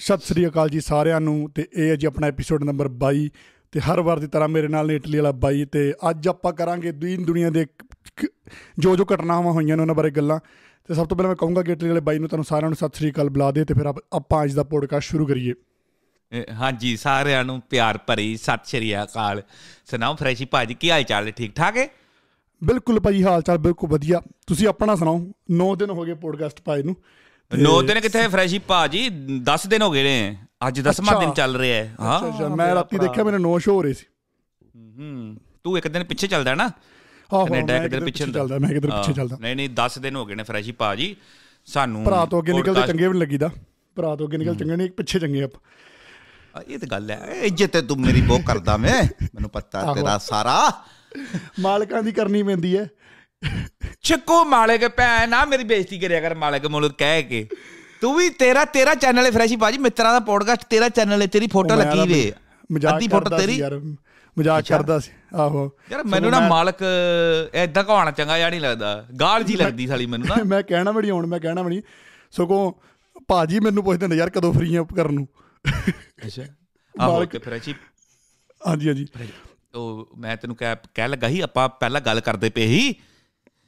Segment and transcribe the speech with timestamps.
[0.00, 3.28] ਸਤਿ ਸ੍ਰੀ ਅਕਾਲ ਜੀ ਸਾਰਿਆਂ ਨੂੰ ਤੇ ਇਹ ਹੈ ਜੀ ਆਪਣਾ ਐਪੀਸੋਡ ਨੰਬਰ 22
[3.72, 6.92] ਤੇ ਹਰ ਵਾਰ ਦੀ ਤਰ੍ਹਾਂ ਮੇਰੇ ਨਾਲ ਨੇ ਇਟਲੀ ਵਾਲਾ ਬਾਈ ਤੇ ਅੱਜ ਆਪਾਂ ਕਰਾਂਗੇ
[6.92, 7.66] ਦੀਨ ਦੁਨੀਆ ਦੇ
[8.78, 10.40] ਜੋ ਜੋ ਘਟਨਾਵਾਂ ਹੋਈਆਂ ਨੇ ਉਹਨਾਂ ਬਾਰੇ ਗੱਲਾਂ।
[10.88, 12.98] ਤੇ ਸਭ ਤੋਂ ਪਹਿਲਾਂ ਮੈਂ ਕਹੂੰਗਾ ਕਿ ਇਟਲੀ ਵਾਲੇ ਬਾਈ ਨੂੰ ਤੁਹਾਨੂੰ ਸਾਰਿਆਂ ਨੂੰ ਸਤਿ
[12.98, 15.54] ਸ੍ਰੀ ਅਕਾਲ ਬੁਲਾ ਦੇ ਤੇ ਫਿਰ ਆਪ- ਅੱਜ ਦਾ ਪੋਡਕਾਸਟ ਸ਼ੁਰੂ ਕਰੀਏ।
[16.52, 19.42] ਹਾਂਜੀ ਸਾਰਿਆਂ ਨੂੰ ਪਿਆਰ ਭਰੀ ਸਤਿ ਸ਼੍ਰੀ ਅਕਾਲ।
[19.90, 21.88] ਸੁਣਾਓ ਫਰੈਸ਼ੀ ਭਾਜੀ ਕੀ ਹਾਲ ਚਾਲ ਹੈ ਠੀਕ ਠਾਕ ਹੈ?
[22.64, 26.82] ਬਿਲਕੁਲ ਭਾਈ ਹਾਲ ਚਾਲ ਬਿਲਕੁਲ ਵਧੀਆ। ਤੁਸੀਂ ਆਪਣਾ ਸੁਣਾਓ 9 ਦਿਨ ਹੋ ਗਏ ਪੋਡਕਾਸਟ ਪਾਏ
[26.82, 26.96] ਨੂੰ।
[27.50, 29.08] ਨੌ ਦਿਨ ਕਿੱਥੇ ਫਰੈਸ਼ੀ ਭਾਜੀ?
[29.44, 30.36] 10 ਦਿਨ ਹੋ ਗਏ ਨੇ।
[30.68, 31.94] ਅੱਜ 10ਵਾਂ ਦਿਨ ਚੱਲ ਰਿਹਾ ਹੈ।
[32.28, 34.06] ਅੱਛਾ ਮੈਂ ਰਾਤੀ ਦੇਖਿਆ ਮੇਰੇ 9 ਸ਼ੋ ਹੋ ਰਹੇ ਸੀ।
[34.98, 36.68] ਹੂੰ ਤੂੰ ਇੱਕ ਦਿਨ ਪਿੱਛੇ ਚੱਲਦਾ ਨਾ?
[37.30, 40.16] ਕੈਨੇਡਾ ਮੈਂ ਇੱਕ ਦਿਨ ਪਿੱਛੇ ਚੱਲਦਾ। ਮੈਂ ਕਿਧਰ ਪਿੱਛੇ ਹਾਂ, ਚੱਲਦਾ। ਨਹੀਂ ਨਹੀਂ 10 ਦਿਨ
[40.16, 41.16] ਹੋ ਗਏ ਨੇ ਫਰੈਸ਼ੀ ਭਾਜੀ।
[41.68, 43.50] ਸਾਨੂੰ ਭਰਾ ਤੋਂ ਅੱਗੇ ਨਿਕਲਦੇ ਚੰਗੇ ਵੀ ਲੱਗੀਦਾ।
[43.96, 45.60] ਭਰਾ ਤੋਂ ਅੱਗੇ ਨਿਕਲ ਚੰਗੇ ਨਹੀਂ ਪਿੱਛੇ ਚੰਗੇ ਆਪਾਂ।
[46.56, 50.18] ਆ, ਇਹ ਤਾਂ ਗੱਲ ਹੈ ਇੱਜ਼ਤ ਤੇ ਤੂੰ ਮੇਰੀ ਬਹੁਤ ਕਰਦਾ ਮੈਂ। ਮੈਨੂੰ ਪਤਾ। ਤੇਰਾ
[50.18, 50.84] ਸਾਰਾ।
[51.60, 52.88] ਮਾਲਕਾਂ ਦੀ ਕਰਨੀ ਪੈਂਦੀ ਹੈ
[54.02, 57.46] ਚੱਕੋ ਮਾਲਕ ਭੈਣ ਆ ਮੇਰੀ ਬੇਇੱਜ਼ਤੀ ਕਰਿਆ ਕਰ ਮਾਲਕ ਮੁਲਕ ਕਹਿ ਕੇ।
[58.00, 61.46] ਤੂੰ ਵੀ ਤੇਰਾ ਤੇਰਾ ਚੈਨਲ ਹੈ ਫਰੈਸ਼ੀ ਭਾਜੀ ਮਿੱਤਰਾਂ ਦਾ ਪੋਡਕਾਸਟ ਤੇਰਾ ਚੈਨਲ ਹੈ ਤੇਰੀ
[61.46, 62.32] ਫੋਟੋ ਲੱਗੀ ਵੇ।
[62.72, 63.78] ਮਜ਼ਾਕ ਕਰਦਾ ਸੀ ਯਾਰ
[64.36, 66.82] ਮਜ਼ਾਕ ਕਰਦਾ ਸੀ ਆਹੋ। ਯਾਰ ਮੈਨੂੰ ਨਾ ਮਾਲਕ
[67.54, 71.10] ਐਦਾਂ ਕਹਾਣਾ ਚੰਗਾ ਜਿਹਾ ਨਹੀਂ ਲੱਗਦਾ। ਗਾਲ ਜੀ ਲੱਗਦੀ ਸਾਲੀ ਮੈਨੂੰ ਨਾ। ਮੈਂ ਕਹਿਣਾ ਬੜੀ
[71.10, 71.82] ਹੁਣ ਮੈਂ ਕਹਿਣਾ ਬੜੀ
[72.32, 72.72] ਸਗੋਂ
[73.28, 75.26] ਭਾਜੀ ਮੈਨੂੰ ਪੁੱਛਦੇ ਨੇ ਯਾਰ ਕਦੋਂ ਫਰੀ ਆ ਕਰਨ ਨੂੰ?
[76.26, 76.42] ਅੱਛਾ।
[76.94, 77.74] ਆਹੋ ਤੇ ਫਰੈਸ਼ੀ
[78.66, 79.06] ਹਾਂਜੀ ਹਾਂਜੀ।
[79.74, 82.94] ਉਹ ਮੈਂ ਤੈਨੂੰ ਕਹਿ ਕਹਿ ਲੱਗਾ ਸੀ ਆਪਾਂ ਪਹਿਲਾਂ ਗੱਲ ਕਰਦੇ ਪਏ ਸੀ।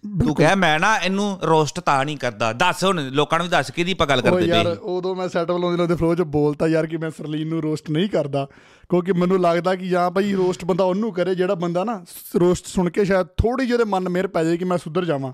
[0.03, 3.71] ਤੂੰ ਕਹਿ ਮੈਂ ਨਾ ਇਹਨੂੰ ਰੋਸਟ ਤਾਂ ਨਹੀਂ ਕਰਦਾ। ਦੱਸ ਹੁਣ ਲੋਕਾਂ ਨੂੰ ਵੀ ਦੱਸ
[3.71, 6.87] ਕਿਹਦੀ ਆਪਾਂ ਗੱਲ ਕਰਦੇ ਯਾਰ ਪਏ ਉਦੋਂ ਮੈਂ ਸੈਟ ਲਾਉਂਦੇ ਲਾਉਂਦੇ ਫਲੋ ਚ ਬੋਲਤਾ ਯਾਰ
[6.87, 8.49] ਕਿ ਮੈਂ ਸਰਲੀਨ ਨੂੰ ਰੋਸਟ ਨਹੀਂ ਕਰਦਾ।
[8.89, 12.05] ਕਿਉਂਕਿ ਮੈਨੂੰ ਲੱਗਦਾ ਕਿ ਜਾਂ ਭਾਈ ਰੋਸਟ ਬੰਦਾ ਉਹਨੂੰ ਕਰੇ ਜਿਹੜਾ ਬੰਦਾ ਨਾ
[12.37, 15.33] ਰੋਸਟ ਸੁਣ ਕੇ ਸ਼ਾਇਦ ਥੋੜੀ ਜਿਹੀ ਉਹਦੇ ਮਨ ਮੇਰ ਪੈ ਜਾਏ ਕਿ ਮੈਂ ਸੁਧਰ ਜਾਵਾਂ।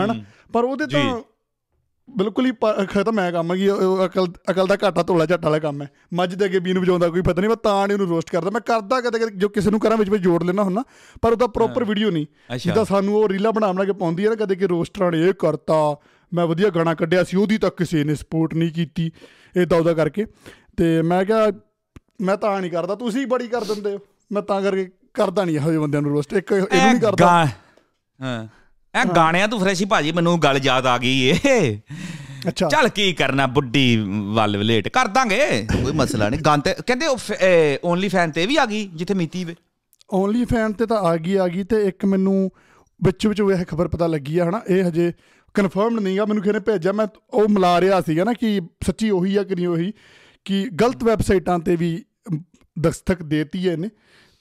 [0.00, 0.14] ਹਨਾ?
[0.52, 1.20] ਪਰ ਉਹਦੇ। ਤਾਂ
[2.16, 2.52] ਬਿਲਕੁਲ ਹੀ
[2.88, 3.68] ਖਤਮ ਹੈ ਕੰਮ ਕਿ
[4.04, 7.22] ਅਕਲ ਅਕਲ ਦਾ ਘਾਟਾ ਧੋਲਾ ਝੱਟ ਵਾਲਾ ਕੰਮ ਹੈ। ਮੱਝ ਦੇ ਅੱਗੇ ਬੀਨ ਵਜਾਉਂਦਾ ਕੋਈ
[7.22, 9.80] ਪਤਾ ਨਹੀਂ ਮੈਂ ਤਾਂ ਨਹੀਂ ਉਹਨੂੰ ਰੋਸਟ ਕਰਦਾ। ਮੈਂ ਕਰਦਾ ਕਦੇ ਕਦੇ ਜੋ ਕਿਸੇ ਨੂੰ
[9.80, 10.82] ਕਰਾਂ ਵਿੱਚ ਵਿੱਚ ਜੋੜ ਲੈਣਾ ਹੁੰਦਾ
[11.22, 12.26] ਪਰ ਉਹਦਾ ਪ੍ਰੋਪਰ ਵੀਡੀਓ ਨਹੀਂ।
[12.58, 15.34] ਜਿੱਦਾਂ ਸਾਨੂੰ ਉਹ ਰੀਲਾ ਬਣਾ ਬਣਾ ਕੇ ਪਾਉਂਦੀ ਹੈ ਨਾ ਕਦੇ ਕਿ ਰੋਸਟਰਾਂ ਨੇ ਇਹ
[15.38, 15.74] ਕਰਤਾ
[16.32, 19.10] ਮੈਂ ਵਧੀਆ ਗਾਣਾ ਕੱਢਿਆ ਸੀ ਉਹਦੀ ਤਾਂ ਕਿਸੇ ਨੇ ਸਪੋਰਟ ਨਹੀਂ ਕੀਤੀ
[19.54, 20.26] ਇਦਾਂ ਉਹਦਾ ਕਰਕੇ।
[20.76, 21.50] ਤੇ ਮੈਂ ਕਿਹਾ
[22.20, 23.98] ਮੈਂ ਤਾਂ ਨਹੀਂ ਕਰਦਾ ਤੁਸੀਂ ਬੜੀ ਕਰ ਦਿੰਦੇ ਹੋ।
[24.32, 27.28] ਮੈਂ ਤਾਂ ਕਰਕੇ ਕਰਦਾ ਨਹੀਂ ਇਹੋ ਜਿਹੇ ਬੰਦਿਆਂ ਨੂੰ ਰੋਸਟ ਇੱਕ ਇਹਨੂੰ ਨਹੀਂ ਕਰਦਾ।
[28.18, 28.46] ਹਾਂ।
[28.94, 31.78] ਇਹ ਗਾਣਿਆਂ ਤੂੰ ਫਰੈਸ਼ੀ ਭਾਜੀ ਮੈਨੂੰ ਗੱਲ ਯਾਦ ਆ ਗਈ ਏ।
[32.48, 33.84] ਅੱਛਾ। ਚੱਲ ਕੀ ਕਰਨਾ ਬੁੱਢੀ
[34.34, 37.06] ਵੱਲ ਵਲੇਟ ਕਰ ਦਾਂਗੇ। ਕੋਈ ਮਸਲਾ ਨਹੀਂ। ਗਾਂਤੇ ਕਹਿੰਦੇ
[37.84, 39.54] ਓਨਲੀ ਫੈਨ ਤੇ ਵੀ ਆ ਗਈ ਜਿੱਥੇ ਮੀਤੀ ਵੇ।
[40.12, 42.50] ਓਨਲੀ ਫੈਨ ਤੇ ਤਾਂ ਆ ਗਈ ਆ ਗਈ ਤੇ ਇੱਕ ਮੈਨੂੰ
[43.00, 44.60] ਵਿੱਚ ਵਿੱਚ ਇਹ ਖਬਰ ਪਤਾ ਲੱਗੀ ਆ ਹਨਾ?
[44.68, 45.12] ਇਹ ਹਜੇ
[45.54, 49.36] ਕਨਫਰਮਡ ਨਹੀਂਗਾ ਮੈਨੂੰ ਕਿਸੇ ਨੇ ਭੇਜਿਆ ਮੈਂ ਉਹ ਮਿਲਾ ਰਿਹਾ ਸੀਗਾ ਨਾ ਕਿ ਸੱਚੀ ਉਹੀ
[49.36, 49.92] ਆ ਕਿ ਨਹੀਂ ਉਹੀ
[50.44, 52.04] ਕਿ ਗਲਤ ਵੈਬਸਾਈਟਾਂ ਤੇ ਵੀ
[52.76, 53.88] ਦਸਤਕ ਦੇਤੀ ਹੈ ਇਹਨੇ।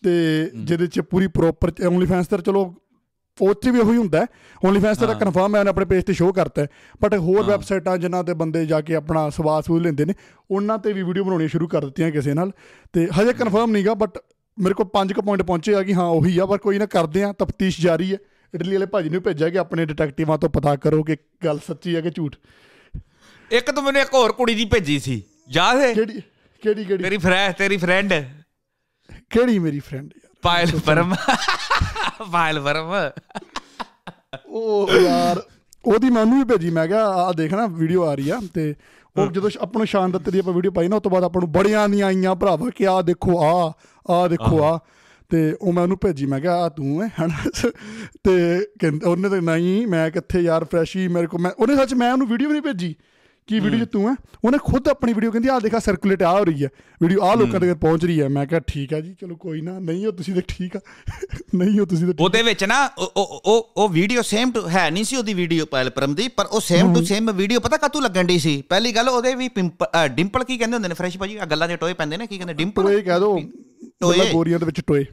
[0.03, 0.11] ਤੇ
[0.55, 2.75] ਜਿਹਦੇ ਚ ਪੂਰੀ ਪ੍ਰੋਪਰ ਓਨਲੀ ਫੈਨਸ ਤੇ ਚਲੋ
[3.41, 4.25] ਉਹ 'ਚ ਵੀ ਉਹੀ ਹੁੰਦਾ
[4.65, 6.65] ਓਨਲੀ ਫੈਨਸ ਤੇ ਕਨਫਰਮ ਹੈ। ਉਹਨੇ ਆਪਣੇ ਪੇਜ ਤੇ ਸ਼ੋਅ ਕਰਤਾ
[7.01, 10.13] ਬਟ ਹੋਰ ਵੈਬਸਾਈਟਾਂ ਜਿਨ੍ਹਾਂ ਤੇ ਬੰਦੇ ਜਾ ਕੇ ਆਪਣਾ ਸਵਾਸ ਸੂਸ ਲੈਂਦੇ ਨੇ
[10.51, 12.51] ਉਹਨਾਂ ਤੇ ਵੀ ਵੀਡੀਓ ਬਣਾਉਣੀ ਸ਼ੁਰੂ ਕਰ ਦਿੱਤੀਆਂ ਕਿਸੇ ਨਾਲ।
[12.93, 14.17] ਤੇ ਹਜੇ ਕਨਫਰਮ ਨਹੀਂਗਾ ਬਟ
[14.57, 17.23] ਮੇਰੇ ਕੋਲ ਪੰਜ ਕੁ ਪੁਆਇੰਟ ਪਹੁੰਚੇ ਆ ਕਿ ਹਾਂ ਉਹੀ ਆ। ਪਰ ਕੋਈ ਨਾ ਕਰਦੇ
[17.23, 18.17] ਆ ਤਫਤੀਸ਼ ਜਾਰੀ ਹੈ।
[18.53, 22.01] ਇਟਲੀ ਵਾਲੇ ਭਾਜੀ ਨੂੰ ਭੇਜਿਆ ਕਿ ਆਪਣੇ ਡਿਟੈਕਟਿਵਾਂ ਤੋਂ ਪਤਾ ਕਰੋ ਕਿ ਗੱਲ ਸੱਚੀ ਹੈ
[22.01, 22.35] ਕਿ ਝੂਠ।
[23.51, 25.93] ਇੱਕ ਤੂੰ ਮੈਨੂੰ ਇੱਕ ਹੋਰ ਕੁੜੀ ਦੀ ਭੇਜੀ ਸੀ। ਯਾਦ ਹੈ?
[25.93, 26.21] ਕਿਹੜੀ
[26.63, 27.03] ਕਿਹੜੀ ਕਿਹੜੀ?
[27.03, 28.13] ਤੇਰੀ ਫਰੈਂਡ ਤੇਰੀ ਫਰੈਂਡ
[29.29, 30.35] ਕਿਹੜੀ ਮੇਰੀ ਫਰੈਂਡ ਯਾਰ?
[30.41, 31.13] ਪਾਇਲ ਪਰਮ
[32.31, 33.11] ਪਾਇਲ ਪਰਮ
[34.45, 35.41] ਉਹ ਯਾਰ
[35.85, 38.75] ਉਹਦੀ ਮੈਂ ਉਹਨੂੰ ਵੀ ਭੇਜੀ ਮੈਂ ਕਿਹਾ ਆ ਦੇਖਣਾ ਵੀਡੀਓ ਆ ਰਹੀ ਆ ਤੇ
[39.17, 41.41] ਉਹ ਜਦੋਂ ਆਪਾਂ ਨੂੰ ਸ਼ਾਨ ਦੱਤੇ ਦੀ ਆਪਾਂ ਵੀਡੀਓ ਪਾਈ ਨਾ ਉਸ ਤੋਂ ਬਾਅਦ ਆਪਾਂ
[41.41, 43.73] ਨੂੰ ਬੜੀਆਂ ਦੀਆਂ ਆਈਆਂ ਭਰਾਵਾ ਕਿ ਆ ਦੇਖੋ ਆ
[44.11, 44.79] ਆ ਦੇਖੋ ਆ
[45.29, 47.49] ਤੇ ਉਹ ਮੈਂ ਉਹਨੂੰ ਭੇਜੀ ਮੈਂ ਕਿਹਾ ਆ ਤੂੰ ਹੈ ਹਨਾ?
[48.23, 48.59] ਤੇ
[49.05, 52.47] ਉਹਨੇ ਤਾਂ ਨਹੀਂ ਮੈਂ ਕਿੱਥੇ ਯਾਰ ਫਰੈਸ਼ ਮੇਰੇ ਕੋਲ ਮੈਂ ਉਹਨੇ ਸੱਚ ਮੈਂ ਉਹਨੂੰ ਵੀਡੀਓ
[52.47, 52.95] ਵੀ ਨਹੀਂ ਭੇਜੀ।
[53.49, 54.15] ਕੀ ਵੀਡੀਓ 'ਚ ਤੂੰ ਹੈ
[54.45, 56.69] ਉਹਨੇ ਖੁਦ ਆਪਣੀ ਵੀਡੀਓ ਕਹਿੰਦੀ ਆ ਦੇਖਾ ਸਰਕੂਲੇਟ ਆ ਹੋ ਰਹੀ ਹੈ।
[57.01, 59.77] ਵੀਡੀਓ ਆ ਲੋਕਾਂ ਤੱਕ ਪਹੁੰਚ ਰਹੀ ਹੈ। ਮੈਂ ਕਿਹਾ ਠੀਕ ਹੈ ਜੀ ਚਲੋ ਕੋਈ ਨਾ।
[59.79, 60.79] ਨਹੀਂ ਹੋ ਤੁਸੀਂ ਤਾਂ ਠੀਕ ਆ।
[61.55, 65.03] ਨਹੀਂ ਹੋ ਤੁਸੀਂ ਤਾਂ ਉਹਦੇ ਵਿੱਚ ਨਾ ਉਹ- ਉਹ ਉਹ ਵੀਡੀਓ ਸੇਮ ਟੂ ਹੈ ਨਹੀਂ
[65.03, 68.23] ਸੀ ਉਹਦੀ ਵੀਡੀਓ ਪਾਇਲ ਪਰਮ ਦੀ ਪਰ ਉਹ ਸੇਮ ਟੂ ਸੇਮ ਵੀਡੀਓ ਪਤਾ ਕਾਤੋਂ ਲੱਗਣ
[68.23, 68.61] ਦੀ ਸੀ?
[68.61, 69.49] ਪਹਿਲੀ ਗੱਲ ਉਹਦੇ ਵੀ
[70.15, 71.37] ਡਿੰਪਲ ਕੀ ਕਹਿੰਦੇ ਹੁੰਦੇ ਨੇ ਫਰੈਸ਼ ਭਾਜੀ?
[71.37, 72.53] ਆ ਗੱਲਾਂ ਦੇ ਟੋਏ ਪੈਂਦੇ ਨੇ ਕੀ ਕਹਿੰਦੇ?
[72.53, 73.39] ਡਿੰਪਲ ਟੋਏ ਕਹਿ ਦੋ।
[74.01, 75.05] ਟੋਏ। ਗੋਰੀਆਂ ਦੇ ਵਿੱਚ ਟੋਏ।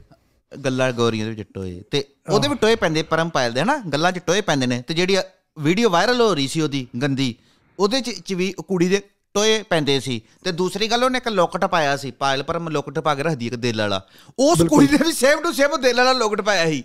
[0.51, 3.77] ਗੱਲਾਂ ਗੋਰੀਆਂ ਦੇ ਵਿੱਚ ਟੋਏ। ਤੇ ਉਹਦੇ ਵੀ ਟੋਏ ਪੈਂਦੇ ਪਰਮ ਪਾਇਲ ਦੇ ਹਨਾ?
[3.93, 5.17] ਗੱਲਾਂ 'ਚ ਟੋਏ ਪੈਂਦੇ ਨੇ। ਤੇ ਜਿਹੜੀ
[5.59, 7.35] ਵੀਡੀਓ ਵਾਇਰਲ ਹੋ ਰਹੀ ਸੀ ਉਹਦੀ ਗੰਦੀ
[7.79, 9.01] ਉਹਦੇ 'ਚ ਵੀ ਕੁੜੀ ਦੇ
[9.33, 13.15] ਟੋਏ ਪੈਂਦੇ ਸੀ ਤੇ ਦੂਸਰੀ ਗੱਲ ਉਹਨੇ ਇੱਕ ਲੋਕਟ ਪਾਇਆ ਸੀ ਪਾਇਲ ਪਰਮ ਲੋਕਟ ਪਾ
[13.15, 14.01] ਕੇ ਰੱਖਦੀ ਇੱਕ ਦਿਲ ਵਾਲਾ।
[14.39, 16.83] ਉਸ ਕੁੜੀ ਦੇ ਵੀ ਸੇਮ ਟੂ ਸੇਮ ਦਿਲ ਵਾਲਾ ਲੋਕਟ ਪਾਇਆ ਸੀ।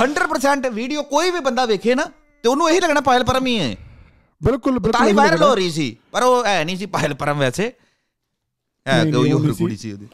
[0.00, 2.04] 100% ਵੀਡੀਓ ਕੋਈ ਵੀ ਬੰਦਾ ਵੇਖੇ ਨਾ
[2.42, 3.76] ਤੇ ਉਹਨੂੰ ਇਹੀ ਲੱਗਣਾ ਪਾਇਲ ਪਰਮ ਹੀ ਹੈ।
[4.42, 7.38] ਬਿਲਕੁਲ ਬਿਲਕੁਲ ਤਾਂ ਹੀ ਵਾਇਰਲ। ਹੋ ਰਹੀ ਸੀ ਪਰ ਉਹ ਹੈ ਨਹੀਂ ਸੀ ਪਾਇਲ ਪਰਮ
[7.38, 7.72] ਵੈਸੇ।
[8.86, 10.06] ਹੈ ਕੋਈ ਹੋਰ। ਕੁੜੀ ਸੀ ਉਹਦੀ।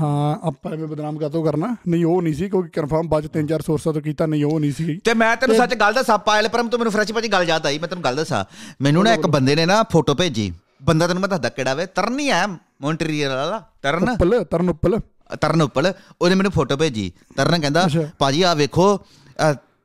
[0.00, 1.74] ਹਾਂ ਆਪਾਂ ਐਵੇਂ ਬਦਨਾਮ ਕਾਤੋਂ ਕਰਨਾ?
[1.88, 4.72] ਨਹੀਂ ਉਹ ਨਹੀਂ ਸੀ ਕਿਉਂਕਿ ਕਨਫਰਮ ਬਾਅਦ ਤਿੰਨ ਚਾਰ ਸੋਰਸਾਂ ਤੋਂ ਕੀਤਾ ਨਹੀਂ ਉਹ ਨਹੀਂ
[4.72, 7.66] ਸੀ। ਤੇ ਮੈਂ ਤੈਨੂੰ ਸੱਚ ਗੱਲ ਦੱਸਾਂ ਪਾਇਲ ਪਰਮ ਤੋਂ ਮੈਨੂੰ ਫਰੈਸ਼ ਭਾਜੀ ਗੱਲ ਯਾਦ
[7.66, 8.44] ਆਈ ਮੈਂ ਤੈਨੂੰ ਗੱਲ ਦੱਸਾਂ।
[8.80, 10.52] ਮੈਨੂੰ ਨਾ ਇੱਕ ਬੰਦੇ ਨੇ ਨਾ ਫੋਟੋ ਭੇਜੀ।
[10.82, 11.86] ਬੰਦਾ ਤੈਨੂੰ ਮੈਂ ਦੱਸਦਾ ਕਿਹੜਾ ਵੇ?
[11.86, 14.98] ਤਰਨ ਹੀ ਹੈ ਮੌਂਟਰੀਅਲ ਵਾਲਾ ਤਰਨ। ਉੱਪਲ ਤਰਨ ਉੱਪਲ।
[15.40, 17.88] ਤਰਨ ਉੱਪਲ। ਉਹਨੇ ਮੈਨੂੰ ਫੋਟੋ ਭੇਜੀ। ਤਰਨ ਕਹਿੰਦਾ।
[18.18, 18.98] ਭਾਜੀ ਆ ਵੇਖੋ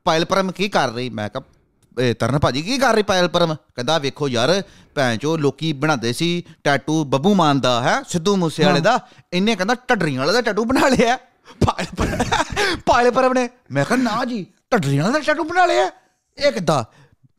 [0.04, 1.10] ਪਾਇਲ ਪਰਮ ਕੀ ਕਰ ਰਹੀ?
[1.10, 1.42] ਮੈਂ ਕਿਹਾ
[2.18, 3.54] ਤਰਨ ਭਾਜੀ, ਕੀ ਕਰ ਰਹੀ ਪਾਇਲ ਪਰਮ?
[3.54, 4.62] ਕਹਿੰਦਾ, ਵੇਖੋ ਯਾਰ,
[4.94, 9.00] ਭੈਣ ਚੋ, ਲੋਕੀ ਬਣਾਉਂਦੇ ਸੀ ਟੈਟੂ ਬੱਬੂ ਮਾਨ ਦਾ, ਹੈ, ਸਿੱਧੂ ਮੂਸੇ ਵਾਲੇ ਦਾ।
[9.32, 11.16] ਇਹਨੇ ਕਹਿੰਦਾ ਢੱਡਰੀਆਂ ਵਾਲੇ ਦਾ ਟੈਟੂ ਬਣਾ ਲਿਆ।
[11.66, 12.18] ਪਾਇਲ ਪਰਮ
[12.86, 15.90] ਪਾਇਲ ਪਰਮ ਨੇ, ਮੈਂ ਕਿਹਾ, ਨਾ ਜੀ, ਢੱਡਰੀਆਂ ਵਾਲੇ ਦਾ ਟੈਟੂ ਬਣਾ ਲਿਆ।
[16.38, 16.84] ਇਹ ਕਿੱਦਾਂ?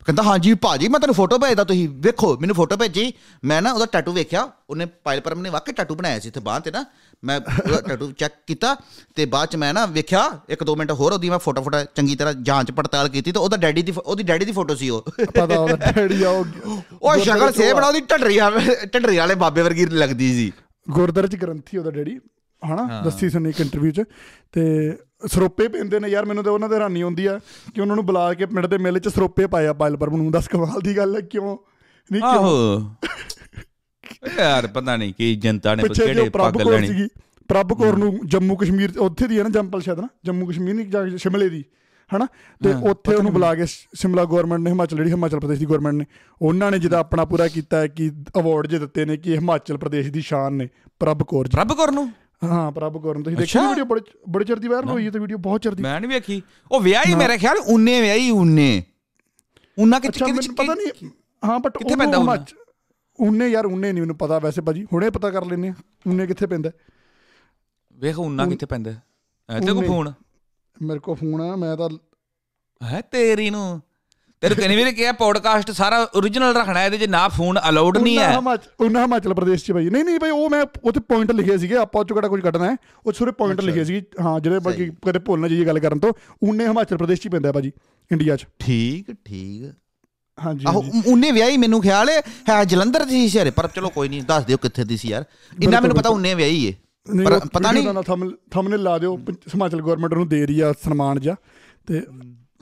[0.08, 3.14] ਕਹਿੰਦਾ ਹਾਂਜੀ ਭਾਜੀ ਮੈਂ ਤੈਨੂੰ ਫੋਟੋ ਭੇਜਦਾ ਤੁਸੀਂ। ਵੇਖੋ ਮੈਨੂੰ ਫੋਟੋ ਭੇਜੀ।
[3.46, 6.60] ਮੈਂ ਨਾ ਉਹਦਾ ਟੈਟੂ ਵੇਖਿਆ। ਉਹਨੇ ਪਾਇਲ ਪਰਮ ਨੇ ਵਾਕਈ ਟੈਟੂ ਬਣਾਇਆ ਸੀ ਤੇ ਬਾਂਹ
[6.60, 6.86] ਤੇ ਨਾ।
[7.24, 8.76] ਮੈਂ ਉਹਦਾ ਟੈਟੂ ਚੈੱਕ ਕੀਤਾ
[9.16, 12.16] ਤੇ ਬਾਅਦ ਚ ਮੈਂ ਨਾ ਵੇਖਿਆ ਇੱਕ ਦੋ ਮਿੰਟ ਹੋਰ ਉਹਦੀ ਮੈਂ ਫੋਟੋ ਫੋਟੋ ਚੰਗੀ
[12.16, 15.44] ਤਰ੍ਹਾਂ ਜਾਂਚ ਪੜਤਾਲ ਕੀਤੀ ਤੇ ਉਹਦਾ ਡੈਡੀ ਦੀ ਉਹਦੀ ਡੈਡੀ ਦੀ ਫੋਟੋ ਸੀ ਉਹ। ਪਤਾ
[15.44, 18.40] ਉਹਦਾ ਡੈਡੀ ਆ ਉਹ ਸ਼ਕਲ ਸੇ ਬਣਾ ਉਹਦੀ ਢੱਡਰੀ
[18.86, 20.52] ਢੱਡਰੀ ਵਾਲੇ ਬਾਬੇ ਵਰਗੀ ਲੱਗਦੀ ਸੀ।
[20.90, 22.20] ਗੁਰਦੁਆਰੇ ਚ ਗ੍ਰੰਥੀ ਉਹਦਾ ਡੈਡੀ
[22.62, 23.02] ਹਨਾ?
[23.02, 24.02] ਦੱਸੀ ਸੁਣੀ ਇੱਕ ਇੰਟਰਵਿਊ ਚ
[24.52, 27.40] ਤੇ ਸਰੋਪੇ ਪੈਂਦੇ ਨੇ ਯਾਰ ਮੈਨੂੰ ਤਾਂ ਉਹਨਾਂ ਦੇ ਹੈਰਾਨੀ ਹੁੰਦੀ ਆ
[27.76, 30.48] ਕਿ ਉਹਨਾਂ ਨੂੰ ਬੁਲਾ ਕੇ ਪਿੰਡ ਦੇ ਮੇਲੇ ਚ ਸਰੋਪੇ ਪਾਇਆ ਪਾਇਲ ਪਰਮ ਨੂੰ। ਦੱਸ
[30.48, 31.58] ਕਮਾਲ ਦੀ ਗੱਲ ਹੈ ਕਿਉਂ?
[32.12, 32.32] ਨਹੀਂ ਕਿਉਂ?
[32.32, 32.92] ਆਹੋ।
[34.40, 37.08] ਯਾਰ ਪਤਾ ਨਹੀਂ ਕੀ ਜਨਤਾ ਨੇ ਕਿਹੜੇ ਜੋ ਪ੍ਰਭ ਪੱਗ ਕੌਰ ਲੈਣੀ।
[37.48, 40.86] ਪ੍ਰਭ ਕੌਰ ਨੂੰ ਜੰਮੂ ਕਸ਼ਮੀਰ ਉੱਥੇ ਦੀ ਹੈ ਨਾ ਜੰਪਲ ਸ਼ਾਇਦ ਨਾ ਜੰਮੂ ਕਸ਼ਮੀਰ ਨਹੀਂ
[40.86, 41.64] ਜਾ ਕੇ ਸ਼ਿਮਲੇ ਦੀ
[42.16, 42.26] ਹਨਾ?
[42.64, 46.06] ਤੇ ਉੱਥੇ ਉਹਨੂੰ ਬੁਲਾ ਕੇ ਸ਼ਿਮਲਾ ਗਵਰਨਮੈਂਟ ਨੇ ਹਿਮਾਚਲ ਜਿਹੜੀ ਹਿਮਾਚਲ ਪ੍ਰਦੇਸ਼ ਦੀ ਗਵਰਨਮੈਂਟ ਨੇ
[46.42, 50.10] ਉਹਨਾਂ ਨੇ ਜਿਹਦਾ ਆਪਣਾ ਪੂਰਾ ਕੀਤਾ ਹੈ ਕਿ ਅਵਾਰਡ ਜੇ ਦਿੱਤੇ ਨੇ ਕਿ ਹਿਮਾਚਲ ਪ੍ਰਦੇਸ਼
[50.10, 50.68] ਦੀ ਸ਼ਾਨ ਨੇ
[51.00, 52.12] ਪ੍ਰਭ ਕੌਰ ਜੀ। ਰੱਬ ਕਰ ਨੂੰ?
[52.44, 55.20] ਹਾਂ ਪ੍ਰਭ ਕੌਰ ਨੂੰ ਤੁਸੀਂ ਦੇਖੀ। ਵੀਡੀਓ ਬੜੇ ਬੜੇ ਚਿਰ ਦੀ ਵਾਇਰਲ ਹੋਈ ਹੈ ਤੇ
[55.20, 56.42] ਵੀਡੀਓ ਬਹੁਤ ਚਿਰ ਦੀ। ਮੈਂ ਨਹੀਂ ਵੇਖੀ।
[56.72, 58.84] ਉਹ ਵਿਆਹੀ ਮੇਰੇ ਖਿਆਲ ਉਨੇ ਵਿਆਹੀ ਉਨੇ।
[59.78, 61.10] ਉਨਾ ਕਿ ਅੱਛਾ ਮੈਨੂੰ ਪਤਾ ਨਹੀਂ।
[61.44, 62.46] ਹਾਂ ਬਟ ਕਿੱਥੇ ਪੈਂਦਾ ਉਨਾ?
[63.20, 65.74] ਉਹਨੇ ਯਾਰ ਉਹਨੇ ਨਹੀਂ ਮੈਨੂੰ ਪਤਾ ਵੈਸੇ ਭਾਜੀ। ਹੁਣੇ ਪਤਾ ਕਰ ਲੈਨੇ ਆ
[66.08, 66.72] ਉਹਨੇ ਕਿੱਥੇ ਪੈਂਦਾ?
[67.96, 68.92] ਵੇਖ ਉਨਾ ਕਿੱਥੇ ਪੈਂਦਾ।
[69.50, 70.14] ਐ ਤੇ ਕੋ ਉਨੇ। ਫੋਨ?
[70.82, 71.90] ਮੇਰੇ ਕੋਲ ਫੋਨ ਆ ਮੈਂ ਤਾਂ
[72.82, 73.82] ਹੈ ਤੇਰੀ ਨੂੰ।
[74.42, 78.38] ਤੈਨੂੰ ਕਿੰਨੀ ਵਾਰੀ ਕਿਹਾ ਪੋਡਕਾਸਟ ਸਾਰਾ origignal ਰੱਖਣਾ ਇਹਦੇ 'ਚ ਨਾ ਫੋਨ ਅਲਾਉਡ ਨਹੀਂ ਹੈ।
[78.80, 82.02] ਉਹਨਾਂ ਹਿਮਾਚਲ ਪ੍ਰਦੇਸ਼ ਚ ਭਾਈ ਨਹੀਂ ਨਹੀਂ ਭਾਈ ਉਹ ਮੈਂ ਉੱਥੇ ਪੁਆਇੰਟ ਲਿਖੇ ਸੀਗੇ ਆਪਾਂ
[82.02, 82.76] ਉਹ ਚੋਂ ਕਿਹੜਾ ਕੁਝ ਕੱਢਣਾ ਹੈ?
[83.06, 86.14] ਉਹ ਸਾਰੇ ਪੁਆਇੰਟ ਲਿਖੇ ਸੀ ਹਾਂ ਜਿਹੜੇ ਬਾਕੀ ਕਦੇ ਭੁੱਲ ਨਾ ਜਾਈਏ ਗੱਲ ਕਰਨ ਤੋਂ
[86.44, 87.72] ਉਹਨੇ ਹਿਮਾਚਲ ਪ੍ਰਦੇਸ਼ ਚ ਹੀ ਪੈਂਦਾ ਭਾਜੀ
[88.12, 89.74] ਇੰਡੀਆ ਚ। ਠੀਕ ਠੀਕ।
[90.46, 94.10] ਹਾਂਜੀ ਆਹੋ। ਉਹਨੇ ਵਿਆਹੀ ਮੈਨੂੰ ਖਿਆਲ ਹੈ ਹੈ ਜਲੰਧਰ ਦੀ ਸੀ ਸ਼ਹਿਰੇ ਪਰ ਚਲੋ ਕੋਈ
[94.10, 95.26] ਨਹੀਂ ਦੱਸ ਦਿਓ ਕਿੱਥੇ ਦੀ ਸੀ ਯਾਰ।
[95.64, 96.74] ਇੰਨਾ ਮੈਨੂੰ ਪਤਾ ਉਹਨੇ ਵਿਆਹੀ ਏ
[97.26, 97.88] ਪਰ ਪਤਾ ਨਹੀਂ
[98.52, 101.36] ਥੰਬਨੇਲ ਲਾ ਦਿਓ ਹਿਮਾਚਲ ਗਵਰਨਮੈਂਟ ਨੂੰ ਦੇ ਰਹੀ ਆ ਸਨਮਾਨ ਜਾ
[101.88, 102.02] ਤੇ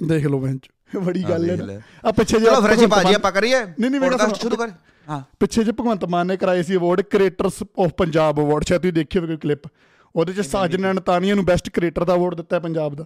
[0.04, 0.70] ਦੇਖ ਲਓ ਵੈਂਚ।
[1.04, 4.34] ਬੜੀ ਗੱਲ ਹੈ ਦੇਖ। ਆ ਪਿੱਛੇ ਜੇ ਚਲੋ ਫਰੈਂਚੀ ਭਾਜੀ ਆਪਾਂ ਕਰੀਏ। ਨਹੀਂ, ਨਹੀਂ, ਮੇਰਾ।
[4.34, 4.70] ਸ਼ੁਰੂ ਕਰ।
[5.10, 8.94] ਹਾਂ। ਪਿੱਛੇ ਜੇ ਭਗਵੰਤ ਮਾਨ ਨੇ ਕਰਾਏ ਸੀ award creators of Punjab award ਸ਼ਾਇਦ ਤੁਸੀਂ
[8.94, 9.60] ਦੇਖਿਓ ਕੋਈ ਕਲਿੱਪ
[10.16, 13.06] ਉਹਦੇ ਚ ਸਾਜਨ ਨਨਤਾਨੀਆ ਨੂੰ ਬੈਸਟ ਕ੍ਰੀਏਟਰ ਦਾ ਅਵਾਰਡ ਦਿੱਤਾ ਪੰਜਾਬ ਦਾ।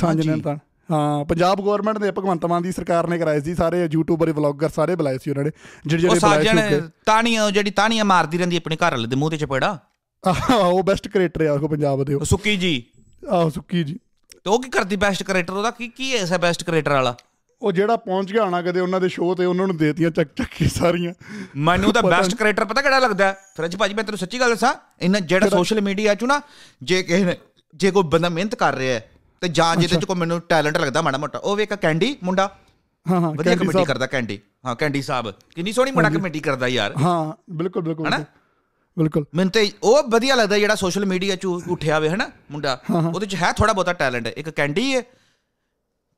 [0.00, 0.58] ਸਾਜਨ ਨਨਤਾਨ
[0.90, 4.96] ਹਾਂ ਪੰਜਾਬ ਗਵਰਨਮੈਂਟ ਨੇ ਭਗਵੰਤ ਮਾਨ ਦੀ ਸਰਕਾਰ ਨੇ ਕਰਾਏ ਸੀ। ਸਾਰੇ ਯੂਟਿਊਬਰ ਵਲੌਗਰ ਸਾਰੇ
[4.96, 5.50] ਬੁਲਾਏ ਸੀ ਉਹਨਾਂ ਨੇ।
[5.86, 9.30] ਜਿਹੜੇ ਜਿਹੜੇ ਬੁਲਾਏ ਸੀ ਸਾਜਣ ਤਾਣੀਆਂ ਜਿਹੜੀ ਤਾਣੀਆਂ ਮਾਰਦੀ ਰਹਿੰਦੀ ਆਪਣੇ ਘਰ ਵਾਲੇ ਦੇ ਮੂੰਹ
[9.30, 9.78] ਤੇ ਚਪੇੜਾ।
[10.56, 12.84] ਉਹ ਬੈਸਟ ਕ੍ਰੀਏਟਰ ਆ ਉਹ ਪੰਜਾਬ ਦੇ। ਉਹ। ਸੁੱਕੀ ਜੀ।
[13.30, 13.98] ਆਹੋ ਸੁੱਕੀ ਜੀ।
[14.44, 15.70] ਤੇ ਉਹ ਕੀ ਕਰਦੀ ਬੈਸਟ ਕ੍ਰੀਏਟਰ ਉਹਦਾ?
[15.70, 17.16] ਕੀ ਕੀ ਐਸਾ ਬੈਸਟ ਕ੍ਰੀਏਟਰ ਵਾਲਾ?
[17.62, 20.48] ਉਹ ਜਿਹੜਾ ਪਹੁੰਚ ਗਿਆ ਹੋਣਾ ਕਦੇ ਉਹਨਾਂ ਦੇ ਸ਼ੋਅ ਤੇ ਉਹਨਾਂ ਨੂੰ ਦੇਤੀਆਂ ਚੱਕ ਚੱਕ
[20.58, 21.14] ਕੇ ਸਾਰੀਆਂ।
[21.56, 23.26] ਮੈਨੂੰ ਤਾਂ ਬੈਸਟ ਕ੍ਰੀਏਟਰ ਪਤਾ ਕਿਹੜਾ ਲੱਗਦਾ?
[23.26, 26.40] ਹੈ ਫਰੈਂਚ ਭਾਜੀ ਮੈਂ ਤੈਨੂੰ ਸੱਚੀ ਗੱਲ ਦੱਸਾਂ ਇਹਨਾਂ ਜਿਹੜਾ ਸੋਸ਼ਲ ਮੀਡੀਆ ਚ ਨਾ
[26.82, 27.36] ਜੇ ਕਿਸੇ ਨੇ
[27.74, 29.10] ਜੇ ਕੋਈ ਬੰਦਾ ਮਿਹਨਤ ਕਰ ਰਿਹਾ ਹੈ
[29.40, 32.58] ਤੇ ਜਾਂ ਜਿਹਦੇ ਚ ਕੋਈ ਮੈਨੂੰ ਟੈਲੈਂਟ ਲੱਗਦਾ ਮਾੜਾ ਮੋਟਾ ਉਹ ਵੀ ਇੱਕ ਕੈਂਡੀ ਮੁੰਡਾ।
[33.10, 36.94] ਹਾਂ ਹਾਂ ਵਧੀਆ ਸਾਹਿਬ। ਕਰਦਾ ਕੈਂਡੀ। ਹਾਂ ਕੈਂਡੀ ਸਾਹਿਬ। ਕਿੰਨੀ ਸੋਹਣੀ ਮੁੰਡਾ ਕਮੇਡੀ ਕਰਦਾ ਯਾਰ।
[36.96, 38.10] ਹਾਂ ਬਿਲਕੁਲ ਬਿਲਕੁਲ?
[38.98, 42.80] ਬਿਲਕੁਲ। ਮੈਨੂੰ ਤੇ ਉਹ ਵਧੀਆ ਲੱਗਦਾ ਜਿਹੜਾ ਸੋਸ਼ਲ ਮੀਡੀਆ 'ਚ ਉੱਠਿਆ ਹੋਵੇ ਹਨਾ ਮੁੰਡਾ।
[43.14, 45.02] ਉਹਦੇ 'ਚ ਹੈ ਥੋੜਾ ਬਹੁਤਾ ਟੈਲੈਂਟ ਇੱਕ ਕੈਂਡੀ ਹੈ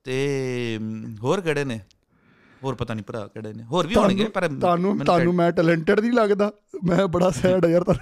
[0.04, 0.78] ਤੇ
[1.22, 1.80] ਹੋਰ ਕਿਹੜੇ ਨੇ?
[2.64, 6.12] ਹੋਰ ਪਤਾ ਨਹੀਂ ਭਰਾ ਕਿਹੜੇ ਨੇ। ਹੋਰ ਵੀ ਹੋਣਗੇ ਪਰ ਤੁਹਾਨੂੰ ਤੁਹਾਨੂੰ ਮੈਂ ਟੈਲੈਂਟਡ ਨਹੀਂ
[6.12, 6.52] ਲੱਗਦਾ।
[6.84, 7.94] ਮੈਂ ਬੜਾ ਸੈਡ ਯਾਰ ਤਾਂ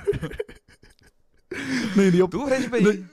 [1.97, 3.05] ਨਹੀਂ ਨਹੀਂ ਤੂੰ ਫਰੈਂਚ ਭਾਈ।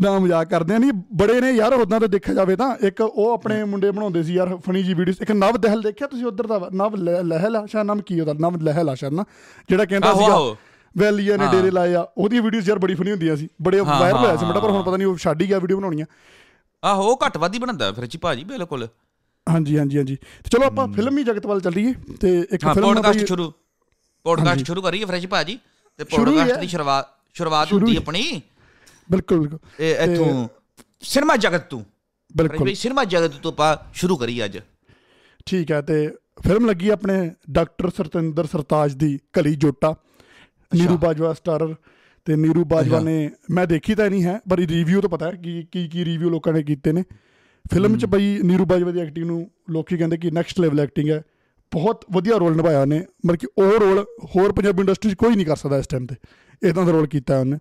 [0.00, 3.32] ਨਾ ਮਜ਼ਾਕ ਕਰਦੇ ਆ। ਨਹੀਂ ਬੜੇ ਨੇ ਯਾਰ ਉਦਾਂ ਤਾਂ ਦੇਖਿਆ ਜਾਵੇ ਤਾਂ। ਇੱਕ ਉਹ
[3.32, 6.68] ਆਪਣੇ ਮੁੰਡੇ ਬਣਾਉਂਦੇ ਸੀ ਯਾਰ ਫਨੀ ਜੀ ਵੀਡੀਓਜ਼ ਇੱਕ ਨਵ ਦਹਿਲ ਦੇਖਿਆ ਤੁਸੀਂ ਉਧਰ ਦਾ?
[6.74, 7.66] ਨਵ ਲਹਿ- ਲਹਿਲ ਆ?
[7.66, 8.32] ਸ਼ਾਇਦ ਨਾਮ ਕੀ ਉਹਦਾ?
[8.32, 9.24] ਨਵ ਲਹਿਲ ਆ ਸ਼ਾਇਦ ਨਾ
[9.68, 10.34] ਜਿਹੜਾ ਕਹਿੰਦਾ ਸੀਗਾ।
[10.98, 14.36] ਵੈਲੀਆ ਨੇ। ਡੇਰੇ ਲਾਏ ਆ। ਉਹਦੀ ਵੀਡੀਓਜ਼ ਯਾਰ ਬੜੀ ਫਨੀ ਹੁੰਦੀਆਂ ਸੀ। ਬੜੇ ਵਾਇਰਲ ਹੋਇਆ
[14.36, 16.06] ਸੀ ਮੁੰਡਾ ਪਰ ਹੁਣ ਪਤਾ ਨਹੀਂ ਉਹ ਛੱਡ ਹੀ ਗਿਆ ਵੀਡੀਓ ਬਣਾਉਣੀਆਂ।
[16.84, 18.88] ਆਹੋ ਉਹ ਘੱਟ ਵੱਧ ਹੀ ਬਣਾਉਂਦਾ ਫਰੈਂਚ ਭਾਜੀ ਬਿਲਕੁਲ।
[19.48, 23.52] ਹਾਂਜੀ ਹਾਂਜੀ ਹਾਂਜੀ। ਤੇ ਚਲੋ ਆਪਾਂ ਫਿਲਮੀ ਜਗਤ ਵੱਲ ਚੱਲੀਏ ਤੇ ਇੱਕ ਫਿਲਮ ਪੋਡਕਾਸਟ ਸ਼ੁਰੂ।
[24.24, 25.58] ਪੋਡਕਾਸਟ ਸ਼ੁਰੂ ਕਰੀਏ ਫਰੈਂਚ ਭਾਜੀ
[25.96, 28.42] ਤੇ ਪੋਡਕਾਸਟ। ਦੀ ਸ਼ੁਰੂਆਤ ਸ਼ੁਰੂਆਤ ਸ਼ੁਰੂ ਹੁੰਦੀ। ਆਪਣੀ।
[29.10, 30.48] ਬਿਲਕੁਲ ਬਿਲਕੁਲ। ਇਹ ਇੱਥੋਂ
[31.00, 31.84] ਸਿਨੇਮਾ ਜਗਤ ਤੋਂ।
[32.36, 34.58] ਬਿਲਕੁਲ। ਸਿਨੇਮਾ ਜਗਤ ਤੋਂ ਆਪਾਂ ਸ਼ੁਰੂ ਕਰੀਏ ਅੱਜ।
[35.46, 39.94] ਠੀਕ ਹੈ ਤੇ ਫਿਲਮ ਲੱਗੀ ਆਪਣੇ ਡਾਕਟਰ ਸਤਿੰਦਰ ਸਰਤਾਜ ਦੀ ਕਲੀ ਜੋਟਾ।
[40.74, 41.74] ਨੀਰੂ ਬਾਜਵਾ ਸਟਾਰਰ
[42.24, 45.66] ਤੇ ਨੀਰੂ ਬਾਜਵਾ ਨੇ ਮੈਂ ਦੇਖੀ ਤਾਂ ਨਹੀਂ ਹੈ ਪਰ ਰਿਵਿਊ ਤਾਂ ਪਤਾ ਹੈ ਕਿ
[45.72, 47.04] ਕੀ ਕੀ ਰਿਵਿਊ ਲੋਕਾਂ ਨੇ ਕੀਤੇ ਨੇ।
[47.72, 51.22] ਫਿਲਮ 'ਚ ਬਈ ਨੀਰੂ ਬਾਜਵਾ ਦੀ ਐਕਟਿੰਗ ਨੂੰ ਲੋਕੀ ਕਹਿੰਦੇ ਕਿ ਨੈਕਸਟ ਲੈਵਲ ਐਕਟਿੰਗ ਹੈ।
[51.72, 55.46] ਬਹੁਤ ਵਧੀਆ ਰੋਲ ਨਿਭਾਇਆ ਉਹਨੇ ਮਤਲਬ ਕਿ ਉਹ ਰੋਲ ਹੋਰ ਪੰਜਾਬੀ ਇੰਡਸਟਰੀ 'ਚ ਕੋਈ ਨਹੀਂ
[55.46, 56.16] ਕਰ ਸਕਦਾ ਇਸ ਟਾਈਮ ਤੇ।
[56.68, 57.58] ਇਦਾਂ ਦਾ ਰੋਲ ਕੀਤਾ ਉਹਨੇ।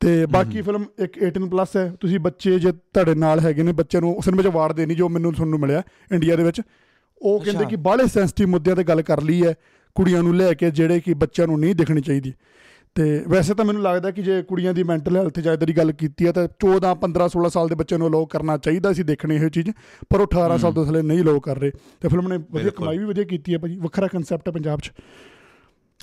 [0.00, 4.00] ਤੇ ਬਾਕੀ ਫਿਲਮ ਇੱਕ 18 ਪਲੱਸ ਹੈ। ਤੁਸੀਂ ਬੱਚੇ ਜੇ ਤੁਹਾਡੇ ਨਾਲ ਹੈਗੇ ਨੇ ਬੱਚਿਆਂ
[4.00, 5.82] ਨੂੰ ਸਿਨੇਮਾ 'ਚ ਅਵਾਰਡ ਦੇਣੀ ਜੋ ਮੈਨੂੰ ਸੁਣਨ ਨੂੰ ਮਿਲਿਆ
[6.12, 6.62] ਇੰਡੀਆ ਦੇ ਵਿੱਚ।
[7.18, 9.54] ਉਹ ਕਹਿੰਦੇ ਕਿ ਬਾਹਲੇ ਸੈਂਸਿਟਿਵ ਮੁੱਦਿਆਂ ਤੇ ਗੱਲ ਕਰ ਲਈ ਹੈ।
[9.94, 12.32] ਕੁੜੀਆਂ ਨੂੰ ਲੈ ਕੇ ਜਿਹੜੇ ਕਿ ਬੱਚਿਆਂ ਨੂੰ ਨਹੀਂ ਦੇਖਣੀ ਚਾਹੀਦੀ।
[12.94, 15.92] ਤੇ ਵੈਸੇ ਤਾਂ ਮੈਨੂੰ ਲੱਗਦਾ ਕਿ ਜੇ ਕੁੜੀਆਂ ਦੀ ਮੈਂਟਲ ਹੈਲਥ ਜਾਂ ਇੱਦਾਂ ਦੀ ਗੱਲ
[15.92, 19.36] ਕੀਤੀ ਹੈ ਤਾਂ 14 15 16 ਸਾਲ ਦੇ ਬੱਚਿਆਂ ਨੂੰ ਅਲਾਉ ਕਰਨਾ ਚਾਹੀਦਾ ਸੀ ਦੇਖਣੀ
[19.36, 19.70] ਇਹ ਚੀਜ਼
[20.10, 22.98] ਪਰ ਉਹ 18 ਸਾਲ ਤੋਂ ਥੱਲੇ ਨਹੀਂ ਅਲਾਉ ਕਰ ਰਹੇ। ਤੇ ਫਿਲਮ ਨੇ ਵਧੀਆ। ਕਮਾਈ
[22.98, 24.92] ਵੀ ਵਧੀਆ ਕੀਤੀ ਹੈ ਭਾਜੀ ਵੱਖਰਾ ਕਨਸੈਪਟ ਹੈ ਪੰਜਾਬ 'ਚ।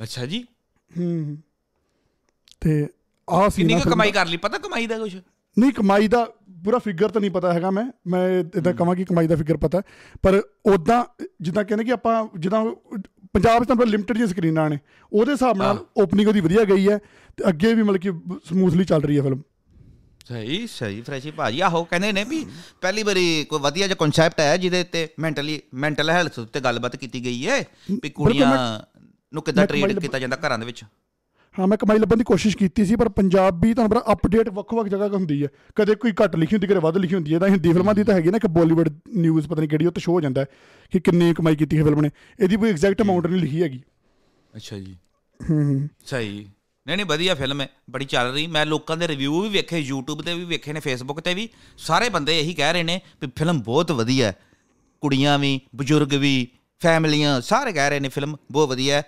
[0.02, 0.46] ਅੱਛਾ ਜੀ।
[1.00, 1.38] ਹੂੰ।
[2.62, 2.88] ਤੇ
[3.30, 4.38] ਆਹ ਸੀ ਕਿੰਨੀ ਕਮਾਈ ਕਰ ਲਈ?
[4.38, 5.18] ਪਤਾ ਕਮਾਈ ਦਾ ਕੁਝ
[5.60, 6.30] ਨਹੀਂ ਕਮਾਈ ਦਾ
[6.64, 9.82] ਪੂਰਾ ਫਿਗਰ ਤਾਂ ਨਹੀਂ ਪਤਾ ਹੈਗਾ ਮੈਂ। ਮੈਂ ਇਦਾਂ ਕਹਾਂ ਕਿ ਕਮਾਈ ਦਾ ਫਿਗਰ ਪਤਾ।
[10.22, 12.66] ਪਰ ਉਦਾਂ ਜਿੱਦਾਂ ਕਹਿੰਦੇ ਕਿ ਆਪਾਂ ਜਿੱਦਾਂ
[13.36, 14.78] ਪੰਜਾਬ 'ਚ ਤਾਂ ਲਿਮਟਿਡ ਜਿਹੀ ਸਕਰੀਨਾਂ ਨੇ।
[15.12, 16.98] ਉਹਦੇ ਹਿਸਾਬ ਨਾਲ ਓਪਨਿੰਗ ਉਹਦੀ ਵਧੀਆ ਗਈ ਹੈ
[17.38, 18.12] ਤੇ ਅੱਗੇ ਵੀ ਮਤਲਬ ਕਿ
[18.50, 19.42] ਸਮੂਥਲੀ ਚੱਲ ਰਹੀ ਹੈ ਫਿਲਮ
[20.28, 22.46] ਸਹੀ ਸਹੀ ਫਰੈਸ਼ੀ ਭਾਜੀ। ਆਹੋ ਕਹਿੰਦੇ ਨੇ ਵੀ
[22.82, 27.24] ਪਹਿਲੀ ਵਾਰੀ ਕੋਈ ਵਧੀਆ ਜਿਹਾ ਕਨਸੈਪਟ ਹੈ ਜਿਹਦੇ ਤੇ ਮੈਂਟਲੀ ਮੈਂਟਲ ਹੈਲਥ ਉੱਤੇ ਗੱਲਬਾਤ ਕੀਤੀ
[27.26, 27.60] ਗਈ ਹੈ
[27.92, 28.54] ਵੀ ਕੁੜੀਆਂ
[29.34, 30.84] ਨੂੰ ਕਿੱਦਾਂ ਟ੍ਰੀਟ ਕੀਤਾ ਜਾਂਦਾ ਘਰਾਂ ਦੇ ਵਿੱਚ।
[31.60, 35.08] ਹਾਂ ਮੈਂ ਕਮਾਈ ਲੱਭਣ ਦੀ ਕੋਸ਼ਿਸ਼ ਕੀਤੀ ਸੀ ਪਰ ਪੰਜਾਬੀ ਤੁਹਾਨੂੰ ਪਤਾ ਅਪਡੇਟ ਵੱਖ-ਵੱਖ ਜਗ੍ਹਾ
[35.08, 37.74] ਤੇ ਹੁੰਦੀ ਹੈ। ਕਦੇ ਕੋਈ ਘੱਟ ਲਿਖੀ ਹੁੰਦੀ ਕਦੇ ਵੱਧ ਲਿਖੀ ਹੁੰਦੀ ਹੈ। ਤਾਂ ਹਿੰਦੀ
[37.74, 40.22] ਫਿਲਮਾਂ ਦੀ ਤਾਂ ਹੈਗੀ ਨਾ ਕਿ ਬਾਲੀਵੁੱਡ ਨਿਊਜ਼ ਪਤਾ ਨਹੀਂ ਕਿਹੜੀ ਉਹ ਤੇ ਸ਼ੋ ਹੋ
[40.22, 40.46] ਜਾਂਦਾ ਹੈ
[40.92, 42.10] ਕਿ ਕਿੰਨੀ ਕਮਾਈ ਕੀਤੀ ਹੈ ਫਿਲਮ ਨੇ।
[42.40, 43.82] ਇਹਦੀ ਕੋਈ ਐਗਜ਼ੈਕਟ ਅਮਾਉਂਟ ਨਹੀਂ ਲਿਖੀ ਹੈਗੀ।
[44.56, 44.98] ਅੱਛਾ ਜੀ।
[45.50, 46.48] ਹੂੰ ਸਹੀ।
[46.88, 50.22] ਨਹੀਂ ਨਹੀਂ ਵਧੀਆ ਫਿਲਮ ਹੈ ਬੜੀ ਚੱਲ ਰਹੀ। ਮੈਂ ਲੋਕਾਂ ਦੇ ਰਿਵਿਊ ਵੀ ਵੇਖੇ YouTube
[50.22, 53.62] ਤੇ ਵੀ ਵੇਖੇ ਨੇ Facebook ਤੇ ਵੀ। ਸਾਰੇ ਬੰਦੇ ਇਹੀ ਕਹਿ ਰਹੇ ਨੇ ਵੀ ਫਿਲਮ
[53.62, 54.36] ਬਹੁਤ ਵਧੀਆ ਹੈ।
[55.02, 56.48] ਕੁੜੀਆਂ ਵੀ ਬਜ਼ੁਰਗ ਵੀ
[56.80, 59.04] ਫੈਮਲੀਆਂ ਸਾਰੇ ਕਹਿ ਰਹੇ ਨੇ ਫਿਲਮ ਬਹੁਤ ਵਧੀਆ ਹੈ।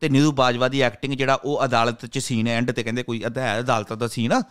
[0.00, 3.24] ਤੇ ਨੀਰੂ ਬਾਜਵਾ ਦੀ ਐਕਟਿੰਗ ਜਿਹੜਾ ਉਹ ਅਦਾਲਤ 'ਚ ਸੀਨ ਹੈ ਐਂਡ ਤੇ ਕਹਿੰਦੇ ਕੋਈ
[3.36, 4.42] ਹੈ ਅਦਾਲਤ ਦਾ ਸੀਨ ਆ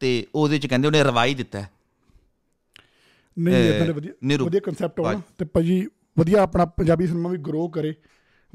[0.00, 1.64] ਤੇ ਉਹਦੇ 'ਚ ਕਹਿੰਦੇ ਉਹਨੇ ਰਵਾਈ ਦਿੱਤਾ।
[3.38, 5.86] ਨਹੀਂ ਇਹ ਇਦਾਂ ਦੇ ਵਧੀਆ। ਵਧੀਆ ਕਨਸੈਪਟ ਹੋਣ। ਤੇ ਭਾਜੀ
[6.18, 7.94] ਵਧੀਆ ਆਪਣਾ ਪੰਜਾਬੀ ਸਿਨੇਮਾ ਵੀ ਗਰੋ ਕਰੇ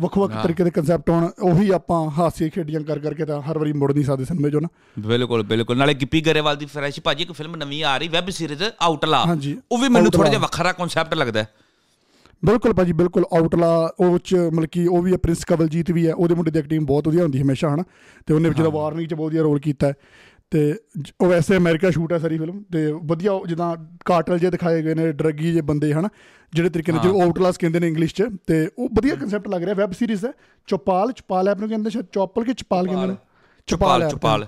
[0.02, 3.92] ਵੱਖ-ਵੱਖ ਤਰੀਕੇ ਦੇ ਕਨਸੈਪਟ ਹੋਣ ਉਹੀ ਆਪਾਂ ਹਾਸੇ ਖੇਡੀਆਂ ਕਰ ਕਰਕੇ ਤਾਂ ਹਰ ਵਾਰੀ ਮੁੜ
[3.94, 4.68] ਨਹੀਂ ਸਕਦੇ ਸਿਨੇਮੇ ਚੋਂ ਨਾ
[5.00, 8.64] ਬਿਲਕੁਲ ਬਿਲਕੁਲ ਨਾਲੇ ਗਿੱਪੀ ਗਰੇਵਾਲ ਦੀ ਫਰੈਸ਼ ਭਾਜੀ ਇੱਕ ਫਿਲਮ ਨਵੀਂ ਆ ਰਹੀ ਵੈਬ ਸੀਰੀਜ਼
[8.82, 9.24] ਆਊਟਲਾ
[9.72, 11.48] ਉਹ ਵੀ ਮੈਨੂੰ ਥੋੜਾ। ਜਿਹਾ ਵੱਖਰਾ ਕਨਸੈਪਟ ਲੱਗਦਾ ਹੈ
[12.46, 16.14] ਬਿਲਕੁਲ ਭਾਜੀ ਬਿਲਕੁਲ ਆਊਟਲਾ ਉਹ ਚ ਮਤਲਬ ਕਿ ਉਹ ਵੀ ਹੈ ਪ੍ਰਿੰਸ ਕਵਲਜੀਤ ਵੀ ਹੈ
[16.14, 17.84] ਉਹਦੇ ਮੁੰਡੇ ਦੀ ਐਕਟਿੰਗ ਬਹੁਤ ਵਧੀਆ ਹੁੰਦੀ ਹਮੇਸ਼ਾ ਹਨਾ?
[18.26, 19.94] ਤੇ ਉਹਨੇ ਜਿਹੜਾ ਵਾਰਨਿੰਗ ਚ ਬਹੁਤ ਵਧੀਆ ਰੋਲ ਕੀਤਾ
[20.52, 20.76] ਤੇ
[21.22, 25.12] ਉਹ ਵੈਸੇ ਅਮਰੀਕਾ ਸ਼ੂਟ ਹੈ ਸਾਰੀ ਫਿਲਮ ਤੇ ਵਧੀਆ ਜਿੱਦਾਂ ਕਾਰਟਲ ਜੇ ਦਿਖਾਏ ਗਏ ਨੇ
[25.12, 26.10] ਡਰੱਗੀ ਜੇ ਬੰਦੇ ਹਨਾ?
[26.54, 29.74] ਜਿਹੜੇ ਤਰੀਕੇ ਨਾਲ ਜੋ ਆਊਟਲਾਸ ਕਹਿੰਦੇ ਨੇ ਇੰਗਲਿਸ਼ ਚ ਤੇ ਉਹ ਵਧੀਆ ਕਨਸੈਪਟ ਲੱਗ ਰਿਹਾ
[29.76, 30.32] ਵੈਬ ਸੀਰੀਜ਼ ਹੈ।
[30.68, 33.16] ਚੌਪਾਲ ਚਪਾਲ ਐਪ ਨੂੰ ਕਹਿੰਦੇ ਸ਼ਾਇਦ ਚੌਪਲ ਕਿ ਚਪਾਲ ਕਹਿੰਦੇ ਨੇ?
[33.68, 34.48] ਚੌਪਾਲ। ਚੌਪਾਲ।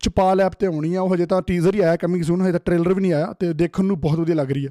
[0.00, 2.60] ਚਪਾਲ ਐਪ ਤੇ ਆਉਣੀ ਆ ਉਹ ਹਜੇ ਤਾਂ ਟੀਜ਼ਰ ਹੀ ਆਇਆ ਕਮਿੰਗ ਸੂਨ ਹਜੇ ਤਾਂ
[2.64, 4.70] ਟ੍ਰੇਲਰ ਵੀ ਨਹੀਂ ਆਇਆ ਤੇ ਦੇਖਣ ਨੂੰ ਬਹੁਤ ਵਧੀਆ ਲੱਗ ਰਹੀ ਹੈ।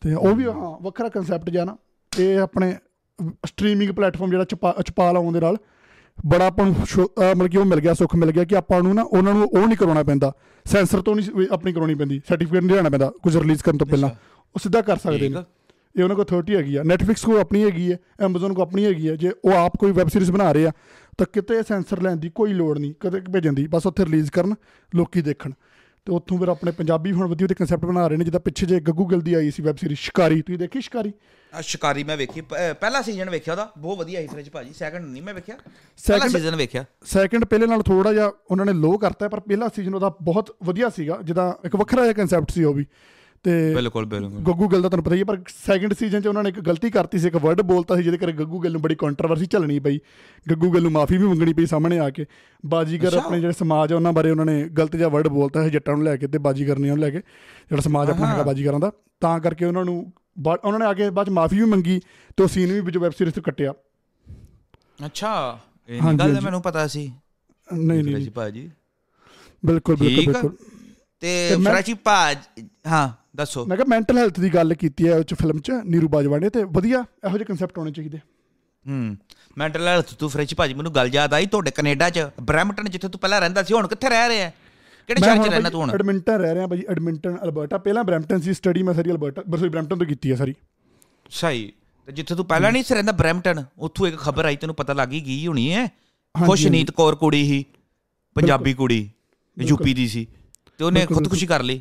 [0.00, 1.76] ਤੇ ਉਹ ਵੀ ਹਾਂ। ਵੱਖਰਾ ਕਨਸੈਪਟ ਜਿਹਾ ਨਾ।
[2.18, 2.74] ਇਹ ਆਪਣੇ
[3.46, 5.56] ਸਟ੍ਰੀਮਿੰਗ ਪਲੇਟਫਾਰਮ ਜਿਹੜਾ ਚਪਾ ਚਪਾਲ ਆਉਣ ਦੇ ਨਾਲ
[6.26, 6.74] ਬੜਾ ਆਪਾਂ ਨੂੰ
[7.36, 9.66] ਮਤਲਬ ਕਿ ਉਹ ਮਿਲ ਗਿਆ ਸੁੱਖ ਮਿਲ ਗਿਆ ਕਿ ਆਪਾਂ ਨੂੰ ਨਾ ਉਹਨਾਂ ਨੂੰ ਉਹ
[9.66, 10.32] ਨਹੀਂ ਕਰਾਉਣਾ ਪੈਂਦਾ।
[10.64, 14.08] ਸੈਂਸਰ ਤੋਂ ਨਹੀਂ ਆਪਣੀ ਕਰਾਉਣੀ ਪੈਂਦੀ ਸਰਟੀਫਿਕੇਟ ਨਹੀਂ ਲੈਣਾ ਪੈਂਦਾ ਕੁਝ ਰਿਲੀਜ਼ ਕਰਨ ਤੋਂ ਪਹਿਲਾਂ।
[14.54, 15.42] ਉਹ ਸਿੱਧਾ ਕਰ ਸਕਦੇ ਨੇ।
[15.96, 19.08] ਇਹ ਉਹਨਾਂ ਕੋਲ 30 ਹੈਗੀ ਆ। Netflix ਕੋਲ ਆਪਣੀ ਹੈਗੀ ਹੈ Amazon ਕੋਲ ਆਪਣੀ ਹੈਗੀ
[19.08, 20.72] ਹੈ ਜੇ ਉਹ ਆਪ ਕੋਈ ਵੈਬ ਸੀਰੀਜ਼ ਬਣਾ ਰਹੇ ਆ
[21.18, 24.54] ਤਾਂ ਕਿਤੇ ਸੈਂਸਰ ਲੈਣ ਦੀ ਕੋਈ ਲੋੜ ਨਹੀਂ ਕਦੇ ਭੇਜਣ ਦੀ ਬਸ ਉੱਥੇ ਰਿਲੀਜ਼ ਕਰਨ
[24.94, 25.52] ਲੋਕੀ ਦੇਖਣ।
[26.06, 28.80] ਤੇ ਉੱਥੋਂ ਫਿਰ ਆਪਣੇ ਪੰਜਾਬੀ ਹੁਣ ਵਧੀਆ ਉਹਦੇ ਕਨਸੈਪਟ ਬਣਾ ਰਹੇ ਨੇ ਜਿੱਦਾਂ ਪਿੱਛੇ ਜੇ
[28.80, 31.12] ਗੱਗੂ ਗਿੱਲ ਦੀ ਆਈ ਸੀ ਵੈਬ ਸੀਰੀਜ਼ ਸ਼ਿਕਾਰੀ। ਤੁਸੀਂ ਦੇਖੀ ਸ਼ਿਕਾਰੀ?
[31.52, 35.22] ਆ ਸ਼ਿਕਾਰੀ ਮੈਂ ਵੇਖੀ ਪਹਿਲਾ ਸੀਜ਼ਨ ਵੇਖਿਆ ਉਹਦਾ ਬਹੁਤ ਵਧੀਆ ਸੀ ਫ੍ਰਿਜ ਭਾਜੀ ਸੈਕੰਡ ਨਹੀਂ
[35.22, 35.56] ਮੈਂ ਵੇਖਿਆ
[36.06, 39.94] ਪਹਿਲਾ ਸੀਜ਼ਨ ਵੇਖਿਆ। ਸੈਕਿੰਡ ਪਹਿਲੇ ਨਾਲ ਥੋੜਾ ਜਿਹਾ ਉਹਨਾਂ ਨੇ ਲੋ ਕਰਤਾ ਪਰ ਪਹਿਲਾ ਸੀਜ਼ਨ
[39.94, 42.86] ਉਹਦਾ ਬਹੁਤ ਵਧੀਆ ਸੀਗਾ ਜਿੱਦਾਂ ਇੱਕ ਵੱਖਰਾ ਜਿਹਾ ਕਨਸੈਪਟ ਸੀ ਉਹ ਵੀ।
[43.44, 46.42] ਤੇ ਬਿਲਕੁਲ ਬਿਲਕੁਲ। ਗੱਗੂ ਗਿੱਲ ਦਾ ਤੁਹਾਨੂੰ ਪਤਾ ਹੀ ਹੈ ਪਰ ਸੈਕਿੰਡ ਸੀਜ਼ਨ 'ਚ ਉਹਨਾਂ
[46.42, 48.94] ਨੇ ਇੱਕ ਗਲਤੀ ਕਰਤੀ ਸੀ ਇੱਕ ਵਰਡ ਬੋਲਤਾ ਸੀ ਜਿਹਦੇ ਕਰਕੇ ਗੱਗੂ ਗਿੱਲ ਨੂੰ ਬੜੀ
[48.94, 49.98] ਕੰਟਰੋਵਰਸੀ ਚੱਲਣੀ ਪਈ।
[50.50, 52.26] ਗੱਗੂ ਗਿੱਲ ਨੂੰ ਮਾਫੀ ਵੀ ਮੰਗਣੀ ਪਈ ਸਾਹਮਣੇ ਆ ਕੇ।
[52.66, 55.94] ਬਾਜੀਗਰ। ਆਪਣੇ ਜਿਹੜੇ ਸਮਾਜ ਆ ਉਹਨਾਂ ਬਾਰੇ ਉਹਨਾਂ ਨੇ ਗਲਤ ਜਿਹਾ ਵਰਡ ਬੋਲਤਾ ਸੀ ਜੱਟਾਂ
[55.96, 58.92] ਨੂੰ ਲੈ ਕੇ ਤੇ ਬਾਜੀਗਰ ਨੇ ਉਹਨੂੰ ਲੈ ਕੇ ਜਿਹੜਾ ਸਮਾਜ ਆਪਣਾ। ਹੈਗਾ ਬਾਜੀਗਰਾਂ ਦਾ।
[59.20, 60.12] ਤਾਂ ਕਰਕੇ ਉਹਨਾਂ ਨੂੰ
[60.64, 62.00] ਉਹਨਾਂ ਨੇ ਆ ਕੇ ਬਾਅਦ ਮਾਫੀ ਵੀ ਮੰਗੀ
[62.36, 63.72] ਤੇ ਉਹ ਸੀਨ ਵੀ ਵਿੱਚ ਵੈਬ ਸੀਰੀਜ਼ ਤੋਂ ਕੱਟਿਆ।
[65.06, 67.12] ਅੱਛਾ ਇਹ ਗੱਲ ਹਾਂਜੀ। ਮੈਨੂੰ ਪਤਾ ਸੀ।
[67.68, 68.70] ਨਹੀਂ ਨਹੀਂ। ਭਾਜੀ
[69.64, 70.56] ਬਿਲਕੁਲ ਬਿਲਕੁਲ। ਬਿਲਕੁਲ।
[71.20, 72.38] ਤੇ ਫ੍ਰਿਜ ਭਾਜ
[72.86, 76.08] ਹਾਂ। ਦੱਸੋ। ਮੈਂ ਕਿਹਾ ਮੈਂਟਲ ਹੈਲਥ ਦੀ ਗੱਲ ਕੀਤੀ ਹੈ ਉਹ ਚ ਫਿਲਮ 'ਚ ਨੀਰੂ
[76.08, 78.18] ਬਾਜਵਾ ਨੇ ਤੇ ਵਧੀਆ ਇਹੋ ਜਿਹੇ ਕਨਸੈਪਟ ਹੋਣੇ ਚਾਹੀਦੇ।
[78.84, 79.16] ਹੂੰ
[79.58, 83.20] ਮੈਂਟਲ ਹੈਲਥ ਤੂੰ ਫ੍ਰਿਜ ਭਾਜੀ ਮੈਨੂੰ ਗੱਲ ਯਾਦ ਆਈ ਤੁਹਾਡੇ ਕੈਨੇਡਾ 'ਚ ਬ੍ਰੈਂਪਟਨ ਜਿੱਥੇ ਤੂੰ
[83.20, 84.44] ਪਹਿਲਾਂ ਰਹਿੰਦਾ ਸੀ ਹੁਣ ਕਿੱਥੇ ਰਹਿ ਰਿਹਾ?
[84.44, 84.54] ਹੈ?
[85.08, 85.90] ਕਿਹੜੇ ਸ਼ਹਿਰ 'ਚ ਰਹਿਣਾ ਤੂੰ ਹੁਣ?
[85.90, 89.98] ਐਡਮਿੰਟਨ ਰਹਿ ਰਿਹਾ ਭਾਜੀ ਐਡਮਿੰਟਨ ਅਲਬਰਟਾ। ਪਹਿਲਾਂ ਬ੍ਰੈਂਪਟਨ ਸੀ ਸਟੱਡੀ ਮੈਂ ਸਾਰੀ ਅਲਬਰਟਾ ਬਰਸੋਈ ਬ੍ਰੈਂਪਟਨ
[89.98, 90.54] ਤੋਂ ਕੀਤੀ ਹੈ ਸਾਰੀ।
[91.30, 91.72] ਸਹੀ
[92.08, 95.12] ਤੇ ਜਿੱਥੇ ਤੂੰ ਪਹਿਲਾਂ ਨਹੀਂ ਸੀ ਰਹਿੰਦਾ ਬ੍ਰੈਂਪਟਨ ਉੱਥੋਂ ਇੱਕ ਖਬਰ ਆਈ ਤੈਨੂੰ ਪਤਾ ਲੱਗ
[95.12, 95.86] ਹੀ ਗਈ ਹੋਣੀ ਹੈ।
[96.34, 97.64] ਖੁਸ਼ਨੀਤ ਕੌਰ ਕੁੜੀ ਹੀ
[98.36, 99.08] ਪੰਜਾਬੀ ਕੁੜੀ
[99.56, 100.26] ਯੂਪੀ ਦੀ ਸੀ
[100.78, 101.80] ਤੇ ਉਹਨੇ ਖੁਦਕੁਸ਼ੀ ਕਰ ਲਈ।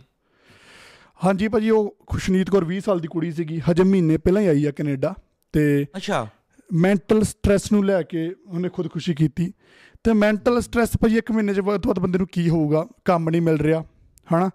[1.25, 4.65] ਹਾਂਜੀ ਭਾਜੀ ਉਹ ਖੁਸ਼ਨੀਤ ਕੌਰ 20 ਸਾਲ ਦੀ ਕੁੜੀ ਸੀਗੀ ਹਜੇ ਮਹੀਨੇ ਪਹਿਲਾਂ ਹੀ ਆਈ
[4.65, 5.13] ਆ ਕੈਨੇਡਾ
[5.53, 6.27] ਤੇ ਅੱਛਾ।
[6.73, 9.53] ਮੈਂਟਲ ਸਟ੍ਰੈਸ ਨੂੰ ਲੈ ਕੇ ਉਹਨੇ ਖੁਦਕੁਸ਼ੀ ਕੀਤੀ।
[10.03, 12.87] ਤੇ ਮੈਂਟਲ ਸਟ੍ਰੈਸ ਭਾਜੀ ਇੱਕ ਮਹੀਨੇ ਚ ਵੱਧ ਤੋਂ ਵੱਧ ਬੰਦੇ ਨੂੰ ਕੀ ਹੋਊਗਾ?
[13.05, 13.83] ਕੰਮ ਨਹੀਂ ਮਿਲ ਰਿਹਾ
[14.33, 14.49] ਹਨਾ?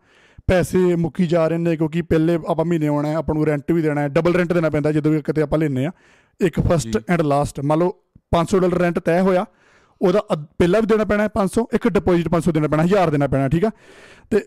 [0.46, 3.82] ਪੈਸੇ ਮੁੱਕੀ ਜਾ ਰਹੇ ਨੇ ਕਿਉਂਕਿ ਪਹਿਲੇ ਆਪਾਂ ਮਹੀਨੇ ਆਉਣਾ ਹੈ ਆਪਾਂ ਨੂੰ ਰੈਂਟ ਵੀ
[3.82, 5.90] ਦੇਣਾ ਹੈ ਡਬਲ ਰੈਂਟ ਦੇਣਾ ਪੈਂਦਾ ਜਦੋਂ ਵੀ ਕਿਤੇ ਆਪਾਂ ਲੈਨੇ ਆ
[6.40, 7.92] ਇੱਕ ਫਸਟ ਐਂਡ ਲਾਸਟ ਮੰਨ ਲਓ
[8.32, 9.44] 500 ਡਾਲਰ ਰੈਂਟ ਤੈਅ ਹੋਇਆ
[10.04, 10.20] ਉਹਦਾ
[10.58, 13.64] ਪਹਿਲਾਂ ਵੀ ਦੇਣਾ ਪੈਣਾ ਹੈ 500 ਇੱਕ ਡਿਪੋਜ਼ਿਟ 500 ਦੇਣਾ ਪੈਣਾ 1000 ਦੇਣਾ ਪੈਣਾ ਠੀਕ
[13.64, 13.70] ਆ
[14.30, 14.40] ਤੇ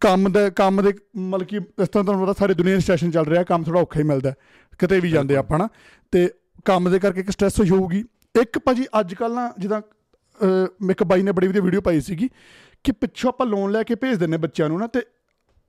[0.00, 3.42] ਕੰਮ ਦੇ ਕੰਮ ਦੇ ਮਤਲਬ ਕਿ ਇਸ ਤਰ੍ਹਾਂ ਤੁਹਾਨੂੰ ਪਤਾ ਸਾਰੇ ਦੁਨੀਆ ਸੈਸ਼ਨ ਚੱਲ ਰਿਹਾ
[3.42, 4.32] ਕੰਮ ਥੋੜਾ ਔਖਾ ਹੀ ਮਿਲਦਾ।
[4.78, 5.68] ਕਿਤੇ ਵੀ ਜਾਂਦੇ ਆਪਾਂ ਨਾ
[6.12, 6.28] ਤੇ
[6.64, 8.04] ਕੰਮ ਦੇ ਕਰਕੇ ਇੱਕ ਸਟ੍ਰੈਸ ਹੋਊਗੀ
[8.40, 9.80] ਇੱਕ ਭਾਜੀ ਅੱਜ ਕੱਲ ਨਾ ਜਿੱਦਾਂ
[10.90, 12.28] ਇੱਕ ਬਾਈ ਨੇ ਬੜੀ ਵਧੀਆ ਵੀਡੀਓ ਪਾਈ ਸੀਗੀ
[12.84, 15.02] ਕਿ ਪਿੱਛੋਂ ਆਪਾਂ ਲੋਨ ਲੈ ਕੇ ਭੇਜ ਦਿੰਨੇ ਬੱਚਿਆਂ ਨੂੰ ਨਾ ਤੇ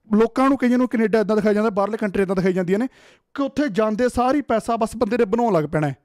[0.07, 2.87] ਲੋਕਾਂ ਨੂੰ ਕਈਆਂ ਨੂੰ ਕੈਨੇਡਾ ਇਦਾਂ ਦਿਖਾਇਆ ਜਾਂਦਾ ਬਾਹਰਲੇ ਕੰਟਰੀ ਇਦਾਂ ਦਿਖਾਈ ਜਾਂਦੀਆਂ ਨੇ
[3.35, 5.95] ਕਿ ਉੱਥੇ ਜਾਂਦੇ ਸਾਰੀ ਪੈਸਾ ਬਸ ਬੰਦੇ ਨੇ ਬਣਾਉਣ ਲੱਗ ਪੈਣਾ ਹੈ।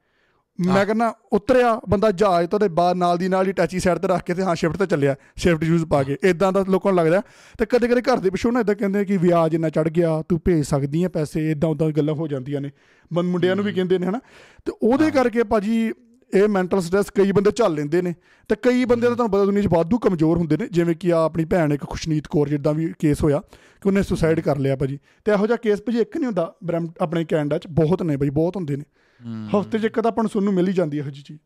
[0.66, 4.08] ਮੈਂ ਕਹਿੰਦਾ ਉਤਰਿਆ ਬੰਦਾ ਜਹਾਜ਼ ਤੋਂ ਤੇ ਬਾਹਰ ਨਾਲ ਦੀ ਨਾਲ ਹੀ ਟੈਚੀ ਸਾਈਡ ਤੇ
[4.08, 7.04] ਰੱਖ ਕੇ ਤੇ ਹਾਂ ਸ਼ਿਫਟ ਤੇ ਚੱਲਿਆ ਸ਼ਿਫਟ ਯੂਜ਼ ਪਾ ਕੇ। ਇਦਾਂ ਦਾ ਲੋਕਾਂ ਨੂੰ
[7.04, 7.22] ਲੱਗਦਾ।
[7.58, 10.40] ਤੇ ਕਦੇ ਕਦੇ ਘਰ ਦੇ ਪਿੱਛੋਂ ਨਾ ਇਦਾਂ ਕਹਿੰਦੇ ਕਿ ਵਿਆਜ ਇੰਨਾ ਚੜ ਗਿਆ ਤੂੰ
[10.44, 12.70] ਭੇਜ ਸਕਦੀ ਹੈ ਪੈਸੇ ਇਦਾਂ ਉਦਾਂ ਗੱਲਾਂ ਹੋ ਜਾਂਦੀਆਂ ਨੇ।
[13.12, 14.20] ਬੰ ਮੁੰਡਿਆਂ ਨੂੰ ਵੀ ਕਹਿੰਦੇ ਨੇ ਹਨਾ।
[14.64, 15.92] ਤੇ ਉਹਦੇ ਕਰਕੇ ਭਾਜੀ
[16.34, 18.14] ਇਹ ਮੈਂਟਲ ਸਟ੍ਰੈਸ ਕਈ ਬੰਦੇ ਝੱਲ ਲੈਂਦੇ ਨੇ।
[18.48, 21.24] ਤੇ ਕਈ ਬੰਦੇ ਤਾਂ ਤੁਹਾਨੂੰ ਪਤਾ ਦੁਨੀਆ 'ਚ ਵਾਧੂ ਕਮਜ਼ੋਰ ਹੁੰਦੇ ਨੇ। ਜਿਵੇਂ ਕਿ ਆ
[21.24, 23.38] ਆਪਣੀ ਭੈਣ ਇੱਕ ਖੁਸ਼ਨੀਤ ਕੌਰ ਜਿੱਦਾਂ ਵੀ ਕੇਸ ਹੋਇਆ
[23.80, 26.54] ਕਿ ਉਹਨੇ ਸੁਸਾਈਡ ਕਰ ਲਿਆ ਭਾਜੀ। ਤੇ ਇਹੋ ਜਿਹਾ ਕੇਸ ਭਾਜੀ ਇੱਕ ਨਹੀਂ ਹੁੰਦਾ
[27.00, 28.84] ਆਪਣੇ ਕੈਨੇਡਾ 'ਚ ਬਹੁਤ ਨੇ ਭਾਈ ਬਹੁਤ ਹੁੰਦੇ ਨੇ।
[29.20, 31.38] ਹਫ਼ਤੇ 'ਚ ਇੱਕ ਤਾਂ ਆਪਾਂ ਨੂੰ ਸੁਣਨ ਨੂੰ ਮਿਲ ਹੀ ਜਾਂਦੀ ਹੈ ਇਹੋ ਜਿਹੀ ਚੀਜ਼।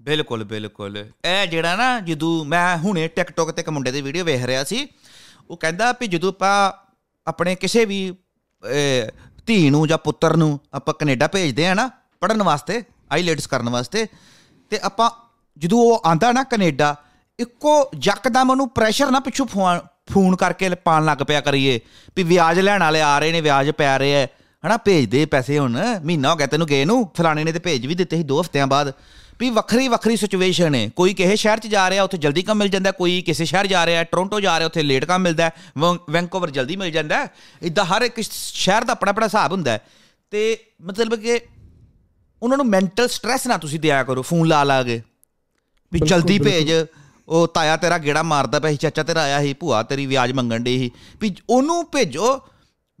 [0.00, 4.44] ਬਿਲਕੁਲ ਬਿਲਕੁਲ। ਇਹ ਜਿਹੜਾ ਨਾ ਜਦੋਂ ਮੈਂ ਹੁਣੇ ਟਿਕਟੋਕ ਤੇ ਇੱਕ ਮੁੰਡੇ ਦੀ ਵੀਡੀਓ ਵੇਖ
[4.44, 4.86] ਰਿਹਾ ਸੀ
[5.50, 6.72] ਉਹ ਕਹਿੰਦਾ ਵੀ ਜਦੋਂ ਆਪਾਂ
[7.26, 7.98] ਆਪਣੇ ਕਿਸੇ ਵੀ
[9.46, 12.82] ਧੀ ਨੂੰ ਜਾਂ ਪੁੱਤਰ ਨੂੰ ਆਪਾਂ ਕੈਨੇਡਾ ਭੇਜਦੇ ਆ ਨਾ ਪੜਨ ਵਾਸਤੇ
[13.12, 14.06] ਆਈਲੈਟਸ ਕਰਨ ਵਾਸਤੇ
[14.70, 15.10] ਤੇ ਆਪਾਂ
[15.58, 16.94] ਜਦੋਂ ਉਹ ਆਂਦਾ ਨਾ ਕੈਨੇਡਾ
[17.38, 19.80] ਇੱਕੋ ਯਕਦਮ ਉਹਨੂੰ ਪ੍ਰੈਸ਼ਰ ਨਾ ਪਿੱਛੋਂ ਫੋਨ
[20.12, 21.80] ਫੋਨ ਕਰਕੇ ਪਾਣ ਲੱਗ ਪਿਆ ਕਰੀਏ
[22.16, 24.26] ਵੀ ਵਿਆਜ ਲੈਣ ਵਾਲੇ ਆ ਰਹੇ ਨੇ ਵਿਆਜ ਪੈ ਰਿਹਾ ਹੈ।
[24.66, 27.86] ਹਨਾ ਭੇਜ ਦੇ ਪੈਸੇ ਹੁਣ ਮਹੀਨਾ ਹੋ ਗਿਆ ਤੈਨੂੰ ਗਏ ਨੂੰ ਫਲਾਣੇ ਨੇ ਤੇ ਭੇਜ
[27.86, 28.92] ਵੀ ਦਿੱਤੇ ਸੀ ਦੋ ਹਫ਼ਤਿਆਂ ਬਾਅਦ।
[29.40, 32.68] ਵੀ ਵੱਖਰੀ ਵੱਖਰੀ ਸਿਚੁਏਸ਼ਨ ਹੈ ਕੋਈ ਕਿਸੇ ਸ਼ਹਿਰ 'ਚ ਜਾ ਰਿਹਾ ਉੱਥੇ ਜਲਦੀ ਕੰਮ ਮਿਲ
[32.68, 35.50] ਜਾਂਦਾ ਕੋਈ ਕਿਸੇ ਸ਼ਹਿਰ ਜਾ ਰਿਹਾ ਟੋਰਾਂਟੋ ਜਾ ਰਿਹਾ ਉੱਥੇ ਲੇਟ ਕੰਮ ਮਿਲਦਾ
[36.10, 37.26] ਵੈਂਕੂਵਰ ਜਲਦੀ ਮਿਲ ਜਾਂਦਾ
[37.62, 39.78] ਇਦਾਂ ਹਰ ਇੱਕ ਸ਼ਹਿਰ ਦਾ ਆਪਣਾ ਆਪਣਾ ਹਿਸਾਬ ਹੁੰਦਾ।
[40.30, 41.40] ਤੇ ਮਤਲਬ ਕਿ
[42.42, 45.00] ਉਹਨਾਂ ਨੂੰ ਮੈਂਟਲ ਸਟ੍ਰੈਸ ਨਾ ਤੁਸੀਂ ਦਿਆ ਕਰੋ ਫੋਨ ਲਾ ਲਾ ਕੇ।
[45.92, 46.72] ਵੀ ਜਲਦੀ। ਭੇਜ।
[47.28, 50.60] ਉਹ ਤਾਇਆ ਤੇਰਾ ਗੇੜਾ ਮਾਰਦਾ ਪਿਆ ਸੀ ਚਾਚਾ ਤੇਰਾ ਆਇਆ ਸੀ ਭੂਆ ਤੇਰੀ ਵਿਆਜ ਮੰਗਣ
[50.60, 52.40] ਦੀ ਸੀ। ਵੀ ਉਹਨੂੰ ਭੇਜੋ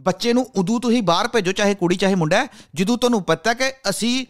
[0.00, 3.72] ਬੱਚੇ ਨੂੰ ਉਦੋਂ ਤੁਸੀਂ ਬਾਹਰ ਭੇਜੋ ਚਾਹੇ ਕੁੜੀ ਚਾਹੇ ਮੁੰਡਾ ਹੈ, ਜਦੋਂ ਤੁਹਾਨੂੰ ਪਤਾ ਕਿ
[3.90, 4.26] ਅਸੀਂ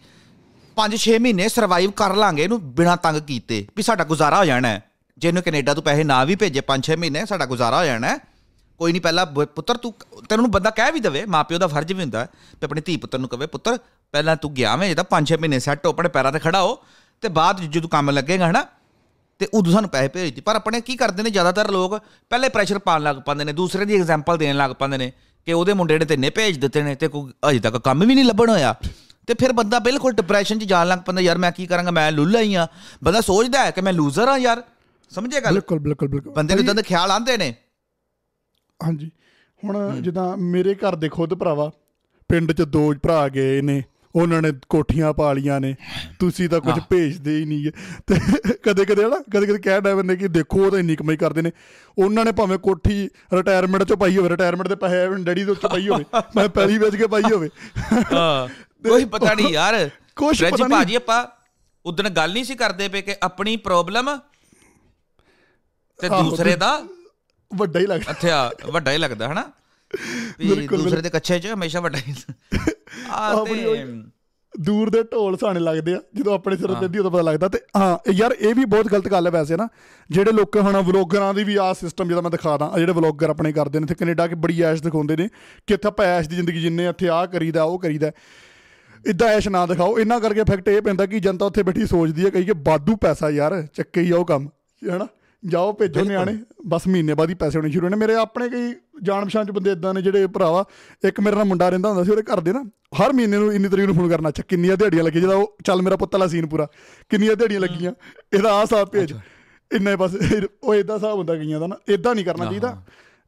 [0.77, 4.83] 5-6 ਮਹੀਨੇ ਸਰਵਾਈਵ ਕਰ ਲਾਂਗੇ ਇਹਨੂੰ ਬਿਨਾਂ ਤੰਗ ਕੀਤੇ ਵੀ ਸਾਡਾ ਗੁਜ਼ਾਰਾ ਹੋ ਜਾਣਾ ਹੈ।
[5.17, 8.17] ਜੇ ਇਹਨੂੰ ਕੈਨੇਡਾ ਤੋਂ ਪੈਸੇ ਨਾ ਵੀ ਭੇਜੇ 5-6 ਮਹੀਨੇ ਸਾਡਾ ਗੁਜ਼ਾਰਾ ਹੋ ਜਾਣਾ ਹੈ।
[8.79, 9.93] ਕੋਈ ਨਹੀਂ ਪਹਿਲਾਂ ਬ- ਪੁੱਤਰ ਤੂੰ
[10.29, 12.25] ਤੈਨੂੰ ਬੰਦਾ ਕਹਿ ਵੀ ਦਵੇ ਮਾਪਿਓ ਦਾ ਫਰਜ਼ ਵੀ ਹੁੰਦਾ ਹੈ
[12.61, 13.77] ਤੇ ਆਪਣੇ ਧੀ ਪੁੱਤਰ ਨੂੰ ਕਵੇ ਪੁੱਤਰ
[14.11, 16.75] ਪਹਿਲਾਂ ਤੂੰ ਗਿਆ ਵੇਂ ਜਿਹਦਾ 5-6 ਮਹੀਨੇ ਸੈੱਟ ਹੋ ਆਪਣੇ ਪੈਰਾਂ ਤੇ ਖੜਾ ਹੋ
[17.21, 18.65] ਤੇ ਬਾਅਦ 'ਚ ਜਦੋਂ ਕੰਮ ਲੱਗੇਗਾ ਹਨਾ
[19.39, 21.97] ਤੇ ਉਦੋਂ ਸਾਨੂੰ ਪੈਸੇ ਭੇਜਦੀ ਪਰ ਆਪਣੇ ਕੀ ਕਰਦੇ ਨੇ ਜ਼ਿਆਦਾਤਰ ਲੋਕ?
[22.29, 25.11] ਪਹਿਲੇ ਪ੍ਰੈਸ਼ਰ ਪਾਉਣ ਲੱਗ ਪੈਂਦੇ ਨੇ ਦੂਸਰੇ ਦੀ ਐਗਜ਼ਾਮਪਲ ਦੇਣ ਲੱਗ ਪੈਂਦੇ ਨੇ।
[25.47, 28.15] ਕਿ ਉਹਦੇ ਮੁੰਡੇ ਨੇ ਤੇ ਇੰਨੇ ਭੇਜ ਦਿੱਤੇ ਨੇ ਤੇ ਕੋਈ ਅਜੇ ਤੱਕ ਕੰਮ ਵੀ
[28.15, 28.75] ਨਹੀਂ ਲੱਭਣ ਹੋਇਆ।
[29.27, 32.39] ਤੇ ਫਿਰ ਬੰਦਾ ਬਿਲਕੁਲ ਡਿਪਰੈਸ਼ਨ 'ਚ ਜਾਣ ਲੱਗ ਪੈਂਦਾ ਯਾਰ ਮੈਂ ਕੀ ਕਰਾਂਗਾ ਮੈਂ ਲੁੱਲਾ
[32.39, 32.67] ਹੀ। ਆ
[33.03, 34.63] ਬੰਦਾ ਸੋਚਦਾ ਹੈ ਕਿ ਮੈਂ ਲੂਜ਼ਰ ਆ ਯਾਰ।
[35.09, 35.51] ਸਮਝੇ ਗੱਲ?
[35.51, 37.55] ਬਿਲਕੁਲ ਬਿਲਕੁਲ ਬਿਲਕੁਲ। ਬੰਦੇ ਨੂੰ ਇਦਾਂ ਦੇ ਖਿਆਲ ਆਉਂਦੇ ਨੇ?
[38.83, 39.11] ਹਾਂਜੀ।
[39.65, 41.71] ਹੁਣ ਜਿੱਦਾਂ ਮੇਰੇ ਘਰ ਦੇ ਖੁਦ ਭਰਾਵਾ
[42.29, 43.83] ਪਿੰਡ 'ਚ ਦੋ ਭਰਾ ਗਏ ਨੇ।
[44.21, 45.75] ਉਹਨਾਂ ਨੇ ਕੋਠੀਆਂ ਪਾ ਲੀਆਂ ਨੇ।
[46.19, 47.71] ਤੁਸੀਂ ਤਾਂ ਕੁਝ। ਭੇਜਦੇ ਹੀ ਨਹੀਂ।
[48.07, 48.15] ਤੇ
[48.63, 51.41] ਕਦੇ ਕਦੇ ਹਨਾ ਕਦੇ ਕਦੇ ਕਹਿ ਡੈ ਬੰਦੇ ਕਿ ਦੇਖੋ ਉਹ ਤਾਂ ਇੰਨੀ ਕਮਾਈ ਕਰਦੇ
[51.41, 51.51] ਨੇ।
[51.97, 55.89] ਉਹਨਾਂ ਨੇ ਭਾਵੇਂ ਕੋਠੀ ਰਿਟਾਇਰਮੈਂਟ 'ਚੋਂ ਪਾਈ ਹੋਵੇ ਰਿਟਾਇਰਮੈਂਟ ਦੇ ਪੈਸੇ ਡੈਡੀ ਦੇ ਉੱਤੇ ਪਾਈ
[55.89, 56.05] ਹੋਵੇ
[56.35, 57.49] ਮੈਂ ਪੈਲੀ ਵੇਚ ਕੇ ਪਾਈ ਹੋਵੇ।
[58.13, 58.47] ਹਾਂ।
[58.89, 61.27] ਕੋਈ ਪਤਾ ਨਹੀਂ ਯਾਰ। ਰੈਜੀ ਪਤਾ ਨਹੀਂ। ਭਾਜੀ ਆਪਾਂ
[61.85, 64.19] ਉਦੋਂ ਗੱਲ ਨਹੀਂ ਸੀ ਕਰਦੇ ਪਏ ਕਿ ਆਪਣੀ ਪ੍ਰੋਬਲਮ
[66.01, 66.83] ਤੇ ਦੂਸਰੇ ਦਾ
[67.55, 69.51] ਵੱਡਾ ਹੀ ਲੱਗਦਾ। ਅੱਛਾ ਵੱਡਾ ਹੀ ਲੱਗਦਾ ਹਨਾ?
[70.69, 72.13] ਦੂਸਰੇ ਦੇ ਕੱਛੇ 'ਚ ਹਮੇਸ਼ਾ ਵੱਡਾ ਹੀ
[73.09, 73.85] ਆ ਤੇ
[74.59, 77.59] ਦੂਰ ਦੇ ਢੋਲ ਸਾਣੇ ਲੱਗਦੇ ਆ ਜਦੋਂ ਆਪਣੇ ਸਿਰ ਤੇ ਦੀ ਉਦੋਂ ਪਤਾ ਲੱਗਦਾ ਤੇ
[77.77, 79.67] ਹਾਂ ਯਾਰ ਇਹ ਵੀ ਬਹੁਤ ਗਲਤ ਗੱਲ ਹੈ ਵੈਸੇ ਨਾ
[80.09, 83.29] ਜਿਹੜੇ ਲੋਕ ਹੁਣ ਵਲੋਗਰਾਂ ਦੀ ਵੀ ਆ ਸਿਸਟਮ ਜਿਹਦਾ ਮੈਂ ਦਿਖਾ ਦਾਂ ਆਹ ਜਿਹੜੇ ਵਲੋਗਰ
[83.29, 85.29] ਆਪਣੇ ਕਰਦੇ ਨੇ ਤੇ ਕੈਨੇਡਾ ਕੇ ਬੜੀ ਐਸ਼ ਦਿਖਾਉਂਦੇ ਨੇ
[85.67, 88.11] ਕਿ ਇੱਥੇ ਆਪਾਂ ਐਸ਼ ਦੀ ਜ਼ਿੰਦਗੀ ਜਿੰਨੇ ਇੱਥੇ ਆ ਕਰੀਦਾ ਉਹ ਕਰੀਦਾ।
[89.05, 92.29] ਇਦਾਂ ਐਸ਼ ਨਾ ਦਿਖਾਓ ਇਹਨਾਂ ਕਰਕੇ ਇਫੈਕਟ ਇਹ ਪੈਂਦਾ ਕਿ ਜਨਤਾ ਉੱਥੇ ਬੈਠੀ ਸੋਚਦੀ ਹੈ
[92.29, 94.49] ਕਹੀ ਕਿ ਬਾਦੂ ਪੈਸਾ ਯਾਰ ਚੱਕੇ ਹੀ ਆਓ ਕੰਮ
[94.89, 95.07] ਹੈਨਾ?
[95.45, 98.73] ਜਾਓ ਭੇਜੋ ਨਿਆਣੇ ਬਸ ਮਹੀਨੇ ਬਾਅਦ ਹੀ ਪੈਸੇ ਆਉਣੇ ਸ਼ੁਰੂ ਹੋਣੇ ਮੇਰੇ ਆਪਣੇ ਕਈ
[99.03, 100.63] ਜਾਣ ਪਛਾਣ ਚ ਬੰਦੇ ਇਦਾਂ ਨੇ ਜਿਹੜੇ ਭਰਾਵਾ
[101.07, 102.63] ਇੱਕ ਮੇਰੇ ਨਾਲ ਮੁੰਡਾ ਰਹਿੰਦਾ ਹੁੰਦਾ ਸੀ ਉਹਦੇ ਘਰ ਦੇ ਨਾ
[103.01, 105.21] ਹਰ ਮਹੀਨੇ ਨੂੰ ਇੰਨੀ ਤਰੀਕ ਨੂੰ ਫੋਨ ਕਰਨਾ ਅੱਛਾ ਕਿੰਨੀਆਂ ਦਿਹਾੜੀਆਂ ਲੱਗੀਆਂ?
[105.21, 106.67] ਜਿਹਦਾ ਉਹ ਚੱਲ ਮੇਰਾ ਪੁੱਤ ਵਾਲਾ ਸੀਨ ਪੂਰਾ
[107.09, 107.93] ਕਿੰਨੀਆਂ ਦਿਹਾੜੀਆਂ ਲੱਗੀਆਂ?
[108.33, 109.13] ਇਹਦਾ ਆਹ ਹਿਸਾਬ ਭੇਜ
[109.71, 110.15] ਇੰਨੇ ਬਸ
[110.63, 112.81] ਉਹ ਇਦਾਂ ਹਿਸਾਬ ਹੁੰਦਾ ਗਈਆਂ ਦਾ ਨਾ ਇਦਾਂ ਨਹੀਂ ਕਰਨਾ ਚਾਹੀਦਾ।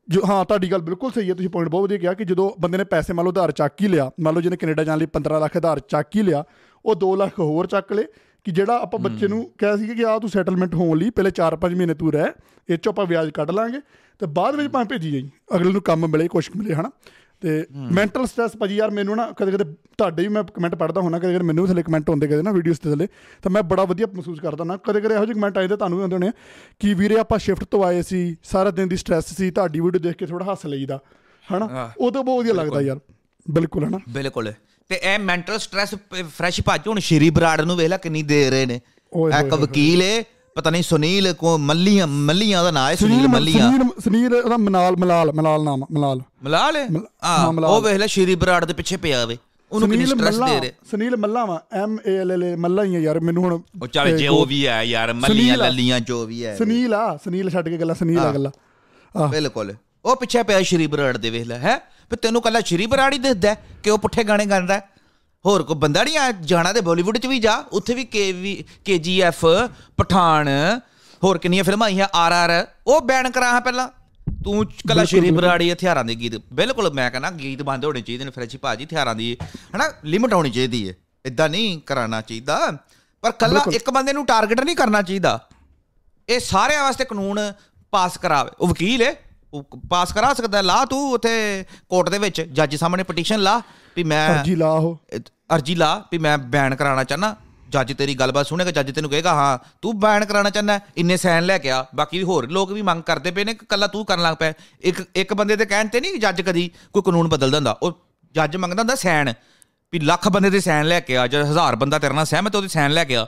[0.07, 2.77] ਜੋ ਹਾਂ ਤੁਹਾਡੀ ਗੱਲ ਬਿਲਕੁਲ ਸਹੀ ਹੈ ਤੁਸੀਂ ਪੁਆਇੰਟ ਬਹੁਤ ਵਧੀਆ ਕਿਹਾ ਕਿ ਜਦੋਂ ਬੰਦੇ
[2.77, 5.39] ਨੇ ਪੈਸੇ ਮੰਨ ਲਓ ਉਧਾਰ ਚੱਕ ਹੀ ਲਿਆ ਮੰਨ ਲਓ ਜਿਹਨੇ ਕੈਨੇਡਾ ਜਾਣ ਲਈ 15
[5.41, 6.44] ਲੱਖ ਉਧਾਰ ਚੱਕ ਹੀ ਲਿਆ
[6.85, 8.05] ਉਹ 2 ਲੱਖ ਹੋਰ ਚੱਕ ਲੇ
[8.43, 11.75] ਕਿ ਜਿਹੜਾ ਆਪਾਂ ਬੱਚੇ ਨੂੰ ਕਿਹਾ ਸੀ ਕਿ ਆ ਤੂੰ ਸੈਟਲਮੈਂਟ ਹੋਣ ਲਈ ਪਹਿਲੇ 4-5
[11.75, 12.31] ਮਹੀਨੇ ਤੂੰ ਰਹਿ
[12.69, 13.79] ਇਹ ਚੋਂ ਆਪਾਂ ਵਿਆਜ ਕੱਢ ਲਾਂਗੇ
[14.19, 16.91] ਤੇ ਬਾਅਦ ਵਿੱਚ ਭਾਵੇਂ ਭੇਜੀ ਜਾਈ ਅਗਲੇ ਨੂੰ ਕੰਮ ਮਿਲੇ ਕੁਛ ਮਿਲੇ ਹਨਾ?
[17.41, 19.63] ਤੇ ਮੈਂਟਲ ਸਟ੍ਰੈਸ ਭਾਜੀ ਯਾਰ ਮੈਨੂੰ ਨਾ ਕਦੇ ਕਦੇ
[19.97, 22.51] ਤੁਹਾਡੇ ਵੀ ਮੈਂ ਕਮੈਂਟ ਪੜ੍ਹਦਾ ਹੁੰਦਾ ਕਦੇ ਕਦੇ ਮੈਨੂੰ ਵੀ ਥੱਲੇ ਕਮੈਂਟ ਹੁੰਦੇ ਕਦੇ ਨਾ
[22.51, 23.07] ਵੀਡੀਓਜ਼ ਤੇ ਥੱਲੇ
[23.41, 25.97] ਤਾਂ ਮੈਂ ਬੜਾ ਵਧੀਆ ਮਹਿਸੂਸ ਕਰਦਾ ਨਾ ਕਦੇ ਕਦੇ ਇਹੋ ਜਿਹੇ ਕਮੈਂਟ ਆਏ ਤੇ ਤੁਹਾਨੂੰ
[25.97, 26.31] ਵੀ ਹੁੰਦੇ ਹੋਣੇ
[26.79, 30.15] ਕਿ ਵੀਰੇ ਆਪਾਂ ਸ਼ਿਫਟ ਤੋਂ ਆਏ ਸੀ ਸਾਰਾ ਦਿਨ ਦੀ ਸਟ੍ਰੈਸ ਸੀ ਤੁਹਾਡੀ ਵੀਡੀਓ ਦੇਖ
[30.15, 30.99] ਕੇ ਥੋੜਾ ਹੱਸ ਲਈਦਾ
[31.53, 32.99] ਹਨਾ। ਉਹ ਤਾਂ ਬਹੁਤ ਵਧੀਆ ਲੱਗਦਾ ਯਾਰ।
[33.50, 34.00] ਬਿਲਕੁਲ ਹਨਾ?
[34.09, 34.53] ਬਿਲਕੁਲ।
[34.90, 35.96] ਤੇ ਇਹ ਮੈਂਟਲ ਸਟ੍ਰੈਸ
[36.38, 38.81] ਫਰੈਸ਼ ਭੱਜ ਹੁਣ ਸ਼੍ਰੀ ਬਰਾੜ ਨੂੰ ਵੇਖ ਲੈ ਕਿੰਨੀ ਦੇ ਰਹੇ ਨੇ।
[39.40, 40.24] ਇੱਕ ਵਕੀਲ ਏ?
[40.55, 44.96] ਪਤਾ ਨਹੀਂ ਸੁਨੀਲ ਕੋ ਮੱਲੀਆਂ ਮੱਲੀਆਂ ਦਾ ਨਾਂ ਹੈ ਸੁਨੀਲ ਮੱਲੀਆਂ। ਸੁਨੀਲ ਸੁਨੀਲ ਉਹਦਾ ਮਨਾਲ
[44.98, 46.77] ਮਲਾਲ ਮਲਾਲ ਨਾਮ ਮਲਾਲ। ਮਲਾਲ?
[47.24, 49.38] ਹਾਂ। ਉਹ ਵੇਖ ਲੈ ਸ਼੍ਰੀ ਬਰਾੜ ਦੇ ਪਿੱਛੇ ਪਿਆ ਵੇ।
[49.72, 53.00] ਉਹਨੂੰ ਕਿੰਨੀ ਸਟ੍ਰੈਸ ਦੇ ਰਹੇ। ਸੁਨੀਲ ਮੱਲਾ ਵਾ ਐਮ ਏ ਐਲ ਐਲ ਮੱਲਾ ਹੀ ਆ
[53.00, 56.46] ਯਾਰ ਮੈਨੂੰ ਹੁਣ ਉਹ ਚੱਲ ਜੇ ਉਹ ਵੀ ਹੈ ਯਾਰ ਮੱਲੀਆਂ ਆ। ਲੱਲੀਆਂ ਜੋ ਵੀ
[56.46, 59.74] ਹੈ। ਸੁਨੀਲ ਆ ਸੁਨੀਲ ਛੱਡ ਕੇ ਗੱਲਾਂ ਸੁਨੀਲ ਆ ਗੱਲਾਂ। ਬਿਲਕੁਲ।
[60.05, 61.79] ਉਹ ਪਿੱਛੇ ਪਿਆ ਸ਼੍ਰੀ ਬਰਾੜ ਦੇ ਵੇਖ ਲੈ ਹੈ?
[62.11, 64.79] ਵੀ ਤੈਨੂੰ ਕੱਲਾ ਸ਼੍ਰੀ ਬਰਾੜ ਹੀ ਦਿਖਦਾ ਹੈ ਕਿ ਉਹ ਪੁੱਠੇ ਗਾਣੇ ਗਾਉਂਦਾ?
[65.45, 68.63] ਹੋਰ ਕੋਈ ਬੰਦਾ ਨਹੀਂ ਆ ਜਾਣਾ ਤੇ ਬਾਲੀਵੁੱਡ 'ਚ ਵੀ ਜਾ ਉੱਥੇ ਵੀ ਕੇ ਵੀ
[68.85, 69.45] ਕੇਜੀਐਫ
[69.98, 70.50] ਪਠਾਨ
[71.24, 73.87] ਹੋਰ ਕਿੰਨੀਆਂ ਫਿਲਮਾਂ ਆਈਆਂ ਆਰ ਆਰ ਉਹ ਬੈਨ ਕਰਾ ਪਹਿਲਾਂ।
[74.43, 78.31] ਤੂੰ ਕੱਲਾ ਸ਼੍ਰੀ ਬਰਾੜੀ ਹਥਿਆਰਾਂ ਦੇ ਗੀਤ ਬਿਲਕੁਲ ਮੈਂ ਕਹਿੰਦਾ ਗੀਤ ਬੰਦ ਹੋਣੇ ਚਾਹੀਦੇ ਨੇ
[78.31, 79.37] ਫਰੈਸ਼ੀ ਭਾਜੀ ਹਥਿਆਰਾਂ ਦੀ
[79.75, 80.93] ਹਨਾ ਲਿਮਟ ਹੋਣੀ ਚਾਹੀਦੀ ਹੈ।
[81.25, 82.59] ਇਦਾਂ ਨਹੀਂ ਕਰਾਉਣਾ ਚਾਹੀਦਾ
[83.24, 85.39] ਪਰ ਕੱਲਾ ਇੱਕ ਬੰਦੇ ਨੂੰ ਟਾਰਗੇਟ ਨਹੀਂ ਕਰਨਾ ਚਾਹੀਦਾ।
[86.29, 87.53] ਇਹ ਸਾਰਿਆਂ ਵਾਸਤੇ ਕਾਨੂੰਨ
[87.91, 89.15] ਪਾਸ ਕਰਾਵੇ ਉਹ ਵਕੀਲ ਹੈ
[89.53, 93.62] ਉਹ ਪਾਸ ਕਰਾ ਸਕਦਾ। ਲਾ ਤੂੰ ਉੱਥੇ ਕੋਰਟ ਦੇ ਵਿੱਚ ਜੱਜ ਸਾਹਮਣੇ ਪਟੀਸ਼ਨ ਲਾ
[93.96, 95.00] ਵੀ ਮੈਂ ਅਰਜੀ ਲਾ ਉਹ।
[95.55, 97.35] ਅਰਜੀ ਲਾ ਵੀ ਮੈਂ ਬੈਨ ਕਰਾਉਣਾ ਚਾਹਨਾ
[97.70, 101.57] ਜੱਜ ਤੇਰੀ ਗੱਲਬਾਤ ਸੁਣੇਗਾ ਜੱਜ ਤੈਨੂੰ ਕਹੇਗਾ ਹਾਂ ਤੂੰ ਬੈਨ ਕਰਾਉਣਾ ਚਾਹਨਾ ਇੰਨੇ ਸਾਈਨ ਲੈ
[101.57, 104.35] ਕੇ ਆ ਬਾਕੀ ਹੋਰ ਲੋਕ ਵੀ ਮੰਗ ਕਰਦੇ ਪਏ ਨੇ ਕਿ ਕੱਲਾ ਤੂੰ ਕਰਨ ਲੱਗ
[104.35, 107.94] ਪਿਆ ਇੱਕ ਇੱਕ ਬੰਦੇ ਦੇ ਕਹਿਣ ਤੇ ਨਹੀਂ ਜੱਜ ਕਦੀ ਕੋਈ ਕਾਨੂੰਨ ਬਦਲ ਦਿੰਦਾ ਉਹ
[108.35, 109.33] ਜੱਜ ਮੰਗਦਾ ਹੁੰਦਾ ਸਾਈਨ
[109.94, 112.68] ਵੀ ਲੱਖ ਬੰਦੇ ਦੇ ਸਾਈਨ ਲੈ ਕੇ ਆ ਜਾਂ ਹਜ਼ਾਰ ਬੰਦਾ ਤੇਰੇ ਨਾਲ ਸਹਿਮਤ ਉਹਦੇ
[112.68, 113.27] ਸਾਈਨ ਲੈ ਕੇ ਆ।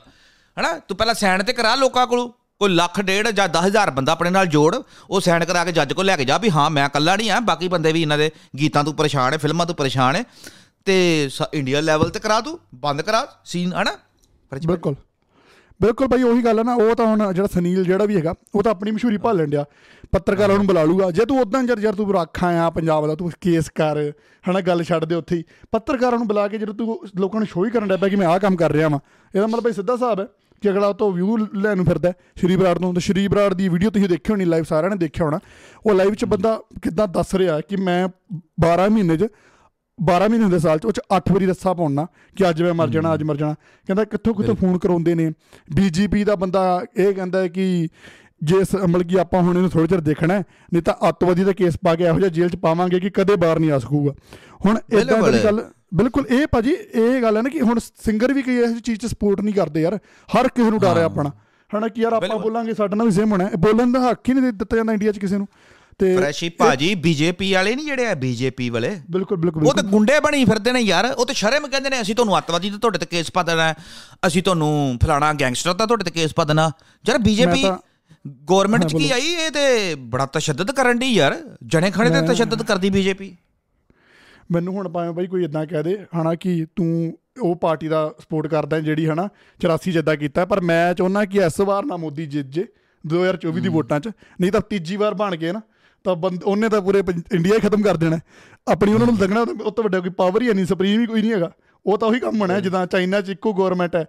[0.59, 0.79] ਹਨਾ?
[0.79, 2.29] ਤੂੰ ਪਹਿਲਾਂ ਸਾਈਨ ਤੇ ਕਰਾ ਲੋਕਾਂ ਕੋਲੋਂ।
[2.61, 4.75] ਕੋਈ ਲੱਖ ਡੇਢ ਜਾਂ 10000 ਬੰਦਾ ਆਪਣੇ ਨਾਲ ਜੋੜ,
[5.09, 7.39] ਉਹ ਸਾਈਨ ਕਰਾ ਕੇ ਜੱਜ ਕੋਲ ਲੈ ਕੇ ਜਾ ਵੀ ਹਾਂ, ਮੈਂ ਇਕੱਲਾ ਨਹੀਂ ਆ,
[7.39, 10.23] ਬਾਕੀ ਬੰਦੇ ਵੀ ਇਹਨਾਂ ਦੇ ਗੀਤਾਂ ਤੋਂ ਪਰੇਸ਼ਾਨ ਹੈ, ਫਿਲਮਾਂ ਤੋਂ ਪਰੇਸ਼ਾਨ ਹੈ।
[10.85, 13.91] ਤੇ ਇੰਡੀਆ ਲੈਵਲ ਤੇ ਕਰਾ ਤੂੰ, ਬੰਦ ਕਰਾ ਸੀਨ ਹਨਾ?
[14.51, 14.95] ਫਰਜ਼ ਬਿਲਕੁਲ।
[15.79, 18.63] ਬਿਲਕੁਲ ਭਾਈ ਉਹੀ ਗੱਲ ਹੈ ਨਾ, ਉਹ ਤਾਂ ਹੁਣ ਜਿਹੜਾ ਸੁਨੀਲ ਜਿਹੜਾ ਵੀ ਹੈਗਾ, ਉਹ
[18.63, 19.65] ਤਾਂ ਆਪਣੀ ਮਸ਼ਹੂਰੀ ਭਾਲਣ ਡਿਆ
[20.11, 23.31] ਪੱਤਰਕਾਰਾਂ ਨੂੰ ਬੁਲਾ ਲੂਗਾ। ਜੇ ਤੂੰ ਉਦਾਂ ਜਰ ਜਰ ਤੂੰ ਰਾਖਾਂ ਆ ਪੰਜਾਬ ਦਾ, ਤੂੰ
[23.41, 24.01] ਕੇਸ ਕਰ,
[24.43, 27.65] ਹਨਾ, ਗੱਲ ਛੱਡ ਦੇ ਉੱਥੇ ਹੀ। ਪੱਤਰਕਾਰਾਂ ਨੂੰ ਬੁਲਾ ਕੇ ਜਦੋਂ ਤੂੰ ਲੋਕਾਂ ਨੂੰ ਸ਼ੋਅ
[27.65, 28.99] ਹੀ ਕਰਨ ਡਿਆ ਪਿਆ ਕਿ ਮੈਂ ਆਹ ਕੰਮ ਕਰ ਰਿਹਾ ਵਾਂ,
[29.35, 30.27] ਇਹਦਾ ਮਤਲਬ ਭਾਈ ਸਿੱਧਾ ਹਿਸਾਬ ਹੈ।
[30.61, 33.89] ਕਿ ਅਗਲਾ ਤੋਂ ਵਿਊ ਲੈਣ ਨੂੰ ਫਿਰਦਾ ਸ਼੍ਰੀ ਬਰਾੜ ਤੋਂ। ਤੇ ਸ਼੍ਰੀ ਬਰਾੜ ਦੀ ਵੀਡੀਓ
[33.89, 35.39] ਤੁਸੀਂ ਦੇਖੀ ਹੋਣੀ ਲਾਈਵ ਸਾਰਿਆਂ ਨੇ ਦੇਖਿਆ ਹੋਣਾ।
[35.85, 38.07] ਉਹ ਲਾਈਵ 'ਚ ਬੰਦਾ ਕਿੱਦਾਂ ਦੱਸ ਰਿਹਾ ਕਿ ਮੈਂ
[38.61, 39.27] 12 ਮਹੀਨੇ 'ਚ
[39.99, 42.89] 12 ਮਹੀਨੇ ਹੁੰਦੇ ਸਾਲ ਚ ਉਹ ਚ 8 ਵਾਰੀ ਰੱਸਾ ਪਾਉਣਾ ਕਿ ਅੱਜ ਮੈਂ ਮਰ
[42.89, 43.53] ਜਾਣਾ ਅੱਜ ਮਰ ਜਾਣਾ।
[43.87, 45.31] ਕਹਿੰਦਾ ਕਿੱਥੋਂ ਕਿੱਥੋਂ ਫੋਨ ਕਰਾਉਂਦੇ ਨੇ।
[45.75, 46.63] ਬੀਜੇਪੀ ਦਾ ਬੰਦਾ
[46.97, 47.87] ਇਹ ਕਹਿੰਦਾ ਕਿ
[48.43, 50.43] ਜੇ ਮਤਲਬ ਕਿ ਆਪਾਂ ਹੁਣ ਇਹਨੂੰ ਥੋੜਾ ਚਿਰ ਦੇਖਣਾ ਹੈ,
[50.73, 53.59] ਨਹੀਂ ਤਾਂ ਅੱਤਵਾਦੀ ਦਾ ਕੇਸ ਪਾ ਕੇ ਇਹੋ ਜਿਹਾ ਜੇਲ੍ਹ ਚ ਪਾਵਾਂਗੇ ਕਿ ਕਦੇ ਬਾਹਰ
[53.59, 54.13] ਨਹੀਂ ਆ ਸਕੂਗਾ।
[54.65, 55.59] ਹੁਣ ਇਦਾਂ। ਦੀ ਗੱਲ
[55.93, 59.05] ਬਿਲਕੁਲ ਇਹ ਭਾਜੀ ਇਹ ਗੱਲ ਹੈ ਨਾ ਕਿ ਹੁਣ ਸਿੰਗਰ ਵੀ ਕਈ ਜਿਹੀ ਚੀਜ਼ ਚ
[59.05, 59.99] ਸਪੋਰਟ ਨਹੀਂ ਕਰਦੇ ਯਾਰ।
[60.39, 61.31] ਹਰ ਕਿਸੇ ਨੂੰ ਡਰ ਹੈ ਆਪਣਾ।
[61.77, 64.53] ਹਨਾ ਕਿ ਯਾਰ ਆਪਾਂ। ਬੋਲਾਂਗੇ ਸਾਡੇ ਨਾਲ ਵੀ ਸੇਮ ਹੋਣਾ। ਬੋਲਣ ਦਾ ਹੱਕ ਹੀ ਨਹੀਂ
[64.53, 65.47] ਦਿੱਤਾ ਜਾਂਦਾ ਇੰਡੀਆ 'ਚ ਕਿਸੇ ਨੂੰ।
[65.99, 70.19] ਤੇ ਫਰੈਸ਼ੀ ਭਾਜੀ ਬੀਜੇਪੀ ਵਾਲੇ ਨਹੀਂ ਜਿਹੜੇ ਆ ਬੀਜੇਪੀ ਵਾਲੇ। ਬਿਲਕੁਲ ਬਿਲਕੁਲ ਉਹ ਤਾਂ ਗੁੰਡੇ
[70.19, 73.05] ਬਣੀ ਫਿਰਦੇ ਨੇ ਯਾਰ। ਉਹ ਤਾਂ ਸ਼ਰਮ ਕਹਿੰਦੇ ਨੇ ਅਸੀਂ ਤੁਹਾਨੂੰ ਅੱਤਵਾਦੀ ਤੇ ਤੁਹਾਡੇ ਤੇ
[73.05, 73.73] ਕੇਸ ਪਾ ਦੇਣਾ
[74.27, 76.71] ਅਸੀਂ ਤੁਹਾਨੂੰ ਫਲਾਣਾ ਗੈਂਗਸਟਰ ਦਾ ਤੁਹਾਡੇ ਤੇ ਕੇਸ ਪਾ ਦੇਣਾ।
[77.09, 77.65] ਯਾਰ ਬੀਜੇਪੀ
[78.49, 79.21] ਗਵਰਨਮੈਂਟ ਚ ਕੀ ਆਈ?
[79.21, 83.37] ਇਹ ਤੇ ਬੜਾ ਤਸ਼ੱਦਦ ਕਰਨ ਦੀ ਯਾਰ। ਜਣੇ ਖੜੇ ਤੇ ਤਸ਼ੱਦਦ ਕਰਦੀ ਬੀਜੇਪੀ।
[84.51, 88.47] ਮੈਨੂੰ ਹੁਣ ਭਾਵੇਂ ਬਾਈ ਕੋਈ ਇਦਾਂ ਕਹਿ ਦੇ ਹਨਾ ਕਿ ਤੂੰ ਉਹ ਪਾਰਟੀ ਦਾ ਸਪੋਰਟ
[88.47, 92.25] ਕਰਦਾ ਹੈ ਜਿਹੜੀ ਹਨਾ 84 ਜਿੱਦਾਂ ਕੀਤਾ ਪਰ ਮੈਂ ਚਾਹੁੰਦਾ ਕਿ ਇਸ ਵਾਰ ਨਾ ਮੋਦੀ
[92.25, 92.65] ਜਿੱਤ ਜੇ
[93.03, 94.09] 2024 ਦੀ ਵੋਟਾਂ 'ਚ
[94.41, 95.61] ਨਹੀਂ ਤਾਂ ਤੀਜੀ ਵਾਰ ਬਣ ਗਏ ਨਾ
[96.05, 98.19] ਤਾਂ ਉਹਨੇ ਤਾਂ ਪੂਰੇ ਇੰਡੀਆ ਹੀ ਖਤਮ ਕਰ ਦੇਣਾ।
[98.67, 101.31] ਆਪਣੀ ਉਹਨਾਂ ਨੂੰ ਲੱਗਣਾ ਉਹ ਤੋਂ ਵੱਡਾ ਕੋਈ ਪਾਵਰ ਹੀ ਨਹੀਂ ਸੁਪਰੀਮ ਹੀ ਕੋਈ ਨਹੀਂ
[101.31, 101.51] ਹੈਗਾ।
[101.85, 104.05] ਉਹ ਤਾਂ ਉਹੀ ਕੰਮ ਹੋਣਾ ਜਿੱਦਾਂ ਚਾਈਨਾ 'ਚ ਇੱਕੋ ਗਵਰਨਮੈਂਟ ਹੈ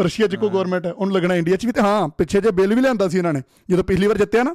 [0.00, 2.74] ਰਸ਼ੀਆ 'ਚ ਇੱਕੋ ਗਵਰਨਮੈਂਟ ਹੈ ਉਹਨੂੰ ਲੱਗਣਾ ਇੰਡੀਆ 'ਚ ਵੀ ਤੇ ਹਾਂ ਪਿੱਛੇ ਜੇ ਬਿੱਲ
[2.74, 4.54] ਵੀ ਲਿਆਂਦਾ ਸੀ ਇਹਨਾਂ ਨੇ ਜਦੋਂ ਪਿਛਲੀ ਵਾਰ ਜਿੱਤਿਆ ਨਾ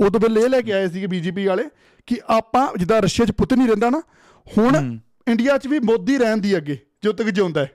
[0.00, 1.64] ਉਦੋਂ ਬਿੱਲ ਇਹ ਲੈ ਕੇ ਆਏ ਸੀਗੇ ਬੀਜੇਪੀ ਵਾਲੇ
[2.06, 4.02] ਕਿ ਆਪਾਂ ਜਿੱਦਾਂ ਰਸ਼ੀਆ 'ਚ ਪੁੱਤ ਨਹੀਂ ਰਹਿੰਦਾ ਨਾ
[4.58, 7.70] ਹੁਣ ਇੰਡੀਆ 'ਚ ਵੀ ਮੋਦੀ ਰਹਿਣ ਦੀ ਅੱਗੇ ਜਦੋਂ ਤੱਕ ਜਿਉਂਦਾ ਹੈ।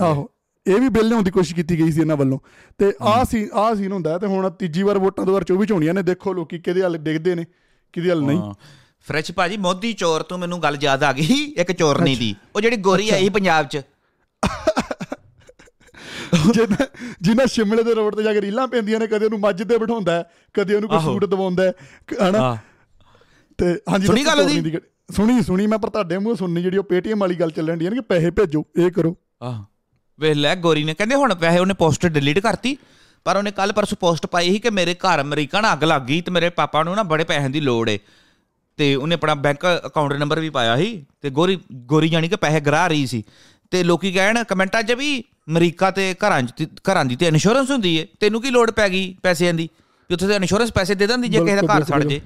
[0.00, 0.30] ਆਹੋ
[0.66, 2.38] ਇਹ ਵੀ ਬਿੱਲ ਲਿਆਉਣ ਦੀ ਕੋਸ਼ਿਸ਼ ਕੀਤੀ ਗਈ ਸੀ ਇਹਨਾਂ ਵੱਲੋਂ।
[2.78, 6.02] ਤੇ ਆਹ ਸੀ ਆਹ ਸੀਨ ਹੁੰਦਾ ਤੇ ਹੁਣ ਤੀਜੀ ਵਾਰ ਵੋਟਾਂ 2024 ਚ ਹੋਣੀਆਂ ਨੇ
[6.02, 7.46] ਦੇਖੋ ਲੋਕੀ ਕਿਹਦੇ ਹੱਲ ਡਿੱਗਦੇ ਨੇ
[7.92, 8.54] ਕਿਹਦੇ ਹੱਲ ਨਹੀਂ।
[9.08, 12.76] ਫਰੈਸ਼ ਭਾਜੀ ਮੋਦੀ ਚੋਰ ਤੋਂ ਮੈਨੂੰ ਗੱਲ ਯਾਦ ਆ ਗਈ ਇੱਕ ਚੋਰਨੀ ਦੀ। ਉਹ ਜਿਹੜੀ
[12.76, 13.80] ਗੋਰੀ ਆਈ ਪੰਜਾਬ ਚ।
[16.52, 16.86] ਜਿਹਨਾਂ
[17.22, 20.30] ਜਿਨ੍ਹਾਂ ਸ਼ਿਮਲੇ ਦੇ ਰੋਡ ਤੇ ਜਾ ਕੇ ਰੀਲਾਂ ਪੈਂਦੀਆਂ ਨੇ ਕਦੇ ਉਹਨੂੰ ਮੱਝ ਤੇ ਬਿਠਾਉਂਦਾ
[20.52, 21.72] ਕਦੇ ਉਹਨੂੰ ਕੋਈ। ਸੂਟ ਦਵਾਉਂਦਾ
[22.28, 22.58] ਹਨਾ?
[23.58, 24.78] ਤੇ ਹਾਂਜੀ ਸੁਣੀ ਗੱਲ ਉਹਦੀ?
[25.08, 27.90] ਸੁਣੀ ਸੁਣੀ ਮੈਂ ਪਰ ਤੁਹਾਡੇ ਮੂੰਹ ਸੁਣਨੀ ਜਿਹੜੀ ਉਹ ਪੇਟੀਐਮ ਵਾਲੀ ਗੱਲ ਚੱਲਣ ਦੀ ਹੈ
[27.90, 29.62] ਕਿ ਪੈਸੇ ਭੇਜੋ ਇਹ ਕਰੋ। ਆਹ
[30.18, 32.76] ਵੇਖ ਲੈ ਗੋਰੀ ਨੇ ਕਹਿੰਦੇ ਹੁਣ ਵੈਸੇ ਉਹਨੇ ਪੋਸਟ ਡਿਲੀਟ ਕਰਤੀ
[33.24, 36.20] ਪਰ ਉਹਨੇ ਕੱਲ ਪਰਸੋਂ ਪੋਸਟ ਪਾਈ ਸੀ ਕਿ ਮੇਰੇ ਘਰ ਅਮਰੀਕਾ ਨਾਲ ਅੱਗ ਲੱਗ ਗਈ
[36.20, 37.98] ਤੇ ਮੇਰੇ ਪਾਪਾ ਨੂੰ ਨਾ ਬੜੇ ਪੈਸਿਆਂ ਦੀ ਲੋੜ ਏ।
[38.76, 42.60] ਤੇ ਉਹਨੇ ਆਪਣਾ ਬੈਂਕ ਅਕਾਊਂਟ ਨੰਬਰ ਵੀ ਪਾਇਆ ਸੀ ਤੇ ਗੋਰੀ ਗੋਰੀ ਜਾਨੀ ਕਿ ਪੈਸੇ
[42.60, 43.22] ਗਰਾ ਰਹੀ ਸੀ।
[43.70, 47.94] ਤੇ ਲੋਕੀ ਕਹਿਣ ਕਮੈਂਟਾਂ 'ਚ ਵੀ ਅਮਰੀਕਾ ਤੇ ਘਰਾਂ 'ਚ ਘਰਾਂ ਦੀ ਤੇ ਇੰਸ਼ੋਰੈਂਸ ਹੁੰਦੀ
[47.96, 49.68] ਏ ਤੈਨੂੰ ਕੀ ਲੋੜ ਪੈ ਗਈ ਪੈਸਿਆਂ ਦੀ?
[50.10, 52.20] ਵੀ ਉੱਥੇ ਤੇ ਇੰਸ਼ੋਰੈਂਸ ਪੈਸੇ ਦੇ ਦਿੰਦੀ ਜੇ ਕਿਸੇ ਦਾ ਘਰ ਸੜ ਜੇ।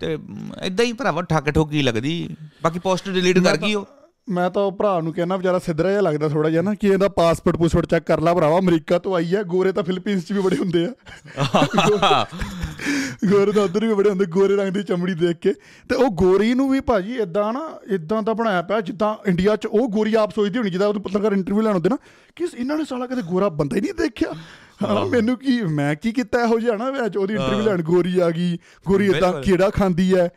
[0.00, 0.18] ਤੇ
[0.64, 2.28] ਇਦਾਂ ਹੀ ਭਰਾਵਾ ਠੱਗ ਠੋਕੀ ਲੱਗਦੀ
[2.62, 3.86] ਬਾਕੀ ਪੋਸਟ ਡਿਲੀਟ ਕਰ ਗਈ ਉਹ?
[4.28, 7.08] ਮੈਂ ਤਾਂ ਉਹ ਭਰਾ ਨੂੰ ਕਹਿਣਾ ਵਿਚਾਰਾ ਸਿੱਧਰਾ ਜਿਹਾ ਲੱਗਦਾ ਥੋੜਾ ਜਿਹਾ ਨਾ ਕਿ ਇਹਦਾ
[7.08, 10.40] ਪਾਸਪੋਰਟ ਪੂਸਪੋਰਟ ਚੈੱਕ ਕਰ ਲਾ ਭਰਾਵਾ ਅਮਰੀਕਾ ਤੋਂ ਆਈ ਹੈ ਗੋਰੇ ਤਾਂ ਫਿਲੀਪੀਨਸ 'ਚ ਵੀ
[10.40, 12.26] ਬੜੇ ਹੁੰਦੇ ਆ।
[13.30, 15.52] ਗੋਰੇ ਤਾਂ ਉਧਰ ਵੀ ਬੜੇ ਹੁੰਦੇ ਗੋਰੇ ਰੰਗ ਦੀ ਚਮੜੀ ਦੇਖ ਕੇ।
[15.88, 19.66] ਤੇ ਉਹ ਗੋਰੀ ਨੂੰ ਵੀ ਭਾਜੀ ਇਦਾਂ ਨਾ ਇਦਾਂ ਦਾ ਬਣਾਇਆ ਪਿਆ ਜਿੱਦਾਂ ਇੰਡੀਆ 'ਚ
[19.66, 21.96] ਉਹ ਗੋਰੀ ਆਪ ਸੋਚਦੀ ਹੋਣੀ ਜਿੱਦਾਂ ਉਹ ਪੱਤਰਕਾਰ ਇੰਟਰਵਿਊ ਲੈਣ ਹੁੰਦੇ ਨਾ
[22.36, 24.34] ਕਿ ਇਹਨਾਂ ਨੇ ਸਾਲਾ ਕਦੇ ਗੋਰਾ ਬੰਦਾ ਹੀ ਨਹੀਂ ਦੇਖਿਆ।
[24.82, 28.30] ਹਾਂ ਮੈਨੂੰ ਕੀ ਮੈਂ ਕੀ ਕੀਤਾ ਇਹੋ ਜਿਹਾ ਨਾ ਵਿੱਚ ਉਹਦੀ ਇੰਟਰਵਿਊ ਲੈਣ ਗੋਰੀ ਆ
[28.30, 30.30] ਗਈ। ਗੋਰੀ ਇਦਾਂ। ਕਿਹੜਾ ਖਾਂਦੀ ਹੈ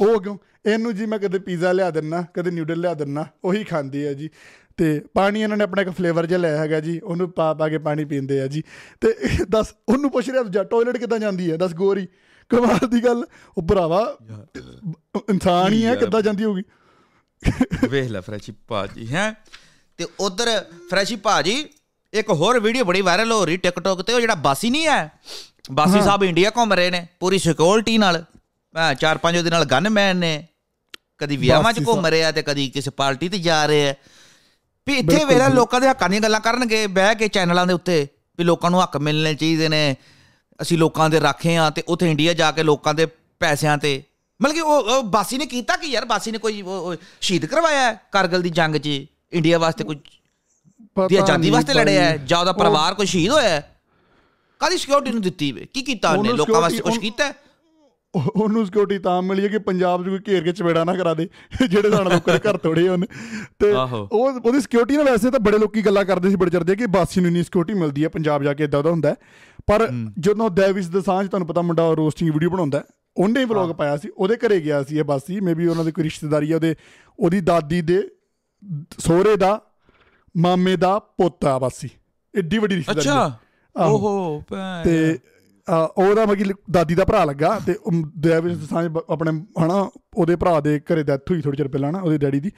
[0.00, 4.14] ਉਹ ਇਹਨੂੰ ਜੀ ਮੈਂ ਕਦੇ ਪੀਜ਼ਾ ਲਿਆ ਦਿੰਨਾ ਕਦੇ ਨਿਊਡਲ ਲਿਆ ਦਿੰਨਾ ਉਹੀ ਖਾਂਦੀ ਹੈ
[4.14, 4.30] ਜੀ।
[4.76, 7.78] ਤੇ ਪਾਣੀ ਇਹਨਾਂ ਨੇ ਆਪਣਾ ਇੱਕ ਫਲੇਵਰ ਜਿਹਾ ਲਿਆ ਹੈਗਾ ਜੀ। ਉਹਨੂੰ ਪਾ ਪਾ ਕੇ
[7.78, 8.62] ਪਾਣੀ ਪੀਂਦੇ ਆ ਜੀ।
[9.00, 9.14] ਤੇ
[9.50, 12.08] ਦੱਸ ਉਹਨੂੰ ਪੁੱਛ ਰਿਹਾ ਦੂਜਾ ਟਾਇਲਟ ਕਿੱਦਾਂ ਜਾਂਦੀ ਹੈ ਦੱਸ ਗੋਰੀ।
[12.48, 13.24] ਕਮਾਲ ਦੀ ਗੱਲ।
[13.58, 14.18] ਉਹ ਭਰਾਵਾ
[15.30, 16.62] ਇਨਸਾਨ ਹੀ ਹੈ ਕਿੱਦਾਂ ਜਾਂਦੀ ਹੋਊਗੀ?
[17.90, 19.34] ਵੇਖ ਲੈ ਫਰੈਸ਼ੀ ਭਾਜੀ ਹੈ?
[19.98, 21.64] ਤੇ ਉਧਰ ਫਰੈਸ਼ੀ ਭਾਜੀ
[22.12, 25.10] ਇੱਕ ਹੋਰ ਵੀਡੀਓ ਬੜੀ ਵਾਇਰਲ ਹੋ ਰਹੀ ਟਿਕਟੋਕ ਤੇ ਉਹ ਜਿਹੜਾ ਬਾਸੀ ਨਹੀਂ ਹੈ?
[25.72, 28.24] ਬਾਸੀ ਸਾਹਿਬ ਇੰਡੀਆ ਘੁੰਮ ਰਹੇ ਨੇ ਪੂਰੀ ਸਿਕਿਉਰਿਟੀ ਨਾਲ
[28.74, 30.32] ਮੈਂ ਚਾਰ ਪੰਜ ਉਹਦੇ ਨਾਲ ਗਨਮੈਨ ਨੇ।
[31.20, 33.94] ਕਦੀ ਵਿਆਹਾਂ 'ਚ ਘੁੰਮ ਰਹੇ ਆ ਤੇ ਕਦੀ ਕਿਸੇ ਪਾਰਟੀ ਤੇ ਜਾ ਰਹੇ। ਆ
[34.86, 38.06] ਵੀ ਇੱਥੇ ਵੇਲਾ ਲੋਕਾਂ ਦੇ ਹੱਕਾਂ ਦੀਆਂ ਗੱਲਾਂ ਕਰਨਗੇ ਬਹਿ ਕੇ ਚੈਨਲਾਂ ਦੇ ਉੱਤੇ
[38.38, 39.96] ਵੀ ਲੋਕਾਂ ਨੂੰ ਹੱਕ ਮਿਲਣੇ ਚਾਹੀਦੇ ਨੇ।
[40.58, 43.06] ਅਸੀਂ ਲੋਕਾਂ ਦੇ ਰਾਖੇ ਆ ਤੇ ਉੱਥੇ ਇੰਡੀਆ ਜਾ ਕੇ ਲੋਕਾਂ ਦੇ
[43.40, 44.02] ਪੈਸਿਆਂ ਤੇ।
[44.40, 46.04] ਮਤਲਬ ਕਿ ਉਹ ਬਾਸੀ ਨੇ ਕੀਤਾ ਕੀ ਯਾਰ?
[46.04, 46.62] ਬਾਸੀ ਨੇ ਕੋਈ
[47.20, 48.88] ਸ਼ਹੀਦ ਕਰਵਾਇਆ ਹੈ ਕਾਰਗਲ ਦੀ ਜੰਗ 'ਚ?
[49.32, 49.96] ਇੰਡੀਆ ਵਾਸਤੇ ਕੋਈ
[51.08, 53.80] ਦੀ ਆਜ਼ਾਦੀ ਨਹੀਂ ਵਾਸਤੇ। ਲੜਿਆ ਹੈ ਜਾਂ ਉਹਦਾ ਉਹ- ਪਰਿਵਾਰ ਕੋਈ ਸ਼ਹੀਦ ਹੋਇਆ ਹੈ?
[54.58, 55.66] ਕਾਦੀ ਸਿਕਿਉਰਿਟੀ ਨੂੰ ਦਿੱਤੀ ਵੇ?
[55.74, 56.32] ਕੀ ਕੀਤਾ ਉਹਨੇ?
[56.32, 57.32] ਲੋਕਾਂ ਵਾਸਤੇ ਕੁਝ ਕੀਤਾ
[58.36, 61.28] ਉਹਨੂੰ ਸਿਕਿਉਰਿਟੀ ਤਾਂ ਮਿਲੀ ਹੈ ਕਿ ਪੰਜਾਬ 'ਚ ਕੋਈ ਘੇਰ ਕੇ ਚਪੇੜਾ ਨਾ ਕਰਾ ਦੇ
[61.68, 63.06] ਜਿਹੜੇ ਨਾਲ ਲੋਕਾਂ ਦੇ ਘਰ ਤੋੜੇ ਉਹਨੇ।
[63.58, 66.86] ਤੇ। ਉਹ ਉਹਦੀ ਸਿਕਿਉਰਿਟੀ ਨਾਲ ਵੈਸੇ ਤਾਂ ਬੜੇ ਲੋਕੀ ਗੱਲਾਂ ਕਰਦੇ ਸੀ ਬੜੇ ਚਰਦੇ ਕਿ
[66.86, 69.14] ਬਾਸੀ ਨੂੰ ਇੰਨੀ ਸਿਕਿਉਰਿਟੀ ਮਿਲਦੀ ਹੈ ਪੰਜਾਬ ਜਾ ਕੇ ਇਦਾਂ ਦਾ ਹੁੰਦਾ।
[69.66, 72.84] ਪਰ ਜਦੋਂ ਡੈਵਿਸ ਦਸਾਂਝ ਤੁਹਾਨੂੰ ਪਤਾ ਮੁੰਡਾ ਰੋਸਟਿੰਗ ਵੀਡੀਓ ਬਣਾਉਂਦਾ
[73.16, 76.04] ਉਹਨੇ ਹੀ। ਵਲੌਗ ਪਾਇਆ ਸੀ ਉਹਦੇ ਘਰੇ ਗਿਆ ਸੀ ਇਹ ਬਾਸੀ ਮੇਬੀ ਉਹਨਾਂ ਦੀ ਕੋਈ
[76.04, 76.74] ਰਿਸ਼ਤੇਦਾਰੀ ਹੈ ਉਹਦੇ
[77.18, 78.08] ਉਹਦੀ ਦਾਦੀ ਦੇ
[78.98, 79.60] ਸਹੁਰੇ ਦਾ
[80.36, 81.88] ਮਾਮੇ ਦਾ ਪੋਤਾ ਬਾਸੀ
[82.34, 83.38] ਏਡੀ ਵੱਡੀ ਰਿਸ਼ਤੇਦਾਰੀ। ਅੱਛਾ।
[83.76, 84.42] ਓਹੋ।
[84.84, 85.18] ਤੇ
[85.96, 87.74] ਉਹਦਾ ਮਗੀ ਦਾਦੀ ਦਾ ਭਰਾ ਲੱਗਾ ਤੇ
[88.18, 89.30] ਦੈਵਿਸ ਦਸਾਂਝ ਆਪਣੇ
[89.64, 92.50] ਹਨਾ ਉਹਦੇ ਭਰਾ ਦੇ ਘਰੇ ਡੈਥ ਹੋਈ ਥੋੜੀ ਚਿਰ ਪਹਿਲਾਂ ਨਾ ਉਹਦੇ ਡੈਡੀ ਦੀ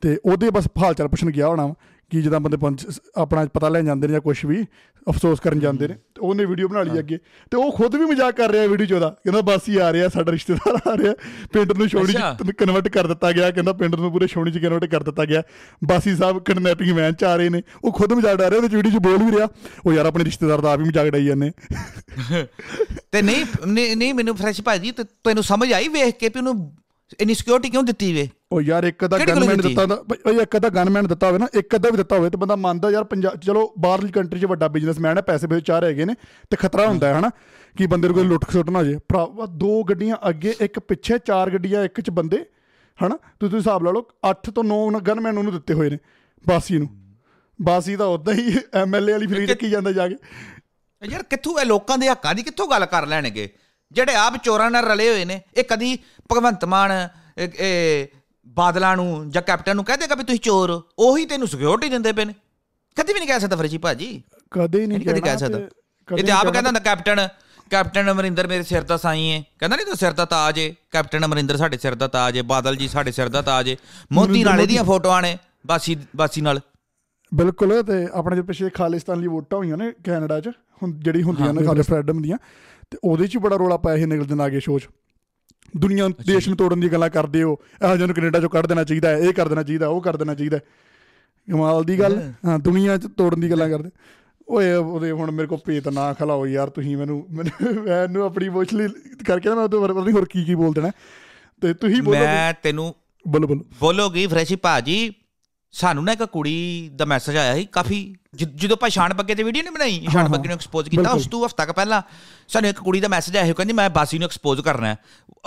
[0.00, 1.74] ਤੇ ਉਹਦੇ ਬਸ ਹਾਲ ਚਾਲ ਪੁੱਛਣ ਗਿਆ ਹੋਣਾ
[2.10, 4.64] ਕਿ ਜਦੋਂ ਬੰਦੇ ਪਹੁੰਚ ਆਪਣਾ ਪਤਾ ਲੈਣ ਜਾਂਦੇ ਨੇ ਜਾਂ ਕੁਝ ਵੀ
[5.06, 7.18] ਅਫਸੋਸ ਕਰਨ ਜਾਂਦੇ ਨੇ ਤੇ ਉਹਨੇ ਵੀਡੀਓ ਬਣਾ ਲਈ ਅੱਗੇ।
[7.50, 10.08] ਤੇ ਉਹ ਖੁਦ ਵੀ ਮਜ਼ਾਕ ਕਰ ਰਿਹਾ ਵੀਡੀਓ 'ਚ ਉਹਦਾ ਕਹਿੰਦਾ ਬਸ ਹੀ ਆ ਰਿਹਾ
[10.08, 11.14] ਸਾਡਾ ਰਿਸ਼ਤੇਦਾਰ ਆ ਰਿਹਾ।
[11.52, 14.58] ਪਿੰਡ ਨੂੰ ਛੋਣੀ ਅੱਛਾ। 'ਚ ਕਨਵਰਟ ਕਰ ਦਿੱਤਾ ਗਿਆ ਕਹਿੰਦਾ ਪਿੰਡ ਨੂੰ ਪੂਰੇ ਛੋਣੀ 'ਚ
[14.58, 15.42] ਕਨਵਰਟ ਕਰ ਦਿੱਤਾ ਗਿਆ।
[15.84, 18.92] ਬਾਸੀ ਸਾਹਿਬ ਕਿਡਨੈਪਿੰਗ ਵੈਨ 'ਚ ਆ ਰਹੇ ਨੇ। ਉਹ ਖੁਦ ਮਜ਼ਾਕ ਉਡਾ ਰਿਹਾ ਤੇ ਵੀਡੀਓ
[18.92, 19.48] 'ਚ ਬੋਲ ਵੀ ਰਿਹਾ
[19.86, 21.50] ਉਹ ਯਾਰ ਆਪਣੇ ਰਿਸ਼ਤੇਦਾਰ ਦਾ ਆਪ ਹੀ ਮਜ਼ਾਕ ਉਡਾਈ ਜਾਂਦੇ
[23.12, 26.54] ਤੇ ਨਹੀਂ ਨਹੀਂ ਮੈਨੂੰ ਫਰੈਸ਼ ਭਾਜੀ ਤੈਨੂੰ ਸਮਝ ਆਈ ਵੇਖ ਕੇ ਵੀ ਉਹਨੂੰ
[27.20, 28.28] ਇੰਨੀ ਸਿਕਿਉਰਿਟੀ ਕਿਉਂ ਦਿੱਤੀ ਵੇ?
[28.52, 29.74] ਉਹ ਯਾਰ ਇੱਕ ਗੱਲੋਂ ਗਨਮੈਨ ਦਿੱਤੀ?
[30.08, 32.56] ਬਈ ਉਹ ਇੱਕ ਅੱਧਾ ਗਨਮੈਨ ਦਿੱਤਾ ਹੋਵੇ ਨਾ ਇੱਕ ਅੱਧਾ ਵੀ ਦਿੱਤਾ ਹੋਵੇ ਤੇ ਬੰਦਾ
[32.56, 36.14] ਮੰਨਦਾ ਯਾਰ ਪੰਜਾਬ ਚਲੋ ਬਾਹਰਲੀ ਕੰਟਰੀ 'ਚ ਵੱਡਾ ਬਿਜ਼ਨਸਮੈਨ ਹੈ ਪੈਸੇ ਬੇਚ ਚਾਹ ਹੈਗੇ ਨੇ
[36.50, 37.30] ਤੇ ਖਤਰਾ ਹੁੰਦਾ ਹੈ ਹਨਾ?
[37.76, 41.50] ਕਿ ਬੰਦੇ ਨੂੰ ਕੋਈ ਲੁੱਟ ਖਸੁੱਟ ਨਾ ਜੇ ਭਰਾਵਾ ਦੋ ਗੱਡੀਆਂ ਅੱਗੇ ਇੱਕ ਪਿੱਛੇ ਚਾਰ
[41.50, 42.44] ਗੱਡੀਆਂ ਇੱਕ 'ਚ ਬੰਦੇ
[43.04, 43.18] ਹਨਾ?
[43.40, 45.98] ਤੁਸੀਂ ਹਿਸਾਬ ਲਾ ਲਓ 8 ਤੋਂ 9 ਗਨਮੈਨ ਉਹਨੂੰ ਦਿੱਤੇ ਹੋਏ ਨੇ
[46.46, 46.88] ਬਾਸੀ ਨੂੰ।
[47.62, 50.16] ਬਾਸੀ ਤਾਂ ਉਦਾਂ ਹੀ ਐਮਐਲਏ ਵਾਲੀ ਫਰੀ ਚੱਕੀ ਜਾਂਦਾ ਜਾ ਕੇ।
[51.02, 53.48] ਯਾਰ ਕਿੱਥੋਂ ਇਹ ਲੋਕਾਂ ਦੇ ਹੱਕਾਂ ਦੀ ਕਿੱਥੋਂ ਗੱਲ ਕਰ ਲੈਣਗੇ?
[53.92, 55.98] ਜਿਹੜੇ ਆਪ ਚੋਰਾਂ ਨਾਲ ਰਲੇ ਹੋਏ ਨੇ ਇਹ ਕਦੀ
[56.32, 56.92] ਭਗਵੰਤ ਮਾਨ
[57.38, 58.06] ਇਹ-
[58.46, 62.12] ਬਾਦਲਾਂ ਨੂੰ ਜਾਂ ਕੈਪਟਨ ਨੂੰ ਕਹਿ ਦੇਗਾ ਵੀ ਤੁਸੀਂ ਚੋਰ ਹੋ ਉਹੀ ਤੈਨੂੰ ਸਿਕਿਉਰਿਟੀ ਦਿੰਦੇ
[62.12, 62.34] ਪਏ ਨੇ।
[62.96, 66.48] ਕਦੀ ਵੀ ਨਹੀਂ ਕਹਿ ਸਕਦਾ ਫਰਜੀ ਭਾਜੀ। ਕਦੇ ਨਹੀਂ ਕਦੀ ਕਹਿ ਸਕਦਾ। ਇਹ ਤੇ ਆਪ
[66.48, 67.28] ਕਹਿੰਦਾ ਹੁੰਦਾ ਕੈਪਟਨ
[67.70, 71.24] ਕੈਪਟਨ ਅਮਰਿੰਦਰ ਮੇਰੇ ਸਿਰ ਦਾ ਸਾਈ ਹੈ ਕਹਿੰਦਾ ਨਹੀਂ ਤੂੰ ਸਿਰ ਦਾ ਤਾਜ ਹੈ ਕੈਪਟਨ
[71.24, 73.76] ਅਮਰਿੰਦਰ ਸਾਡੇ ਸਿਰ ਦਾ ਤਾਜ ਹੈ ਬਾਦਲ ਜੀ ਸਾਡੇ ਸਿਰ ਦਾ ਤਾਜ ਹੈ
[74.12, 76.60] ਮੋਦੀ ਨਾਲੇ ਦੀਆਂ ਫੋਟੋਆਂ ਨੇ ਬਾਸੀ ਬਾਸੀ ਨਾਲ।
[77.34, 80.50] ਬਿਲਕੁਲ ਤੇ ਆਪਣੇ ਜੋ ਪਿਛੇ ਖਾਲਿਸਤਾਨ ਲਈ ਵੋਟਾਂ ਹੋਈਆਂ ਨੇ ਕੈਨੇਡਾ 'ਚ
[80.88, 82.38] ਜਿਹੜੀ ਹੁੰਦੀਆਂ ਨੇ ਖਾਲਿਸ ਫਰੈਡਮ ਦੀਆਂ
[82.90, 84.88] ਤੇ ਉਹਦੇ 'ਚ ਬੜਾ ਰੋਲਾ ਪਾਇਆ ਸੀ ਨਿਕਲ ਦਿਨ ਆਗੇ ਸ਼ੋਅ 'ਚ।
[85.76, 88.84] ਦੁਨੀਆ ਦੇਸ਼ ਨੂੰ ਤੋੜਨ ਦੀ ਗੱਲਾਂ ਕਰਦੇ ਹੋ ਇਹੋ ਜਿਹੇ ਨੂੰ ਕੈਨੇਡਾ 'ਚੋਂ ਕੱਢ ਦੇਣਾ
[88.84, 90.58] ਚਾਹੀਦਾ ਹੈ ਇਹ ਕਰ ਦੇਣਾ ਚਾਹੀਦਾ ਉਹ ਕਰ ਦੇਣਾ ਚਾਹੀਦਾ।
[91.48, 93.90] ਕਮਾਲ ਦੀ ਗੱਲ। ਹਾਂ। ਦੁਨੀਆ 'ਚ ਤੋੜਨ ਦੀ ਗੱਲਾਂ ਕਰਦੇ।
[94.48, 98.88] ਓਏ ਉਹਦੇ ਹੁਣ ਮੇਰੇ ਕੋ ਪੇਤ ਨਾ ਖਲਾਓ ਯਾਰ ਤੁਸੀਂ ਮੈਨੂੰ ਮੈਨੂੰ ਆਪਣੀ ਇਮੋਸ਼ਨਲੀ
[99.26, 100.90] ਕਰਕੇ ਨਾ ਮੈਂ ਬਾਰੇ ਪਤਾ ਨਹੀਂ ਹੋਰ ਕੀ ਕੀ ਬੋਲ ਦੇਣਾ।
[101.62, 102.94] ਤੇ ਤੁਸੀਂ ਬੋਲੋ ਮੈਂ ਤੈਨੂੰ
[103.28, 105.14] ਬੋਲੋ ਬੋਲੋ। ਬੋਲੋਗੀ ਫਰੈਸ਼ੀ ਭਾਜੀ
[105.74, 107.98] ਸਾਨੂੰ ਨਾ ਇੱਕ ਕੁੜੀ ਦਾ ਮੈਸੇਜ ਆਇਆ ਸੀ ਕਾਫੀ
[108.36, 111.44] ਜਦੋਂ ਆਪਾਂ ਸ਼ਾਨ ਬੱਗੇ ਤੇ ਵੀਡੀਓ ਨਹੀਂ ਬਣਾਈ ਸ਼ਾਨ ਬੱਗੇ ਨੂੰ ਐਕਸਪੋਜ਼ ਕੀਤਾ ਉਸ ਤੋਂ
[111.46, 112.00] ਹਫਤਾ ਕ ਪਹਿਲਾਂ
[112.48, 114.96] ਸਾਨੂੰ ਇੱਕ ਕੁੜੀ ਦਾ ਮੈਸੇਜ ਆਇਆ ਕਹਿੰਦੀ ਮੈਂ ਬਾਸੀ ਨੂੰ ਐਕਸਪੋਜ਼ ਕਰਨਾ ਹੈ।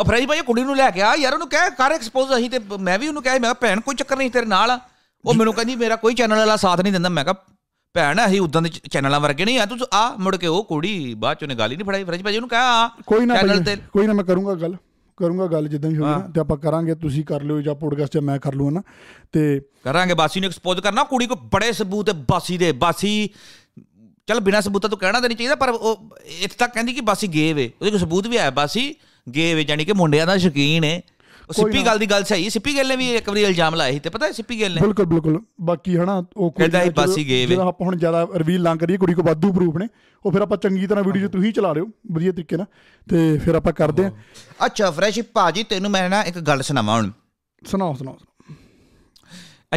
[0.08, 2.98] ਫਰੈਸ਼ੀ ਭਾਈ ਕੁੜੀ ਨੂੰ ਲੈ ਕੇ ਆ ਯਾਰ ਉਹਨੂੰ ਕਹਿ ਕਰ ਐਕਸਪੋਜ਼ ਅਸੀਂ ਤੇ ਮੈਂ
[3.00, 4.80] ਵੀ ਉਹਨੂੰ ਕਿਹਾ ਮੈਂ ਭੈਣ ਕੋਈ ਚੱਕਰ ਨਹੀਂ ਤੇਰੇ ਨਾਲ।
[5.26, 7.36] ਉਹ ਮੈਨੂੰ ਕਹਿੰਦੀ ਮੇਰਾ ਕੋਈ ਚੈਨਲ ਵਾਲਾ ਸਾਥ ਨਹੀਂ ਦਿੰਦਾ। ਮੈਂ ਕਿਹਾ
[7.96, 11.38] ਭੈਣ ਅਸੀਂ ਉਦਾਂ ਦੇ ਚੈਨਲਾਂ ਵਰਗੇ ਨਹੀਂ ਆ ਤੂੰ ਆ ਮੁੜ ਕੇ ਉਹ ਕੁੜੀ ਬਾਅਦ
[11.38, 13.82] ਚ ਉਹਨੇ ਗੱਲ ਨਹੀਂ ਫੜਾਈ। ਫਰੈਸ਼ੀ ਭਾਜੀ ਉਹਨੂੰ ਕਹਾ ਆ ਕੋਈ ਨਾ ਚੈਨਲ ਭਾਈ, ਤੇ
[13.94, 14.76] ਕੋਈ ਨਾ ਮੈਂ ਕਰੂੰਗਾ ਗੱਲ।
[15.18, 18.18] ਕਰੂੰਗਾ ਗੱਲ ਜਿੱਦਾਂ ਵੀ ਹੋਈ ਨਾ ਤੇ ਆਪਾਂ ਕਰਾਂਗੇ ਤੁਸੀਂ ਕਰ ਲਿਓ ਜਾਂ ਪੋਡਕਾਸਟ 'ਚ
[18.18, 18.82] ਮੈਂ ਕਰ ਲੂੰ ਨਾ
[19.32, 23.30] ਤੇ ਕਰਾਂਗੇ ਬਾਸੀ ਨੂੰ ਐਕਸਪੋਜ਼ ਕਰਨਾ ਕੁੜੀ ਕੋ ਬੜੇ ਸਬੂਤ ਹੈ ਬਾਸੀ ਦੇ ਬਾਸੀ
[24.28, 27.28] ਚਲ ਬਿਨਾਂ ਸਬੂਤਾਂ ਤੋਂ ਕਹਿਣਾ ਤਾਂ ਨਹੀਂ ਚਾਹੀਦਾ ਪਰ ਉਹ ਇੱਥੇ ਤੱਕ ਕਹਿੰਦੀ ਕਿ ਬਾਸੀ
[27.28, 28.96] ਗੇ ਵੇ ਉਹਦੇ ਕੋਲ ਸਬੂਤ ਵੀ ਆਇਆ ਬਾਸੀ
[29.30, 31.02] ਗੇ ਵੇ ਜਾਨੀ ਕਿ ਮੁੰਡਿਆਂ ਦਾ ਸ਼ੌਕੀਨ ਹੈ।
[31.54, 34.10] ਸਿੱਪੀ ਗੱਲ ਦੀ ਗੱਲ ਸਹੀ ਸਿੱਪੀ ਗਿੱਲ ਨੇ ਵੀ ਇੱਕ ਵਾਰੀ ਇਲਜ਼ਾਮ ਲਾਇਆ ਸੀ ਤੇ
[34.10, 34.82] ਪਤਾ ਹੈ ਸਿੱਪੀ ਗਿੱਲ ਨੇ?
[34.82, 38.62] ਬਿਲਕੁਲ ਬਿਲਕੁਲ। ਬਾਕੀ ਹਨਾ ਉਹ ਕਹਿੰਦਾ ਜਦੋਂ- ਬਾਸੀ ਗਏ ਵੇ। ਜਦੋਂ ਆਪਾਂ ਹੁਣ ਜ਼ਿਆਦਾ ਰਿਵੀਲ
[38.64, 39.88] ਨਾ ਕਰੀਏ ਕੁੜੀ ਕੋ ਵਾਧੂ ਪ੍ਰੂਫ ਨੇ
[40.26, 42.66] ਉਹ ਫਿਰ ਆਪਾਂ ਚੰਗੀ ਤਰ੍ਹਾਂ ਵੀਡੀਓ ਤੁਸੀਂ ਚਲਾ ਲਿਓ ਵਧੀਆ ਤਰੀਕੇ ਨਾਲ
[43.08, 44.12] ਤੇ ਫਿਰ ਆਪਾਂ ਕਰਦੇ ਹਾਂ।
[44.66, 47.12] ਅੱਛਾ ਫਰੈਸ਼ ਭਾਜੀ ਤੈਨੂੰ ਮੈਂ ਨਾ ਇੱਕ ਗੱਲ ਸੁਣਾਵਾਂ ਹੁਣ।
[47.66, 48.18] ਸੁਣਾਓ ਸੁਣਾਓ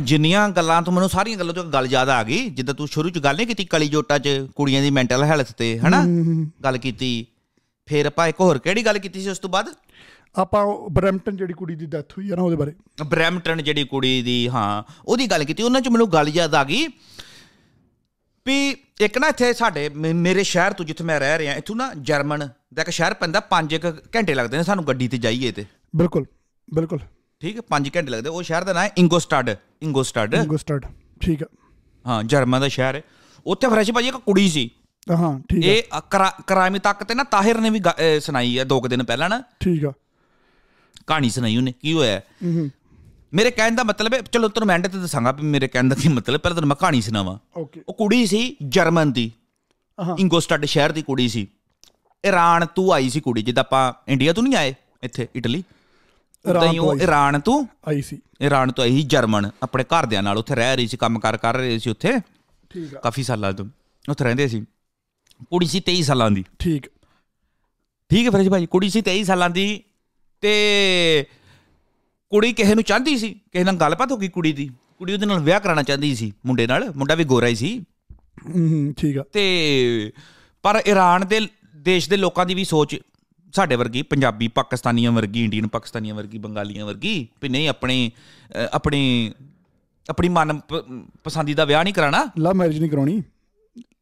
[0.03, 3.11] ਜਿੰਨੀਆਂ ਗੱਲਾਂ ਤੋਂ ਮੈਨੂੰ ਸਾਰੀਆਂ ਗੱਲਾਂ ਤੋਂ ਇੱਕ ਗੱਲ ਯਾਦ ਆ ਗਈ ਜਿੱਦਾਂ ਤੂੰ ਸ਼ੁਰੂ
[3.11, 6.03] ਚ ਗੱਲ ਨਹੀਂ ਕੀਤੀ ਕਲੀ ਜੋਟਾ ਚ ਕੁੜੀਆਂ ਦੀ ਮੈਂਟਲ ਹੈਲਥ ਤੇ ਹਨਾ?
[6.65, 7.27] ਗੱਲ ਕੀਤੀ।
[7.87, 9.67] ਫਿਰ ਆਪਾਂ ਇੱਕ ਹੋਰ ਕਿਹੜੀ ਗੱਲ ਕੀਤੀ ਸੀ ਉਸ ਤੋਂ ਬਾਅਦ?
[10.37, 12.73] ਆਪਾਂ ਬਰੈਂਪਟਨ ਜਿਹੜੀ ਕੁੜੀ ਦੀ ਡੈਥ ਹੋਈ ਆ ਨਾ ਉਹਦੇ ਬਾਰੇ।
[13.07, 16.87] ਬ੍ਰੈਮਟਨ ਜਿਹੜੀ ਕੁੜੀ ਦੀ ਹਾਂ ਉਹਦੀ ਗੱਲ ਕੀਤੀ ਉਹਨਾਂ ਚ ਮੈਨੂੰ ਗੱਲ ਯਾਦ ਆ ਗਈ
[18.47, 22.49] ਵੀ ਇੱਕ ਨਾ ਇੱਥੇ ਸਾਡੇ ਮੇਰੇ ਸ਼ਹਿਰ ਤੋਂ ਜਿੱਥੇ ਮੈਂ ਰਹਿ ਰਿਹਾ ਇੱਥੋਂ ਨਾ ਜਰਮਨ
[22.75, 23.79] ਦਾ ਇੱਕ ਸ਼ਹਿਰ ਪੈਂਦਾ 5
[24.17, 25.65] ਘੰਟੇ ਲੱਗਦੇ ਨੇ ਸਾਨੂੰ ਗੱਡੀ ਤੇ ਜਾਈਏ ਤੇ।
[25.97, 26.25] ਬਿਲਕੁਲ
[26.75, 26.99] ਬਿਲਕੁਲ।
[27.43, 29.49] ਠੀਕ ਹੈ 5 ਘੰਟੇ ਲੱਗਦੇ ਉਹ ਸ਼ਹਿਰ ਦਾ ਨਾਮ ਹੈ ਇੰਗੋਸਟਾਡ
[29.83, 30.87] ਇੰਗੋਸਟਾਡ। ਸਟਾਰਟ
[31.21, 31.47] ਠੀਕ ਆ
[32.05, 33.03] ਹਾਂ ਜਰਮਨ ਦਾ ਸ਼ਹਿਰ ਹੈ।
[33.47, 34.71] ਉੱਥੇ ਫਰੈਸ਼ ਭਾਜੀ ਇੱਕ ਕੁੜੀ ਸੀ।
[35.11, 37.81] ਹਾਂ ਠੀਕ ਆ ਇਹ ਕਰਾ- ਕਰਾਮੀ ਤੱਕ ਤੇ ਨਾ ਤਾਹਿਰ ਨੇ ਵੀ
[38.21, 39.93] ਸੁਣਾਈ ਹੈ ਦੋ ਕੁ ਦਿਨ ਪਹਿਲਾਂ ਨਾ। ਠੀਕ ਆ।
[41.07, 42.21] ਕਹਾਣੀ ਸੁਣਾਈ ਉਹਨੇ ਕੀ ਹੋਇਆ?
[43.35, 45.97] ਮੇਰੇ ਕਹਿਣ ਦਾ ਮਤਲਬ ਹੈ ਚਲੋ ਤੁਹਾਨੂੰ ਮੈਂ ਐਂਡ ਤੇ ਦੱਸਾਂਗਾ ਵੀ ਮੇਰੇ ਕਹਿਣ ਦਾ
[45.97, 47.39] ਕੀ ਮਤਲਬ ਪਹਿਲਾਂ ਤੁਹਾਨੂੰ ਮੈਂ ਕਹਾਣੀ ਸੁਣਾਵਾਂ।
[47.89, 49.33] ਉਹ ਕੁੜੀ ਸੀ ਜਰਮਨ ਦੀ
[50.19, 51.47] ਇੰਗੋਸਟਡ ਸ਼ਹਿਰ ਦੀ ਕੁੜੀ ਸੀ।
[52.27, 55.65] ਈਰਾਨ ਤੋਂ ਆਈ ਸੀ ਕੁੜੀ ਜਿੱਦਾਂ ਆਪਾਂ ਇੰਡੀਆ ਤੋਂ ਨਹੀਂ ਆਏ ਇੱਥੇ ਇਟਲੀ।
[56.47, 60.39] ਉਦਾਂ ਹੀ ਉਹ। ਈਰਾਨ ਤੋਂ ਆਈ ਸੀ। ਈਰਾਨ ਤੋਂ ਆਈ ਸੀ ਜਰਮਨ ਆਪਣੇ ਘਰਦਿਆਂ ਨਾਲ
[60.39, 62.13] ਉੱਥੇ ਰਹਿ ਰਹੀ ਸੀ ਕੰਮ ਕਾਰ ਕਰ ਰਹੀ ਸੀ ਉੱਥੇ।
[62.71, 63.67] ਠੀਕ ਆ। ਕਾਫੀ ਸਾਲਾਂ ਤੋਂ
[64.09, 64.61] ਉੱਥੇ ਰਹਿੰਦੇ ਸੀ।
[65.51, 66.87] ਕੁੜੀ ਸੀ 23 ਸਾਲਾਂ ਦੀ। ਠੀਕ।
[68.11, 69.83] ਠੀਕ ਹੈ ਫਰਜ ਭਾਈ ਕੁੜੀ ਸੀ 23 ਸਾਲਾਂ ਦੀ
[70.47, 71.27] ਤੇ
[72.31, 75.41] ਕੁੜੀ ਕਿਸੇ ਨੂੰ ਚਾਹੁੰਦੀ ਸੀ ਕਿਸੇ ਨਾਲ ਗੱਲਬਾਤ ਹੋ ਗਈ ਕੁੜੀ ਦੀ ਕੁੜੀ ਉਹਦੇ ਨਾਲ
[75.41, 77.85] ਵਿਆਹ ਕਰਾਉਣਾ ਚਾਹੁੰਦੀ ਸੀ ਮੁੰਡੇ ਨਾਲ ਮੁੰਡਾ ਵੀ ਗੋਰਾ ਹੀ ਸੀ।
[78.97, 80.13] ਠੀਕ ਆ। ਤੇ
[80.63, 81.41] ਪਰ ਈਰਾਨ ਦੇ
[81.77, 82.97] ਦੇਸ਼ ਦੇ ਲੋਕਾਂ ਦੀ ਵੀ ਸੋਚ
[83.53, 88.11] ਸਾਡੇ ਵਰਗੀ ਪੰਜਾਬੀ ਪਾਕਿਸਤਾਨੀਆਂ ਵਰਗੀ ਇੰਡੀਅਨ ਪਾਕਿਸਤਾਨੀਆਂ ਵਰਗੀ ਬੰਗਾਲੀਆਂ ਵਰਗੀ ਵੀ ਨਹੀਂ ਆਪਣੀ
[88.73, 89.33] ਆਪਣੀ
[90.11, 90.61] ਆਪਣੀ ਮਨ
[91.25, 93.23] ਪਸੰਦੀ ਦਾ ਵਿਆਹ ਨਹੀਂ ਕਰਾਣਾ ਲਵ ਮੈਰਿਜ ਨਹੀਂ ਕਰਾਉਣੀ।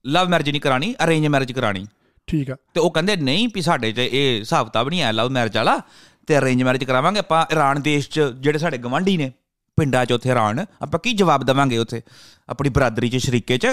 [0.07, 1.87] ਲਵ ਮੈਰਿਜ ਨਹੀਂ ਕਰਾਣੀ ਅਰੇਂਜ ਮੈਰਿਜ ਕਰਾਣੀ
[2.27, 5.29] ਠੀਕ ਆ। ਤੇ ਉਹ ਕਹਿੰਦੇ ਨਹੀਂ ਵੀ ਸਾਡੇ 'ਚ ਇਹ ਹਿਸਾਬ ਕਿਤਾਬ ਨਹੀਂ ਹੈ ਲਵ
[5.29, 5.81] ਮੈਰਿਜ ਵਾਲਾ।
[6.27, 9.33] ਤੇ ਅਰੇਂਜ ਮੈਰਿਜ ਕਰਾਵਾਂਗੇ ਆਪਾਂ ਈਰਾਨ ਦੇਸ਼ 'ਚ ਜਿਹੜੇ ਸਾਡੇ ਗਵਾਂਢੀ ਨੇ
[9.79, 12.01] ਪਿੰਡਾਂ 'ਚ ਉੱਥੇ ਈਰਾਨ ਆਪਾਂ ਕੀ ਜਵਾਬ ਦੇਵਾਂਗੇ ਉੱਥੇ?
[12.49, 13.67] ਆਪਣੀ ਬਰਾਦਰੀ 'ਚ ਸ਼ਰੀਕੇ 'ਚ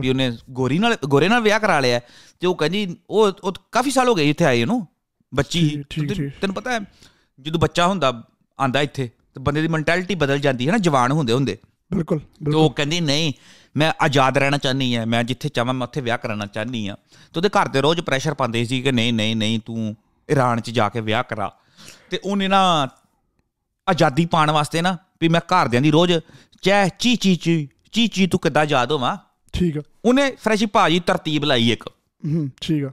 [0.00, 2.00] ਵੀ ਉਹਨੇ ਗੋਰੀ ਨਾਲ ਗੋਰੇ ਨਾਲ ਵਿਆਹ ਕਰਾ ਲਿਆ।
[2.40, 4.86] ਤੇ ਉਹ ਕਹਿੰਦੀ ਉਹ ਉਹ ਕਾਫੀ ਸਾਲ ਹੋ ਗਏ ਇੱਥੇ ਆਏ ਉਹਨੂੰ
[5.32, 5.68] ਬੱਚੀ।
[6.40, 6.78] ਤੈਨੂੰ ਪਤਾ ਹੈ
[7.40, 8.12] ਜਦੋਂ ਬੱਚਾ ਹੁੰਦਾ
[8.58, 11.58] ਆਂਦਾ ਇੱਥੇ ਤੇ ਬੰਦੇ ਦੀ ਮੈਂਟੈਲਿਟੀ ਬਦਲ ਜਾਂਦੀ ਹੈ ਨਾ ਜਵਾਨ ਹੁੰਦੇ ਹੁੰਦੇ।
[11.92, 13.32] ਬਿਲਕੁਲ ਤੇ ਉਹ ਕਹਿੰਦੀ ਨਹੀਂ
[13.76, 17.38] ਮੈਂ ਆਜ਼ਾਦ ਰਹਿਣਾ ਚਾਹਨੀ ਹੈ ਮੈਂ ਜਿੱਥੇ ਚਾਹਾਂ ਮੈਂ ਉੱਥੇ ਵਿਆਹ ਕਰਾਉਣਾ ਚਾਹਨੀ ਆ ਤੇ
[17.38, 19.96] ਉਹਦੇ ਘਰ ਦੇ ਰੋਜ਼ ਪ੍ਰੈਸ਼ਰ ਪਾਉਂਦੇ ਸੀ ਕਿ ਨਹੀਂ ਨਹੀਂ ਨਹੀਂ ਤੂੰ
[20.30, 21.52] ਈਰਾਨ 'ਚ ਜਾ ਕੇ ਵਿਆਹ ਕਰਾ।
[22.10, 22.60] ਤੇ ਉਹਨੇ ਨਾ
[23.86, 26.12] ਆਜ਼ਾਦੀ ਪਾਉਣ ਵਾਸਤੇ ਨਾ ਵੀ ਮੈਂ ਘਰਦਿਆਂ ਦੀ ਰੋਜ਼
[26.62, 29.16] ਚੈ ਚੀ ਚੀ ਚੀ ਚੀ ਚੀ ਤੂੰ ਕਿੱਦਾਂ ਆਜ਼ਾਦ ਹੋਵਾਂ?
[29.54, 31.88] ਠੀਕ ਆ। ਉਹਨੇ ਫਰੈਸ਼ੀ ਭਾਜੀ ਤਰਤੀਬ ਲਾਈ ਇੱਕ।
[32.22, 32.90] ਹੂੰ ਠੀਕ ਆ।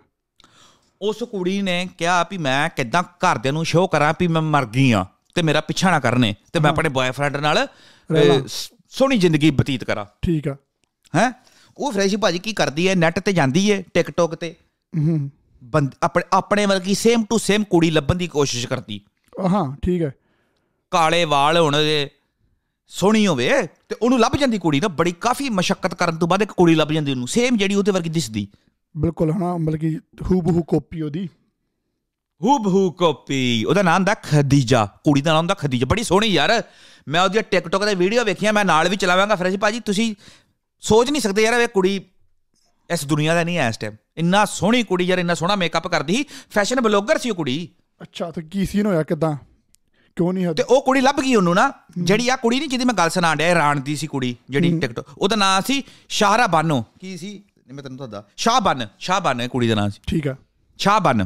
[1.02, 4.92] ਉਸ ਕੁੜੀ ਨੇ ਕਿਹਾ ਵੀ ਮੈਂ ਕਿੱਦਾਂ ਘਰਦਿਆਂ ਨੂੰ ਸ਼ੋਅ ਕਰਾਂ ਵੀ ਮੈਂ ਮਰ ਗਈ
[4.92, 7.68] ਆ ਤੇ ਮੇਰਾ ਪਿੱਛਾ ਨਾ ਕਰਨੇ ਤੇ ਮੈਂ ਆਪਣੇ ਬॉयਫ੍ਰੈਂਡ ਨਾਲ
[8.90, 10.56] ਸੋਹਣੀ ਜ਼ਿੰਦਗੀ ਬਤੀਤ ਕਰਾਂ। ਠੀਕ ਆ।
[11.14, 11.32] ਹੈ?
[11.78, 14.56] ਉਹ ਫਰੈਸ਼ੀ ਭਾਜੀ ਕੀ ਕਰਦੀ ਹੈ ਨੈਟ ਤੇ ਜਾਂਦੀ ਹੈ ਟਿਕਟੋਕ ਤੇ।
[14.94, 15.30] ਹੂੰ।
[16.04, 19.02] ਆਪਣੇ ਆਪਣੇ ਵਰਗੀ ਸੇਮ ਟੂ ਸੇਮ ਕੁੜੀ ਲੱਭਣ ਦੀ ਕੋਸ਼ਿਸ਼ ਕਰਦੀ।
[19.40, 20.12] ਹਾਂ ਠੀਕ ਹੈ।
[20.92, 22.12] ਕਾਲੇ ਵਾਲ ਹੋਣ ਦੇ
[22.88, 26.52] ਸੋਹਣੀ ਹੋਵੇ ਤੇ ਉਹਨੂੰ ਲੱਭ ਜਾਂਦੀ ਕੁੜੀ ਨਾ ਬੜੀ ਕਾਫੀ ਮਸ਼ੱਕਤ ਕਰਨ ਤੋਂ ਬਾਅਦ ਇੱਕ
[26.52, 28.48] ਕੁੜੀ ਲੱਭ ਜਾਂਦੀ ਉਹਨੂੰ ਸੇਮ ਜਿਹੜੀ ਉਹਦੇ ਵਰਗੀ ਦਿਸਦੀ।
[28.98, 30.00] ਬਿਲਕੁਲ ਹਨਾ ਮਤਲਬ ਕਿ
[30.32, 31.30] ਹੂ ਬਹੂ ਕਾਪੀ ਉਹਦੀ।
[32.44, 36.64] ਹੂਬਹੂ ਕਾਪੀ ਉਹਦਾ ਨਾਮ ਦਾ ਖਦੀਜਾ ਕੁੜੀ ਦਾ ਨਾਮ ਦਾ ਖਦੀਜਾ ਬੜੀ ਸੋਹਣੀ ਯਾਰ।
[37.08, 40.16] ਮੈਂ ਉਹਦੀ ਟਿਕਟੋਕ ਤੇ ਵੀਡੀਓ ਵੇਖੀਆਂ ਮੈਂ ਨਾਲ ਵੀ ਚਲਾਵਾਂਗਾ ਫਿਰ ਜੀ ਭਾਜੀ ਤੁਸੀਂ
[40.80, 42.06] ਸੋਚ ਨਹੀਂ ਸਕਦੇ ਯਾਰ ਇਹ ਕੁੜੀ
[42.90, 46.26] ਇਸ ਦੁਨੀਆ ਦਾ ਨਹੀਂ ਹੈ ਇਸ ਟਾਈਮ ਇੰਨਾ ਸੋਹਣੀ ਕੁੜੀ ਯਾਰ ਇੰਨਾ ਸੋਹਣਾ ਮੇਕਅਪ ਕਰਦੀ
[46.50, 47.68] ਫੈਸ਼ਨ ਬਲੌਗਰ ਸੀ ਉਹ ਕੁੜੀ।
[48.02, 49.36] ਅੱਛਾ ਤੇ ਕੀ ਸੀਨ ਹੋਇਆ ਕਿਦਾਂ?
[50.18, 52.94] ਕਿਉਂ ਨਹੀਂ ਤੇ ਉਹ ਕੁੜੀ ਲੱਭ ਗਈ ਉਹਨੂੰ ਨਾ ਜਿਹੜੀ ਆ ਕੁੜੀ ਨਹੀਂ ਜਿਹਦੀ ਮੈਂ
[52.94, 57.18] ਗੱਲ ਸੁਣਾਣ ਡਿਆ ਇਰਾਨ ਦੀ ਸੀ ਕੁੜੀ ਜਿਹੜੀ ਟਿਕਟੋਕ ਉਹਦਾ ਨਾਮ ਸੀ ਸ਼ਾਹਰਾ ਬਾਨੋ। ਕੀ
[57.18, 57.30] ਸੀ?
[57.58, 60.36] ਨਹੀਂ ਮੈਂ ਤੈਨੂੰ ਦੱਸਦਾ। ਸ਼ਾਹਬਨ ਸ਼ਾਹਬਨ ਹੈ ਕੁੜੀ ਦਾ ਨਾਮ ਸੀ। ਠੀਕ ਆ।
[60.80, 61.26] ਸ਼ਾਹਬਨ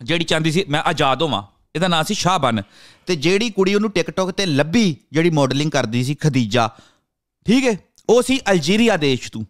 [0.00, 1.42] ਜਿਹੜੀ ਚਾਹੁੰਦੀ ਸੀ ਮੈਂ ਆਜ਼ਾਦ ਹੋਵਾਂ
[1.74, 2.62] ਇਹਦਾ ਨਾਮ ਸੀ ਸ਼ਾਹਬਨ।
[3.06, 6.68] ਤੇ ਜਿਹੜੀ ਕੁੜੀ ਉਹਨੂੰ ਟਿਕਟੋਕ ਤੇ ਲੱਭੀ ਜਿਹੜੀ ਮਾਡਲਿੰਗ ਕਰਦੀ ਸੀ ਖਦੀਜਾ
[7.46, 7.76] ਠੀਕ ਹੈ
[8.08, 9.42] ਉਹ ਸੀ ਅਲਜੀਰੀਆ ਦੇਸ਼ ਤੋਂ।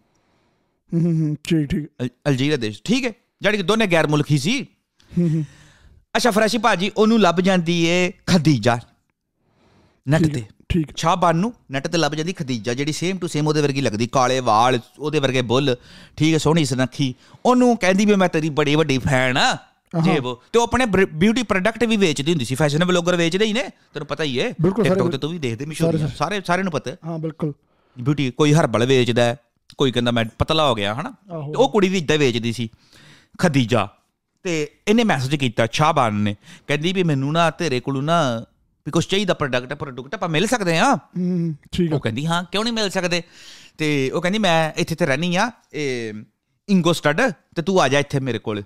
[1.43, 3.11] ਠੀਕ ਅਲ- ਅਲਜੀਰੀਆ ਦੇਸ਼ ਠੀਕ ਹੈ?
[3.41, 4.67] ਜਿਹੜੀ ਕਿ ਦੋਨੇ ਗੈਰ ਮੁਲਕੀ ਸੀ।
[6.15, 8.79] ਅੱਛਾ ਫਰੈਸ਼ੀ ਭਾਜੀ ਉਹਨੂੰ ਲੱਭ ਜਾਂਦੀ ਏ ਖਦੀਜਾ।
[10.07, 13.61] ਨੈਟ ਤੇ। ਠੀਕ। ਸ਼ਾਹਬਾਨ ਨੂੰ ਨੈਟ ਤੇ ਲੱਭ ਜਾਂਦੀ ਖਦੀਜਾ ਜਿਹੜੀ ਸੇਮ ਟੂ ਸੇਮ ਉਹਦੇ
[13.61, 15.75] ਵਰਗੀ ਲੱਗਦੀ ਕਾਲੇ ਵਾਲ ਉਹਦੇ ਵਰਗੇ ਬੁੱਲ।
[16.17, 19.57] ਠੀਕ ਹੈ ਸੋਹਣੀ ਸੁਨੱਖੀ ਉਹਨੂੰ ਕਹਿੰਦੀ ਵੀ ਮੈਂ ਤੇਰੀ ਬੜੀ ਵੱਡੀ ਫੈਨ ਆ
[20.03, 23.53] ਜੇ ਉਹ ਤੇ ਉਹ ਆਪਣੇ ਬਿਊਟੀ ਪ੍ਰੋਡਕਟ ਵੀ ਵੇਚਦੀ ਹੁੰਦੀ ਸੀ ਫੈਸ਼ਨ ਬਲੌਗਰ ਵੇਚਦੇ ਹੀ
[23.53, 26.91] ਨੇ ਤੈਨੂੰ ਪਤਾ ਹੀ ਸਾਰੇ TikTok ਤੇ ਤੂੰ ਵੀ ਦੇਖਦੇ ਮਸ਼ਹੂਰ ਸਾਰੇ- ਸਾਰੇ ਨੂੰ ਪਤਾ
[26.91, 27.53] ਹੈ। ਹਾਂ ਬਿਲਕੁਲ।
[27.97, 29.37] ਬਿਊਟੀ ਕੋਈ ਹਰਬਲ ਵੇਚਦਾ ਹੈ,
[29.77, 31.13] ਕੋਈ ਕਹਿੰਦਾ ਮੈਂ ਪਤਲਾ ਹੋ ਗਿਆ ਹਨਾ?
[31.57, 32.69] ਉਹ ਕੁੜੀ ਵੀ ਇਦਾਂ ਵੇਚਦੀ ਸੀ
[33.39, 33.87] ਖਦੀਜਾ।
[34.45, 34.51] ਤੇ
[34.87, 36.35] ਇਹਨੇ ਮੈਸੇਜ ਕੀਤਾ ਸ਼ਾਹਬਾਨ ਨੇ
[36.67, 38.19] ਕਹਿੰਦੀ ਵੀ ਮੈਨੂੰ ਨਾ ਤੇਰੇ ਕੋਲੋਂ ਨਾ
[38.87, 40.95] ਵੀ ਕੁਛ ਚਾਹੀਦਾ ਪ੍ਰੋਡਕਟ ਪ੍ਰੋਡਕਟ ਆਪਾਂ ਮਿਲ ਸਕਦੇ ਆ
[41.71, 43.21] ਠੀਕ ਉਹ ਕਹਿੰਦੀ ਹਾਂ ਕਿਉਂ ਨਹੀਂ ਮਿਲ ਸਕਦੇ?
[43.77, 46.13] ਤੇ ਉਹ ਕਹਿੰਦੀ ਮੈਂ ਇੱਥੇ ਤੇ ਰਹਿਣੀ ਆ ਇਹ
[46.69, 47.21] ਇੰਗੋ ਸਟੱਡ
[47.55, 48.63] ਤੇ ਤੂੰ ਆ ਜਾ ਇੱਥੇ ਮੇਰੇ ਕੋਲ।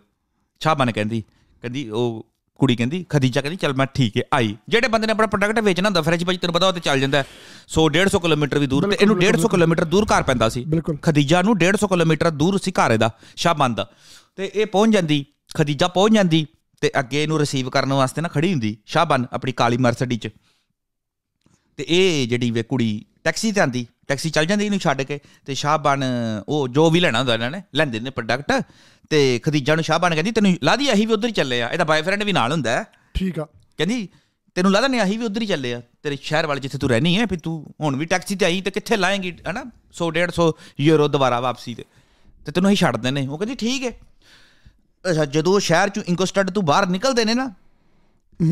[0.62, 1.22] ਸ਼ਾਹਬਾਨ ਕਹਿੰਦੀ
[1.64, 2.26] ਕਹਿੰਦੀ ਉਹ
[2.60, 5.88] ਕੁੜੀ ਕਹਿੰਦੀ ਖਦੀਜਾ ਕਹਿੰਦੀ ਚੱਲ ਮੈਂ ਠੀਕ ਹੈ ਆਈ। ਜਿਹੜੇ ਬੰਦੇ ਨੇ ਆਪਣਾ ਪ੍ਰੋਡਕਟ ਵੇਚਣਾ
[5.88, 7.24] ਹੁੰਦਾ ਫਰਿੱਜ ਭਾਜੀ ਤੈਨੂੰ ਪਤਾ ਉਹ ਤੇ ਚੱਲ ਜਾਂਦਾ
[7.70, 10.66] 100 150 ਕਿਲੋਮੀਟਰ ਵੀ ਦੂਰ ਤੇ ਇਹਨੂੰ 150 ਕਿਲੋਮੀਟਰ ਦੂਰ ਘਰ ਪੈਂਦਾ ਸੀ।
[11.02, 13.88] ਖਦੀਜਾ ਨੂੰ 150 ਕਿਲੋਮੀਟਰ ਦੂਰ ਸੀ ਘਰ ਇਹਦਾ ਸ਼ਾਹਬਾਨ ਦਾ
[14.36, 16.46] ਤੇ ਇਹ ਪਹੁੰਚ ਜਾਂਦੀ ਖਦੀਜਾ ਪਹੁੰਚ ਜਾਂਦੀ
[16.82, 20.30] ਤੇ ਅੱਗੇ ਇਹਨੂੰ ਰਿਸੀਵ ਕਰਨ ਵਾਸਤੇ ਨਾ ਖੜੀ ਹੁੰਦੀ ਸ਼ਾਹਬਾਨ ਆਪਣੀ ਕਾਲੀ ਮਰਸਡੀ 'ਚ।
[21.80, 25.54] ਤੇ ਇਹ ਜਿਹੜੀ ਵੇ ਕੁੜੀ ਟੈਕਸੀ ਤੇ ਆਂਦੀ ਟੈਕਸੀ ਚੱਲ ਜਾਂਦੀ ਇਹਨੂੰ ਛੱਡ ਕੇ ਤੇ
[25.54, 26.04] ਸ਼ਾਹਬਾਨ
[26.50, 28.52] ਉਹ ਜੋ ਵੀ ਲੈਣਾ ਹੁੰਦਾ ਇਹਨਾਂ ਨੇ ਲੈਂਦੇ ਨੇ ਪ੍ਰੋਡਕਟ
[29.14, 31.84] ਤੇ ਖਦੀਜਾ ਨੂੰ ਸ਼ਾਹਬਾਨ ਕਹਿੰਦੀ ਤੈਨੂੰ ਲਾ ਦੀ ਅਸੀਂ ਵੀ ਉਧਰ ਹੀ ਚੱਲੇ ਆ। ਇਹਦਾ
[31.84, 33.46] ਬਾਏਫ੍ਰੈਂਡ ਵੀ ਨਾਲ ਹੁੰਦਾ ਹੈ। ਠੀਕ ਆ।
[33.78, 34.10] ਕਹਿੰਦੀ
[34.56, 37.18] ਤੈਨੂੰ ਲੱਗਦਾ ਨਹੀਂ ਅਸੀਂ ਵੀ ਉਧਰ ਹੀ ਚੱਲੇ ਆ। ਤੇਰੇ ਸ਼ਹਿਰ ਵਾਲੇ ਜਿੱਥੇ ਤੂੰ ਰਹਿਣੀ
[37.18, 39.64] ਹੈ ਵੀ ਤੂੰ ਹੁਣ ਵੀ ਟੈਕਸੀ ਤੇ ਆਈ ਤੇ ਕਿੱਥੇ ਲਾਏਂਗੀ ਹਨਾ?
[39.94, 41.86] 100 150 ਯੂਰੋ ਦੁਬਾਰਾ ਵਾਪਸੀ ਤੇ।
[42.46, 43.92] ਤੇ ਤੈਨੂੰ ਅਸੀਂ ਛੱਡ ਦਿੰਨੇ ਉਹ ਕਹਿੰਦੀ ਠੀਕ ਹੈ
[45.10, 47.48] ਅੱਛਾ ਜਦੋਂ ਸ਼ਹਿਰ ਚੋਂ ਇੰਕੋਸਟਡ ਤੋਂ ਬਾਹਰ ਨਿਕਲਦੇ ਨੇ ਨਾ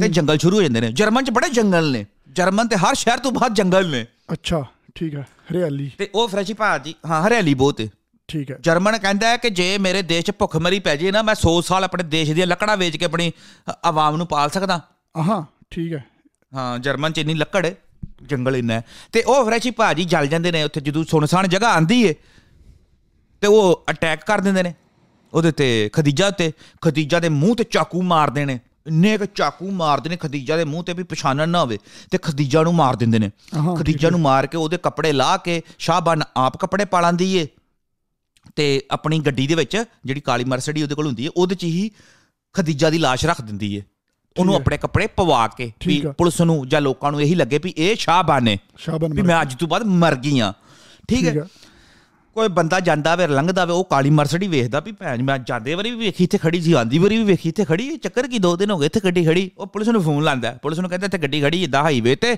[0.02, 3.18] ਤੇ ਜੰਗਲ ਸ਼ੁਰੂ ਹੋ ਜਾਂਦੇ ਨੇ। ਜਰਮਨ 'ਚ ਬੜੇ ਜੰਗਲ ਨੇ। ਜਰਮਨ ਤੇ ਹਰ ਸ਼ਹਿਰ
[3.18, 7.82] ਤੋਂ ਬਾਅਦ ਜੰਗਲ ਨੇ। ਅੱਛਾ ਠੀਕ ਆ ਹਰਿਆਲੀ। ਤੇ ਉਹ ਫਰੈਸ਼ੀ ਭਾਜੀ ਹਾਂ ਹਰਿਆਲੀ ਬਹੁਤ
[7.82, 7.88] ਹੈ
[8.32, 11.36] ਠੀਕ ਹੈ। ਜਰਮਨ ਕਹਿੰਦਾ ਹੈ ਕਿ ਜੇ ਮੇਰੇ ਦੇਸ਼ 'ਚ ਭੁੱਖਮਰੀ ਪੈ ਜੇ ਨਾ ਮੈਂ
[11.36, 13.32] 100 ਸਾਲ ਆਪਣੇ ਦੇਸ਼ ਦੀਆਂ ਲੱਕੜਾਂ ਵੇਚ ਕੇ ਆਪਣੀ
[13.86, 14.82] ਆਵਾਮ ਨੂੰ ਪਾਲ ਸਕਦਾ।
[15.18, 16.04] ਆਹਾਂ ਠੀਕ ਹੈ।
[16.56, 17.76] ਹਾਂ ਜਰਮਨ 'ਚ ਇੰਨੀ ਲੱਕੜ ਹੈ
[18.24, 22.04] ਜੰਗਲ ਇੰਨਾ ਹੈ। ਤੇ ਉਹ ਫਰੈਸ਼ੀ ਭਾਜੀ ਜਲ ਜਾਂਦੇ ਨੇ ਉੱਥੇ ਜਦੋਂ ਸੁਨਸਾਨ ਜਗ੍ਹਾ ਆਂਦੀ
[22.04, 22.16] ਏ
[23.42, 24.74] ਤੇ ਉਹ ਅਟੈਕ ਕਰ ਦਿੰਦੇ ਨੇ।
[25.34, 30.10] ਉਹਦੇ ਤੇ ਖਦੀਜਾ ਤੇ ਖਦੀਜਾ ਦੇ ਮੂੰਹ ਤੇ ਚਾਕੂ ਮਾਰਦੇ ਨੇ ਇੰਨੇ ਕੁ ਚਾਕੂ ਮਾਰਦੇ
[30.10, 31.78] ਨੇ ਖਦੀਜਾ ਦੇ ਮੂੰਹ ਤੇ ਵੀ ਪਛਾਣਨ ਨਾ ਹੋਵੇ
[32.12, 33.30] ਤੇ ਖਦੀਜਾ ਨੂੰ ਮਾਰ ਦਿੰਦੇ ਨੇ।
[33.78, 37.48] ਖਦੀਜਾ ਨੂੰ ਮਾਰ ਕੇ ਉਹਦੇ ਕੱਪੜੇ ਲਾ ਕੇ ਸ਼ਾਹਬਾਨ ਆਪ ਕੱਪੜੇ ਪਾ ਲੈਂਦੀ ਏ।
[38.56, 41.92] ਤੇ ਆਪਣੀ ਗੱਡੀ ਦੇ ਵਿੱਚ ਜਿਹੜੀ ਕਾਲੀ ਮਰਸਡੀ ਉਹਦੇ ਕੋਲ ਹੁੰਦੀ ਏ ਉਹਦੇ 'ਚ ਹੀ
[42.54, 43.82] ਖਦੀਜਾ ਦੀ ਲਾਸ਼ ਰੱਖ ਦਿੰਦੀ ਏ
[44.36, 47.74] ਉਹਨੂੰ ਹੈ। ਆਪਣੇ ਕੱਪੜੇ ਪਵਾ ਕੇ ਵੀ। ਪੁਲਿਸ ਨੂੰ ਜਾਂ ਲੋਕਾਂ ਨੂੰ ਇਹੀ ਲੱਗੇ ਵੀ
[47.78, 50.54] ਇਹ ਸ਼ਾਹਬਾਨ ਨੇ ਸ਼ਾਬਨ ਵੀ ਮੈਂ ਅੱਜ ਤੋਂ ਬਾਅਦ ਮਰ ਗਈ ਆ
[51.10, 51.46] ਠੀਕ ਹੈ।
[52.36, 55.92] ਕੋਈ ਬੰਦਾ ਜਾਂਦਾ ਵੇ ਲੰਘਦਾ ਵੇ ਉਹ ਕਾਲੀ ਮਰਸਡੀ ਵੇਖਦਾ ਵੀ ਭੈਣ ਮੈਂ ਜਾਂਦੇ ਵਾਰੀ
[55.92, 58.72] ਵੀ ਵੇਖੀ ਇੱਥੇ ਖੜੀ ਸੀ ਆਂਦੀ ਵਾਰੀ ਵੀ ਵੇਖੀ ਇੱਥੇ ਖੜੀ ਚੱਕਰ ਕੀ ਦੋ ਦਿਨ
[58.72, 61.42] ਹੋ ਗਏ ਇੱਥੇ ਗੱਡੀ ਖੜੀ ਉਹ ਪੁਲਿਸ ਨੂੰ ਫੋਨ ਲਾਂਦਾ ਪੁਲਿਸ ਨੂੰ ਕਹਿੰਦਾ ਇੱਥੇ ਗੱਡੀ
[61.42, 62.38] ਖੜੀ ਇਦਾਂ ਹਾਈਵੇ ਤੇ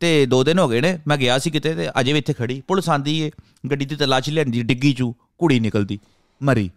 [0.00, 2.60] ਤੇ ਦੋ ਦਿਨ ਹੋ ਗਏ ਨੇ ਮੈਂ ਗਿਆ ਸੀ ਕਿਤੇ ਤੇ ਅਜੇ ਵੀ ਇੱਥੇ ਖੜੀ।
[2.60, 3.30] ਪੁਲਿਸ ਆਂਦੀ ਏ
[3.70, 5.98] ਗੱਡੀ ਦੀ ਤਲਾਸ਼ੀ ਲੈਂਦੀ ਡਿੱਗੀ ਚੋਂ। ਕੁੜੀ ਨਿਕਲਦੀ
[6.40, 6.70] ਮਰੀ।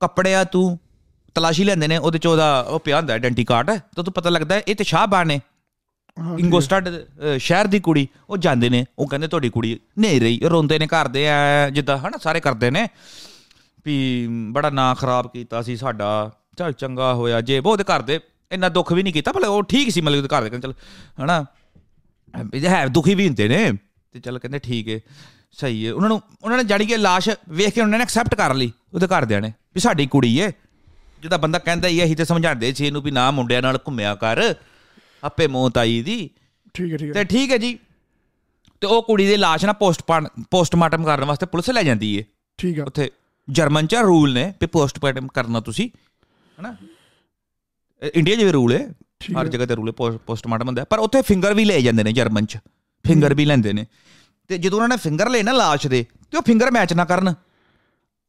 [0.00, 0.78] ਕੱਪੜਿਆਂ ਤੂੰ
[1.36, 4.58] ਤਲਾਸ਼ੀ ਲੈਂਦੇ ਨੇ ਉਹਦੇ ਚ ਉਹਦਾ ਉਹ ਪਿਆ ਹੁੰਦਾ ਆਇਡੈਂਟੀ ਕਾਰਡ ਤਾਂ ਤੂੰ ਪਤਾ ਲੱਗਦਾ
[4.58, 5.40] ਇਹ ਤੇ ਸ਼ਾਹਬਾਨ ਨੇ।
[6.38, 6.88] ਇੰਗੋਸਟਡ
[7.38, 11.08] ਸ਼ਹਿਰ ਦੀ ਕੁੜੀ ਉਹ ਜਾਂਦੇ ਨੇ ਉਹ ਕਹਿੰਦੇ ਤੁਹਾਡੀ ਕੁੜੀ ਨਹੀਂ ਰਹੀ ਰੋਂਦੇ ਨੇ ਘਰ
[11.08, 12.86] ਦੇ ਐ ਜਿੱਦਾਂ ਹਨਾ ਸਾਰੇ ਕਰਦੇ ਨੇ।
[13.86, 16.10] ਵੀ ਬੜਾ ਨਾਂ ਖਰਾਬ ਕੀਤਾ ਸੀ ਸਾਡਾ
[16.58, 18.20] ਚਲ ਚੰਗਾ ਹੋਇਆ ਜੇ ਬਹੁਤ ਘਰ ਦੇ
[18.52, 20.74] ਇੰਨਾ ਦੁੱਖ ਵੀ ਨਹੀਂ ਕੀਤਾ ਭਲੇ ਉਹ ਠੀਕ ਸੀ ਮਤਲਬ ਘਰ ਦੇ ਕਹਿੰਦੇ ਚਲ
[21.24, 21.44] ਹਨਾ
[22.52, 23.58] ਵੀ ਹੈ ਦੁਖੀ ਵੀ ਹੁੰਦੇ ਨੇ
[24.14, 24.98] ਤੇ ਚਲ ਕਹਿੰਦੇ ਠੀਕ ਹੈ
[25.56, 28.54] ਸਹੀ ਹੈ। ਉਹਨਾਂ ਨੂੰ ਉਹਨਾਂ ਨੇ ਜਾਣੀ ਕਿ ਲਾਸ਼ ਵੇਖ ਕੇ ਉਹਨਾਂ ਨੇ ਐਕਸੈਪਟ ਕਰ
[28.54, 30.52] ਲਈ ਉਹਦੇ ਘਰਦਿਆਂ ਨੇ ਵੀ ਸਾਡੀ ਕੁੜੀ ਹੈ
[31.22, 34.14] ਜਿਹਦਾ ਬੰਦਾ ਕਹਿੰਦਾ ਹੀ ਹੈ, ਅਸੀਂ ਤੇ ਸਮਝਾਉਂਦੇ ਸੀ ਇਹਨੂੰ ਵੀ ਨਾ ਮੁੰਡਿਆਂ ਨਾਲ ਘੁੰਮਿਆ
[34.14, 34.54] ਕਰ।
[35.24, 36.30] ਆਪੇ ਮੌਤ ਆਈ ਦੀ।
[36.74, 37.78] ਠੀਕ ਹੈ ਠੀਕ ਹੈ। ਤੇ ਠੀਕ ਹੈ ਜੀ।
[38.80, 40.02] ਤੇ ਉਹ ਕੁੜੀ ਦੀ ਲਾਸ਼ ਨਾ ਪੋਸਟ
[40.50, 42.24] ਪੋਸਟਮਾਰਟਮ ਕਰਨ ਵਾਸਤੇ ਪੁਲਿਸ ਲੈ ਜਾਂਦੀ ਏ।
[42.58, 43.10] ਠੀਕ ਆ। ਉੱਥੇ
[43.50, 45.90] ਜਰਮਨ ਚ ਰੂਲ ਨੇ ਵੀ ਪੋਸਟਮਾਰਟਮ ਕਰਨਾ ਤੁਸੀਂ
[46.60, 46.76] ਹਨਾ?
[48.14, 48.92] ਇੰਡੀਆ 'ਚ ਵੀ ਰੂਲ ਹੈ
[49.40, 52.04] ਹਰ ਹੈ। ਜਗ੍ਹਾ ਤੇ ਰੂਲ ਹੈ ਪੋਸਟਮਾਰਟਮ ਹੁੰਦਾ। ਹੈ। ਪਰ ਉੱਥੇ ਫਿੰਗਰ ਵੀ ਲੈ ਜਾਂਦੇ
[52.04, 52.56] ਨੇ ਜਰਮਨ ਚ।
[53.06, 53.86] ਫਿੰਗਰ ਵੀ ਲੈਂਦੇ ਨੇ।
[54.48, 57.34] ਤੇ ਜਦੋਂ ਉਹਨਾਂ ਨੇ ਫਿੰਗਰ ਲਏ ਨਾ ਲਾਸ਼ ਦੇ ਤੇ ਉਹ ਫਿੰਗਰ ਮੈਚ ਨਾ ਕਰਨ।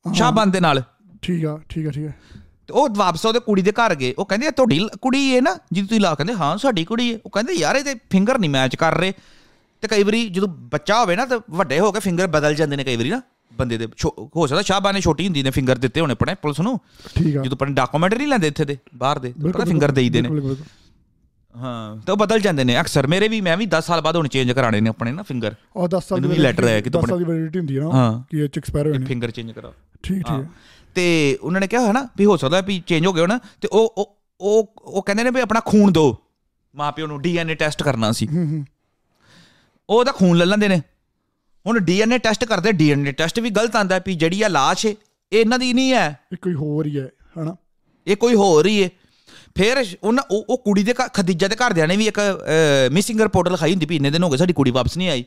[0.05, 0.81] ਸ਼ਾਹਬਾਨ ਦੇ ਨਾਲ।
[1.21, 2.11] ਠੀਕ ਆ ਠੀਕ ਆ ਠੀਕ ਆ।
[2.67, 5.87] ਤੇ ਉਹ ਵਾਪਸ ਉਹਦੇ ਕੁੜੀ ਦੇ ਘਰ ਗਏ। ਉਹ ਕਹਿੰਦੇ ਤੁਹਾਡੀ ਕੁੜੀ ਹੈ ਨਾ ਜਿਹਦੀ
[5.87, 8.97] ਤੁਸੀਂ ਲਾ ਕਹਿੰਦੇ ਹਾਂ ਸਾਡੀ ਕੁੜੀ ਹੈ ਉਹ ਕਹਿੰਦੇ ਯਾਰ ਇਹਦੇ ਫਿੰਗਰ ਨਹੀਂ ਮੈਚ ਕਰ
[8.97, 9.13] ਰਹੇ।
[9.83, 12.83] ਤੇ ਕਈ ਵਾਰੀ ਜਦੋਂ ਬੱਚਾ ਹੋਵੇ ਨਾ ਤਾਂ ਵੱਡੇ ਹੋ ਕੇ ਫਿੰਗਰ ਬਦਲ ਜਾਂਦੇ ਨੇ
[12.83, 13.21] ਕਈ ਵਾਰੀ ਨਾ
[13.53, 13.87] ਬੰਦੇ ਦੇ
[14.35, 16.79] ਹੋ ਸਕਦਾ ਸ਼ਾਹਬਾਨ ਨੇ ਛੋਟੀ ਹੁੰਦੀ ਨੇ ਫਿੰਗਰ ਦਿੱਤੇ ਹੋਣੇ ਆਪਣੇ ਪੁਲਿਸ ਨੂੰ।
[17.15, 20.29] ਠੀਕ ਆ। ਜਦੋਂ ਆਪਣੇ ਡਾਕੂਮੈਂਟ ਨਹੀਂ ਲੈਂਦੇ ਇੱਥੇ ਦੇ ਬਾਹਰ ਦੇ ਪਤਾ ਫਿੰਗਰ ਦੇਈਦੇ ਨੇ।
[21.55, 24.27] ਹਾਂ ਤੇ ਉਹ ਬਦਲ ਜਾਂਦੇ ਨੇ। ਅਕਸਰ ਮੇਰੇ ਵੀ ਮੈਂ ਵੀ 10 ਸਾਲ ਬਾਅਦ ਹੁਣ
[24.27, 27.09] ਚੇਂਜ ਕਰਾਣੇ ਨੇ ਆਪਣੇ ਨਾ ਫਿੰਗਰ ਉਹ 10 ਸਾਲ ਵੀ letter ਆਇਆ ਕਿ 10 ਤੁਹਾਡਾ-
[27.09, 29.71] ਸਾਲ ਦੀ ਵੈਲਿਡਿਟੀ ਹੁੰਦੀ ਹੈ ਨਾ ਹਾਂ। ਕਿ ਇਹ ਚ ਐਕਸਪਾਇਰ ਨੇ। ਫਿੰਗਰ ਚੇਂਜ ਕਰਾ
[30.03, 30.49] ਠੀਕ ਠੀਕ। ਹਾਂ। ਹੈ
[30.95, 34.15] ਤੇ ਉਹਨਾਂ ਨੇ ਕਿਹਾ ਹਨਾ ਵੀ ਹੋ ਸਕਦਾ ਵੀ ਚੇਂਜ ਹੋ ਗਿਆ ਹੋਣਾ ਤੇ ਉਹ
[34.41, 36.15] ਉਹ ਉਹ ਕਹਿੰਦੇ ਨੇ ਵੀ ਆਪਣਾ ਖੂਨ ਦਿਓ
[36.75, 38.65] ਮਾਪਿਓ ਨੂੰ ਡੀਐਨਏ ਟੈਸਟ ਕਰਨਾ ਸੀ। ਹੂੰ ਹੂੰ।
[39.89, 40.81] ਉਹ ਉਹਦਾ ਖੂਨ ਲੈ ਲੈਂਦੇ ਨੇ।
[41.65, 44.95] ਹੁਣ ਡੀਐਨਏ ਟੈਸਟ ਕਰਦੇ ਡੀਐਨਏ ਟੈਸਟ ਵੀ ਗਲਤ ਆਂਦਾ ਵੀ ਜਿਹੜੀ ਆ ਲਾਸ਼ ਏ
[45.31, 47.55] ਇਹ ਇਹਨਾਂ ਦੀ ਨਹੀਂ ਹੈ। ਇਹ ਕੋਈ ਹੋਰ ਹੀ ਹੈ ਹਨਾ?
[48.07, 48.89] ਇਹ ਕੋਈ ਹੋਰ ਹੀ ਏ।
[49.55, 52.19] ਫਿਰ ਉਹਨਾਂ ਉਹ ਉਹ ਕੁੜੀ ਦੇ ਘਰ, ਖਦੀਜਾ ਦੇ ਘਰਦਿਆਂ ਨੇ ਵੀ ਇੱਕ
[52.91, 55.23] ਮਿਸਿੰਗ ਰਿਪੋਰਟ ਲਿਖਾਈ ਹੁੰਦੀ ਵੀ ਇੰਨੇ ਦਿਨ ਹੋ ਗਏ ਸਾਡੀ ਕੁੜੀ ਵਾਪਸ ਨਹੀਂ ਆਈ।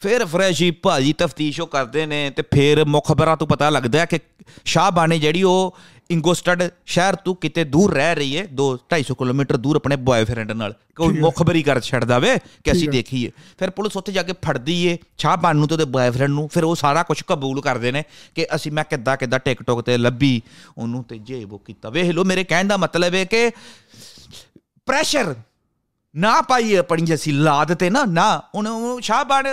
[0.00, 4.18] ਫਿਰ ਫਰੈਸ਼ੀ ਭਾਜੀ ਤਫਤੀਸ਼ ਉਹ ਕਰਦੇ ਨੇ ਤੇ ਫਿਰ ਮੁਖਬਰਾਂ ਤੋਂ ਪਤਾ ਲੱਗਦਾ ਹੈ ਕਿ
[4.64, 5.76] ਸ਼ਾਹਬਾਨੇ ਜਿਹੜੀ ਉਹ
[6.10, 10.74] ਇੰਗੋਸਟਡ ਸ਼ਹਿਰ ਤੋਂ ਕਿਤੇ ਦੂਰ ਰਹਿ ਰਹੀ ਹੈ 2 250 ਕਿਲੋਮੀਟਰ ਦੂਰ ਆਪਣੇ ਬॉयਫ੍ਰੈਂਡ ਨਾਲ
[10.96, 14.98] ਕੋਈ ਮੁਖਬਰੀ ਕਰ ਛੱਡਦਾ ਵੇ ਕਿ ਅਸੀਂ ਦੇਖੀਏ। ਫਿਰ ਪੁਲਿਸ ਉੱਥੇ ਜਾ ਕੇ ਫੜਦੀ ਏ
[15.18, 18.72] ਸ਼ਾਹਬਾਨ ਨੂੰ ਤੇ ਉਹਦੇ ਬॉयਫ੍ਰੈਂਡ ਨੂੰ ਫਿਰ ਉਹ ਸਾਰਾ ਕੁਝ ਕਬੂਲ ਕਰਦੇ ਨੇ ਕਿ ਅਸੀਂ
[18.72, 20.42] ਮੈਂ ਕਿੱਦਾਂ ਕਿੱਦਾਂ ਟਿਕਟੋਕ ਤੇ ਲੱਭੀ
[20.78, 23.50] ਉਹਨੂੰ ਤੇ ਜੇ ਉਹ ਕੀਤਾ। ਵੇਖ ਲਓ ਮੇਰੇ ਕਹਿਣ ਦਾ ਮਤਲਬ ਹੈ ਕਿ
[24.86, 25.34] ਪ੍ਰੈਸ਼ਰ
[26.16, 29.44] ਨਾ ਪਾਈਏ ਆਪਣੀ ਜੈਸੀ ਲਾਦ ਤੇ ਨਾ ਨਾ। ਉਹਨੂੰ ਸ਼ਾਹਬਾਨ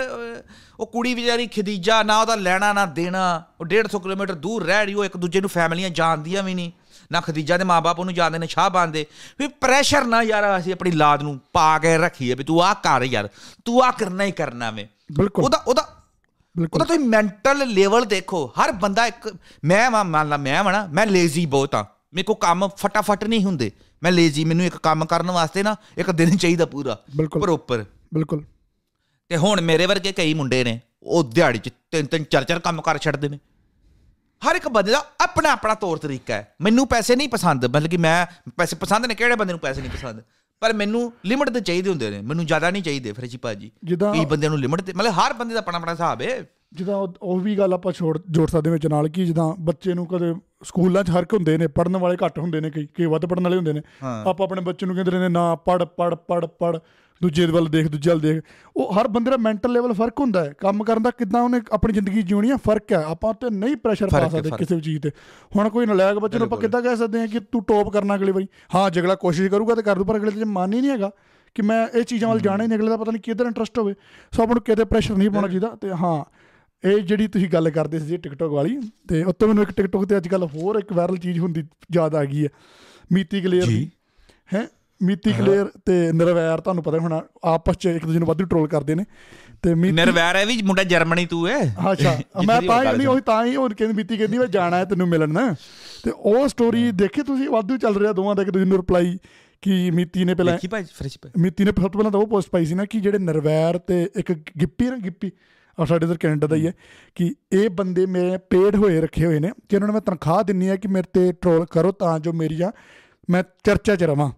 [0.80, 4.94] ਉਹ ਕੁੜੀ ਵਿਚਾਰੀ ਖਦੀਜਾ ਨਾ ਉਹਦਾ ਲੈਣਾ ਨਾ ਦੇਣਾ। ਉਹ 150 ਕਿਲੋਮੀਟਰ ਦੂਰ ਰਹਿ ਰਹੀ
[4.94, 6.72] ਉਹ ਇੱਕ ਦੂਜੇ ਨੂੰ ਫੈਮਲੀਆਂ ਜਾਣਦੀਆਂ ਵੀ ਨਹੀਂ।
[7.12, 9.06] ਨਾ ਖਦੀਜਾ ਦੇ ਮਾਪੇ ਉਹਨੂੰ ਜਾਣਦੇ ਨੇ ਸ਼ਾਹਬਾਨ ਦੇ।
[9.38, 13.02] ਵੀ ਪ੍ਰੈਸ਼ਰ ਨਾ ਯਾਰ ਅਸੀਂ ਆਪਣੀ ਲਾਦ ਨੂੰ ਪਾ ਕੇ ਰੱਖੀਏ ਵੀ ਤੂੰ ਆਹ ਕਰ
[13.02, 13.28] ਯਾਰ
[13.64, 15.88] ਤੂੰ ਆਹ ਕਰਨਾ ਹੀ ਕਰਨਾ ਵੇ। ਬਿਲਕੁਲ। ਉਹਦਾ ਉਹਦਾ
[16.58, 19.34] ਬਿਲਕੁਲ। ਉਹਦਾ ਤੁਸੀਂ ਮੈਂਟਲ ਲੈਵਲ ਦੇਖੋ। ਹਰ ਬੰਦਾ ਇੱਕ
[19.64, 21.82] ਮੈਂ ਮੰਨ ਲਾ ਮੈਂ ਵਣਾ ਮੈਂ ਲੇਜ਼ੀ ਬਹੁਤ ਆ।
[22.14, 23.72] ਮੇਰੇ ਕੋ ਕੰਮ ਫਟਾਫਟ ਨਹੀਂ ਹੁੰਦੇ।
[24.02, 26.94] ਮੈਂ ਲੇਜ਼ੀ ਮੈਨੂੰ ਇੱਕ ਕੰਮ ਕਰਨ ਵਾਸਤੇ ਨਾ ਇੱਕ ਦਿਨ ਚਾਹੀਦਾ ਪੂਰਾ।
[27.40, 27.84] ਪ੍ਰੋਪਰ
[28.14, 28.44] ਬਿਲਕੁਲ।
[29.28, 32.82] ਤੇ ਹੁਣ ਮੇਰੇ ਵਰਗੇ ਕਈ ਮੁੰਡੇ ਨੇ ਉਹ ਦਿਹਾੜੀ 'ਚ ਤਿੰਨ ਤਿੰਨ ਚਾਰ ਚਾਰ ਕੰਮ
[32.82, 33.38] ਕਰ ਛੱਡਦੇ ਨੇ।
[34.42, 37.96] ਹਰ ਇੱਕ ਬੰਦੇ ਦਾ ਆਪਣਾ ਆਪਣਾ ਤੌਰ ਤਰੀਕਾ ਹੈ। ਮੈਨੂੰ ਪੈਸੇ ਨਹੀਂ ਪਸੰਦ ਮਤਲਬ ਕਿ
[37.96, 40.22] ਮੈਂ ਪੈਸੇ ਪਸੰਦ ਨੇ ਕਿਹੜੇ ਬੰਦੇ ਨੂੰ ਪੈਸੇ ਨਹੀਂ ਪਸੰਦ?
[40.60, 44.24] ਪਰ ਮੈਨੂੰ ਲਿਮਟ ਤੇ ਚਾਹੀਦੇ ਹੁੰਦੇ ਨੇ ਮੈਨੂੰ ਜ਼ਿਆਦਾ ਨਹੀਂ ਚਾਹੀਦੇ ਫਿਰ ਜੀ ਭਾਜੀ ਕਈ
[44.24, 47.58] ਬੰਦਿਆਂ ਨੂੰ ਲਿਮਟ ਤੇ ਮਤਲਬ ਹਰ ਬੰਦੇ ਦਾ ਆਪਣਾ ਆਪਣਾ ਹਿਸਾਬ ਹੈ। ਜਿੱਦਾਂ ਉਹ ਵੀ
[47.58, 51.22] ਗੱਲ ਆਪਾਂ ਛੋੜ ਜੋੜ ਸਕਦੇ ਵਿੱਚ ਨਾਲ ਕਿ ਜਿੱਦਾਂ ਬੱਚੇ ਨੂੰ ਕਦੇ ਸਕੂਲਾਂ 'ਚ ਹਰ
[51.22, 53.82] ਇੱਕ ਹੁੰਦੇ ਨੇ ਪੜਨ ਵਾਲੇ ਘੱਟ ਹੁੰਦੇ ਨੇ ਕਈ ਕਈ ਵੱਧ ਪੜਨ ਵਾਲੇ ਹੁੰਦੇ ਨੇ।
[54.04, 56.78] ਆਪਾਂ ਆਪਣੇ ਬੱਚੇ ਨੂੰ ਕਹਿੰਦੇ ਰਹਿੰਦੇ ਨਾ ਪੜ ਪੜ ਪੜ ਪੜ
[57.22, 58.42] ਦੂਜੇ ਦੇ ਵੱਲ ਦੇਖ ਦੂਜੇ ਵੱਲ ਦੇਖ।
[58.76, 61.92] ਉਹ ਹਰ ਬੰਦੇ ਦਾ ਮੈਂਟਲ ਲੈਵਲ ਫ਼ਰਕ ਹੁੰਦਾ ਹੈ। ਕੰਮ ਕਰਨ ਦਾ ਕਿੱਦਾਂ ਉਹਨੇ ਆਪਣੀ
[61.92, 65.10] ਜ਼ਿੰਦਗੀ ਜਿਉਣੀ ਹੈ ਫ਼ਰਕ ਹੈ। ਆਪਾਂ ਤੇ ਨਹੀਂ ਪ੍ਰੈਸ਼ਰ ਪਾ ਸਕਦੇ। ਕਿਸੇ ਵੀ ਚੀਜ਼ ਤੇ।
[65.56, 68.32] ਹੁਣ ਕੋਈ ਨਲਾਇਕ ਬੱਚੇ ਨੂੰ ਆਪਾਂ ਕਿੱਦਾਂ ਕਹਿ ਸਕਦੇ ਹਾਂ ਕਿ ਤੂੰ ਟੌਪ ਕਰਨਾ ਅਗਲੇ
[68.32, 68.48] ਵਾਰੀ?
[68.74, 71.10] ਹਾਂ ਜੇ ਅਗਲਾ ਕੋਸ਼ਿਸ਼ ਕਰੂਗਾ ਤੇ ਕਰ ਦੂ ਪਰ ਅਗਲੇ ਤੇ ਮਨ ਹੀ ਨਹੀਂ ਹੈਗਾ
[71.54, 73.94] ਕਿ ਮੈਂ ਇਹ ਚੀਜ਼ਾਂ ਵੱਲ ਜਾਣਾ ਹੀ ਨਹੀਂ। ਅਗਲੇ ਦਾ ਪਤਾ ਨਹੀਂ ਕਿੱਧਰ ਇੰਟਰਸਟ ਹੋਵੇ।
[74.32, 76.24] ਸੋ ਆਪਾਂ ਨੂੰ ਕਿਤੇ ਪ੍ਰੈਸ਼ਰ ਨਹੀਂ ਪਾਉਣਾ ਚਾਹੀਦਾ ਤੇ ਹਾਂ।
[76.84, 78.78] ਇਹ ਜਿਹੜੀ ਤੁਸੀਂ ਗੱਲ ਕਰਦੇ ਸੀ ਟਿਕਟੋਕ ਵਾਲੀ
[79.08, 81.64] ਤੇ ਉੱਤੋਂ ਮੈਨੂੰ ਇੱਕ ਟਿਕਟੋਕ ਤੇ ਅੱਜ ਕੱਲ ਹੋਰ ਇੱਕ ਵਾਇਰਲ ਚੀਜ਼ ਹੁੰਦੀ
[81.94, 82.48] ਯਾਦ ਆ ਗਈ ਹੈ
[83.12, 83.90] ਮੀਤੀ ਕਲੀਅਰ ਦੀ।
[84.54, 84.66] ਹੈ?
[85.02, 88.94] ਮੀਤੀ ਕਲੀਅਰ ਤੇ ਨਿਰਵੈਰ ਤੁਹਾਨੂੰ ਪਤਾ ਹੋਣਾ ਆਪਸ ਚ ਇੱਕ ਦੂਜੇ ਨੂੰ ਵਾਧੂ ਟ੍ਰੋਲ ਕਰਦੇ
[88.94, 89.04] ਨੇ।
[89.62, 93.20] ਤੇ ਮੀਤੀ ਨਿਰਵੈਰ ਹੈ ਵੀ ਮੁੰਡਾ ਜਰਮਨੀ ਤੂੰ ਹੈ। ਅੱਛਾ ਮੈਂ ਤਾਂ ਹੀ ਨਹੀਂ ਉਹ
[93.20, 95.54] ਤਾਂ ਹੀ ਉਹ ਕਹਿੰਦੀ ਬੀਤੀ ਕਹਿੰਦੀ ਮੈਂ ਜਾਣਾ ਹੈ ਤੈਨੂੰ ਮਿਲਣ। ਨਾ
[96.04, 97.48] ਤੇ ਉਹ ਸਟੋਰੀ ਦੇਖੇ ਤੁਸੀਂ?
[97.48, 99.18] ਵਾਧੂ ਚੱਲ ਰਿਹਾ ਦੋਵਾਂ ਦਾ ਇੱਕ ਦੂਜੇ ਨੂੰ ਰਿਪਲਾਈ
[99.62, 102.50] ਕਿ ਮੀਤੀ ਨੇ ਪਹਿਲਾਂ ਦੇਖੀ ਭਾਈ ਫਰੈਸ਼ ਮੀਤੀ ਨੇ ਸਭ ਤੋਂ ਪਹਿਲਾਂ ਤਾਂ ਉਹ ਪੋਸਟ
[102.50, 105.30] ਪਾਈ ਸੀ ਨਾ ਕਿ ਜਿਹੜੇ ਨਰਵੈਰ ਤੇ ਇੱਕ ਗਿੱਪੀ ਨਾ ਗਿੱਪੀ।
[105.80, 106.72] ਆ ਸਾਡੇ ਇਧਰ ਕੈਨੇਡਾ ਦਾ ਹੀ ਹੈ
[107.14, 110.68] ਕਿ ਇਹ ਬੰਦੇ ਮੇਰੇ ਪੇਡ ਹੋਏ ਰੱਖੇ ਹੋਏ ਨੇ ਕਿ ਉਹਨਾਂ ਨੂੰ ਮੈਂ ਤਨਖਾਹ ਦਿੰਨੀ
[110.68, 112.72] ਹੈ ਕਿ ਮੇਰੇ ਤੇ ਟ੍ਰੋਲ ਕਰੋ ਤਾਂ ਜੋ ਮੇਰੀਆਂ
[113.30, 114.30] ਮੈਂ ਚਰਚਾ 'ਚ ਰਵਾਂ।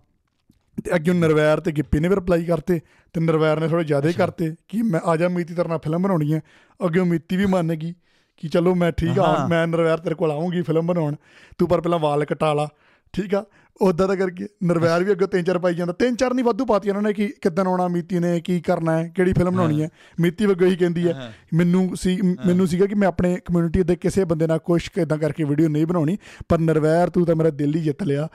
[0.85, 2.81] ਤੇ ਅੱਗੇ ਨਰਵੈਰ ਤੇ ਗਿੱਪੀ ਨੇ ਵੀ ਰਿਪਲਾਈ ਕਰਤੇ
[3.13, 6.03] ਤੇ ਨਰਵੈਰ ਨੇ ਥੋੜੇ ਜ਼ਿਆਦਾ ਹੀ ਕਰਤੇ ਕਿ ਮੈਂ ਆ ਜਾ ਮੀਤੀ ਤੇਰੇ ਨਾਲ ਫਿਲਮ
[6.03, 6.41] ਬਣਾਉਣੀ ਹੈ
[6.87, 7.95] ਅੱਗੇ ਮੀਤੀ ਵੀ ਮੰਨ ਗਈ
[8.37, 11.15] ਕਿ ਚਲੋ ਮੈਂ ਠੀਕ ਆ। ਮੈਂ ਨਰਵੈਰ ਤੇਰੇ ਕੋਲ ਆਉਂਗੀ ਫਿਲਮ ਬਣਾਉਣ।
[11.59, 12.69] ਤੂੰ ਪਰ ਪਹਿਲਾਂ ਵਾਲ ਕਟਾ ਲਾ
[13.13, 13.45] ਠੀਕ ਆ?
[13.81, 16.89] ਉਦਾਂ ਦਾ ਕਰਕੇ ਨਰਵੈਰ ਵੀ ਅੱਗੇ ਤਿੰਨ ਚਾਰ ਪਾਈ ਜਾਂਦਾ। ਤਿੰਨ ਚਾਰ ਨਹੀਂ ਵਾਧੂ ਪਾਤੀ
[16.89, 19.89] ਉਹਨਾਂ ਨੇ ਕਿ ਕਿੱਦਾਂ ਆਉਣਾ ਮੀਤੀ ਨੇ ਕੀ ਕਰਨਾ ਹੈ ਕਿਹੜੀ ਫਿਲਮ ਬਣਾਉਣੀ ਹੈ।
[20.21, 22.17] ਮੀਤੀ ਵਗੋ ਹੀ ਕਹਿੰਦੀ ਹੈ ਮੈਨੂੰ ਸੀ
[22.47, 25.87] ਮੈਨੂੰ ਸੀਗਾ ਕਿ ਮੈਂ ਆਪਣੇ ਕਮਿਊਨਿਟੀ ਦੇ ਕਿਸੇ ਬੰਦੇ ਨਾਲ ਕੁਛ ਇਦਾਂ ਕਰਕੇ ਵੀਡੀਓ ਨਹੀਂ
[25.87, 26.17] ਬਣਾਉਣੀ
[26.49, 28.29] ਪਰ ਨਰਵੈਰ ਤੂੰ ਤਾਂ ਮੇਰਾ ਦਿਲ ਹੀ ਜਿੱਤ ਲਿਆ।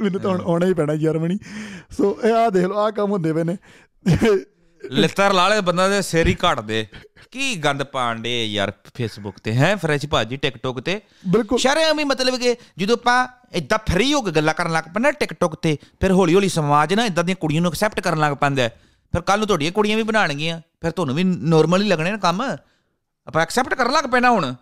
[0.00, 1.38] ਮੈਨੂੰ ਤਾਂ ਹੁਣ ਆਉਣਾ ਹੀ ਪੈਣਾ ਜਰਮਨੀ
[1.90, 3.56] ਸੋ ਇਹ ਆ ਦੇਖ ਲਓ ਆ ਕੰਮ ਹੁੰਦੇ ਪਏ ਨੇ।
[4.84, 6.86] ਲਿੱਤਰ ਲਾਲੇ ਬੰਦਾ ਦੇ ਸਿਰ ਹੀ ਘਟ ਦੇ।
[7.30, 9.76] ਕੀ ਗੰਦ ਪਾਉਂਦੇ ਯਾਰ ਫੇਸਬੁੱਕ ਤੇ ਹੈ?
[9.76, 11.00] ਫਰੈਸ਼ ਭਾਜੀ ਟਿਕਟੋਕ ਤੇ।
[11.58, 15.10] ਸ਼ਰਮ ਹੀ ਮਤਲਬ ਕਿ ਜਦੋਂ ਆਪਾਂ ਇਦਾਂ ਫਰੀ ਹੋ ਕੇ ਗੱਲਾਂ ਕਰਨ ਲੱਗ ਪੈਂਦੇ ਨਾ
[15.10, 18.68] ਟਿਕਟੋਕ ਤੇ ਫਿਰ ਹੌਲੀ ਹੌਲੀ ਸਮਾਜ ਨਾ ਇਦਾਂ ਦੀਆਂ ਕੁੜੀਆਂ ਨੂੰ ਐਕਸੈਪਟ ਕਰਨ ਲੱਗ ਪੈਂਦਾ।
[19.12, 22.42] ਫਿਰ ਕੱਲ ਨੂੰ ਤੁਹਾਡੀਆਂ ਕੁੜੀਆਂ ਵੀ ਬਣਾਣਗੀਆਂ ਫਿਰ ਤੁਹਾਨੂੰ ਵੀ ਨੋਰਮਲ ਹੀ ਲੱਗਣੇ ਨਾ ਕੰਮ।
[23.26, 24.54] ਆਪਾਂ ਐਕਸੈਪਟ ਕਰਨ ਲੱਗ ਪੈਣਾ ਹੁਣ।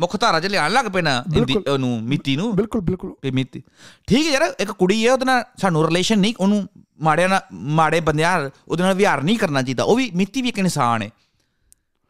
[0.00, 1.24] ਮੁੱਖ ਧਾਰਾ 'ਚ ਲਿਆਉਣ ਲੱਗ ਪੈਣਾ।
[1.72, 3.62] ਉਹਨੂੰ ਮਿੱਤੀ ਨੂੰ। ਬਿਲਕੁਲ ਬਿਲਕੁਲ। ਤੇ ਮਿੱਤੀ।
[4.06, 6.68] ਠੀਕ ਹੈ ਯਾਰ ਇੱਕ ਕੁੜੀ ਹੈ ਉਹਦੇ ਨਾਲ ਸਾਨੂੰ ਰਿਲੇਸ਼ਨ ਨਹੀਂ ਉਹਨੂੰ
[7.00, 10.58] ਮਾੜਿਆਂ ਨਾਲ ਮਾੜੇ ਬੰਦਿਆਂ ਉਹਦੇ ਨਾਲ ਵਿਹਾਰ ਨਹੀਂ ਕਰਨਾ ਚਾਹੀਦਾ। ਉਹ ਵੀ ਮਿੱਤੀ ਵੀ ਇੱਕ
[10.58, 11.10] ਇਨਸਾਨ ਹੈ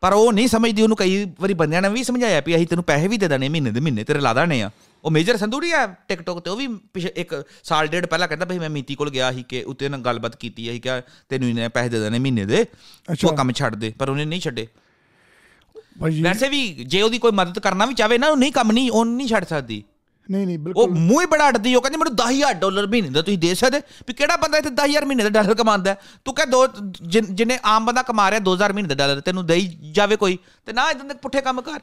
[0.03, 3.09] ਪਰ ਉਹ ਨਹੀਂ ਸਮਝਦੀ ਉਹਨੂੰ ਕਈ ਵਾਰੀ ਬੰਦਿਆਂ ਨੇ ਵੀ ਸਮਝਾਇਆ ਵੀ ਅਸੀਂ ਤੈਨੂੰ ਪੈਸੇ
[3.09, 4.71] ਵੀ ਦੇ ਦੇਣੇ ਮਹੀਨੇ ਦੇ ਮਹੀਨੇ ਤੇਰੇ ਲਾ ਦੇਣੇ ਆ।
[5.05, 6.69] ਉਹ ਮੇਜਰ ਸੰਧੂ ਨਹੀਂ ਆ ਟਿਕਟੋਕ ਤੇ ਉਹ ਵੀ
[7.17, 7.35] ਇੱਕ
[7.65, 10.69] ਸਾਲ ਡੇਢ ਪਹਿਲਾਂ ਕਹਿੰਦਾ ਵੀ ਮੈਂ ਮੀਤੀ ਕੋਲ ਗਿਆ ਸੀ ਕਿ ਉੱਤੇ ਨਾਲ ਗੱਲਬਾਤ ਕੀਤੀ
[10.69, 12.65] ਹੈ ਕਿ ਤੈਨੂੰ ਇਹਨੇ ਪੈਸੇ ਦੇ ਦੇਣੇ ਮਹੀਨੇ ਦੇ।
[13.25, 14.67] ਉਹ ਕੰਮ ਛੱਡ ਦੇ ਪਰ ਉਹਨੇ ਨਹੀਂ ਛੱਡੇ।
[16.01, 18.91] ਭਾਈ ਵੈਸੇ ਵੀ ਜੇ ਉਹਦੀ ਕੋਈ ਮਦਦ ਕਰਨਾ ਵੀ ਚਾਹਵੇ ਨਾ ਉਹ ਨਹੀਂ ਕੰਮ ਨਹੀਂ
[18.91, 19.83] ਉਹ ਨਹੀਂ ਛੱਡ ਸਕਦੀ।
[20.31, 23.23] ਨਹੀਂ ਨਹੀਂ ਉਹ ਬਿਲਕੁਲ। ਮੂੰਹ ਹੀ ਬੜਾ ਅੜਦੀ ਉਹ ਕਹਿੰਦੀ ਮੈਨੂੰ 10000 ਡਾਲਰ ਮਹੀਨੇ ਦਾ
[23.23, 23.79] ਤੁਸੀਂ ਦੇ ਸਕਦੇ?
[23.79, 25.97] ਵੀ ਕਿਹੜਾ ਬੰਦਾ ਇੱਥੇ 10000 ਮਹੀਨੇ ਦਾ ਡਾਲਰ ਕਮਾਉਂਦਾ?
[26.25, 26.67] ਤੂੰ ਕਹ ਦੋ
[27.03, 30.91] ਜਿਨ- ਆਮ ਬੰਦਾ ਕਮਾ ਰਿਹਾ 2000 ਮਹੀਨੇ ਦਾ ਡਾਲਰ ਤੈਨੂੰ ਦੇਈ ਜਾਵੇ ਕੋਈ। ਤੇ ਨਾ
[30.91, 31.81] ਇਦਾਂ ਦੇ ਪੁੱਠੇ ਕੰਮ ਕਰ।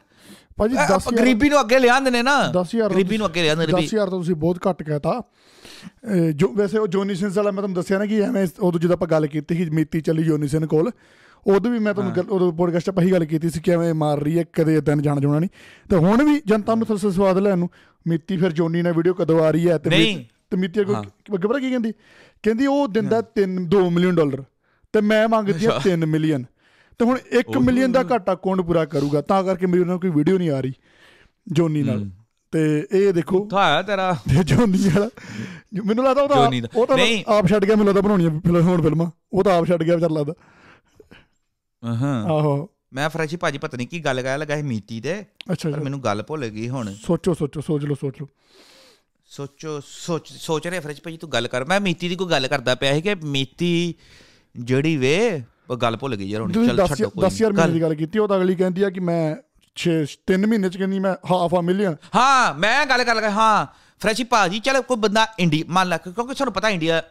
[0.57, 3.67] ਭਾਜੀ ਇਹ 10 ਆਪਾਂ ਗਰੀਬੀ ਨੂੰ ਅੱਗੇ ਲਿਆਂਦੇ ਨੇ ਨਾ। 10000 ਗਰੀਬੀ ਨੂੰ ਅੱਗੇ ਲਿਆਂਦੇ
[3.67, 5.23] ਨੇ ਵੀ। 10000 ਤਾਂ ਤੁਸੀਂ ਬਹੁਤ ਘੱਟ ਕਹਿਤਾ।
[6.35, 9.27] ਜੋ ਵੈਸੇ ਉਹ ਜੋਨੀਸਨ ਵਾਲਾ ਮੈਂ ਤੁਹਾਨੂੰ ਦੱਸਿਆ ਨਾ ਕਿ ਐਵੇਂ ਉਦੋਂ ਜਦੋਂ ਆਪਾਂ ਗੱਲ
[9.27, 10.91] ਕੀਤੀ ਸੀ ਮੀਤੀ ਚੱਲੀ ਜੋਨੀਸਨ ਕੋਲ।
[11.47, 14.38] ਉਦੋਂ ਵੀ ਮੈਂ ਤੁਹਾਨੂੰ ਉਦੋਂ ਪੋਡਕਾਸਟ 'ਚ ਪਹਿਲੀ ਗੱਲ ਕੀਤੀ ਸੀ ਕਿ ਐਵੇਂ ਮਾਰ ਰਹੀ
[14.39, 15.49] ਹੈ ਕਦੇ ਇਦਾਂ ਜਾਣ ਜਾਣਾ ਨਹੀਂ।
[15.89, 17.69] ਤੇ ਹੁਣ ਵੀ ਜਨਤਾ ਨੂੰ ਥੋੜਾ ਸਵਾਦ ਲੈਣ ਨੂੰ
[18.07, 20.93] ਮੀਤੀ ਫਿਰ ਜੋਨੀ ਨਾਲ ਵੀਡੀਓ ਕਦੋਂ ਆ ਰਹੀ ਹੈ ਤੇ ਨਹੀਂ। ਤੇ ਮੀਤੀ ਅੱਗੇ
[21.47, 21.91] ਪਤਾ ਕੀ ਕਹਿੰਦੀ?
[22.43, 24.43] ਕਹਿੰਦੀ ਉਹ ਦਿੰਦਾ 3 2 ਮਿਲੀਅਨ ਡਾਲਰ
[24.93, 26.43] ਤੇ ਮੈਂ ਮੰਗਦੀ ਆ 3 ਮਿਲੀਅਨ
[26.99, 29.21] ਤੇ ਹੁਣ 1 ਮਿਲੀਅਨ ਦਾ ਘਾਟਾ ਕੌਣ ਪੂਰਾ ਕਰੂਗਾ?
[29.21, 30.73] ਤਾਂ ਕਰਕੇ ਮੇਰੀ ਉਹਨਾਂ ਨਾਲ ਕੋਈ ਵੀਡੀਓ ਨਹੀਂ ਆ ਰਹੀ
[31.51, 32.09] ਜੋਨੀ ਨਾਲ।
[32.51, 34.15] ਤੇ ਇਹ ਦੇਖੋ ਥਾਇਆ ਤੇਰਾ।
[34.45, 35.09] ਜੋਨੀ ਵਾਲਾ।
[35.85, 39.11] ਮੈਨੂੰ ਲੱਗਦਾ ਉਹ ਤਾਂ। ਉਹ ਤਾਂ ਨਹੀਂ। ਆਪ ਛੱਡ ਗਿਆ ਮੈਨੂੰ ਲੱਗਦਾ ਬਣਾਉਣੀਆਂ ਹੁਣ ਫਿਲਮਾਂ।
[39.33, 40.33] ਉਹ ਤਾਂ ਆਪ ਛੱਡ ਗਿਆ ਵਿਚਾਰ ਲੱਗਦਾ।
[41.84, 45.69] ਹਾਂ। ਆਹੋ। ਮੈਂ ਫਰੈਸ਼ੀ ਭਾਜੀ ਪਤਾ ਨਹੀਂ ਕੀ ਗੱਲ ਕਹਿ ਲਗਾ ਸੀ ਮੀਤੀ ਤੇ ਅੱਛਾ
[45.69, 48.28] ਪਰ ਮੈਨੂੰ ਗੱਲ ਭੁੱਲ ਗਈ ਹੁਣ। ਸੋਚੋ ਸੋਚੋ ਸੋਚ ਲਓ ਸੋਚ ਲਓ।
[49.30, 52.75] ਸੋਚੋ ਸੋਚ ਸੋਚ ਰਿਹਾ ਫਰੈਸ਼ ਭਾਜੀ ਤੂੰ ਗੱਲ ਕਰ। ਮੈਂ ਮੀਤੀ ਦੀ ਕੋਈ ਗੱਲ ਕਰਦਾ
[52.75, 53.95] ਪਿਆ ਸੀ ਕਿ ਮੀਤੀ
[54.55, 57.73] ਜਿਹੜੀ ਵੇ ਉਹ ਗੱਲ ਭੁੱਲ ਗਈ ਯਾਰ ਹੁਣ। ਚੱਲ 10 ਛੱਡੋ ਕੋਈ 10000 ਮਹੀਨੇ ਗੱਲ-
[57.73, 59.36] ਦੀ ਗੱਲ ਕੀਤੀ ਉਹ ਤਾਂ ਅਗਲੀ ਕਹਿੰਦੀ ਆ ਕਿ ਮੈਂ
[59.78, 59.97] 6
[60.28, 63.65] 3 ਮਹੀਨੇ ਚ ਕਹਿੰਦੀ ਮੈਂ ਹਾਫ ਆ ਮਿਲੀਅਨ ਹਾਂ ਮੈਂ ਗੱਲ ਕਰ ਲਗਾ ਹਾਂ।
[64.01, 67.03] ਫਰੈਸ਼ੀ ਭਾਜੀ ਚਲ ਕੋਈ ਬੰਦਾ ਇੰਡੀ ਮੰਨ ਲਾ ਕਿਉਂਕਿ ਸਾਨੂੰ ਪਤਾ ਇੰਡੀਆ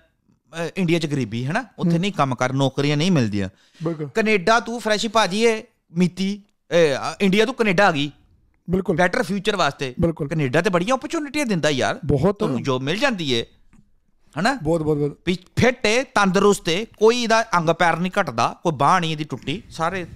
[0.77, 3.49] ਇੰਡੀਆ ਚ ਗਰੀਬੀ ਹੈ ਨਾ ਉੱਥੇ ਨਹੀਂ ਕੰਮ ਕਰ ਨੌਕਰੀਆਂ ਨਹੀਂ ਮਿਲਦੀਆਂ।
[4.15, 6.31] ਕੈਨੇਡਾ ਤੂੰ ਫਰੈਸ਼ੀ ਭਾਜੀ ਇਹ ਮੀਤੀ
[7.21, 8.11] ਇੰਡੀਆ ਤੋਂ ਕੈਨੇਡਾ ਆ ਗਈ।
[8.69, 9.95] ਬਿਲਕੁਲ। ਬੈਟਰ ਫਿਊਚਰ ਵਾਸਤੇ।
[10.31, 13.45] ਕੈਨੇਡਾ ਤੇ ਬੜੀਆਂ ਓਪਰਚੁਨਿਟੀਆਂ ਦਿੰਦਾ ਯਾਰ। ਬਹੁਤ ਤੁਹਾਨੂੰ ਜੋਬ ਮਿਲ ਜਾਂਦੀ ਏ
[14.35, 14.53] ਹਨਾ?
[14.63, 15.19] ਬਹੁਤ ਬਹੁਤ
[15.57, 19.63] ਫਿੱਟ ਏ ਤੰਦਰੁਸਤ ਏ ਕੋਈ ਇਹਦਾ ਅੰਗ ਪੈਰ ਨਹੀਂ ਘਟਦਾ ਕੋਈ ਬਾਹ ਨਹੀਂ ਇਹਦੀ ਟੁੱਟੀ
[19.71, 20.07] ਸਾਰੇ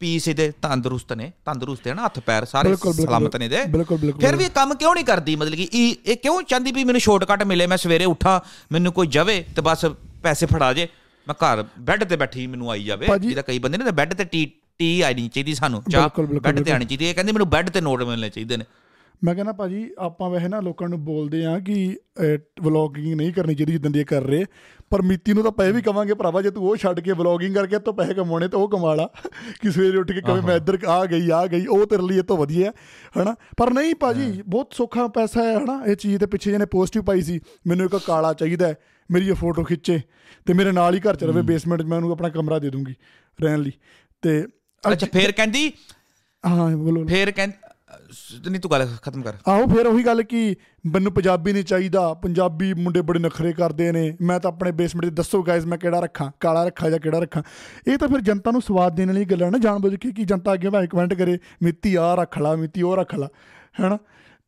[0.00, 3.62] ਪੀਸ ਇਹਦੇ ਤੰਦਰੁਸਤ ਨੇ ਤੰਦਰੁਸਤ ਹੈ ਨਾ ਹੱਥ ਪੈਰ ਸਾਰੇ ਸਲਾਮਤ ਨੇ ਦੇ।
[4.20, 5.36] ਫਿਰ ਵੀ ਇਹ ਕੰਮ ਕਿਉਂ ਨਹੀਂ ਕਰਦੀ?
[5.36, 8.40] ਮਤਲਬ ਕਿ ਇਹ ਇਹ ਕਿਉਂ ਚਾਹੁੰਦੀ ਵੀ ਮੈਨੂੰ ਸ਼ਾਰਟਕਟ ਮਿਲੇ ਮੈਂ ਸਵੇਰੇ ਉੱਠਾਂ
[8.72, 9.84] ਮੈਨੂੰ ਕੋਈ ਜਾਵੇ ਤੇ ਬਸ
[10.22, 10.88] ਪੈਸੇ ਫੜਾ ਜੇ।
[11.26, 14.44] ਮੈਂ ਘਰ ਬੈੱਡ ਤੇ ਬੈਠੀ ਮੈਨੂੰ ਆਈ ਜਾਵੇ ਜਿਹਦਾ ਕਈ ਬੰਦੇ ਨੇ ਬੈੱਡ ਤੇ ਟੀ
[14.78, 17.80] ਟੀ ਆਈ ਨਹੀਂ ਚਾਹੀਦੀ ਸਾਨੂੰ ਚਾਹ ਬੈੱਡ ਤੇ ਆਣੀ ਚਾਹੀਦੀ ਇਹ ਕਹਿੰਦੇ ਮੈਨੂੰ ਬੈੱਡ ਤੇ
[17.80, 18.64] ਨੋਟ ਮਿਲਣੇ ਚਾਹੀਦੇ ਨੇ।
[19.24, 21.96] ਮੈਂ ਕਹਿੰਦਾ ਭਾਜੀ ਆਪਾਂ ਵੈਸੇ ਨਾ ਲੋਕਾਂ ਨੂੰ ਬੋਲਦੇ ਆ ਕਿ
[22.62, 24.44] ਵਲੌਗਿੰਗ ਨਹੀਂ ਕਰਨੀ ਚਾਹੀਦੀ ਜਿੱਦਾਂ ਦੀ ਕਰ ਰਹੇ।
[24.90, 27.78] ਪਰ ਮੀਤੀ ਨੂੰ ਤਾਂ ਪੈ ਵੀ ਕਵਾਂਗੇ ਭਰਾਵਾ ਜੇ ਤੂੰ ਉਹ ਛੱਡ ਕੇ ਵਲੌਗਿੰਗ ਕਰਕੇ
[27.78, 29.08] ਤੋਂ ਪੈਸੇ ਕਮਾਉਣੇ ਤਾਂ ਉਹ ਕਮਾ ਲਾ।
[29.62, 32.22] ਕਿ ਸਵੇਰੇ ਉੱਠ ਕੇ ਕਵੇਂ ਮੈਂ ਇੱਧਰ ਆ ਗਈ ਆ ਗਈ ਉਹ ਤੇਰੇ ਲਈ ਇਹ
[32.22, 32.72] ਤੋਂ ਵਧੀਆ
[33.16, 33.34] ਹਨਾ?
[33.56, 35.80] ਪਰ ਨਹੀਂ ਭਾਜੀ ਬਹੁਤ ਸੌਖਾ ਪੈਸਾ ਹੈ ਹਨਾ?
[35.86, 38.74] ਇਹ ਚੀਜ਼ ਦੇ ਪਿੱਛੇ ਜਿਹਨੇ ਪੋਸਟ ਵੀ ਪਾਈ ਸੀ ਮੈਨੂੰ ਇੱਕ ਕਾਲਾ ਚਾਹੀਦਾ
[39.10, 40.00] ਮੇਰੀ ਇਹ ਫੋਟੋ ਖਿੱਚੇ
[40.46, 42.94] ਤੇ ਮੇਰੇ ਨਾਲ ਹੀ ਘਰ ਚ ਰਵੇ ਬੇਸਮੈਂਟ 'ਚ ਮੈਂ ਉਹਨੂੰ ਆਪਣਾ ਕਮਰਾ ਦੇ ਦੂੰਗੀ
[43.38, 43.72] ਰਹਿਣ ਲਈ
[44.22, 44.42] ਤੇ
[44.84, 45.72] ਅੱਛਾ ਫੇਰ ਕਹਿੰਦੀ
[46.44, 47.65] ਹਾਂ ਬੋਲੋ। ਫੇਰ ਕਹਿੰਦੀ
[48.50, 52.74] ਨਹੀਂ ਤੂੰ ਗੱਲ ਖਤਮ ਕਰ। ਆਹੋ ਫਿਰ ਉਹੀ ਗੱਲ ਕਿ ਮੈਨੂੰ ਪੰਜਾਬੀ ਨਹੀਂ ਚਾਹੀਦਾ। ਪੰਜਾਬੀ
[52.74, 56.30] ਮੁੰਡੇ ਬੜੇ ਨਖਰੇ ਕਰਦੇ ਨੇ। ਮੈਂ ਤਾਂ ਆਪਣੇ ਬੇਸਮੈਂਟ 'ਚ ਦੱਸੋ ਗਾਇਜ਼ ਮੈਂ ਕਿਹੜਾ ਰੱਖਾਂ?
[56.40, 57.42] ਕਾਲਾ ਰੱਖਾਂ ਜਾਂ ਕਿਹੜਾ ਰੱਖਾਂ?
[57.88, 60.70] ਇਹ ਤਾਂ ਫਿਰ ਜਨਤਾ ਨੂੰ ਸਵਾਦ ਦੇਣ ਵਾਲੀ ਗੱਲਾਂ ਨਾ। ਜਾਣਬੁੱਝ ਕੇ ਕਿ ਜਨਤਾ ਅੱਗੇ
[60.70, 63.28] ਭਾਵੇਂ ਕਮੈਂਟ ਕਰੇ ਮਿੱਤੀ ਆ ਰੱਖ ਲਾ ਮਿੱਤੀ ਉਹ ਰੱਖ ਲਾ।
[63.80, 63.98] ਹੈਨਾ?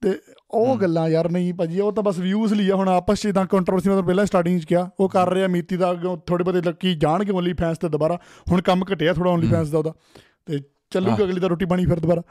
[0.00, 0.18] ਤੇ
[0.50, 3.46] ਉਹ ਗੱਲਾਂ ਯਾਰ ਨਹੀਂ ਭਾਜੀ ਉਹ ਤਾਂ ਬਸ ਵਿਊਜ਼ ਲਈ ਆ। ਹੁਣ ਆਪਸ 'ਚ ਇਦਾਂ
[3.46, 5.94] ਕੰਟਰੋਵਰਸੀ ਮੈਂ ਪਹਿਲਾਂ ਸਟਾਰਟਿੰਗ 'ਚ ਕਿਹਾ ਉਹ ਕਰ ਰਿਹਾ ਮਿੱਤੀ ਦਾ
[6.26, 8.18] ਥੋੜੇ ਬਹੁਤੇ ਲੱਕੀ ਜਾਣਗੇ ਓਨਲੀ ਫੈਨਸ ਤੇ ਦੁਬਾਰਾ।
[8.52, 9.94] ਹੁਣ ਕੰਮ ਘਟਿਆ ਥੋੜਾ ਓਨਲੀ ਫੈਨਸ ਦਾ ਉਹਦਾ।
[10.46, 12.22] ਤੇ ਚੱਲੂਗਾ ਅਗਲੀ ਦਾ ਰੋਟੀ ਪਾਣੀ ਫਿਰ ਦੁਬਾਰਾ।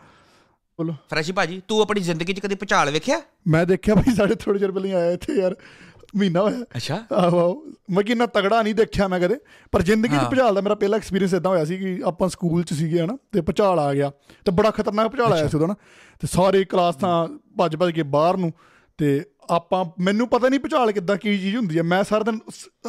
[0.80, 3.22] ਬੋਲੋ। ਫਰੈਸ਼ੀ ਭਾਜੀ ਤੂੰ ਆਪਣੀ ਜ਼ਿੰਦਗੀ 'ਚ ਕਦੇ ਭੁਚਾਲ ਵੇਖਿਆ?
[3.48, 5.56] ਮੈਂ ਦੇਖਿਆ ਭਾਈ ਸਾਡੇ ਥੋੜੇ ਚਿਰ ਪਹਿਲਾਂ ਆਇਆ ਇੱਥੇ ਯਾਰ
[6.16, 9.36] ਮਹੀਨਾ ਹੋਇਆ। ਅੱਛਾ। ਆਹੋ। ਮੈਂ ਕਿੰਨਾ ਤਗੜਾ ਨਹੀਂ ਦੇਖਿਆ ਮੈਂ ਕਦੇ
[9.72, 12.64] ਪਰ ਜ਼ਿੰਦਗੀ 'ਚ ਹਾਂ। ਭੁਚਾਲ ਦਾ ਮੇਰਾ ਪਹਿਲਾ ਐਕਸਪੀਰੀਅੰਸ ਇਦਾਂ ਹੋਇਆ ਸੀ ਕਿ ਆਪਾਂ ਸਕੂਲ
[12.64, 14.12] 'ਚ ਸੀਗੇ ਹਨਾ ਤੇ ਭੁਚਾਲ ਆ ਗਿਆ।
[14.46, 15.76] ਤੇ ਬੜਾ ਖਤਰਨਾਕ ਭੁਚਾਲ ਆਇਆ ਸੀ ਉਹਦਾ ਨਾ
[16.20, 18.54] ਤੇ ਸਾਰੇ ਕਲਾਸਾਂ ਭੱਜ ਭੱਜ ਕੇ ਬਾਹਰ ਨੂੰ
[18.98, 22.40] ਤੇ ਆਪਾਂ ਮੈਨੂੰ ਪਤਾ ਨਹੀਂ ਭੁਚਾਲ ਕਿੱਦਾਂ ਕੀ ਚੀਜ਼ ਹੁੰਦੀ ਹੈ ਮੈਂ ਸਾਰਾ ਦਿਨ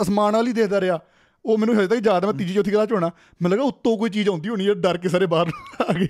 [0.02, 0.98] ਅਸਮਾਨ ਵਾਲੀ ਦੇਖਦਾ ਰਿਹਾ।
[1.44, 3.10] ਉਹ ਮੈਨੂੰ ਹਜੇ ਤੱਕ ਯਾਦ ਹੈ ਮੈਂ ਤੀਜੀ ਚੌਥੀ ਕਲਾਸ 'ਚ ਹੋਣਾ
[3.42, 6.06] ਮੈਨੂੰ ਲੱਗਾ ਉੱਤੋਂ ਕੋਈ ਚੀਜ਼ ਆਉਂਦੀ ਹੋਣੀ ਹੈ ਡਰ ਕੇ ਸਾਰੇ ਬਾਹਰ ਆ ਗਏ।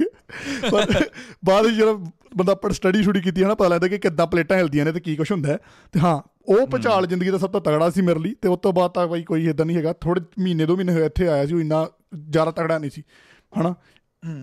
[0.71, 1.09] ਪਰ
[1.45, 1.99] ਬਾਅਦ ਵਿੱਚ ਜਦੋਂ
[2.37, 5.01] ਬੰਦਾ ਪੜ ਸਟੱਡੀ ਸ਼ੁੜੀ ਕੀਤੀ ਹੈ ਨਾ ਪਤਾ ਲੱਗਦਾ ਕਿ ਕਿੱਦਾਂ ਪਲੇਟਾਂ ਹਿਲਦੀਆਂ ਨੇ ਤੇ
[5.01, 5.57] ਕੀ ਕੁਝ ਹੁੰਦਾ
[5.95, 8.73] ਤੇ ਹਾਂ ਉਹ ਭੁਚਾਲ ਜ਼ਿੰਦਗੀ ਦਾ ਸਭ ਤੋਂ ਤਗੜਾ ਸੀ ਮੇਰੇ ਲਈ ਤੇ ਉਸ ਤੋਂ
[8.73, 11.55] ਬਾਅਦ ਤਾਂ ਕੋਈ ਕੋਈ ਇਦਾਂ ਨਹੀਂ ਹੈਗਾ। ਥੋੜੇ ਮਹੀਨੇ ਦੋ ਮਹੀਨੇ ਹੋਏ ਇੱਥੇ ਆਇਆ ਸੀ
[11.55, 11.87] ਉਹ ਇੰਨਾ
[12.31, 13.03] ਜ਼ਿਆਦਾ ਤਗੜਾ ਨਹੀਂ ਸੀ
[13.61, 13.75] ਹਨਾ।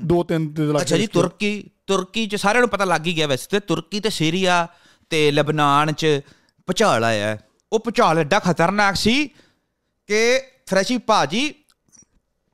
[0.05, 3.27] ਦੋ ਤਿੰਨ ਦੇ ਲੱਗ ਅੱਛਾ ਜੀ ਤੁਰਕੀ ਤੁਰਕੀ 'ਚ ਸਾਰਿਆਂ ਨੂੰ ਪਤਾ ਲੱਗ ਹੀ ਗਿਆ
[3.27, 4.67] ਵੈਸੇ ਤੇ ਤੁਰਕੀ ਤੇ ਸੀਰੀਆ
[5.11, 6.07] ਤੇ ਲਬਨਾਨ 'ਚ
[6.67, 7.37] ਭੁਚਾਲ ਆਇਆ।
[7.71, 9.27] ਉਹ ਭੁਚਾਲ ਐਡਾ ਖਤਰਨਾਕ ਸੀ
[10.09, 11.53] ਕਿ ਫਰੈਸ਼ੀ ਭਾਜੀ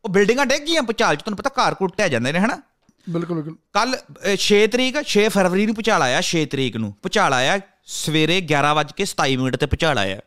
[0.06, 2.62] ਉਹ ਬਿਲਡਿੰਗਾਂ ਡਿੱਗ ਗਈਆਂ ਭੁਚਾਲ 'ਚ ਤੁਹਾਨੂੰ ਪਤਾ ਘਰ ਘੁੱਟ ਢਹਿ ਜਾਂਦੇ ਨੇ ਹਨਾ?
[3.10, 3.96] ਬਿਲਕੁਲ ਬਿਲਕੁਲ। ਕੱਲ
[4.38, 7.60] 6 ਤਰੀਕ 6 ਫਰਵਰੀ ਨੂੰ ਭੁਚਾਲ ਆਇਆ 6 ਤਰੀਕ ਨੂੰ। ਭੁਚਾਲ ਆਇਆ
[7.92, 10.20] ਸਵੇਰੇ 11:27 ਮਿੰਟ ਤੇ ਭੁਚਾਲ ਆਇਆ।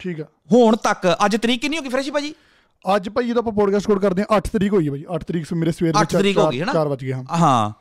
[0.00, 2.34] ਠੀਕ ਆ। ਹੁਣ ਤੱਕ ਅੱਜ ਤਰੀਕ ਕਿੰਨੀ ਹੋ ਗਈ ਫਰੈਸ਼ੀ ਭਾਜੀ?
[2.84, 5.52] ਅੱਜ ਭਾਈ ਜਦੋਂ ਆਪਾਂ ਪੋਡਕਾਸਟ ਰਿਕਾਰਡ ਕਰਦੇ ਹਾਂ 8 ਤਰੀਕ ਹੋਈ ਹੈ ਭਾਈ। 8 ਤਰੀਕ
[5.52, 7.72] ਮੇਰੇ ਸਵੇਰ ਦੇ 8 ਤਰੀਕ ਹੋ ਗਈ ਹੈ ਨਾ 4 ਵਜ ਹਾਂ। ਹਾਂ।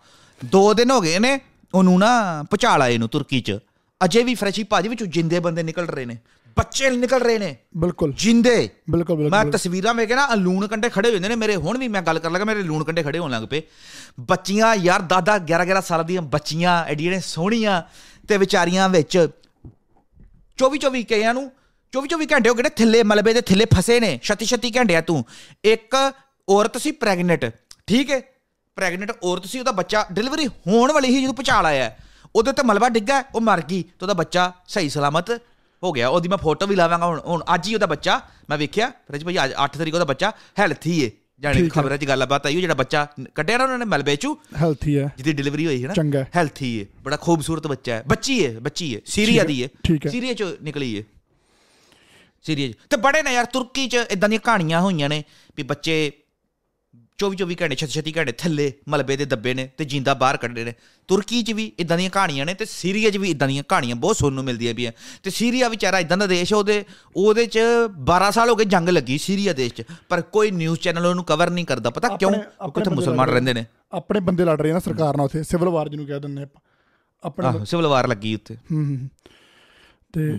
[0.42, 1.40] ਦੋ ਦਿਨ ਹੋ ਗਏ ਨੇ
[1.74, 2.12] ਉਹਨੂੰ ਨਾ
[2.44, 3.58] ਭੁਚਾਲ ਆਏ ਨੂੰ ਤੁਰਕੀ 'ਚ।
[4.06, 6.18] ਅਜੇ ਵੀ ਫਰੈਸ਼ੀ ਭਾਜੀ ਵਿੱਚੋਂ ਜਿੰਦੇ ਬੰਦੇ ਨਿਕਲ ਰਹੇ ਨੇ।
[6.58, 10.90] ਬੱਚੇ ਨਿਕਲ ਰਹੇ ਨੇ। ਬਿਲਕੁਲ। ਜਿੰਦੇ। ਬਿਲਕੁਲ ਮੈਂ ਬਿਲਕੁਲ। ਤਸਵੀਰਾਂ ਵੇਖ ਕੇ ਨਾ ਲੂਣ ਕੰਡੇ
[10.90, 13.20] ਖੜੇ ਹੋ ਜਾਂਦੇ ਨੇ ਮੇਰੇ ਹੁਣ ਵੀ ਮੈਂ ਗੱਲ ਕਰਨ ਲੱਗਾ ਮੇਰੇ ਲੂਣ ਕੰਡੇ ਖੜੇ
[13.20, 13.62] ਹੋਣ ਲੱਗ ਪਏ।
[14.20, 17.82] ਬੱਚੀਆਂ ਯਾਰ ਦਾਦਾ 11 11 ਸਾਲ ਦੀਆਂ ਬੱਚੀਆਂ ਐਡੀਆਂ ਸੋਹਣੀਆਂ
[18.28, 19.28] ਤੇ ਵਿਚਾਰੀਆਂ ਵਿੱਚ
[20.58, 21.52] 24 24 ਕਈਆਂ ਨੂੰ
[21.94, 25.02] 24 24 ਘੰਟੇ ਹੋ ਗਏ ਨੇ ਥੱਲੇ ਮਲਬੇ ਦੇ ਥੱਲੇ ਫਸੇ ਨੇ 36 36 ਘੰਟਿਆਂ
[25.02, 25.26] ਤੂੰ।
[25.64, 26.14] ਇੱਕ
[26.50, 27.46] ਔਰਤ ਸੀ ਪ੍ਰੈਗਨੈਂਟ
[27.88, 28.22] ਠੀਕ ਹੈ?
[28.76, 31.96] ਪ੍ਰੈਗਨੈਂਟ ਔਰਤ ਸੀ ਉਹਦਾ ਬੱਚਾ ਡਿਲੀਵਰੀ ਹੋਣ ਵਾਲੀ ਸੀ ਜਦੋਂ ਭੁਚਾਲ ਆਇਆ।
[32.36, 35.32] ਉਹਦੇ ਤੇ ਮਲਬਾ ਡਿੱਗਾ ਉਹ ਮਰ ਗਈ ਤੇ ਉਹਦਾ ਬੱਚਾ ਸਹੀ ਸਲਾਮਤ
[35.84, 38.20] ਹੋ ਗਿਆ ਉਹਦੀ ਮੈਂ ਫੋਟੋ ਵੀ ਲਾਵਾਂਗਾ ਹੁਣ ਹੁਣ ਅੱਜ ਹੀ ਉਹਦਾ ਬੱਚਾ
[38.50, 41.12] ਮੈਂ ਵੇਖਿਆ ਫਰਜ ਭਾਈ ਅੱਜ 8 ਤਰੀਕ ਉਹਦਾ ਬੱਚਾ ਹੈਲਥੀ ਏ ਹੈ।
[41.70, 43.06] ਖਬਰਾਂ 'ਚ ਗੱਲਬਾਤ ਆਈ ਉਹ ਜਿਹੜਾ ਬੱਚਾ
[43.36, 46.30] ਕੱਢਿਆ ਨਾ ਉਹਨਾਂ ਨੇ ਮਲਬੇ 'ਚੋਂ ਹੈਲਥੀ ਹੈ ਜਿਹਦੀ ਡਿਲੀਵਰੀ ਹੋਈ ਹੈ ਨਾ ਚੰਗਾ ਹੈ।
[46.36, 49.68] ਹੈਲਥੀ ਏ ਬੜਾ ਖੂਬਸੂਰਤ ਬੱਚਾ ਹੈ ਬੱਚੀ ਏ ਬੱਚੀ ਏ ਸੀਰੀਆ ਦੀ ਹੈ।
[50.10, 51.04] ਸੀਰੀਆ 'ਚ ਨਿਕਲੀ ਏ
[52.46, 55.24] ਸੀਰੀਆ ਤੇ ਬੜੇ ਨੇ ਯਾਰ ਤੁਰਕੀ 'ਚ ਇਦਾਂ ਦੀਆਂ ਕਹਾਣੀਆਂ ਹੋਈਆਂ ਨੇ
[55.58, 56.12] ਵੀ ਬੱਚੇ
[57.22, 60.64] 24 24 ਘੰਟੇ 36 36 ਘੰਟੇ ਥੱਲੇ ਮਲਬੇ ਦੇ ਦੱਬੇ ਨੇ ਤੇ ਜਿੰਦਾ ਬਾਹਰ ਕੱਢੇ
[60.64, 60.74] ਨੇ।
[61.10, 64.18] ਤੁਰਕੀ 'ਚ ਵੀ ਇਦਾਂ ਦੀਆਂ ਕਹਾਣੀਆਂ ਨੇ ਤੇ ਸੀਰੀਆ 'ਚ ਵੀ ਇਦਾਂ ਦੀਆਂ ਕਹਾਣੀਆਂ ਬਹੁਤ
[64.18, 64.92] ਸੁਣਨ ਨੂੰ ਮਿਲਦੀਆਂ ਪਈਆਂ।
[65.24, 66.84] ਤੇ ਸੀਰੀਆ ਵਿਚਾਰਾ ਇਦਾਂ ਦਾ ਦੇਸ਼ ਹੈ ਉਹਦੇ
[67.16, 67.60] ਉਹਦੇ 'ਚ
[68.10, 71.50] 12 ਸਾਲ ਹੋ ਗਏ ਜੰਗ ਲੱਗੀ ਸੀਰੀਆ ਦੇਸ਼ 'ਚ। ਪਰ ਕੋਈ ਨਿਊਜ਼ ਚੈਨਲ ਉਹਨੂੰ ਕਵਰ
[71.50, 72.32] ਨਹੀਂ ਕਰਦਾ। ਪਤਾ ਕਿਉਂ?
[72.62, 76.08] ਉੱਥੇ ਮੁਸਲਮਾਨ ਰਹਿੰਦੇ ਨੇ। ਆਪਣੇ ਬੰਦੇ ਲੜ ਰਹੇ ਨਾ ਸਰਕਾਰ ਨਾਲ ਉੱਥੇ। ਸਿਵਲ ਵਾਰ ਜਿਹਨੂੰ
[76.08, 76.62] ਕਹਿ ਦਿੰਦੇ ਆਪਾਂ।
[77.24, 79.10] ਆਪਣੇ ਸਿਵਲ ਵਾਰ ਲੱਗੀ ਉੱਥੇ। ਹੂੰ
[80.14, 80.32] ਤੇ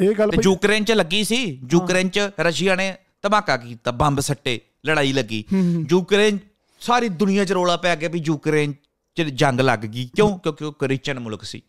[0.00, 4.60] ਇਹ ਗੱਲ ਤੇ ਯੂਕਰੇਨ 'ਚ ਲੱਗੀ ਸੀ। ਯੂਕਰੇਨ 'ਚ ਰਸ਼ੀਆ ਨੇ ਧਮਾਕਾ ਕੀਤਾ ਬੰਬ ਸੱਟੇ।
[4.86, 5.44] ਲੜਾਈ ਲੱਗੀ।
[5.90, 6.38] ਯੂਕਰੇਨ
[6.80, 8.74] ਸਾਰੀ ਦੁਨੀਆ 'ਚ ਰੋਲਾ ਪੈ ਗਿਆ ਵੀ ਯੂਕਰੇਨ
[9.16, 10.38] ਚ ਜੰਗ ਲੱਗ ਗਈ। ਕਿਉਂ?
[10.38, 11.62] ਕਿਉਂਕਿ ਉਹ ਕ੍ਰਿਸਚਨ ਮੁਲਕ ਸੀ।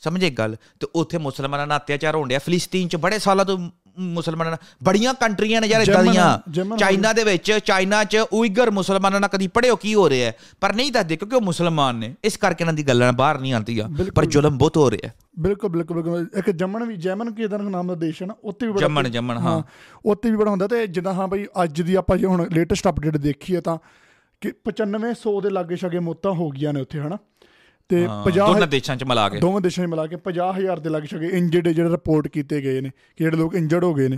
[0.00, 0.56] ਸਮਝੇ ਗੱਲ?
[0.80, 5.14] ਤੇ ਉੱਥੇ ਮੁਸਲਮਾਨਾਂ ਨਾਲ ਅਤਿਆਚਾਰ ਹੋਣ ਡਿਆ। ਫਿਲਿਸਤੀਨ ਚ ਬੜੇ ਸਾਲਾਂ ਤੋਂ ਮੁਸਲਮਾਨਾਂ ਨਾਲ। ਬੜੀਆਂ
[5.14, 6.38] ਕੰਟਰੀਆਂ ਨੇ ਯਾਰ ਇਦਾਂ ਦੀਆਂ।
[6.76, 10.36] ਚਾਈਨਾ ਦੇ ਵਿੱਚ ਚਾਈਨਾ ਚ ਉਈਗਰ ਮੁਸਲਮਾਨਾਂ ਨਾਲ ਕਦੀ ਪੜਿਓ ਕੀ ਹੋ ਰਿਹਾ ਹੈ?
[10.60, 14.04] ਪਰ ਨਹੀਂ ਦੱਸਦੇ ਕਿਉਂਕਿ ਉਹ ਮੁਸਲਮਾਨ ਨੇ। ਇਸ ਕਰਕੇ ਇਹਨਾਂ ਦੀ ਗੱਲਾਂ ਬਾਹਰ ਨਹੀਂ ਆਉਂਦੀਆਂ।
[14.14, 17.58] ਪਰ। ਜ਼ੁਲਮ ਬਹੁਤ ਹੋ ਰਿਹਾ ਹੈ। ਬਿਲਕੁਲ ਬਿਲਕੁਲ ਬਿਲਕੁਲ। ਇੱਕ ਜਮਨ ਵੀ ਜੈਮਨ ਕੀ ਇਦਾਂ
[17.58, 19.62] ਨਾਮ ਦਾ ਦੇਸ਼ ਹੈ ਨਾ ਉੱਥੇ ਵੀ ਬੜਾ ਜਮਨ ਜਮਨ ਹਾਂ।
[20.06, 23.16] ਉੱਥੇ ਵੀ ਬੜਾ ਹੁੰਦਾ ਤੇ ਜਿੱਦਾਂ ਹਾਂ ਬਈ ਅੱਜ ਦੀ ਆਪਾਂ ਜੇ ਹੁਣ ਲੇਟੈਸਟ ਅਪਡੇਟ
[23.16, 23.78] ਦੇਖੀਏ ਤਾਂ
[24.40, 27.18] ਕਿ 9500 ਦੇ ਲਾਗੇ ਛਾਗੇ ਮੌਤਾਂ ਹੋ ਗਈਆਂ ਨੇ ਉੱਥੇ ਹਨਾ?
[27.88, 30.90] ਤੇ ਹਾਂ, 50 ਦੋਨਾਂ ਦੇਸ਼ਾਂ ਚ ਮਿਲਾ ਕੇ। ਦੋਵਾਂ ਦੇਸ਼ਾਂ 'ਚ ਮਿਲਾ ਕੇ 50000 ਦੇ
[30.90, 34.16] ਲਾਗੇ ਛਾਗੇ ਇੰਜਰਡ ਜਿਹੜੇ ਰਿਪੋਰਟ ਕੀਤੇ ਗਏ ਨੇ ਕਿ ਜਿਹੜੇ ਲੋਕ ਇੰਜਰਡ ਹੋ ਗਏ ਨੇ।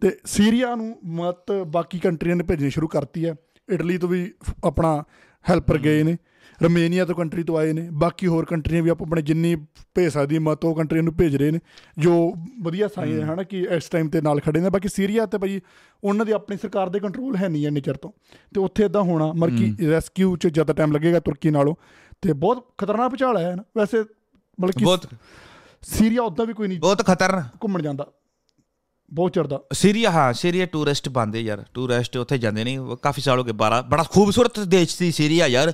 [0.00, 3.34] ਤੇ ਸੀਰੀਆ ਨੂੰ ਮਤ ਬਾਕੀ ਕੰਟਰੀਆਂ ਨੇ ਭੇਜਣੀ ਸ਼ੁਰੂ ਕਰਤੀ ਹੈ।
[3.72, 4.32] ਇਟਲੀ ਤੋਂ ਵੀ
[4.64, 5.04] ਆਪਣਾ
[5.50, 6.16] ਹੈਲਪਰ ਗਏ ਨੇ
[6.62, 9.56] ਰਮੇਨੀਆ ਤੋਂ ਕੰਟਰੀ ਤੋਂ ਆਏ ਨੇ। ਬਾਕੀ ਹੋਰ ਕੰਟਰੀਆਂ ਵੀ ਆਪ ਆਪਣੇ ਜਿੰਨੀ
[9.94, 11.58] ਭੇਜ ਸਕਦੀ ਮਤ ਉਹ ਕੰਟਰੀਆਂ ਨੂੰ ਭੇਜ ਰਹੇ ਨੇ।
[11.98, 15.38] ਜੋ ਵਧੀਆ ਸਾਈ ਹੈ ਹਨਾ ਕਿ ਇਸ ਟਾਈਮ ਤੇ ਨਾਲ ਖੜੇ ਨੇ। ਬਾਕੀ ਸੀਰੀਆ ਤੇ
[15.38, 15.60] ਭਾਈ
[16.04, 18.10] ਉਹਨਾਂ ਦੀ ਆਪਣੀ ਸਰਕਾਰ ਦੇ ਕੰਟਰੋਲ ਹੈ ਨਹੀਂ ਹੈ ਨੇਚਰ ਤੋਂ।
[18.54, 21.74] ਤੇ ਉੱਥੇ ਇਦਾਂ ਹੋਣਾ ਮਰ ਕੀ ਰੈਸਕਿਊ 'ਚ ਜ਼ਿਆਦਾ ਟਾਈਮ ਲੱਗੇਗਾ ਤੁਰਕੀ ਨਾਲੋਂ।
[22.24, 24.00] ਤੇ ਬਹੁਤ ਖਤਰਨਾਕ ਭੁਚਾਲ ਆਇਆ ਹੈ ਨਾ ਵੈਸੇ
[24.60, 25.06] ਮਤਲਬ ਕਿ ਬਹੁਤ
[25.82, 28.06] ਸੀਰੀਆ ਉਦਾਂ ਵੀ ਕੋਈ ਨਹੀਂ ਬਹੁਤ ਖਤਰਨਾਕ। ਘੁੰਮਣ ਜਾਂਦਾ
[29.12, 33.44] ਬਹੁਤ ਚੜਦਾ ਸੀਰੀਆ ਹਾਂ ਸੀਰੀਆ ਟੂਰਿਸਟ ਬੰਦੇ ਯਾਰ ਟੂਰਿਸਟ ਉੱਥੇ ਜਾਂਦੇ ਨਹੀਂ ਕਾਫੀ ਸਾਲ ਹੋ
[33.44, 35.72] ਗਏ 12 ਬੜਾ ਖੂਬਸੂਰਤ ਦੇਸ਼ ਸੀ ਸੀਰੀਆ ਯਾਰ।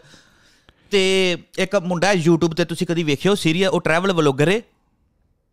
[0.90, 4.60] ਤੇ ਇੱਕ ਮੁੰਡਾ YouTube ਤੇ ਤੁਸੀਂ ਕਦੀ ਵੇਖਿਓ ਸੀਰੀਆ ਉਹ ਟਰੈਵਲ ਵਲੋਗਰ ਹੈ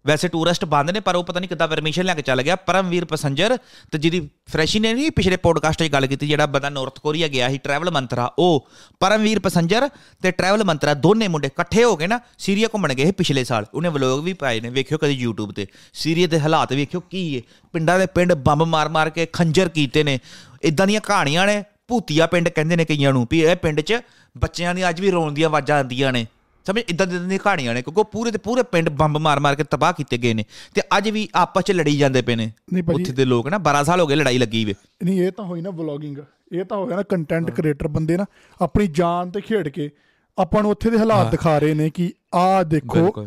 [0.08, 3.06] ਵੈਸੇ ਟੂਰਿਸਟ ਬੰਦ ਨੇ, ਪਰ ਉਹ ਪਤਾ ਨਹੀਂ ਕਿੱਦਾਂ ਪਰਮਿਸ਼ਨ ਲੈ ਕੇ ਚੱਲ ਗਿਆ। ਪਰਮਵੀਰ
[3.06, 3.58] ਪਸੰਜਰ
[3.92, 7.50] ਤੇ ਜਿਹਦੀ ਫਰੈਸ਼ੀ ਨੇ ਨਹੀਂ, ਪਿਛਲੇ ਪੋਡਕਾਸਟ 'ਚ ਗੱਲ ਕੀਤੀ, ਜਿਹੜਾ ਬੰਦਾ ਨਾਰਥ ਕੋਰੀਆ ਗਿਆ
[7.50, 8.68] ਸੀ ਟਰੈਵਲ ਮੰਤਰਾ, ਉਹ
[9.00, 9.90] ਪਰਮਵੀਰ ਪਸੰਜਰ
[10.22, 13.66] ਤੇ ਟਰੈਵਲ ਮੰਤਰਾ, ਦੋਨੇ ਮੁੰਡੇ ਇਕੱਠੇ ਹੋ ਕੇ ਨਾ ਸੀਰੀਆ ਘੁੰਮਣ ਗਏ ਸੀ ਪਿਛਲੇ ਸਾਲ।
[13.74, 17.42] ਉਹਨੇ ਵਲੋਗ ਵੀ ਪਾਏ ਨੇ, ਵੇਖਿਓ ਕਦੀ YouTube ਤੇ। ਸੀਰੀਆ ਦੇ ਹਾਲਾਤ ਵੇਖਿਓ ਕੀ ਹੈ
[17.74, 20.20] ਪਿੰਡਾਂ ਦੇ ਪਿੰਡ ਬੰਬ ਮਾਰ-ਮਾਰ ਕੇ ਖੰਜਰ ਕੀਤੇ ਨੇ।
[20.64, 24.00] ਇਦਾਂ ਦੀਆਂ ਕਹਾਣੀਆਂ ਨੇ, ਭੂਤੀਆ ਪਿੰਡ ਕਹਿੰਦੇ ਨੇ ਕਈਆਂ ਨੂੰ, ਵੀ ਇਹ ਪਿੰਡ 'ਚ
[24.38, 26.28] ਬੱਚਿਆਂ ਦੀ ਅੱਜ ਵੀ ਰੋਣ ਦੀਆਂ ਆਵਾਜ਼ਾਂ ਆਉਂਦੀਆਂ ਨੇ।
[26.68, 30.18] ਸਮਝ ਇਦਾਂ ਦੀਆਂ ਕਹਾਣੀਆਂ ਨੇ ਕਿਉਂਕਿ ਪੂਰੇ ਦੇ ਪੂਰੇ ਪਿੰਡ ਬੰਬ ਮਾਰ-ਮਾਰ ਕੇ ਤਬਾਹ ਕੀਤੇ
[30.18, 30.46] ਗਏ ਨੇ।
[30.76, 32.52] ਤੇ ਅੱਜ ਵੀ ਆਪਸ 'ਚ ਲੜੀ ਜਾਂਦੇ ਪਏ ਨੇ।
[32.94, 35.62] ਉੱਥੇ ਦੇ ਲੋਕ ਨਾ 12 ਸਾਲ ਹੋ ਗਏ ਲੜਾਈ ਲੱਗੀ ਵੇ ਨਹੀਂ ਇਹ ਤਾਂ ਹੋਈ
[35.62, 36.18] ਨਾ ਵਲੌਗਿੰਗ
[36.52, 38.26] ਇਹ ਤਾਂ ਹੋਇਆ ਨਾ ਕੰਟੈਂਟ ਕ੍ਰੀਏਟਰ ਬੰਦੇ ਨਾ
[38.62, 39.90] ਆਪਣੀ ਜਾਨ ਤੇ ਖੇਡ ਕੇ
[40.38, 43.26] ਆਪਾਂ ਨੂੰ ਉੱਥੇ ਦੇ ਹਾਲਾਤ ਦਿਖਾ ਰਹੇ ਨੇ ਕਿ ਆਹ ਦੇਖੋ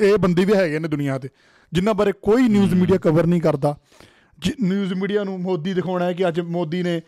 [0.00, 1.28] ਇਹ ਬੰਦੇ ਵੀ ਹੈਗੇ ਨੇ ਦੁਨੀਆ ਤੇ
[1.72, 3.76] ਜਿਨ੍ਹਾਂ ਬਾਰੇ ਕੋਈ ਨਿਊਜ਼ ਮੀਡੀਆ ਕਵਰ ਨਹੀਂ ਕਰਦਾ।
[4.60, 7.00] ਨਿਊਜ਼ ਮੀਡੀਆ ਨੂੰ ਮੋਦੀ ਦਿਖਾਉਣਾ ਹੈ ਕਿ ਅੱਜ ਮੋਦੀ ਨੇ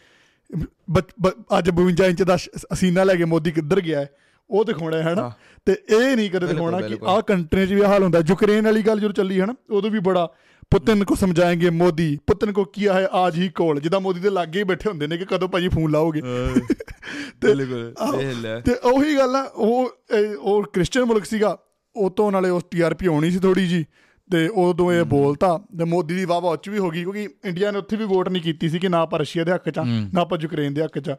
[1.59, 2.37] ਅੱਜ 52 ਇੰਚ ਦਾ
[2.73, 4.09] ਅਸੀਨਾ ਲੈ ਕੇ ਮੋਦੀ ਕਿੱਧਰ ਗਿਆ ਹੈ।
[4.51, 5.33] ਉਹ ਦਿਖਾਉਣਾ ਹੈ ਹਨਾ
[5.67, 9.01] ਤੇ ਇਹ ਨਹੀਂ ਕਦੇ ਦਿਖਾਉਣਾ ਕਿ ਆਹ ਕੰਟਰੀ 'ਚ ਵੀ ਹਾਲ ਹੁੰਦਾ। ਯੂਕਰੇਨ ਵਾਲੀ ਗੱਲ
[9.01, 10.29] ਜਦੋਂ ਚੱਲੀ ਹੈ ਨਾ ਉਦੋਂ ਵੀ ਬੜਾ
[10.71, 13.81] ਪੁਤਨ ਕੋ ਸਮਝਾਏਂਗੇ ਮੋਦੀ। ਪੁਤਨ ਕੋ ਕੀਆ ਹੈ ਆਜ ਹੀ ਕੋਲ?
[13.81, 16.21] ਜਿੱਦਾਂ ਮੋਦੀ ਦੇ ਲਾਗੇ ਹੀ ਬੈਠੇ ਹੁੰਦੇ ਨੇ ਕਿ ਕਦੋਂ ਭਾਜੀ ਫੋਨ ਲਾਓਗੇ?
[18.01, 18.17] ਆਹੋ,
[18.61, 19.91] ਤੇ ਉਹੀ ਗੱਲ ਆ ਉਹ
[20.41, 21.59] ਉਹ ਕ੍ਰਿਸਚੀਅਨ ਮੁਲਕ ਸੀਗਾ
[21.97, 23.85] ਉਹ ਤੋਂ ਨਾਲੇ ਉਸ ਟੀਆਰਪੀ ਹੋਣੀ ਸੀ ਥੋੜੀ ਜੀ
[24.33, 27.79] ਤੇ ਉਦੋਂ ਇਹ ਬੋਲਤਾ। ਤੇ ਮੋਦੀ ਦੀ ਵਾਵਾ ਉੱਚ ਵੀ ਹੋ ਗਈ ਕਿਉਂਕਿ ਇੰਡੀਆ ਨੇ
[27.79, 29.79] ਉੱਥੇ ਵੀ ਵੋਟ ਨਹੀਂ ਕੀਤੀ ਸੀ ਕਿ ਨਾ ਆਪਾਂ ਰਸ਼ੀਆ ਦੇ ਹੱਕ 'ਚ
[30.15, 31.11] ਨਾ ਆਪਾਂ ਯੂਕਰੇਨ ਦੇ ਹੱਕ 'ਚ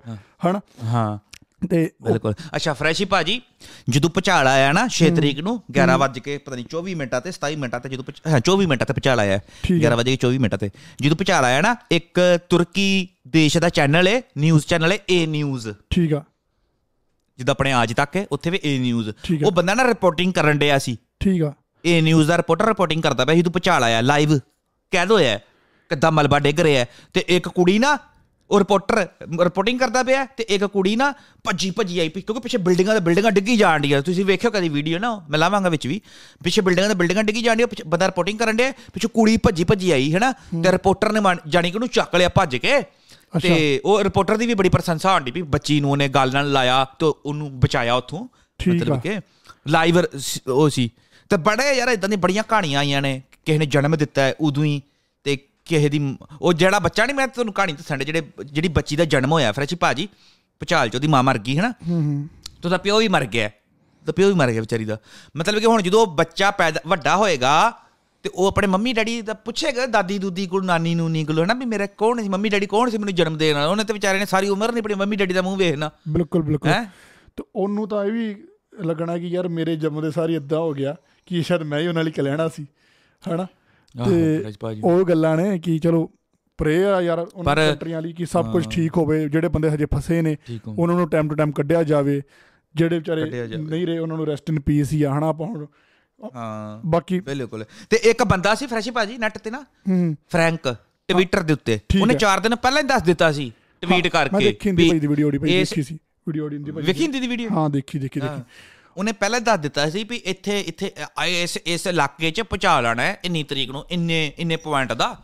[0.48, 0.62] ਹਨਾ?
[0.84, 1.35] ਹਾਂ।
[1.68, 3.42] ਤੇ ਬਿਲਕੁਲ। ਅੱਛਾ ਫਰੈਸ਼ੀ ਭਾਜੀ
[3.90, 7.32] ਜਦੋਂ ਭੁਚਾਲ ਆਇਆ ਨਾ 6 ਤਰੀਕ ਨੂੰ 11 ਵਜੇ ਕੇ ਪਤਾ ਨਹੀਂ 24 ਮਿੰਟਾਂ ਤੇ
[7.32, 10.28] 27 ਮਿੰਟਾਂ ਤੇ ਜਦੋਂ ਹਾਂ 24 ਮਿੰਟਾਂ ਤੇ ਭੁਚਾਲ ਆਇਆ। ਠੀਕ ਹੈ। 11 ਵਜੇ ਕੇ
[10.28, 10.70] 24 ਮਿੰਟਾਂ ਤੇ।
[11.02, 15.68] ਜਦੋਂ ਭੁਚਾਲ ਆਇਆ ਨਾ ਇੱਕ ਤੁਰਕੀ ਦੇਸ਼ ਦਾ ਚੈਨਲ ਹੈ ਨਿਊਜ਼ ਚੈਨਲ ਹੈ ਏ ਨਿਊਜ਼
[15.90, 16.24] ਠੀਕ ਆ।
[17.38, 19.14] ਜਿੱਦਾਂ ਆਪਣੇ ਆਜ ਤੱਕ ਹੈ ਉੱਥੇ ਵੀ ਏ ਨਿਊਜ਼ ਹੈ।
[19.46, 21.54] ਉਹ ਬੰਦਾ ਨਾ ਰਿਪੋਰਟਿੰਗ ਕਰਨ ਡਿਆ ਸੀ। ਠੀਕ ਆ।
[21.86, 24.38] ਏ ਨਿਊਜ਼ ਦਾ ਰਿਪੋਰਟਰ ਰਿਪੋਰਟਿੰਗ ਕਰਦਾ ਪਿਆ ਸੀ ਜਦੋਂ ਭੁਚਾਲ ਆਇਆ ਲਾਈਵ
[24.92, 25.38] ਕੈਦ ਹੋਇਆ
[25.90, 27.98] ਕਿੱਦਾਂ ਮਲਬਾ ਡਿੱਗ ਰਿਹਾ। ਹੈ ਤੇ ਇੱਕ ਕੁੜੀ ਨਾ
[28.50, 29.08] ਉਹ ਰਿਪੋਰਟਰ
[29.44, 33.32] ਰਿਪੋਰਟਿੰਗ ਕਰਦਾ ਪਿਆ ਤੇ ਇੱਕ ਕੁੜੀ ਨਾ ਭੱਜੀ ਭੱਜੀ ਆਈ ਕਿਉਂਕਿ ਪਿੱਛੇ ਬਿਲਡਿੰਗਾਂ ਦੇ ਬਿਲਡਿੰਗਾਂ
[33.32, 36.02] ਡਿੱਗੀ ਜਾਣ ਡੀਆਂ ਤੁਸੀਂ ਵੇਖਿਓ ਕਦੀ ਵੀਡੀਓ ਨਾ ਮੈਂ ਲਾਵਾਂਗਾ ਵਿੱਚ ਵੀ।
[36.44, 39.92] ਪਿੱਛੇ ਬਿਲਡਿੰਗਾਂ ਦੇ ਬਿਲਡਿੰਗਾਂ ਡਿੱਗੀ ਜਾਣ ਡੀਆਂ ਬੰਦਾ ਰਿਪੋਰਟਿੰਗ ਕਰਨ ਡਿਆ ਪਿੱਛੇ ਕੁੜੀ ਭੱਜੀ ਭੱਜੀ
[39.92, 40.32] ਆਈ ਹੈਨਾ?
[40.32, 42.82] ਤੇ ਰਿਪੋਰਟਰ ਨੇ ਜਾਣੀ ਕਿ ਉਹਨੂੰ ਚੱਕ ਲਿਆ ਭੱਜ ਕੇ।
[43.42, 46.86] ਤੇ ਉਹ ਰਿਪੋਰਟਰ ਦੀ ਵੀ ਬੜੀ ਪ੍ਰਸ਼ੰਸਾ ਹੁੰਦੀ ਵੀ ਬੱਚੀ ਨੂੰ ਉਹਨੇ ਗੱਲ ਨਾਲ ਲਾਇਆ
[47.00, 48.28] ਤੇ ਉਹਨੂੰ ਬਚਾਇਆ ਉੱਥੋਂ।
[48.70, 49.20] ਮਤਲਬ ਕਿ
[49.68, 49.98] ਲਾਈਵ
[50.52, 50.90] ਉਹ ਸੀ।
[51.30, 54.64] ਤੇ ਬੜੇ ਯਾਰ ਇਦਾਂ ਦੀਆਂ ਬੜੀਆਂ ਕਹਾਣੀਆਂ ਆਈਆਂ ਨੇ ਕਿਸੇ ਨੇ ਜਨਮ ਦਿੱਤਾ ਹੈ ਉਦੋਂ
[54.64, 54.95] ਹੀ ਤੇ
[55.66, 59.32] ਕਿਸੇ ਦੀ ਉਹ ਜਿਹੜਾ ਬੱਚਾ ਨਹੀਂ ਮੈਂ ਤੁਹਾਨੂੰ ਕਹਾਣੀ ਦੱਸਣ ਜਿਹੜੇ ਜਿਹੜੀ ਬੱਚੀ ਦਾ ਜਨਮ
[59.32, 60.10] ਹੋਇਆ ਫਰੈਸ਼ੀ ਭਾਜੀ
[60.60, 63.50] ਭਚਾਲ ਚ ਉਹਦੀ ਮਾਂ ਮਰ ਗਈ ਹੈ ਨਾ ਹੂੰ। ਤੇ ਉਹਦਾ ਪਿਓ ਵੀ ਮਰ ਗਿਆ।
[64.06, 64.98] ਤੇ ਪਿਓ ਵੀ ਮਰ ਗਿਆ ਵਿਚਾਰੀ ਦਾ।
[65.38, 67.74] ਮਤਲਬ ਕਿ ਹੁਣ ਜਦੋਂ ਉਹ ਬੱਚਾ ਪੈਦਾ ਵੱਡਾ ਹੋਏਗਾ
[68.24, 71.66] ਤੇ ਉਹ ਆਪਣੇ ਮੰਮੀ ਡੈਡੀ ਦਾ ਪੁੱਛੇਗਾ ਦਾਦੀ ਦੂਦੀ ਕੋਲ ਨਾਨੀ ਨੂਨੀ ਕੋਲ ਹਨਾ ਵੀ
[71.66, 72.30] ਮੇਰਾ ਕੌਣ ਸੀ?
[72.30, 73.68] ਮੰਮੀ ਡੈਡੀ ਕੌਣ ਸੀ ਮੈਨੂੰ ਜਨਮ ਦੇਣ ਵਾਲਾ?
[73.68, 76.72] ਉਹਨੇ ਤੇ ਵਿਚਾਰੇ ਨੇ ਸਾਰੀ ਉਮਰ ਨਹੀਂ ਆਪਣੀ ਮੰਮੀ ਡੈਡੀ ਦਾ ਮੂੰਹ ਵੇਖਣਾ। ਬਿਲਕੁਲ ਬਿਲਕੁਲ।
[76.72, 76.86] ਹੈਂ?
[77.38, 78.44] ਤੇ ਉਹਨੂੰ ਤਾਂ ਇਹ ਵੀ
[78.84, 80.96] ਲੱਗਣਾ ਕਿ ਯਾਰ ਮੇਰੇ ਜੰਮ ਦੇ ਸਾਰੀ ਇਦਾਂ ਹੋ ਗਿਆ
[81.26, 82.66] ਕਿ ਸ਼ਾਇਦ ਮੈਂ ਹੀ ਉਹਨਾਂ ਲਈ ਕਲਿਆਣਾ ਸੀ
[83.28, 83.48] ਹਨਾ?
[84.04, 84.44] ਤੇ
[84.84, 86.12] ਉਹ ਗੱਲਾਂ ਨੇ ਕਿ ਚਲੋ
[86.58, 90.22] ਪ੍ਰੇ ਆ ਯਾਰ ਉਹਨਾਂ ਕੰਟਰੀਆਂ ਲਈ ਕਿ ਸਭ ਕੁਝ ਠੀਕ ਹੋਵੇ ਜਿਹੜੇ ਬੰਦੇ ਹਜੇ ਫਸੇ
[90.22, 90.38] ਨੇ
[90.78, 92.22] ਉਹਨਾਂ ਨੂੰ ਟਾਈਮ ਟੂ ਟਾਈਮ ਕੱਢਿਆ ਜਾਵੇ
[92.76, 95.66] ਜਿਹੜੇ ਵਿਚਾਰੇ। ਨਹੀਂ ਰਹੇ ਉਹਨਾਂ ਨੂੰ ਰੈਸਟ ਇਨ ਪੀਸ ਹੀ ਆ ਹਨਾ ਆਪਾਂ ਹੁਣ।
[96.36, 99.66] ਹਾਂ। ਬਾਕੀ ਬਿਲਕੁਲ। ਤੇ ਇੱਕ ਬੰਦਾ ਸੀ ਫਰੈਸ਼ੀ ਭਾਜੀ ਨੈਟ ਤੇ ਨਾ?
[99.90, 100.76] ਹੂੰ। ਫਰੈਂਕ
[101.08, 104.44] ਟਵਿੱਟਰ ਦੇ ਉੱਤੇ। ਉਹਨੇ ਹੈ। 4 ਦਿਨ ਪਹਿਲਾਂ ਹੀ ਦੱਸ ਦਿੱਤਾ ਸੀ ਟਵੀਟ ਮੈਂ ਕਰਕੇ
[104.44, 105.96] ਦੇਖੀ ਵੀ ਭਾਈ ਦੀ ਵੀਡੀਓ ਦੀ ਭਾਈ ਦੇਖੀ ਸੀ।
[106.28, 108.42] ਵੀਡੀਓ ਦੀ ਭਾਈ ਵੇਖੀ ਦੀ ਵੀਡੀਓ ਹਾਂ ਦੇਖੀ ਦੇਖੀ ਦੇਖੀ।
[108.98, 110.92] ਉਹਨੇ ਪਹਿਲਾਂ ਦੱਸ ਦਿੱਤਾ ਸੀ ਵੀ ਇੱਥੇ ਇੱਥੇ
[111.28, 115.24] ਇਸ ਇਸ ਇਲਾਕੇ 'ਚ ਭੁਚਾਲ ਆਣਾ ਹੈ ਇੰਨੀ ਤਰੀਕ ਨੂੰ ਇੰਨੇ ਇੰਨੇ ਪੁਆਇੰਟ ਦਾ।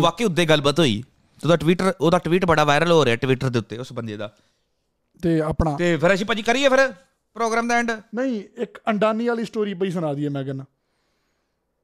[0.00, 3.58] ਵਾਕਈ ਉੱਤੇ ਗੱਲਬਾਤ ਹੋਈ। ਤੇ ਉਹਦਾ ਟਵਿੱਟਰ ਉਹਦਾ ਟਵੀਟ ਬੜਾ ਵਾਇਰਲ ਹੋ ਰਿਹਾ ਟਵਿੱਟਰ ਦੇ
[3.58, 4.34] ਉੱਤੇ ਉਸ ਬੰਦੇ ਦਾ।
[5.22, 6.92] ਤੇ ਆਪਣਾ ਤੇ ਫਿਰ ਅਸੀਂ ਭਾਜੀ ਕਰੀਏ ਫਿਰ
[7.36, 10.64] ਪ੍ਰੋਗਰਾਮ ਦਾ ਐਂਡ ਨਹੀਂ ਇੱਕ ਅੰਡਾਨੀ ਵਾਲੀ ਸਟੋਰੀ ਪਈ ਸੁਣਾ ਦਈਏ ਮੈਂ ਕਹਿੰਦਾ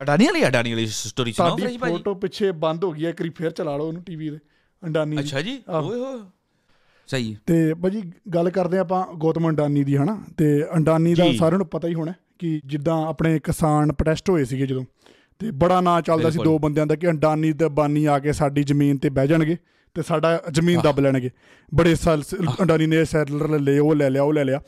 [0.00, 3.10] ਅਡਾਨੀ ਵਾਲੀ ਅਡਾਨੀ ਵਾਲੀ ਸਟੋਰੀ ਸੁਣਾਓ ਸਾਡੀ ਫਰੈਸ਼ੀ ਭਾਜੀ। ਫੋਟੋ ਪਿੱਛੇ ਬੰਦ ਹੋ ਗਈ ਹੈ
[3.10, 4.38] ਇੱਕ ਵਾਰੀ ਫੇਰ ਚਲਾ ਲਓ ਉਹਨੂੰ ਟੀਵੀ ਤੇ।
[4.82, 6.20] ਅੰਡਾਨੀ। ਅੱਛਾ ਜੀ। ਓਏ ਹੋਏ।
[7.06, 10.22] ਸਹੀ। ਤੇ ਭਾਜੀ ਗੱਲ ਕਰਦੇ ਆਪਾਂ ਗੌਤਮ ਅੰਡਾਨੀ ਦੀ ਹਨਾ?
[10.36, 14.66] ਤੇ ਅੰਡਾਨੀ ਦਾ। ਸਾਰਿਆਂ ਨੂੰ ਪਤਾ ਹੀ ਹੋਣਾ ਕਿ ਜਿੱਦਾਂ ਆਪਣੇ ਕਿਸਾਨ ਪ੍ਰੋਟੈਸਟ ਹੋਏ ਸੀਗੇ
[14.66, 14.84] ਜਦੋਂ
[15.38, 18.62] ਤੇ ਬੜਾ ਨਾਂ ਚੱਲਦਾ ਸੀ। ਦੋ ਬੰਦਿਆਂ ਦਾ ਕਿ ਅੰਡਾਨੀ ਤੇ ਬਾਨੀ ਆ ਕੇ ਸਾਡੀ
[18.62, 19.56] ਜ਼ਮੀਨ ਤੇ ਬਹਿ ਜਾਣਗੇ
[19.94, 21.30] ਤੇ ਸਾਡਾ ਜ਼ਮੀਨ ਦੱਬ ਲੈਣਗੇ।
[21.74, 22.22] ਬੜੇ ਸਾਲ
[22.60, 24.60] ਅੰਡਾਨੀ ਨੇ ਸੈਟਲਰ ਲੈ ਉਹ ਲੈ ਲਿਆ ਉਹ ਲੈ ਲਿਆ।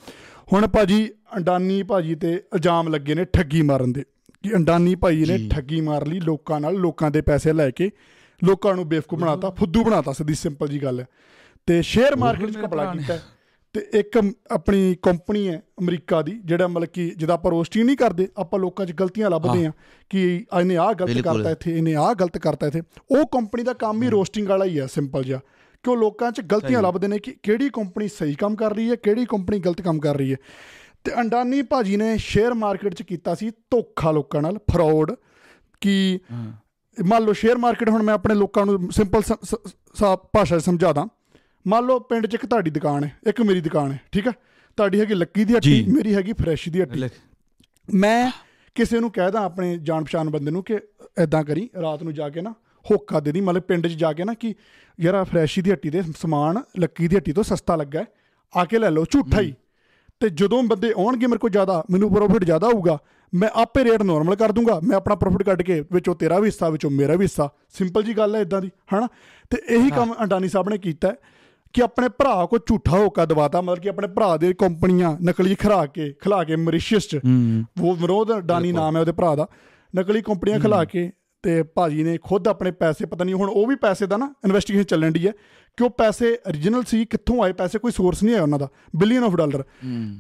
[0.53, 4.05] ਹੁਣ ਭਾਜੀ ਅੰਡਾਨੀ ਭਾਜੀ ਤੇ ਇਲਜ਼ਾਮ ਲੱਗੇ ਨੇ ਠੱਗੀ ਮਾਰਨ ਦੇ
[4.43, 7.91] ਕਿ ਅੰਡਾਨੀ ਭਾਈ ਨੇ। ਠੱਗੀ ਮਾਰ ਲਈ ਲੋਕਾਂ ਨਾਲ ਲੋਕਾਂ ਦੇ ਪੈਸੇ ਲੈ ਕੇ
[8.45, 11.07] ਲੋਕਾਂ ਨੂੰ ਬੇਵਕੂਫ ਬਣਾਤਾ ਫੁੱਦੂ ਬਣਾਤਾ ਸਿੱਧੀ ਸਿੰਪਲ ਜੀ ਗੱਲ ਹੈ।
[11.67, 13.19] ਤੇ ਸ਼ੇਅਰ ਮਾਰਕੀਟ 'ਚ ਨੇ। ਕੀਤਾ।
[13.75, 14.19] ਤੇ ਇੱਕ
[14.51, 18.87] ਆਪਣੀ ਕੰਪਨੀ ਹੈ ਅਮਰੀਕਾ ਦੀ ਜਿਹੜਾ ਮਤਲਬ ਕਿ ਜਿਹਦਾ ਆਪਾਂ ਰੋਸਟਿੰਗ ਨਹੀਂ ਕਰਦੇ ਆਪਾਂ ਲੋਕਾਂ
[18.87, 19.73] 'ਚ ਗਲਤੀਆਂ ਲੱਭਦੇ ਆ
[20.11, 20.23] ਕਿ
[20.61, 24.09] ਇਹਨੇ ਆਹ ਗਲਤ। ਕਰਤਾ ਇੱਥੇ ਇਹਨੇ ਆਹ ਗਲਤ ਕਰਤਾ ਇੱਥੇ ਉਹ ਕੰਪਨੀ ਦਾ ਕੰਮ ਹੀ
[24.09, 25.41] ਰੋਸਟਿੰਗ ਵਾਲਾ ਹੀ ਹੈ ਸਿੰਪਲ ਜਿਹਾ
[25.85, 28.97] ਕਿ ਉਹ ਲੋਕਾਂ 'ਚ ਗਲਤੀਆਂ। ਲੱਭਦੇ ਨੇ ਕਿ ਕਿਹੜੀ ਕੰਪਨੀ ਸਹੀ ਕੰਮ ਕਰ ਰਹੀ ਹੈ
[28.97, 30.37] ਕਿਹੜੀ ਕੰਪਨੀ ਗਲਤ ਕੰਮ ਕਰ ਰਹੀ ਹੈ
[31.05, 35.13] ਤੇ ਅੰਡਾਨੀ ਭਾਜੀ ਨੇ ਸ਼ੇਅਰ ਮਾਰਕੀਟ 'ਚ ਕੀਤਾ ਸੀ ਧੋਖਾ ਲੋਕਾਂ ਨਾਲ ਫਰਾਡ
[35.81, 36.19] ਕਿ
[37.05, 39.23] ਮੰਨ ਲਓ ਸ਼ੇਅਰ ਮਾਰਕੀਟ ਹੁਣ ਮੈਂ ਆਪਣੇ ਲੋਕਾਂ ਨੂੰ ਸਿੰਪਲ
[40.33, 41.07] ਭਾਸ਼ਾ ਸਮਝਾ ਦਾਂ
[41.67, 44.33] ਮੰਨ ਲਓ ਪਿੰਡ 'ਚ ਇੱਕ ਤੁਹਾਡੀ ਦੁਕਾਨ ਹੈ ਇੱਕ ਮੇਰੀ ਦੁਕਾਨ ਹੈ ਠੀਕ ਹੈ?
[44.79, 47.01] ਤੁਹਾਡੀ ਹੈਗੀ ਲੱਕੀ ਦੀ ਹੱਟੀ। ਮੇਰੀ ਹੈਗੀ ਫਰੈਸ਼ ਦੀ ਹੱਟੀ।
[47.89, 48.31] ਮੈਂ
[48.75, 50.79] ਕਿਸੇ ਨੂੰ ਕਹਿਦਾ ਆਪਣੇ ਜਾਣ ਪਛਾਣ ਬੰਦੇ ਨੂੰ ਕਿ
[51.19, 52.55] ਐਦਾਂ ਕਰੀ ਰਾਤ ਨੂੰ ਜਾ ਕੇ ਨਾ
[52.91, 54.55] ਹੋਕਾ ਦੇ ਦੀ ਮਤਲਬ ਪਿੰਡ 'ਚ ਜਾ ਕੇ ਨਾ ਕਿ
[55.01, 58.07] ਯਾਰ ਫਰੈਸ਼ੀ ਦੀ ਹੱਟੀ ਦੇ ਸਮਾਨ ਲੱਕੀ ਦੀ ਹੱਟੀ ਤੋਂ ਸਸਤਾ ਲੱਗਾ ਹੈ,
[58.57, 59.55] ਆ ਕੇ ਲੈ ਲਓ ਝੂਠਾ ਹੀ।
[60.21, 62.99] ਤੇ ਜਦੋਂ ਬੰਦੇ ਆਉਣਗੇ ਮੇਰੇ ਕੋਲ ਜ਼ਿਆਦਾ ਮੈਨੂੰ ਪ੍ਰੋਫਿਟ ਜ਼ਿਆਦਾ ਹੋਊਗਾ
[63.33, 66.69] ਮੈਂ ਆਪੇ ਰੇਟ ਨਾਰਮਲ ਕਰ ਦੂੰਗਾ ਮੈਂ ਆਪਣਾ ਪ੍ਰੋਫਿਟ ਕੱਢ ਕੇ ਵਿੱਚੋਂ ਤੇਰਾ ਵੀ ਹਿੱਸਾ
[66.69, 67.49] ਵਿੱਚੋਂ ਮੇਰਾ ਵੀ ਹਿੱਸਾ।
[67.79, 69.09] ਸਿੰਪਲ ਜੀ ਗੱਲ ਹੈ ਇਦਾਂ ਦੀ ਹਨਾ?
[69.51, 71.17] ਤੇ ਇਹੀ ਕੰਮ ਅੰਡਾਨੀ ਸਾਹਿਬ ਨੇ ਕੀਤਾ ਹੈ।
[71.73, 75.87] ਕਿ ਆਪਣੇ ਭਰਾ ਕੋ ਝੂਠਾ ਹੋਕਾ ਦਵਾਤਾ ਮਤਲਬ ਕਿ ਆਪਣੇ ਭਰਾ ਦੇ ਕੰਪਨੀਆਂ ਨਕਲੀ ਖਰਾ
[75.87, 77.21] ਕੇ ਖਿਲਾ ਕੇ ਮਰੀਸ਼ੀਅਸ ਚ।
[77.83, 79.47] ਉਹ ਵਿਰੋਧ ਡਾਨੀ ਨਾਮ ਹੈ ਉਹਦੇ ਭਰਾ ਦਾ।
[79.97, 81.11] ਨਕਲੀ ਕੰਪਨੀਆਂ ਖਿਲਾ ਕੇ
[81.43, 84.87] ਤੇ ਭਾਜੀ ਨੇ ਖੁਦ ਆਪਣੇ ਪੈਸੇ ਪਤਾ ਨਹੀਂ ਹੁਣ ਉਹ ਵੀ ਪੈਸੇ ਦਾ ਨਾ ਇਨਵੈਸਟੀਗੇਸ਼ਨ
[84.87, 85.33] ਚੱਲਣ ਦੀ ਹੈ
[85.77, 89.25] ਕਿ ਉਹ ਪੈਸੇ origignal ਸੀ ਕਿੱਥੋਂ ਆਏ ਪੈਸੇ ਕੋਈ ਸੋਰਸ ਨਹੀਂ ਹੈ ਉਹਨਾਂ ਦਾ। ਬਿਲੀਅਨ
[89.25, 89.65] ਆਫ ਡਾਲਰ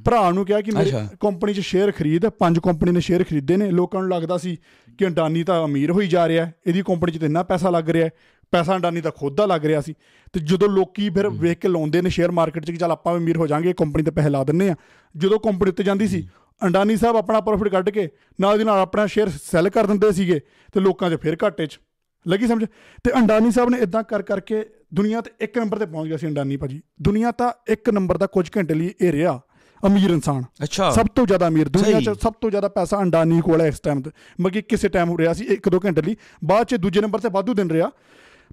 [0.05, 0.91] ਭਰਾ ਨੂੰ ਕਿਹਾ ਕਿ ਮੇਰੀ।
[1.21, 4.57] ਕੰਪਨੀ 'ਚ ਸ਼ੇਅਰ ਖਰੀਦ ਪੰਜ ਕੰਪਨੀ ਨੇ ਸ਼ੇਅਰ ਖਰੀਦੇ ਨੇ। ਲੋਕਾਂ ਨੂੰ ਲੱਗਦਾ ਸੀ
[4.99, 8.05] ਕਿ ਅੰਡਾਨੀ ਤਾਂ ਅਮੀਰ ਹੋਈ ਜਾ ਰਿਹਾ ਇਹਦੀ ਕੰਪਨੀ 'ਚ ਤਾਂ ਇੰਨਾ ਪੈਸਾ ਲੱਗ ਰਿਹਾ
[8.05, 8.11] ਹੈ,
[8.51, 9.95] ਪੈਸਾ ਅੰਡਾਨੀ ਤਾਂ ਖੁਦ ਦਾ ਲੱਗ ਰਿਹਾ ਸੀ।
[10.33, 13.19] ਤੇ ਜਦੋਂ ਲੋਕੀ ਫਿਰ ਵੇਖ ਕੇ ਲਾਉਂਦੇ ਨੇ ਸ਼ੇਅਰ ਮਾਰਕੀਟ 'ਚ ਕਿ ਚੱਲ ਆਪਾਂ ਵੀ
[13.19, 14.75] ਅਮੀਰ ਹੋ ਜਾਾਂਗੇ ਕੰਪਨੀ ਤੇ ਪੈਸੇ ਲਾ ਦਿੰਨੇ ਆ
[15.17, 16.29] ਜਦੋਂ ਕੰਪਨੀ ਉੱਤੇ ਜਾਂਦੀ ਸੀ
[16.63, 18.09] ਅੰਡਾਨੀ ਸਾਹਿਬ ਆਪਣਾ ਪ੍ਰੋਫਿਟ ਕੱਢ ਕੇ
[18.41, 20.41] ਨਾਲ ਦੀ ਨਾਲ ਆਪਣਾ ਸ਼ੇਅਰ ਸੈੱਲ ਕਰ ਦਿੰਦੇ ਸੀਗੇ
[20.73, 21.81] ਤੇ ਲੋਕਾਂ 'ਚ ਫਿਰ ਘਾਟੇ 'ਚ।
[22.29, 22.65] ਲੱਗੀ ਸਮਝ?
[23.05, 26.27] ਤੇ ਅੰਡਾਨੀ ਸਾਹਿਬ ਨੇ ਇਦਾਂ ਕਰ ਕਰਕੇ ਦੁਨੀਆ ਤੇ ਇੱਕ ਨੰਬਰ ਤੇ ਪਹੁੰਚ ਗਿਆ ਸੀ
[26.27, 29.41] ਅੰਡਾਨੀ ਭਾਜੀ। ਦੁਨੀਆ ਤਾਂ ਇੱਕ ਨੰਬਰ ਦਾ ਕੁਝ ਘੰਟੇ ਲਈ ਇਹ ਰਿਹਾ
[29.87, 33.61] ਅਮੀਰ ਇਨਸਾਨ। ਅੱਛਾ। ਸਭ ਤੋਂ ਜ਼ਿਆਦਾ ਅਮੀਰ। ਦੁਨੀਆ 'ਚ। ਸਭ ਤੋਂ ਜ਼ਿਆਦਾ ਪੈਸਾ ਅੰਡਾਨੀ ਕੋਲ
[33.61, 36.67] ਹੈ ਇਸ ਟਾਈਮ ਤੇ। ਮਗੀ ਕਿਸੇ ਟਾਈਮ ਹੋ ਰਿਹਾ ਸੀ ਇੱਕ ਦੋ ਘੰਟੇ ਲਈ। ਬਾਅਦ
[36.67, 37.91] 'ਚ ਦੂਜੇ ਨੰਬਰ ਤੇ ਵਾਧੂ ਦਿਨ ਰਿਹਾ।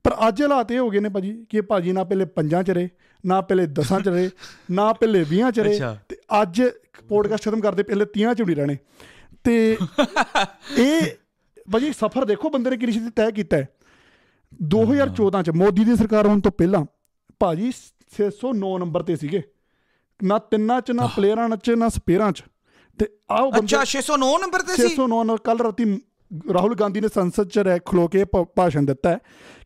[0.04, 2.72] ਪਰ ਅੱਜ ਹਾਲਾਤ ਇਹ ਹੋ ਗਏ ਨੇ ਭਾਜੀ ਕਿ ਇਹ ਭਾਜੀ ਨਾ ਪਹਿਲੇ ਪੰਜਾਂ 'ਚ
[2.72, 2.90] ਰਹੇ
[3.26, 4.30] ਨਾ ਪਹਿਲੇ ਦਸਾਂ 'ਚ ਰਹੇ
[4.72, 5.80] ਨਾ ਪਹਿਲੇ 20 'ਚ ਰਹੇ।
[6.10, 6.62] ਤੇ ਅੱਜ
[7.10, 8.78] ਪੋਡਕਾਸਟ ਖਤਮ ਕਰਦੇ ਪਹਿਲੇ 30 'ਚ ਨਹੀਂ ਰਹਿਣੇ।
[9.44, 9.78] ਤੇ
[10.78, 11.02] ਇਹ
[11.72, 13.68] ਭਾਜੀ ਸਫ਼ਰ ਦੇਖੋ ਬੰਦੇ ਨੇ ਕਿੰਨੀ ਛੇਤੀ ਤੈਅ ਕੀਤਾ ਹੈ।
[14.76, 16.86] 2014 ਚ ਮੋਦੀ ਦੀ ਸਰਕਾਰ ਹੋਣ ਤੋਂ ਪਹਿਲਾਂ
[17.40, 17.72] ਭਾਜੀ
[18.20, 19.44] 609 ਨੰਬਰ ਤੇ ਸੀਗੇ।
[20.24, 22.44] ਨਾ ਤਿੰਨਾਂ ਚ ਨਾ ਪਲੇਅਰਾਂ ਚ ਨਾ ਸਪੇਅਰਾਂ ਚ।
[23.00, 24.84] ਤੇ ਆਓ ਬੰਦੇ ਅੱਛਾ 609 ਨੰਬਰ ਤੇ ਸੀ?
[24.84, 25.86] 609 ਨਾਲ ਕੱਲ ਰਾਤੀ
[26.54, 28.24] ਰਾਹੁਲ ਗਾਂਧੀ ਨੇ ਸੰਸਦ ਚ ਰਹਿ ਖਲੋ ਕੇ
[28.56, 29.18] ਭਾਸ਼ਣ ਦਿੱਤਾ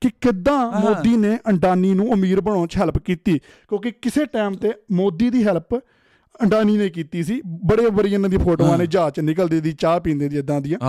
[0.02, 4.72] ਕਿ ਕਿੱਦਾਂ ਮੋਦੀ ਨੇ ਅੰਡਾਨੀ ਨੂੰ ਅਮੀਰ ਬਣਾਉਣ ਚ ਹੈਲਪ ਕੀਤੀ ਕਿਉਂਕਿ ਕਿਸੇ ਟਾਈਮ ਤੇ
[4.92, 5.76] ਮੋਦੀ ਦੀ ਹੈਲਪ
[6.42, 10.00] ਅੰਡਾਨੀ ਨੇ ਕੀਤੀ ਸੀ। ਬੜੇ ਬੜੀ ਇਹਨਾਂ ਦੀ ਫੋਟੋਆਂ ਨੇ ਜਹਾਜ਼ ਚ ਨਿਕਲਦੇ ਦੀ ਚਾਹ
[10.00, 10.80] ਪੀਂਦੇ ਦੀ ਇਦਾਂ ਦੀਆਂ।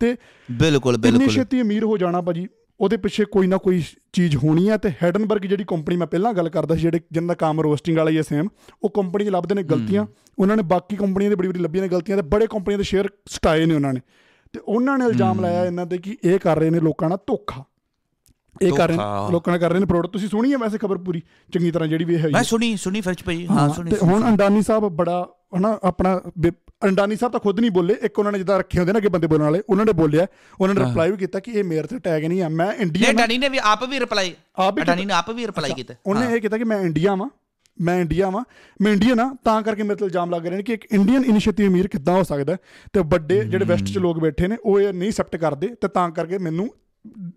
[0.00, 0.16] ਤੇ
[0.50, 2.46] ਬਿਲਕੁਲ ਇੰਨੀ ਬਿਲਕੁਲ। ਛੇਤੀ ਅਮੀਰ ਹੋ ਜਾਣਾ ਭਾਜੀ
[2.80, 3.82] ਉਹਦੇ ਪਿੱਛੇ ਕੋਈ ਨਾ ਕੋਈ
[4.12, 7.34] ਚੀਜ਼ ਹੋਣੀ ਹੈ ਤੇ ਹੈਡਨਬਰਗ ਜਿਹੜੀ ਕੰਪਨੀ ਮੈਂ ਪਹਿਲਾਂ ਗੱਲ ਕਰਦਾ ਸੀ ਜਿਹੜੇ ਜਿਨ੍ਹਾਂ ਦਾ
[7.34, 8.48] ਕੰਮ ਰੋਸਟਿੰਗ ਵਾਲਾ ਹੀ ਹੈ ਸੇਮ
[8.82, 10.06] ਉਹ ਕੰਪਨੀ 'ਚ ਲੱਭਦੇ ਨੇ ਗਲਤੀਆਂ।
[10.38, 13.08] ਉਹਨਾਂ ਨੇ ਬਾਕੀ ਕੰਪਨੀਆਂ ਦੇ ਬੜੀ ਬੜੀ ਲੱਭੀਆਂ ਨੇ ਗਲਤੀਆਂ ਤੇ ਬੜੇ ਕੰਪਨੀਆਂ ਦੇ ਸ਼ੇਅਰ
[13.28, 14.00] ਸਟਾਏ ਨੇ ਉਹਨਾਂ ਨੇ।
[14.52, 17.64] ਤੇ ਉਹਨਾਂ ਨੇ ਇਲਜ਼ਾਮ ਲਾਇਆ ਇਹਨਾਂ ਤੇ ਕਿ ਇਹ ਕਰ ਰਹੇ ਨੇ ਲੋਕਾਂ ਨਾਲ ਧੋਖਾ।
[18.62, 18.96] ਇਹ ਕਰ ਰਹੇ
[19.32, 21.22] ਲੋਕਾਂ ਨਾਲ ਕਰ ਰਹੇ ਨੇ ਫਰੋਡ ਤੁਸੀਂ ਸੁਣੀ ਹੈ ਵੈਸੇ ਖਬਰ ਪੂਰੀ?
[21.52, 24.62] ਚੰਗੀ ਤਰ੍ਹਾਂ ਜਿਹੜੀ ਵੀ ਹੈ। ਮੈਂ ਸੁਣੀ ਸੁਣੀ ਫਿਰ ਭਾਈ। ਹਾਂ ਸੁਣੀ ਤੇ ਹੁਣ। ਅੰਡਾਨੀ
[24.62, 25.26] ਸਾਹਿਬ ਬੜਾ
[25.56, 26.20] ਹਨਾ ਆਪਣਾ
[26.84, 29.26] ਅੰਡਾਨੀ ਸਾਹਿਬ ਤਾਂ ਖੁਦ ਨਹੀਂ ਬੋਲੇ। ਇੱਕ ਉਹਨਾਂ ਨੇ ਜਿੱਦਾਂ ਰੱਖੇ ਹੁੰਦੇ ਨਾ ਕਿ ਬੰਦੇ
[29.26, 30.26] ਬੋਲਣ ਵਾਲੇ ਉਹਨਾਂ ਨੇ ਬੋਲਿਆ।
[30.60, 33.18] ਉਹਨਾਂ ਨੇ ਰਿਪਲਾਈ ਵੀ ਕੀਤਾ ਕਿ ਇਹ ਮੇਰੇ ਤੇ ਟੈਗ ਨਹੀਂ ਆ। ਮੈਂ ਇੰਡੀਆ ਨੇ
[33.18, 36.26] ਡਾਨੀ ਨੇ ਵੀ ਆਪ ਵੀ ਰਿਪਲਾਈ ਆਪ ਵੀ ਡਾਨੀ ਨੇ ਆਪ ਵੀ ਰਿਪਲਾਈ ਕੀਤਾ। ਉਹਨੇ
[36.34, 37.28] ਇਹ ਕੀਤਾ ਕਿ ਮੈਂ ਇੰਡੀਆ ਵਾਂ।
[37.80, 38.42] ਮੈਂ ਇੰਡੀਆ ਵਾਂ।
[38.80, 41.68] ਮੈਂ ਇੰਡੀਅਨ ਆ ਤਾਂ ਕਰਕੇ ਮੇਰੇ ਤੇ ਇਲਜ਼ਾਮ ਲੱਗ ਰਹੇ ਨੇ ਕਿ ਇੱਕ ਇੰਡੀਅਨ ਇਨੀਸ਼ੀਏਟਿਵ
[41.68, 42.56] ਅਮੀਰ ਕਿੱਦਾਂ ਹੋ ਸਕਦਾ
[42.92, 46.10] ਤੇ ਵੱਡੇ ਜਿਹੜੇ ਵੈਸਟ 'ਚ ਲੋਕ ਬੈਠੇ ਨੇ ਉਹ ਇਹ ਨਹੀਂ ਐਕਸੈਪਟ ਕਰਦੇ ਤੇ ਤਾਂ
[46.10, 46.68] ਕਰਕੇ ਮੈਨੂੰ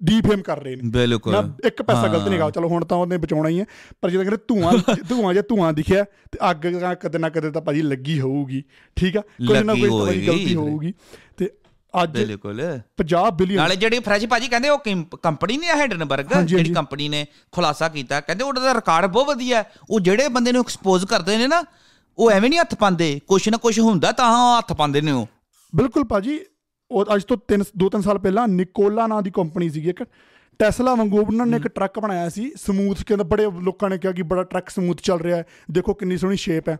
[0.03, 3.17] ਡੀਫੇਮ ਕਰ ਰਹੇ ਨੇ। ਬਿਲਕੁਲ। ਨਾ ਇੱਕ ਪੈਸਾ ਗਲਤ ਨਹੀਂ ਗਾ ਚਲੋ ਹੁਣ ਤਾਂ ਉਹਨੇ
[3.17, 3.65] ਬਚਾਉਣਾ ਹੀ ਹੈ
[4.01, 4.71] ਪਰ ਜਦੋਂ ਕਹਿੰਦੇ ਧੂਆਂ
[5.09, 6.65] ਧੂਆਂ ਜੇ ਧੂਆਂ ਦਿਖਿਆ ਤੇ ਅੱਗ
[7.01, 8.63] ਕਦੇ ਨਾ ਕਦੇ ਤਾਂ ਭਾਜੀ ਲੱਗੀ ਹੋਊਗੀ
[8.97, 9.21] ਠੀਕ ਆ?
[9.47, 10.93] ਕੋਈ ਨਾ ਕੋਈ। ਗਲਤੀ ਹੋਊਗੀ
[11.37, 11.49] ਤੇ
[11.93, 12.61] ਅੱਜ ਬਿਲਕੁਲ।
[12.97, 17.89] 50 ਬਿਲੀਅਨ ਨਾਲੇ ਜਿਹੜੀ ਫਰੈਸ਼ ਭਾਜੀ ਕਹਿੰਦੇ ਉਹ ਕੰਪਨੀ ਨੇ ਹੈਡਨਬਰਗ ਜਿਹੜੀ। ਕੰਪਨੀ ਨੇ ਖੁਲਾਸਾ
[17.89, 21.63] ਕੀਤਾ ਕਹਿੰਦੇ ਉਹਦਾ ਦਾ ਰਿਕਾਰਡ ਬਹੁਤ ਵਧੀਆ। ਉਹ ਜਿਹੜੇ ਬੰਦੇ ਨੂੰ ਐਕਸਪੋਜ਼ ਕਰਦੇ ਨੇ ਨਾ
[22.17, 25.27] ਉਹ ਐਵੇਂ ਨਹੀਂ ਹੱਥ ਪਾਉਂਦੇ। ਕੁਛ ਨਾ ਕੁਛ ਹੁੰਦਾ ਤਾਂ ਹੱਥ ਪਾਉਂਦੇ ਨੇ ਉਹ।
[25.73, 26.39] ਬਿਲਕੁਲ ਭਾਜੀ
[26.91, 30.03] ਉਹ ਅੱਜ ਤੋਂ 3 2-3 ਸਾਲ ਪਹਿਲਾਂ ਨਿਕੋਲਾ ਨਾਂ ਦੀ ਕੰਪਨੀ ਸੀਗੀ ਇੱਕ।
[30.59, 34.23] ਟੈਸਲਾ ਵਾਂਗੂ ਉਹਨਾਂ ਨੇ ਇੱਕ ਟਰੱਕ ਬਣਾਇਆ ਸੀ ਸਮੂਥ ਕਹਿੰਦਾ ਬੜੇ ਲੋਕਾਂ ਨੇ ਕਿਹਾ ਕਿ
[34.23, 36.77] ਬੜਾ ਟਰੱਕ ਸਮੂਥ ਚੱਲ ਰਿਹਾ ਹੈ। ਦੇਖੋ ਕਿੰਨੀ ਸੋਹਣੀ ਸ਼ੇਪ ਹੈ।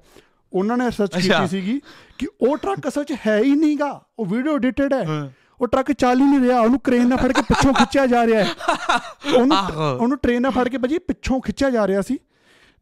[0.54, 1.82] ਉਹਨਾਂ ਨੇ ਰਿਸਰਚ। ਕੀਤੀ ਸੀਗੀ
[2.18, 6.20] ਕਿ ਉਹ ਟਰੱਕ ਅਸਲ 'ਚ ਹੈ ਹੀ ਨਹੀਂਗਾ। ਉਹ ਵੀਡੀਓ ਐਡਿਟਡ ਹੈ। ਉਹ ਟਰੱਕ ਚੱਲ
[6.20, 8.50] ਹੀ ਨਹੀਂ ਰਿਹਾ। ਉਹਨੂੰ ਕ੍ਰੇਨ ਨਾਲ ਫੜ ਕੇ ਪਿੱਛੋਂ ਖਿੱਚਿਆ ਜਾ ਰਿਹਾ ਹੈ।
[9.36, 9.58] ਉਹਨੂੰ।
[10.02, 12.18] ਉਹਨੂੰ ਟ੍ਰੇਨ ਨਾਲ ਫੜ ਕੇ ਭਾਜੀ ਪਿੱਛੋਂ ਖਿੱਚਿਆ ਜਾ ਰਿਹਾ ਸੀ।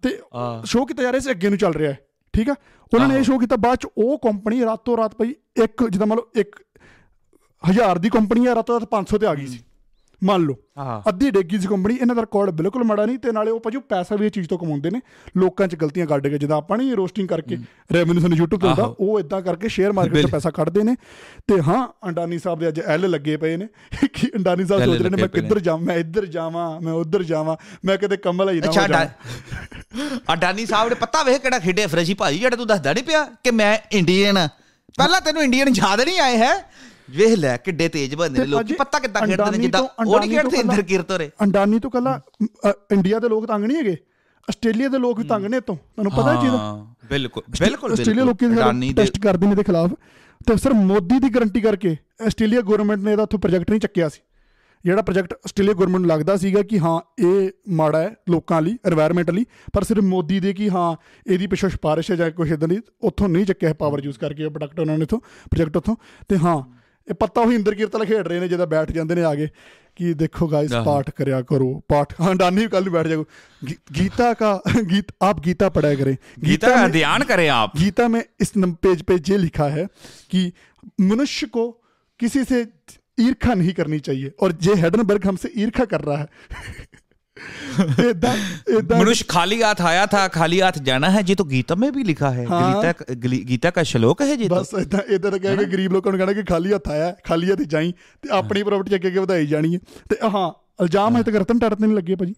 [0.02, 0.20] ਤੇ।
[0.66, 1.98] ਸ਼ੋਅ ਕੀਤਾ ਜਾ ਰਿਹਾ ਸੀ ਅੱਗੇ ਨੂੰ ਚੱਲ ਰਿਹਾ ਹੈ।
[2.34, 2.56] ਠੀਕ ਆ?
[2.94, 6.18] ਉਹਨਾਂ ਨੇ ਇਹ ਸ਼ੋਅ ਕੀਤਾ। ਬਾਅਦ ਚ ਉਹ ਕੰਪਨੀ ਰਾਤੋਂ ਰਾਤ ਭਾਈ ਇੱਕ ਜਿੱਦਾਂ ਮੰਨ
[6.18, 6.56] ਲਓ ਇੱਕ
[7.70, 9.60] ਹਜ਼ਾਰ ਦੀ ਕੰਪਨੀ ਆ ਰਾਤੋਂ ਰਾਤ 500 ਤੇ ਆ ਗਈ ਸੀ।
[10.24, 10.56] ਮੰਨ ਲਓ।
[11.10, 14.16] ਅੱਧੀ ਡੇਗੀ ਸੀ ਕੰਪਨੀ ਇਹਨਾਂ ਦਾ ਰਿਕਾਰਡ ਬਿਲਕੁਲ ਮਾੜਾ ਨਹੀਂ ਤੇ ਨਾਲੇ ਉਹ ਭਾਜੀ ਪੈਸਾ
[14.16, 15.02] ਵੀ ਇਹ ਚੀਜ਼ ਤੋਂ ਕਮਾਉਂਦੇ ਨੇ।
[15.38, 17.58] ਲੋਕਾਂ 'ਚ ਗਲਤੀਆਂ ਕੱਢ ਕੇ ਜਿੱਦਾਂ ਆਪਾਂ ਨਹੀਂ ਰੋਸਟਿੰਗ ਕਰਕੇ
[17.94, 20.96] ਰੈਵਨਿਊ ਸਾਨੂੰ YouTube ਤੇ ਹੁੰਦਾ। ਉਹ ਇਦਾਂ ਕਰਕੇ ਸ਼ੇਅਰ ਮਾਰਕੀਟ 'ਚ ਪੈਸਾ ਕੱਢਦੇ ਨੇ।
[21.48, 23.68] ਤੇ ਹਾਂ ਅੰਡਾਨੀ ਸਾਹਿਬ ਦੇ ਅੱਜ ਐਲ ਲੱਗੇ ਪਏ ਨੇ।
[24.14, 27.56] ਕਿ ਅੰਡਾਨੀ ਸਾਹਿਬ ਸੋਚ ਰਹੇ ਨੇ ਮੈਂ। ਕਿੱਧਰ ਜਾਵਾਂ ਮੈਂ ਇੱਧਰ ਜਾਵਾਂ ਮੈਂ ਉੱਧਰ ਜਾਵਾਂ
[27.86, 32.14] ਮੈਂ ਕਿਤੇ ਕਮਲ ਹੀ ਨਾ ਹੋ ਜਾਵਾਂ। ਅਡਾਨੀ ਸਾਹਿਬ ਨੇ ਪਤਾ ਵੇਖ ਕਿਹੜਾ ਖੇਡੇ ਫਰੈਸ਼ੀ
[32.14, 34.48] ਭਾਜੀ ਜਿਹੜਾ ਤੂੰ ਦੱਸਦਾ ਨਹੀਂ ਪਿਆ ਕਿ ਮੈਂ ਇੰਡੀਅਨ
[34.98, 36.54] ਪਹਿਲਾਂ ਤੈਨੂੰ ਇੰਡੀਅਨ ਯਾਦ ਨਹੀਂ ਆਏ ਹੈ?
[37.10, 40.58] ਵੇਖ ਲੈ ਕਿੱਡੇ ਤੇਜ਼ ਬੰਦੇ ਨੇ ਲੋਕੀ ਪਤਾ ਕਿੱਦਾਂ ਖੇਡਦੇ ਨੇ ਜਿੱਦਾਂ ਉਹ ਨਹੀਂ ਖੇਡਦੇ
[40.58, 42.20] ਇੰਦਰ ਕਿਰਤ ਹੋਰੇ ਅੰਡਾਨੀ ਤੋਂ ਕੱਲਾ
[42.92, 43.96] ਇੰਡੀਆ ਦੇ ਲੋਕ ਤੰਗ ਨਹੀਂ ਹੈਗੇ?
[44.48, 48.24] ਆਸਟ੍ਰੇਲੀਆ ਦੇ ਲੋਕ ਵੀ ਤੰਗ ਨੇ ਇਤੋਂ। ਤੁਹਾਨੂੰ ਪਤਾ ਹੈ ਜੀ ਹਾਂ ਬਿਲਕੁਲ ਬਿਲਕੁਲ ਆਸਟ੍ਰੇਲੀਆ
[48.24, 49.94] ਲੋਕੀ ਦੇ ਟੈਸਟ ਕਰਦੇ ਨੇ ਦੇ ਖਿਲਾਫ
[50.48, 51.96] ਤੇ ਸਰ ਮੋਦੀ ਦੀ ਗਰੰਟੀ ਕਰਕੇ
[52.28, 54.22] ਆਸਟ੍ਰੇਲੀਆ ਗਵਰਨਮੈਂਟ ਨੇ ਇਹਦਾ ਉੱਥੋਂ ਪ੍ਰੋਜੈਕਟ ਨਹੀਂ ਚੱਕਿਆ ਸੀ।
[54.86, 59.32] ਜਿਹੜਾ ਪ੍ਰੋਜੈਕਟ ਆਸਟ੍ਰੇਲੀਆ ਗਵਰਨਮੈਂਟ ਨੂੰ ਲੱਗਦਾ ਸੀਗਾ ਕਿ ਹਾਂ ਇਹ ਮਾੜਾ ਹੈ ਲੋਕਾਂ ਲਈ এনवायरमेंट
[59.34, 60.96] ਲਈ ਪਰ ਸਿਰਫ ਮੋਦੀ ਦੇ ਕਿ ਹਾਂ
[61.26, 64.50] ਇਹਦੀ ਪਿੱਛੋਂ ਸਿਫਾਰਿਸ਼ ਹੈ ਜਾਂ ਕੁਝ ਇਦਾਂ ਦੀ ਉੱਥੋਂ ਨਹੀਂ ਚੱਕਿਆ ਪਾਵਰ ਯੂਜ਼ ਕਰਕੇ ਇਹ
[64.50, 65.96] ਪ੍ਰੋਡਕਟ ਉਹਨਾਂ ਨੇ ਇਥੋਂ ਪ੍ਰੋਜੈਕਟ ਉੱਥੋਂ।
[66.30, 66.62] ਤੇ ਹਾਂ
[67.09, 69.49] ਇਹ ਪੱਤਾ ਉਹੀ ਇੰਦਰ ਕੀਰਤਨ ਖੇਡ ਰਹੇ ਨੇ ਜਦੋਂ ਬੈਠ ਜਾਂਦੇ ਨੇ ਆਗੇ
[69.97, 73.25] ਕਿ ਦੇਖੋ ਗਾਇਸ ਆਹੋ। ਪਾਠ ਕਰਿਆ ਕਰੋ ਪਾਠ ਹਾਂ ਡਾਨੀ ਕੱਲ ਨੂੰ ਬੈਠ ਜਾਗੋ
[73.99, 74.49] गीता का
[74.89, 78.75] गीत आप गीता पढ़ा करें गीता का में- ध्यान करें आप गीता में इस नम-
[78.83, 79.85] पेज पे ये लिखा है
[80.31, 80.43] कि
[81.05, 81.65] मनुष्य को
[82.21, 82.61] किसी से
[83.21, 87.08] ईर्खा नहीं करनी चाहिए और जे हेडनबर्ग हमसे ईर्खा कर रहा है इदा इदा
[88.95, 92.29] मनुष्य खाली हाथ आया था खाली हाथ जाना है ये तो गीता में भी लिखा
[92.31, 95.57] है हाँ। गीता गली- गीता का श्लोक है ये तो ਬਸ ਇਦਾਂ ਇਦਾਂ ਤਾਂ ਕਹਿ
[95.57, 97.93] ਕੇ ਗਰੀਬ ਲੋਕਾਂ ਨੂੰ ਕਹਿਣਾ ਕਿ ਖਾਲੀ ਹੱਥ ਆਇਆ ਖਾਲੀ ਹੱਥ ਜਾਈ
[98.23, 100.51] ਤੇ ਆਪਣੀ ਪ੍ਰਾਪਰਟੀ ਅੱਗੇ ਅੱਗੇ ਵਧਾਈ ਜਾਣੀ ਹੈ ਤੇ ਹਾਂ
[100.83, 102.35] ਇਲਜ਼ਾਮ ਹੈ ਤੇ ਰਤਨ ਟਾਟਾ ਤੇ ਨਹੀਂ ਲੱਗੇ ਭਾਜੀ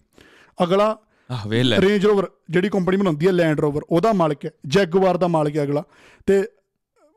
[0.57, 0.95] ਅਗਲਾ
[1.29, 5.17] ਆਹ ਵੇਖ ਲੈ ਰੇਂਜ ਰੋਵਰ ਜਿਹੜੀ ਕੰਪਨੀ ਬਣਾਉਂਦੀ ਹੈ ਲੈਂਡ ਰੋਵਰ ਉਹਦਾ ਮਾਲਕ ਹੈ ਜੈਗੁਆਰ
[5.17, 5.83] ਦਾ ਮਾਲਕ ਹੈ ਅਗਲਾ
[6.27, 6.43] ਤੇ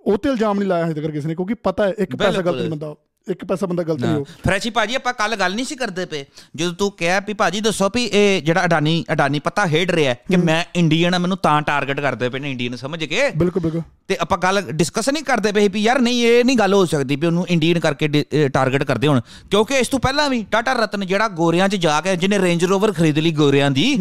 [0.04, 2.60] ਉਹ ਤੇ ਇਲਜ਼ਾਮ ਨਹੀਂ ਲਾਇਆ ਹਜੇ ਤੱਕ ਕਿਸੇ ਨੇ ਕਿਉਂਕਿ ਪਤਾ ਹੈ ਇੱਕ ਪੈਸਾ ਗਲਤ
[2.60, 2.94] ਨਹੀਂ ਬੰਦਾ
[3.31, 6.25] ਇੱਕ ਪੈਸਾ ਬੰਦਾ ਗਲਤ ਨਹੀਂ ਹੋ। ਫਰੈਸ਼ੀ ਭਾਜੀ ਆਪਾਂ ਕੱਲ ਗੱਲ ਨਹੀਂ ਸੀ ਕਰਦੇ ਪਏ।
[6.55, 10.17] ਜਦੋਂ ਤੂੰ ਕਿਹਾ ਵੀ ਭਾਜੀ ਦੱਸੋ ਵੀ ਇਹ ਜਿਹੜਾ ਅਡਾਨੀ ਅਡਾਨੀ ਪਤਾ ਹੇਡ ਰਿਹਾ ਹੈ
[10.29, 13.81] ਕਿ ਮੈਂ ਇੰਡੀਅਨ ਆ ਮੈਨੂੰ ਤਾਂ ਟਾਰਗੇਟ ਕਰਦੇ ਪਏ ਨੇ ਇੰਡੀਅਨ ਸਮਝ ਕੇ। ਬਿਲਕੁਲ ਬਿਲਕੁਲ।
[14.07, 17.15] ਤੇ ਆਪਾਂ ਗੱਲ ਡਿਸਕਸ ਨਹੀਂ ਕਰਦੇ ਪਏ ਵੀ ਯਾਰ ਨਹੀਂ ਇਹ ਨਹੀਂ ਗੱਲ ਹੋ ਸਕਦੀ
[17.15, 18.23] ਵੀ ਉਹਨੂੰ ਇੰਡੀਅਨ ਕਰਕੇ
[18.53, 19.21] ਟਾਰਗੇਟ ਕਰਦੇ ਹੁਣ।
[19.51, 22.93] ਕਿਉਂਕਿ ਇਸ ਤੋਂ ਪਹਿਲਾਂ ਵੀ ਟਾਟਾ ਰਤਨ ਜਿਹੜਾ ਗੋਰਿਆਂ 'ਚ ਜਾ ਕੇ ਜਿਹਨੇ ਰੇਂਜ ਰੋਵਰ
[22.93, 23.95] ਖਰੀਦ ਲਈ ਗੋਰਿਆਂ ਦੀ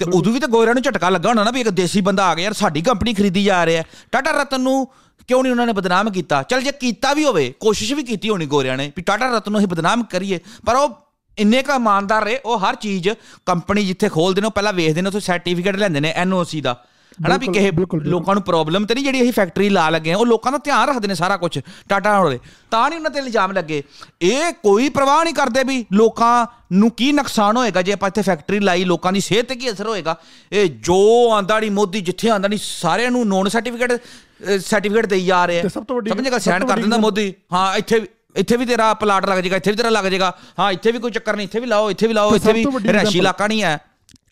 [0.00, 2.34] ਤੇ ਉਦੋਂ ਵੀ ਤਾਂ ਗੋਰਿਆਂ ਨੂੰ ਝਟਕਾ ਲੱਗਾ ਹੋਣਾ ਨਾ ਵੀ ਇੱਕ ਦੇਸੀ ਬੰਦਾ ਆ
[2.34, 4.88] ਗਿਆ ਯਾਰ ਸਾਡੀ ਕੰਪਨੀ ਖਰੀਦੀ ਜਾ ਰਿਹਾ ਟਾਟਾ ਰਤਨ ਨੂੰ
[5.28, 6.42] ਕਿਉਂ ਨਹੀਂ ਉਹਨਾਂ ਨੇ ਬਦਨਾਮ ਕੀਤਾ?
[6.42, 9.58] ਚਲ ਜੇ ਕੀਤਾ ਵੀ ਹੋਵੇ, ਕੋਸ਼ਿਸ਼ ਵੀ ਕੀਤੀ ਹੋਣੀ ਗੋਰਿਆਂ ਨੇ ਵੀ ਟਾਟਾ ਰਤਨ ਨੂੰ
[9.58, 10.90] ਅਸੀਂ ਬਦਨਾਮ ਕਰੀਏ। ਪਰ ਉਹ
[11.38, 13.08] ਇੰਨੇ ਕਾ ਇਮਾਨਦਾਰ ਰਹੇ, ਉਹ ਹਰ ਚੀਜ਼
[13.46, 16.84] ਕੰਪਨੀ ਜਿੱਥੇ ਖੋਲਦੇ ਨੇ, ਉਹ ਪਹਿਲਾਂ ਵੇਖਦੇ ਨੇ, ਉੱਥੇ ਸਰਟੀਫਿਕੇਟ ਲੈਂਦੇ ਨੇ ਐਨਓਸੀ ਦਾ।
[17.20, 17.70] ਹਨਾ ਵੀ ਕਿਸੇ।
[18.04, 20.88] ਲੋਕਾਂ ਨੂੰ ਪ੍ਰੋਬਲਮ ਤੇ ਨਹੀਂ ਜਿਹੜੀ ਅਸੀਂ ਫੈਕਟਰੀ ਲਾ ਲੱਗੇ ਆ ਉਹ ਲੋਕਾਂ ਦਾ ਧਿਆਨ
[20.88, 21.58] ਰੱਖਦੇ ਨੇ ਸਾਰਾ ਕੁਝ
[21.88, 22.38] ਟਾਟਾ ਵਾਲੇ
[22.70, 23.82] ਤਾਂ ਨਹੀਂ ਉਹਨਾਂ ਤੇ ਇਲਜ਼ਾਮ ਲੱਗੇ।
[24.22, 28.60] ਇਹ ਕੋਈ ਪਰਵਾਹ ਨਹੀਂ ਕਰਦੇ ਵੀ ਲੋਕਾਂ ਨੂੰ ਕੀ ਨੁਕਸਾਨ ਹੋਏਗਾ ਜੇ ਆਪਾਂ ਇੱਥੇ ਫੈਕਟਰੀ
[28.60, 30.16] ਲਾਈ ਲੋਕਾਂ ਦੀ ਸਿਹਤ ਤੇ ਕੀ ਅਸਰ ਹੋਏਗਾ।
[30.52, 30.98] ਇਹ ਜੋ
[31.32, 33.92] ਆਂਦਾ ਨਹੀਂ ਮੋਦੀ ਜਿੱਥੇ ਆਂਦਾ ਨਹੀਂ ਸਾਰਿਆਂ ਨੂੰ ਨੋਨ ਸਰਟੀਫਿਕੇਟ
[34.60, 37.00] ਸਰਟੀਫਿਕੇਟ ਦੇਈ ਜਾ ਰਹੇ ਆ। ਤੇ ਸਭ ਤੋਂ ਵੱਡੀ- ਸਮਝ ਸਭ ਸੈਂਡ ਕਰ ਦਿੰਦਾ ਗੱਲ-
[37.02, 38.06] ਮੋਦੀ। ਹਾਂ ਇੱਥੇ
[38.36, 41.10] ਇੱਥੇ ਵੀ ਤੇਰਾ ਪਲਾਟ ਲੱਗ ਜਾਏਗਾ ਇੱਥੇ ਵੀ ਤੇਰਾ ਲੱਗ ਜਾਏਗਾ ਹਾਂ ਇੱਥੇ ਵੀ ਕੋਈ
[41.10, 43.78] ਚੱਕਰ ਨਹੀਂ ਇੱਥੇ ਵੀ ਲਾਓ ਇੱਥੇ ਵੀ ਲਾਓ ਇੱਥੇ ਵੀ example- ਇਲਾਕਾ ਨਹੀਂ ਹੈ।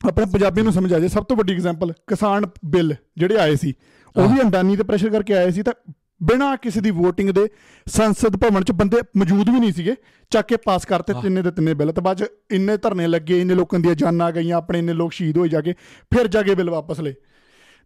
[0.09, 3.75] ਆਪਣੇ ਪੰਜਾਬੀਆਂ ਨੂੰ ਸਮਝ ਆ ਜਾਏ ਸਭ ਤੋਂ ਵੱਡੀ ਐਗਜ਼ਾਮਪਲ ਕਿਸਾਨ ਬਿੱਲ ਜਿਹੜੇ ਆਏ ਸੀ
[4.17, 5.93] ਉਹ ਵੀ ਅੰਡਾਨੀ ਤੇ ਪ੍ਰੈਸ਼ਰ ਕਰਕੇ ਆਏ ਸੀ ਤਾਂ
[6.23, 7.49] ਬਿਨਾਂ ਕਿਸੇ ਦੀ VOTING ਦੇ
[7.87, 9.95] ਸੰਸਦ ਭਵਨ 'ਚ ਬੰਦੇ ਮੌਜੂਦ ਵੀ ਨਹੀਂ ਸੀਗੇ
[10.31, 13.55] ਚੱਕ ਕੇ ਪਾਸ ਕਰਤੇ ਤਿੰਨੇ ਦੇ ਤਿੰਨੇ ਬਿੱਲ ਤੇ ਬਾਅਦ 'ਚ ਇੰਨੇ ਧਰਨੇ ਲੱਗੇ ਇੰਨੇ
[13.55, 15.73] ਲੋਕਾਂ ਦੀਆਂ ਜਾਨਾਂ ਗਈਆਂ ਆਪਣੇ ਇੰਨੇ ਲੋਕ ਸ਼ਹੀਦ ਹੋਏ ਜਾ ਕੇ
[16.15, 17.15] ਫਿਰ ਜਾ ਕੇ ਬਿੱਲ ਵਾਪਸ ਲਏ।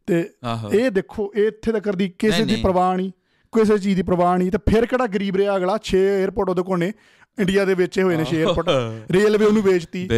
[0.07, 0.31] ਤੇ।
[0.73, 3.11] ਇਹ ਦੇਖੋ ਇਹ ਇੱਥੇ ਤੱਕ ਦੀ ਕਿਸੇ ਦੀ। ਪ੍ਰਵਾਹ ਨਹੀਂ
[3.53, 5.79] ਕਿਸੇ ਚੀਜ਼ ਦੀ ਪ੍ਰਵਾਹ ਨਹੀਂ ਤੇ ਫਿਰ ਕਿਹੜਾ ਗਰੀਬ ਰਿਹਾ ਅਗਲਾ?
[5.85, 6.93] 6 에ਅਰਪੋਰਟ ਉਹਦੇ ਕੋਲ ਨੇ
[7.39, 8.69] ਇੰਡੀਆ ਦੇ ਵੇਚੇ ਹੋਏ ਨੇ 6 에ਅਰਪੋਰਟ
[9.13, 10.09] ਰੇਲਵੇ ਉਹਨੂੰ ਵੇਚਤੀ।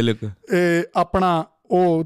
[0.53, 2.03] ਇਹ ਆਪਣਾ ਉਹ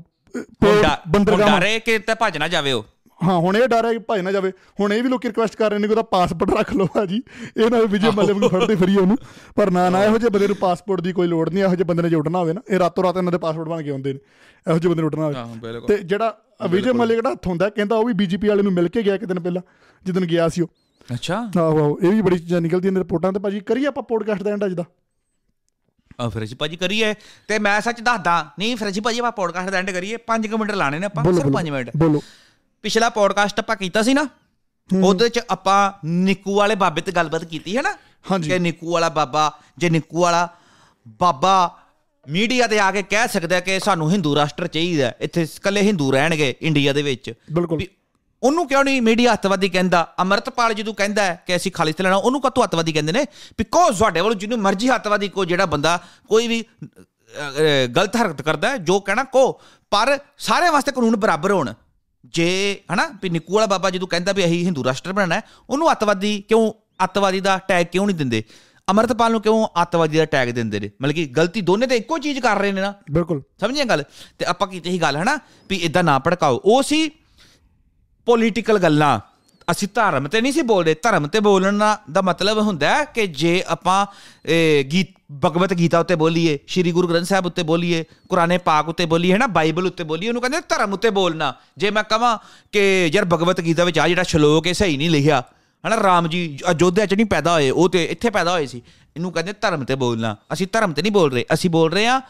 [1.08, 2.86] ਬੰਦਰਗਾਹ। ਡਰੇ ਕਿ ਤੇ ਭੱਜ ਨਾ ਜਾਵੇ ਉਹ?
[3.20, 5.70] ਹਾਂ ਹੁਣ ਇਹ ਡਰ ਹੈ ਕਿ ਭਾਈ ਨਾ ਜਾਵੇ। ਹੁਣ ਇਹ ਵੀ ਲੋਕੀ ਰਿਕੁਐਸਟ ਕਰ
[5.70, 7.22] ਰਹੇ ਨੇ ਕਿ ਉਹਦਾ ਪਾਸਪੋਰਟ ਰੱਖ ਲਓ ਭਾਜੀ।
[7.58, 9.18] ਇਹ ਨਾ ਵਿਜੇ ਮੱਲੇ ਨੂੰ ਫੜਦੇ ਫਰੀ ਉਹਨੂੰ।
[9.56, 12.04] ਪਰ ਨਾ ਨਾ ਇਹੋ ਜਿਹੇ ਬੰਦੇ ਨੂੰ ਪਾਸਪੋਰਟ ਦੀ ਕੋਈ ਲੋੜ ਨਹੀਂ ਇਹੋ ਜਿਹੇ ਬੰਦੇ
[12.04, 14.20] ਨੇ ਜੇ ਉੱਡਣਾ ਹੋਵੇ ਨਾ ਇਹ ਰਾਤੋਂ ਰਾਤ ਇਹਨਾਂ ਦੇ ਪਾਸਪੋਰਟ ਬਣ ਕੇ ਆਉਂਦੇ ਨੇ।
[14.68, 16.38] ਇਹੋ ਜਿਹੇ ਬੰਦੇ ਨੂੰ ਉੱਡਣਾ ਹਾਂ, ਹੋਵੇ ਬਿਲਕੁਲ। ਤੇ ਜਿਹੜਾ
[16.70, 19.26] ਵਿਜੇ ਮੱਲੇ ਜਿਹੜਾ ਹੱਥ ਹੁੰਦਾ ਕਹਿੰਦਾ ਉਹ ਵੀ ਬੀਜੇਪੀ ਵਾਲੇ ਨੂੰ ਮਿਲ ਕੇ ਗਿਆ ਇੱਕ
[19.26, 19.62] ਦਿਨ ਪਹਿਲਾਂ
[20.06, 20.68] ਜਿੱਦਨ ਗਿਆ ਸੀ ਉਹ।
[21.10, 24.52] ਅੱਛਾ। ਆਹੋ ਇਹ ਵੀ ਬੜੀ ਚੀਜ਼ਾਂ ਨਿਕਲਦੀਆਂ ਨੇ ਰਿਪੋਰਟਾਂ ਤੇ। ਭਾਜੀ ਕਰੀਏ ਆਪਾਂ ਪੋਡਕਾਸਟ ਦਾ
[24.52, 24.84] ਐਂਡ ਅੱਜ ਦਾ।
[26.30, 27.14] ਫਰਜੀ ਭਾਜੀ ਕਰੀਏ।
[27.48, 31.00] ਤੇ ਮੈਂ ਸੱਚ ਦੱਸਦਾ ਨਹੀਂ ਫਰਜੀ ਭਾਜੀ ਆਪਾਂ ਪੋਡਕਾਸਟ ਦਾ ਐਂਡ ਕਰੀਏ 5 ਮਿੰਟ ਲਾਣੇ
[31.00, 32.24] ਨੇ ਆਪਾਂ ਸਿਰਫ ਬੋਲੋ 5 ਮਿੰਟ। ਬੋਲੋ।
[32.82, 34.28] ਪਿਛਲਾ ਪੋਡਕਾਸਟ ਆਪਾਂ ਕੀਤਾ ਸੀ ਨਾ
[35.04, 37.94] ਉਹਦੇ ਚ ਆਪਾਂ ਨਿੱਕੂ ਵਾਲੇ ਬਾਬੇ ਤੇ ਗੱਲਬਾਤ ਕੀਤੀ ਹੈ ਨਾ।
[38.40, 40.50] ਕਿ ਨਿੱਕੂ ਵਾਲਾ ਬਾਬਾ ਜੇ ਨਿੱਕੂ ਵਾਲਾ
[41.08, 41.78] ਬਾਬਾ
[42.30, 46.56] ਮੀਡੀਆ ਤੇ ਆ ਕੇ ਕਹਿ ਸਕਦਾ ਕਿ ਸਾਨੂੰ ਹਿੰਦੂ ਰਾਸ਼ਟਰ ਚਾਹੀਦਾ ਇੱਥੇ ਇਕੱਲੇ ਹਿੰਦੂ ਰਹਿਣਗੇ
[46.62, 47.84] ਇੰਡੀਆ ਦੇ ਵਿੱਚ ਬਿਲਕੁਲ।
[48.46, 50.08] ਉਹਨੂੰ ਕਿਉਂ ਨਹੀਂ ਮੀਡੀਆ ਅੱਤਵਾਦੀ ਕਹਿੰਦਾ?
[50.22, 53.26] ਅਮਰਤਪਾਲ ਜਦੋਂ ਕਹਿੰਦਾ ਹੈ ਕਿ ਅਸੀਂ ਖਾਲਿਸਤਾਨ ਲੈਣਾ ਉਹਨੂੰ ਕਦੋਂ ਅੱਤਵਾਦੀ ਕਹਿੰਦੇ ਨੇ?
[53.58, 56.64] ਬਿਕੋਜ਼ ਤੁਹਾਡੇ ਵੱਲੋਂ ਜਿਹਨੂੰ ਮਰਜ਼ੀ ਅੱਤਵਾਦੀ ਕੋ ਜਿਹੜਾ ਬੰਦਾ ਕੋਈ ਵੀ
[57.96, 59.42] ਗਲਤ ਹਰਕਤ ਕਰਦਾ ਹੈ ਜੋ ਕਹਿਣਾ ਕੋ
[59.92, 61.74] ਪਰ ਸਾਰਿਆਂ ਵਾਸਤੇ ਕਾਨੂੰਨ ਬਰਾਬਰ ਹੋਣ।
[62.26, 62.48] ਜੇ
[62.94, 66.40] ਹਨਾ ਵੀ ਨਿੱਕੂ ਵਾਲਾ ਬਾਬਾ ਜਦੋਂ ਕਹਿੰਦਾ ਵੀ ਅਸੀਂ ਹਿੰਦੂ ਰਾਸ਼ਟਰ ਬਣਾਉਣਾ ਹੈ ਉਹਨੂੰ ਅੱਤਵਾਦੀ
[66.50, 66.72] ਕਿਉਂ
[67.04, 68.44] ਅੱਤਵਾਦੀ ਦਾ ਟੈਗ ਕਿਉਂ ਨਹੀਂ ਦਿੰਦੇ?
[68.92, 70.90] ਅਮਰਤਪਾਲ ਨੂੰ ਕਿਉਂ ਅੱਤਵਾਦੀ ਦਾ ਟੈਗ ਦਿੰਦੇ ਨੇ?
[71.02, 74.04] ਮਤਲਬ ਕਿ ਗਲਤੀ ਦੋਨੇ ਤੇ ਇੱਕੋ ਚੀਜ਼ ਕਰ ਰਹੇ ਨੇ ਨਾ। ਬਿਲਕੁਲ। ਸਮਝਿਆ ਗੱਲ?
[74.40, 75.38] ਤੇ ਆਪਾਂ ਕੀਤੀ ਸੀ ਗੱਲ ਹਨਾ
[75.70, 77.10] ਵੀ ਇਦਾਂ ਨਾ ਭੜਕਾਓ। ਉਹ ਸੀ
[78.26, 79.20] ਪੋਲੀਟੀਕਲ ਗੱਲਾਂ।
[79.72, 83.28] ਅਸੀਂ ਧਰਮ ਤੇ ਨਹੀਂ ਸੀ ਬੋਲਦੇ। ਧਰਮ ਤੇ ਬੋਲਣ ਦਾ- ਦਾ ਮਤਲਬ ਹੁੰਦਾ ਹੈ ਕਿ
[83.28, 84.06] ਜੇ ਆਪਾਂ
[84.46, 85.08] ਇਹ, ਗੀਤ
[85.46, 89.38] ਭਗਵਤ ਗੀਤਾ ਉੱਤੇ ਬੋਲੀਏ ਸ਼੍ਰੀ ਗੁਰੂ ਗ੍ਰੰਥ ਸਾਹਿਬ ਉੱਤੇ ਬੋਲੀਏ ਕੁਰਾਨੇ ਪਾਕ ਉੱਤੇ ਬੋਲੀਏ ਹੈ
[89.38, 92.38] ਨਾ ਬਾਈਬਲ ਉੱਤੇ ਬੋਲੀਏ ਉਹਨੂੰ ਕਹਿੰਦੇ ਧਰਮ ਉੱਤੇ ਬੋਲਣਾ। ਜੇ ਮੈਂ ਕਹਾਂ
[92.72, 95.44] ਕਿ ਯਾਰ ਭਗਵਤ ਗੀਤਾ ਵਿੱਚ ਆ ਜਿਹੜਾ ਸ਼ਲੋਕ ਹੈ ਸਹੀ ਨਹੀਂ ਲਿਖਿਆ।
[95.88, 98.78] ਹਨਾ ਰਾਮ ਜੀ ਅਯੋਧਿਆ ਚ ਨਹੀਂ ਪੈਦਾ ਹੋਏ ਉਹ ਤੇ ਇੱਥੇ ਪੈਦਾ ਹੋਏ ਸੀ।
[99.16, 102.22] ਇਹਨੂੰ ਕਹਿੰਦੇ ਧਰਮ ਤੇ ਬੋਲਣਾ। ਅਸੀਂ ਧਰਮ ਤੇ ਨਹੀਂ ਬੋਲ ਰਹੇ। ਅਸੀਂ ਬੋਲ ਰਹੇ ਆ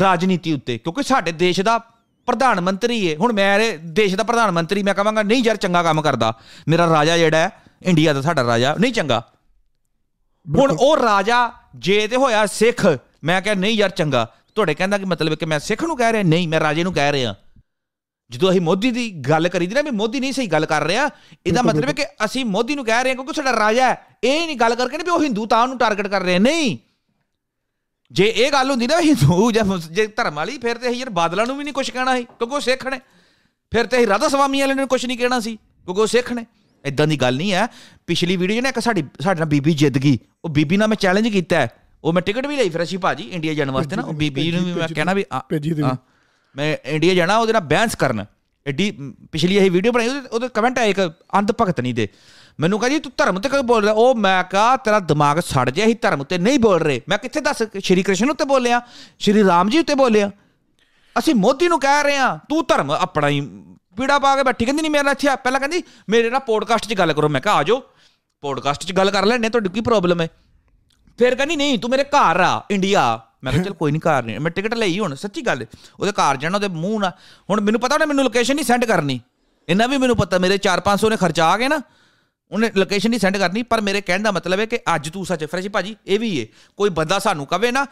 [0.00, 1.97] ਰਾਜਨੀਤੀ ਉੱਤੇ ਕਿਉਂਕਿ ਸਾਡੇ ਦੇਸ਼ ਦਾ
[2.28, 6.02] ਪ੍ਰਧਾਨ ਮੰਤਰੀ ਹੈ ਹੁਣ ਮੇਰੇ ਦੇਸ਼ ਦਾ ਪ੍ਰਧਾਨ ਮੰਤਰੀ ਮੈਂ ਕਹਾਂਗਾ ਨਹੀਂ ਯਾਰ ਚੰਗਾ ਕੰਮ
[6.02, 6.32] ਕਰਦਾ।
[6.68, 7.50] ਮੇਰਾ ਰਾਜਾ ਜਿਹੜਾ ਹੈ
[7.82, 9.22] ਇੰਡੀਆ ਦਾ ਸਾਡਾ ਰਾਜਾ ਨਹੀਂ ਚੰਗਾ।
[10.46, 11.40] ਹੁਣ ਉਹ ਰਾਜਾ
[11.76, 12.86] ਜੇ ਤੇ ਹੋਇਆ ਸਿੱਖ
[13.24, 14.24] ਮੈਂ ਕਿਹਾ ਨਹੀਂ ਯਾਰ ਚੰਗਾ।
[14.54, 16.22] ਤੁਹਾਡੇ ਕਹਿੰਦਾ ਕਿ ਮਤਲਬ ਕਿ ਮੈਂ ਸਿੱਖ ਨੂੰ ਕਹਿ ਰਿਹਾ?
[16.22, 17.34] ਨਹੀਂ ਮੈਂ ਰਾਜੇ ਨੂੰ ਕਹਿ ਰਿਹਾ।
[18.30, 21.08] ਜਦੋਂ ਅਸੀਂ ਮੋਦੀ ਦੀ ਗੱਲ ਕਰੀਦੀ ਨਾ ਵੀ ਮੋਦੀ ਨਹੀਂ ਸਹੀ ਗੱਲ ਕਰ ਰਿਹਾ
[21.46, 24.46] ਇਹਦਾ ਮਤਲਬ ਹੈ ਕਿ ਅਸੀਂ ਮੋਦੀ ਨੂੰ ਕਹਿ ਰਹੇ ਹਾਂ ਕਿਉਂਕਿ ਸਾਡਾ ਰਾਜਾ ਹੈ। ਇਹ
[24.46, 26.76] ਨਹੀਂ ਗੱਲ ਕਰਕੇ ਨਹੀਂ ਵੀ ਉਹ ਹਿੰਦੂ ਤਾਂ ਉਹਨੂੰ ਟਾਰਗੇਟ ਕਰ ਰਹੇ। ਨਹੀਂ
[28.10, 31.46] ਜੇ ਇਹ ਗੱਲ ਹੁੰਦੀ ਨਾ ਹਿੰਦੂ ਜਾਂ ਜੇ ਧਰਮ ਵਾਲੀ ਫਿਰ ਤੇ ਅਸੀਂ ਯਾਰ ਬਾਦਲਾਂ
[31.46, 33.00] ਨੂੰ ਵੀ ਨਹੀਂ ਕੁਝ ਕਹਿਣਾ ਸੀ ਕਿਉਂਕਿ ਉਹ ਸਿੱਖ ਨੇ।
[33.72, 36.44] ਫਿਰ ਤੇ ਅਸੀਂ ਰਾਧਾ ਸਵਾਮੀ ਵਾਲੇ ਨੂੰ ਕੁਝ ਨਹੀਂ ਕਹਿਣਾ ਸੀ ਕਿਉਂਕਿ ਉਹ ਸਿੱਖ ਨੇ।
[36.84, 37.66] ਇਦਾਂ ਦੀ ਗੱਲ ਨਹੀਂ ਹੈ।
[38.06, 40.96] ਪਿਛਲੀ ਵੀਡੀਓ 'ਚ ਨਾ ਇੱਕ ਸਾਡੀ ਸਾਡੇ ਨਾਲ ਬੀਬੀ ਜਿੱਤ ਗਈ। ਉਹ ਬੀਬੀ ਨਾਲ ਮੈਂ
[40.96, 41.66] ਚੈਲੰਜ ਕੀਤਾ।
[42.04, 44.64] ਉਹ ਮੈਂ ਟਿਕਟ ਵੀ ਲਈ ਫਿਰ ਅਸੀਂ ਭਾਜੀ ਇੰਡੀਆ ਜਾਣ ਵਾਸਤੇ ਨਾ। ਉਹ ਬੀਬੀ ਨੂੰ
[44.64, 45.24] ਵੀ ਮੈਂ ਕਹਿਣਾ ਵੀ
[46.54, 48.24] ਮੈਂ ਇੰਡੀਆ ਜਾਣਾ ਉਹਦੇ ਨਾਲ ਬਹਿਸ ਕਰਨ।
[48.66, 48.90] ਐਡੀ
[49.32, 51.00] ਪਿਛਲੀ ਇਹ ਵੀਡੀਓ ਬਣਾਈ ਉਹਦੇ ਕਮੈਂਟ ਆਏ ਇੱਕ
[51.38, 52.08] ਅੰਧ ਭਗਤ ਨਹੀਂ ਦੇ।
[52.60, 55.86] ਮੈਨੂੰ ਕਹਿੰਦੀ, ਤੂੰ ਧਰਮ ਤੇ ਕਿਉਂ ਬੋਲ ਰਿਹਾ ਉਹ ਮੈਂ ਕਹਾ, ਤੇਰਾ ਦਿਮਾਗ ਸੜ ਗਿਆ
[55.86, 58.80] ਹੀ ਧਰਮ ਤੇ ਨਹੀਂ ਬੋਲ ਰਹੇ। ਮੈਂ ਕਿੱਥੇ ਦੱਸ ਸ਼੍ਰੀ ਕ੍ਰਿਸ਼ਨ ਉੱਤੇ ਬੋਲਿਆ,
[59.18, 60.30] ਸ਼੍ਰੀ ਰਾਮ ਜੀ ਉੱਤੇ ਬੋਲਿਆ।
[61.18, 63.40] ਅਸੀਂ ਮੋਦੀ ਨੂੰ ਕਹਿ ਰਹੇ ਆ ਤੂੰ ਧਰਮ ਆਪਣਾ ਹੀ
[63.96, 66.94] ਪੀੜਾ ਪਾ ਕੇ ਬੈਠੀ, ਕਹਿੰਦੀ ਨਹੀਂ ਮੇਰਾ ਇੱਥੇ ਆ। ਪਹਿਲਾਂ ਕਹਿੰਦੀ, ਮੇਰੇ ਨਾਲ ਪੋਡਕਾਸਟ 'ਚ
[66.94, 67.82] ਗੱਲ ਕਰੋ। ਮੈਂ ਕਿਹਾ, ਆ ਜਾਓ
[68.40, 70.28] ਪੋਡਕਾਸਟ 'ਚ ਗੱਲ ਕਰ ਲੈਣੇ ਤੁਹਾਡੀ ਕੀ ਪ੍ਰੋਬਲਮ ਹੈ?
[71.18, 74.40] ਫਿਰ ਕਹਿੰਦੀ, ਨਹੀਂ, ਤੂੰ ਮੇਰੇ ਘਰ ਆ ਇੰਡੀਆ ਮੈਂ ਕਿਹਾ, ਚਲ ਕੋਈ ਨਹੀਂ ਘਰ ਨਹੀਂ
[74.40, 75.66] ਮੈਂ ਟਿਕਟ ਲਈ ਹੁਣ, ਸੱਚੀ ਗੱਲ ਹੈ।
[76.00, 77.12] ਉਹਦੇ ਘਰ ਜਾਣਾ, ਉਹਦੇ ਮੂੰਹ ਨਾਲ।
[77.50, 79.20] ਹੁਣ ਮੈਨੂੰ ਪਤਾ ਉਹਨੇ ਮੈਨੂੰ ਲੋਕੇਸ਼ਨ ਨਹੀਂ ਸੈਂਡ ਕਰਨੀ।
[79.68, 81.80] ਇਹਨਾਂ ਵੀ ਮੈਨੂੰ ਪਤਾ, ਮੇਰੇ 4-500 ਨੇ ਖਰਚਾ ਆ ਗਏ ਨਾ।
[82.52, 85.44] ਉਹਨੇ ਲੋਕੇਸ਼ਨ ਨਹੀਂ ਸੈਂਡ ਕਰਨੀ ਪਰ ਮੇਰੇ ਕਹਿਣ ਦਾ ਮਤਲਬ ਹੈ ਕਿ ਅੱਜ ਤੂੰ ਸੱਚ
[85.44, 86.46] ਫਰੈਸ਼ ਭਾਜੀ ਇਹ ਵੀ ਏ।
[86.76, 87.84] ਕੋਈ ਬੰਦਾ ਸਾਨੂੰ ਕਵੇ ਨਾ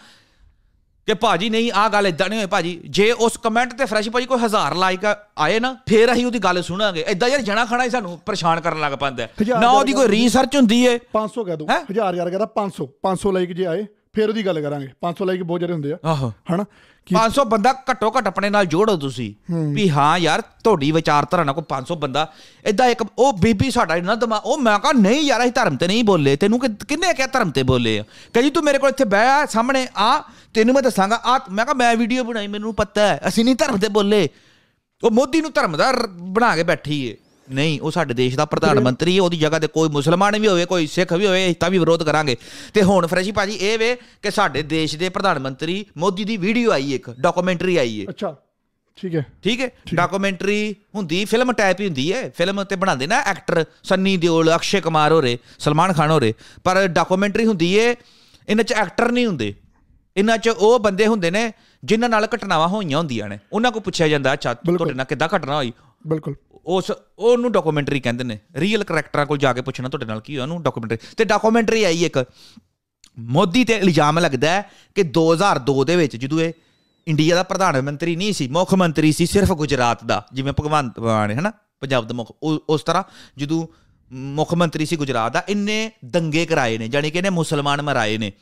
[1.06, 4.26] ਕਿ ਭਾਜੀ ਨਹੀਂ ਆਹ ਗੱਲ ਇਦਾਂ ਨਹੀਂ ਹੋਈ ਭਾਜੀ। ਜੇ ਉਸ ਕਮੈਂਟ ਤੇ ਫਰੈਸ਼ ਭਾਜੀ
[4.26, 5.00] ਕੋਈ ਹਜ਼ਾਰ ਲਾਈਕ
[5.38, 8.80] ਆਏ ਨਾ ਫੇਰ ਅਸੀਂ ਉਹਦੀ ਗੱਲ ਸੁਣਾਂਗੇ। ਇਦਾਂ ਯਾਰ ਜਣਾ ਖਣਾ ਹੀ ਸਾਨੂੰ ਪਰੇਸ਼ਾਨ ਕਰਨ
[8.80, 9.30] ਲੱਗ ਪੈਂਦਾ ਹੈ।
[9.60, 11.84] ਨਾ ਉਹਦੀ ਕੋਈ ਰੀਸਰਚ ਹੁੰਦੀ ਏ। 500 ਕਹਿ ਦੋ। ਹੈਂ?
[11.92, 13.86] 1000 ਯਾਰ ਕਹਦਾ 500 500 ਲਾਈਕ ਜੇ ਆਏ
[14.16, 16.64] ਫਿਰ ਉਹਦੀ ਗੱਲ ਕਰਾਂਗੇ। 500 ਲਾਈਕ ਬਹੁਤ ਜਿਹੜੇ ਹੁੰਦੇ ਆ। ਆਹੋ। ਹਨਾ?
[17.06, 21.54] ਕਿ 500 ਬੰਦਾ ਘੱਟੋ ਘੱਟ ਆਪਣੇ ਨਾਲ ਜੋੜੋ ਤੁਸੀਂ। ਵੀ ਹਾਂ ਯਾਰ ਤੁਹਾਡੀ ਵਿਚਾਰਧਾਰਾ ਨਾਲ
[21.54, 22.32] ਕੋਈ 500 ਬੰਦਾ
[22.64, 25.86] ਇਦਾਂ ਇੱਕ ਉਹ ਬੀਬੀ ਸਾਡਾ ਇਹਨਾਂ ਦਿਮਾਗ ਉਹ ਮੈਂ ਕਹਾ ਨਹੀਂ ਯਾਰ ਅਸੀਂ ਧਰਮ ਤੇ
[25.86, 28.04] ਨਹੀਂ ਬੋਲੇ। ਤੈਨੂੰ ਕਿ- ਕਿਹਨੇ ਕਿਹਾ ਧਰਮ ਤੇ ਬੋਲੇ ਆ?
[28.34, 30.20] ਕਹਿੰਦੀ ਤੂੰ ਮੇਰੇ ਕੋਲ ਇੱਥੇ ਬਹਿ ਆ ਸਾਹਮਣੇ ਆ।
[30.54, 33.76] ਤੈਨੂੰ ਮੈਂ ਦੱਸਾਂਗਾ ਆ ਮੈਂ ਕਹਾ ਮੈਂ ਵੀਡੀਓ ਬਣਾਈ ਮੈਨੂੰ ਪਤਾ ਹੈ। ਅਸੀਂ ਨਹੀਂ ਧਰਮ
[33.76, 34.28] ਤੇ ਬੋਲੇ।
[35.04, 37.16] ਉਹ ਮੋਦੀ ਨੂੰ ਧਰਮ ਦਾ ਬਣਾ ਕੇ ਬੈਠੀ ਏ।
[37.52, 40.64] ਨਹੀਂ ਉਹ ਸਾਡੇ ਦੇਸ਼ ਦਾ ਪ੍ਰਧਾਨ ਮੰਤਰੀ ਹੈ ਉਹਦੀ ਜਗ੍ਹਾ ਤੇ ਕੋਈ ਮੁਸਲਮਾਨ ਵੀ ਹੋਵੇ
[40.64, 42.36] ਕੋਈ ਸਿੱਖ ਵੀ ਹੋਵੇ ਅਸੀਂ ਤਾਂ ਵੀ ਵਿਰੋਧ ਕਰਾਂਗੇ।
[42.74, 46.70] ਤੇ ਹੁਣ ਫਰੈਸ਼ੀ ਭਾਜੀ ਇਹ ਵੇ ਕਿ ਸਾਡੇ ਦੇਸ਼ ਦੇ ਪ੍ਰਧਾਨ ਮੰਤਰੀ ਮੋਦੀ ਦੀ ਵੀਡੀਓ
[46.70, 48.36] ਆਈ ਇੱਕ ਡਾਕੂਮੈਂਟਰੀ ਆਈ ਏ। ਅੱਛਾ
[48.98, 49.70] ਠੀਕ ਹੈ। ਠੀਕ ਹੈ?
[49.94, 54.80] ਡਾਕੂਮੈਂਟਰੀ ਹੁੰਦੀ ਫਿਲਮ ਟਾਈਪ ਹੀ ਹੁੰਦੀ ਹੈ ਫਿਲਮ ਤੇ ਬਣਾਉਂਦੇ ਨਾ ਐਕਟਰ ਸੰਨੀ ਦਿਓਲ ਅਕਸ਼ੇ
[54.80, 56.34] ਕੁਮਾਰ ਹੋਰੇ ਸਲਮਾਨ ਖਾਨ ਹੋਰੇ।
[56.64, 57.94] ਪਰ ਡਾਕੂਮੈਂਟਰੀ ਹੁੰਦੀ ਏ
[58.48, 59.54] ਇਹਨਾਂ 'ਚ ਐਕਟਰ ਨਹੀਂ ਹੁੰਦੇ।
[60.16, 61.52] ਇਹਨਾਂ 'ਚ ਉਹ ਬੰਦੇ ਹੁੰਦੇ ਨੇ
[61.84, 65.56] ਜਿਨ੍ਹਾਂ ਨਾਲ ਘਟਨਾਵਾਂ ਹੋਈਆਂ ਹੁੰਦੀਆਂ ਨੇ। ਉਹਨਾਂ ਕੋਲ ਪੁੱਛਿਆ ਜਾਂਦਾ ਅੱਛਾ ਤੁਹਾਡੇ ਨਾਲ ਕਿੱਦਾਂ ਘਟਨਾ
[65.56, 65.72] ਹੋਈ?
[66.06, 66.34] ਬਿਲਕੁਲ।
[66.66, 70.42] ਉਸ, ਉਹਨੂੰ ਡਾਕੂਮੈਂਟਰੀ ਕਹਿੰਦੇ ਨੇ। ਰੀਅਲ ਕਰੈਕਟਰਾਂ ਕੋਲ ਜਾ ਕੇ ਪੁੱਛਣਾ ਤੁਹਾਡੇ ਨਾਲ ਕੀ ਹੋਇਆ,
[70.42, 72.24] ਉਹਨੂੰ ਡਾਕੂਮੈਂਟਰੀ ਤੇ ਡਾਕੂਮੈਂਟਰੀ ਆਈ ਇੱਕ।
[73.18, 76.52] ਮੋਦੀ ਤੇ ਇਲਜ਼ਾਮ ਲੱਗਦਾ ਹੈ ਕਿ 2002 ਦੇ ਵਿੱਚ, ਜਦੋਂ ਇਹ
[77.08, 81.30] ਇੰਡੀਆ ਦਾ ਪ੍ਰਧਾਨ ਮੰਤਰੀ ਨਹੀਂ ਸੀ, ਮੁੱਖ ਮੰਤਰੀ ਸੀ ਸਿਰਫ ਗੁਜਰਾਤ ਦਾ, ਜਿਵੇਂ ਭਗਵੰਤ ਮਾਨ
[81.30, 83.02] ਹੈ ਨਾ, ਪੰਜਾਬ ਦਾ ਮੁੱਖ, ਉਹ- ਉਸ ਤਰ੍ਹਾਂ
[83.36, 83.66] ਜਦੋਂ
[84.12, 88.32] ਮੁੱਖ ਮੰਤਰੀ ਸੀ ਗੁਜਰਾਤ ਦਾ, ਇੰਨੇ ਦੰਗੇ ਕਰਾਏ ਨੇ ਜਾਨੀ ਕਿ ਇਹਨੇ ਮੁਸਲਮਾਨ ਮਰਾਏ ਨੇ।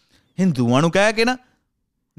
[0.40, 1.36] ਹਿੰਦੂਆਂ ਨੂੰ ਕਹਿ ਕੇ ਨਾ,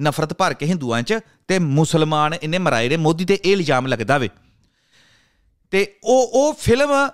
[0.01, 4.17] ਨਫ਼ਰਤ ਭਰ ਕੇ ਹਿੰਦੂਆਂ 'ਚ ਤੇ ਮੁਸਲਮਾਨ ਇਹਨੇ ਮਰਾਏ ਨੇ, ਮੋਦੀ ਤੇ ਇਹ ਇਲਜ਼ਾਮ ਲੱਗਦਾ
[4.17, 4.29] ਵੇ।
[5.71, 7.09] ਤੇ ਉਹ ਉਹ ਫਿਲਮ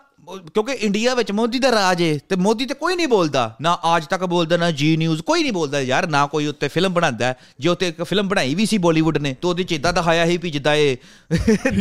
[0.53, 4.05] ਕਿਉਂਕਿ ਇੰਡੀਆ ਵਿੱਚ ਮੋਦੀ ਦਾ ਰਾਜ ਹੈ ਤੇ ਮੋਦੀ ਤੇ ਕੋਈ ਨਹੀਂ ਬੋਲਦਾ ਨਾ ਅੱਜ
[4.05, 7.69] ਤੱਕ ਬੋਲਦਾ ਨਾ ਜੀ ਨਿਊਜ਼ ਕੋਈ ਨਹੀਂ ਬੋਲਦਾ ਯਾਰ ਨਾ ਕੋਈ ਉੱਤੇ ਫਿਲਮ ਬਣਾਉਂਦਾ। ਜੇ
[7.69, 10.49] ਉੱਤੇ ਇੱਕ ਫਿਲਮ ਬਣਾਈ ਵੀ ਸੀ ਬਾਲੀਵੁੱਡ ਨੇ ਤੇ ਉਹਦੇ ਚ ਇਦਾਂ ਦਿਖਾਇਆ ਸੀ ਵੀ
[10.49, 10.97] ਜਿੱਦਾਂ ਇਹ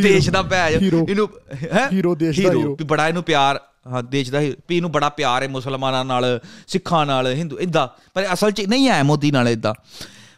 [0.03, 4.31] ਦੇਸ਼ ਦਾ ਭੈ। ਇਹਨੂੰ ਹੈ Hero, ਦੇਸ਼ ਦਾ hero। ਵੀ ਬੜਾ ਇਹਨੂੰ ਪਿਆਰ ਹਾਂ ਦੇਸ਼
[4.31, 8.61] ਦਾ ਵੀ ਇਹਨੂੰ ਬੜਾ ਪਿਆਰ ਹੈ ਮੁਸਲਮਾਨਾਂ ਨਾਲ ਸਿੱਖਾਂ ਨਾਲ ਹਿੰਦੂ ਇਦਾਂ ਪਰ ਅਸਲ 'ਚ
[8.61, 9.73] ਨਹੀਂ ਆਇਆ ਮੋਦੀ ਨਾਲ ਇਦਾਂ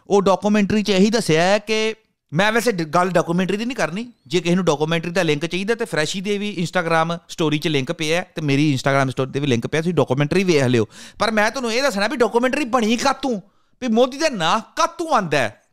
[0.08, 1.96] ਉਹ ਡਾਕੂਮੈਂਟਰੀ 'ਚ ਇਹੀ ਦੱਸਿਆ ਹੈ ਕਿ
[2.34, 5.76] ਮੈਂ ਵੈਸੇ ਡ- ਗੱਲ ਡਾਕੂਮੈਂਟਰੀ ਦੀ ਨਹੀਂ ਕਰਨੀ। ਜੇ ਕਿਸੇ ਨੂੰ ਡਾਕੂਮੈਂਟਰੀ ਦਾ ਲਿੰਕ ਚਾਹੀਦਾ
[5.76, 9.40] ਤੇ ਫਰੈਸ਼ੀ ਦੇ ਵੀ ਇੰਸਟਾਗ੍ਰam ਸਟੋਰੀ 'ਚ ਲਿੰਕ ਪਿਆ ਹੈ ਤੇ ਮੇਰੀ ਇੰਸਟਾਗ੍ਰam ਸਟੋਰੀ ਤੇ
[9.40, 10.88] ਵੀ ਲਿੰਕ ਪਿਆ ਤੁਸੀਂ ਡਾਕੂਮੈਂਟਰੀ ਵੇਖ ਲਿਓ।
[11.20, 13.42] ਪਰ ਮੈਂ ਤੁਹਾਨੂੰ ਇਹ ਦੱਸਣਾ ਵੀ ਡਾਕੂਮੈਂਟਰੀ ਬਣੀ ਕਾਤੋਂ
[13.82, 15.64] ਵੀ ਮੋਦੀ ਦਾ ਨਾਂ ਕਾਤੋਂ ਆਂਦਾ ਹੈ?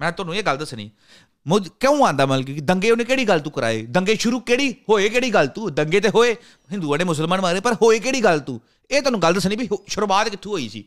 [0.00, 0.90] ਮੈਂ ਤੁਹਾਨੂੰ ਇਹ ਗੱਲ ਦੱਸਣੀ।
[1.46, 3.82] ਮੋਦੀ ਕਿਉਂ ਆਂਦਾ ਮਤਲਬ ਕਿ ਦੰਗੇ ਉਹਨੇ ਕਿਹੜੀ ਗੱਲ ਤੂੰ ਕਰਾਏ?
[3.82, 5.74] ਦੰਗੇ ਸ਼ੁਰੂ ਕਿਹੜੀ ਹੋਏ ਕਿਹੜੀ ਗੱਲ ਤੂੰ?
[5.74, 6.36] ਦੰਗੇ ਤੇ ਹੋਏ
[6.72, 8.60] ਹਿੰਦੂਆਂ ਨੇ ਮੁਸਲਮਾਨ ਮਾਰੇ ਪਰ ਹੋਏ ਕਿਹੜੀ ਗੱਲ ਤੂੰ?
[8.90, 10.84] ਇਹ ਤੁਹਾਨੂੰ ਗੱਲ ਦੱਸਣੀ ਵੀ ਹੋ- ਸ਼ੁਰੂਆਤ ਕਿੱਥੋਂ ਹੋਈ ਸੀ?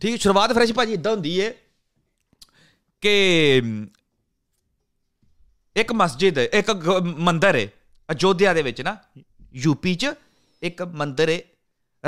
[0.00, 1.52] ਠੀਕ ਹੈ ਸ਼ੁਰੂਆਤ ਫਰੈਸ਼ ਭਾਜੀ ਇਦਾਂ ਹੁੰਦੀ ਹੈ
[3.00, 3.86] ਕਿ ਅਮ,
[5.76, 6.70] ਇੱਕ ਮਸਜਿਦ ਹੈ ਇੱਕ
[7.18, 7.66] ਮੰਦਿਰ ਹੈ
[8.10, 8.96] ਅਯੋਧਿਆ ਦੇ ਵਿੱਚ ਨਾ
[9.54, 10.10] ਯੂਪੀ 'ਚ
[10.62, 11.40] ਇੱਕ ਮੰਦਿਰ ਹੈ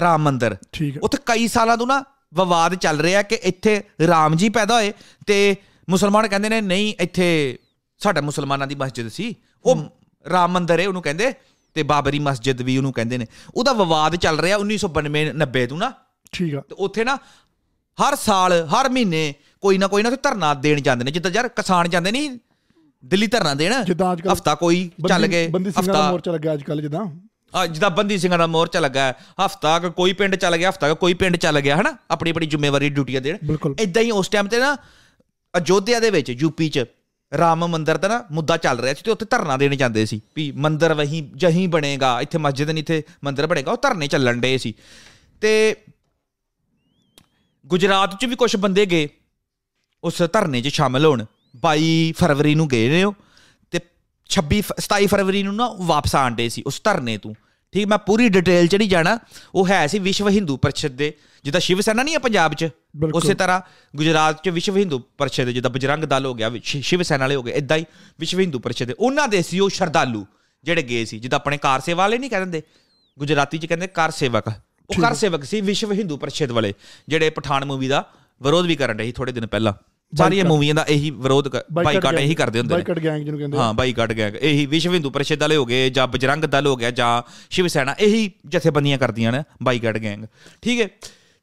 [0.00, 0.56] ਰਾਮ ਮੰਦਿਰ।
[1.02, 2.04] ਉੱਥੇ ਕਈ ਸਾਲਾਂ ਤੋਂ ਨਾ
[2.34, 4.92] ਵਿਵਾਦ ਚੱਲ ਰਿਹਾ ਕਿ ਇੱਥੇ ਰਾਮ ਜੀ ਪੈਦਾ ਹੋਏ
[5.26, 5.56] ਤੇ
[5.90, 7.58] ਮੁਸਲਮਾਨ ਕਹਿੰਦੇ ਨੇ ਨਹੀਂ ਇੱਥੇ
[7.98, 9.84] ਸਾਡਾ ਮੁਸਲਮਾਨਾਂ ਦੀ ਮਸਜਿਦ ਸੀ। ਉਹ
[10.30, 11.34] ਰਾਮ ਮੰਦਿਰ ਹੈ ਉਹਨੂੰ ਕਹਿੰਦੇ
[11.74, 15.92] ਤੇ ਬਾਬਰੀ ਮਸਜਿਦ ਵੀ ਉਹਨੂੰ ਕਹਿੰਦੇ ਨੇ। ਉਹਦਾ ਵਿਵਾਦ ਚੱਲ ਰਿਹਾ 1992 90 ਤੋਂ ਨਾ।
[16.32, 17.16] ਠੀਕ ਆ। ਤੇ ਉੱਥੇ ਨਾ
[17.98, 21.48] ਹਰ ਸਾਲ ਹਰ ਮਹੀਨੇ ਕੋਈ ਨਾ ਕੋਈ ਨਾ ਉੱਥੇ ਧਰਨਾ ਦੇਣ ਜਾਂਦੇ ਨੇ। ਜਿੱਦਾਂ ਯਾਰ
[21.48, 22.38] ਕਿਸਾਨ ਜਾਂਦੇ ਨਹੀਂ
[23.04, 23.72] ਦਿੱਲੀ ਧਰਨਾ ਦੇਣ?
[24.32, 27.04] ਹਫਤਾ ਕੋਈ ਚੱਲ ਗਏ ਬੰਦੀ ਸਿੰਘਾਂ ਦਾ ਹਫਤਾ। ਮੋਰਚਾ ਲੱਗਿਆ ਅੱਜ ਕੱਲ ਜਿੱਦਾਂ।
[27.54, 29.12] ਆ ਜਿੱਦਾਂ ਬੰਦੀ ਸਿੰਘਾਂ ਦਾ ਮੋਰਚਾ ਲੱਗਾ ਹੈ
[29.44, 31.96] ਹਫਤਾ ਕੋਈ ਪਿੰਡ ਚੱਲ ਗਿਆ ਹਫਤਾ ਕੋਈ ਪਿੰਡ ਚੱਲ ਗਿਆ ਹਨਾ?
[32.10, 33.36] ਆਪਣੀ ਆਪਣੀ ਜ਼ਿੰਮੇਵਾਰੀ ਡਿਊਟੀਆਂ ਦੇਣ।
[33.80, 34.74] ਇਦਾਂ ਹੀ ਉਸ ਟਾਈਮ ਤੇ ਨਾ
[35.54, 36.84] ਅਯੋਧਿਆ ਦੇ ਵਿੱਚ ਯੂਪੀ 'ਚ
[37.32, 40.50] ਰਾਮ ਮੰਦਿਰ ਦਾ ਨਾ ਮੁੱਦਾ ਚੱਲ ਰਿਹਾ ਸੀ ਤੇ ਉੱਥੇ ਧਰਨਾ ਦੇਣ ਜਾਂਦੇ ਸੀ ਵੀ
[40.56, 44.74] ਮੰਦਿਰ ਵਹੀਂ ਜਹੀਂ ਬਣੇਗਾ ਇੱਥੇ ਮਸਜਿਦ ਨਹੀਂ ਇੱਥੇ ਮੰਦਿਰ ਬਣੇਗਾ ਉਹ ਧਰਨੇ ਚੱਲਣ ਡੇ ਸੀ।
[45.40, 45.76] ਤੇ
[47.66, 49.08] ਗੁਜਰਾਤ 'ਚ ਵੀ ਕੁਝ ਬੰਦੇ ਗਏ
[50.04, 51.24] ਉਸ ਧਰਨੇ 'ਚ ਸ਼ਾਮਲ ਹੋਣ।
[51.54, 53.14] 22 ਫਰਵਰੀ ਨੂੰ ਗਏ ਨੇ ਉਹ
[53.70, 53.80] ਤੇ
[54.30, 57.34] 26 ਫ- 27 ਫਰਵਰੀ ਨੂੰ ਨਾ ਵਾਪਸ ਆਂਡੇ ਸੀ ਉਸ ਧਰਨੇ ਤੋਂ।
[57.72, 59.18] ਠੀਕ ਮੈਂ ਪੂਰੀ ਡਿਟੇਲ 'ਚ ਨਹੀਂ ਜਾਣਾ
[59.54, 61.12] ਉਹ ਹੈ ਸੀ ਵਿਸ਼ਵ ਹਿੰਦੂ ਪਰਿਸ਼ਦ ਦੇ
[61.44, 62.68] ਜਿੱਦਾਂ ਸ਼ਿਵ ਸੈਨਾ ਨਹੀਂ ਹੈ ਪੰਜਾਬ 'ਚ।
[63.14, 63.60] ਉਸੇ ਤਰ੍ਹਾਂ
[63.96, 67.52] ਗੁਜਰਾਤ 'ਚ ਵਿਸ਼ਵ ਹਿੰਦੂ ਪਰਿਸ਼ਦ ਜਿੱਦਾਂ ਬਜਰੰਗ ਦਲ ਹੋ ਗਿਆ ਸ਼ਿਵ ਸੈਨਾ ਵਾਲੇ ਹੋ ਗਏ
[67.52, 67.84] ਇਦਾਂ ਹੀ
[68.20, 70.26] ਵਿਸ਼ਵ ਹਿੰਦੂ ਪਰਿਸ਼ਦ। ਦੇ ਉਹਨਾਂ ਦੇ ਸੀ ਉਹ ਸ਼ਰਧਾਲੂ
[70.64, 72.62] ਜਿਹੜੇ ਗਏ ਸੀ ਜਿੱਦਾਂ ਆਪਣੇ ਕਾਰ ਸੇਵਾ ਵਾਲੇ ਨਹੀਂ ਕਹਿੰਦੇ
[73.18, 76.74] ਗੁਜਰਾਤੀ 'ਚ ਕਹਿੰਦੇ ਕਾਰ ਸੇਵਕ। ਉਹ ਕਾਰ ਸੇਵਕ ਸੀ ਵਿਸ਼ਵ ਹਿੰਦੂ ਪਰਿਸ਼ਦ ਵਾਲੇ
[77.08, 78.04] ਜਿਹੜੇ ਪਠਾਨ ਮੂਵੀ ਦਾ
[78.42, 79.72] ਵਿਰੋਧ ਵੀ ਕਰਨ ਰਹੇ ਸੀ ਥੋੜੇ ਦਿਨ ਪਹਿਲਾਂ।
[80.12, 83.74] ਸਾਰੀਆਂ ਮੂਵੀਆਂ ਦਾ ਇਹੀ ਵਿਰੋਧ ਬਾਈਕਾਟ ਇਹੀ ਕਰਦੇ ਹੁੰਦੇ ਨੇ। ਬਾਈਕਾਟ ਗੈਂਗ ਜਿਹਨੂੰ ਕਹਿੰਦੇ। ਹਾਂ
[83.74, 87.22] ਬਾਈਕਾਟ ਗੈਂਗ। ਇਹੀ ਵਿਸ਼ਵ ਹਿੰਦੂ ਪਰਿਸ਼ਦ ਵਾਲੇ ਹੋ ਗਏ ਜਾਂ ਬਜਰੰਗ ਦਲ ਹੋ ਗਿਆ ਜਾਂ
[87.50, 90.24] ਸ਼ਿਵ ਸੈਨਾ ਇਹੀ ਜਥੇਬੰਦੀਆਂ ਕਰਦੀਆਂ ਨੇ ਬਾਈਕਾਟ ਗੈਂਗ।
[90.62, 90.88] ਠੀਕ ਹੈ?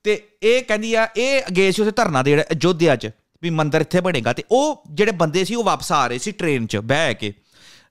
[0.04, 3.10] ਤੇ ਇਹ ਕਹਿੰਦੀ ਆ ਇਹ ਗਏ ਸੀ ਉਸੇ ਧਰਨਾ ਦੇ ਜਿਹੜਾ ਅਯੋਧਿਆ 'ਚ
[3.44, 6.68] ਵੀ ਮੰਦਿਰ ਇੱਥੇ ਬਣੇਗਾ ਤੇ ਉਹ ਜਿਹੜੇ ਬੰਦੇ ਸੀ ਉਹ ਵਾਪਸ ਆ ਰਹੇ ਸੀ ਟ੍ਰੇਨ
[6.68, 7.34] 'ਚ ਬਹਿ ਕੇ।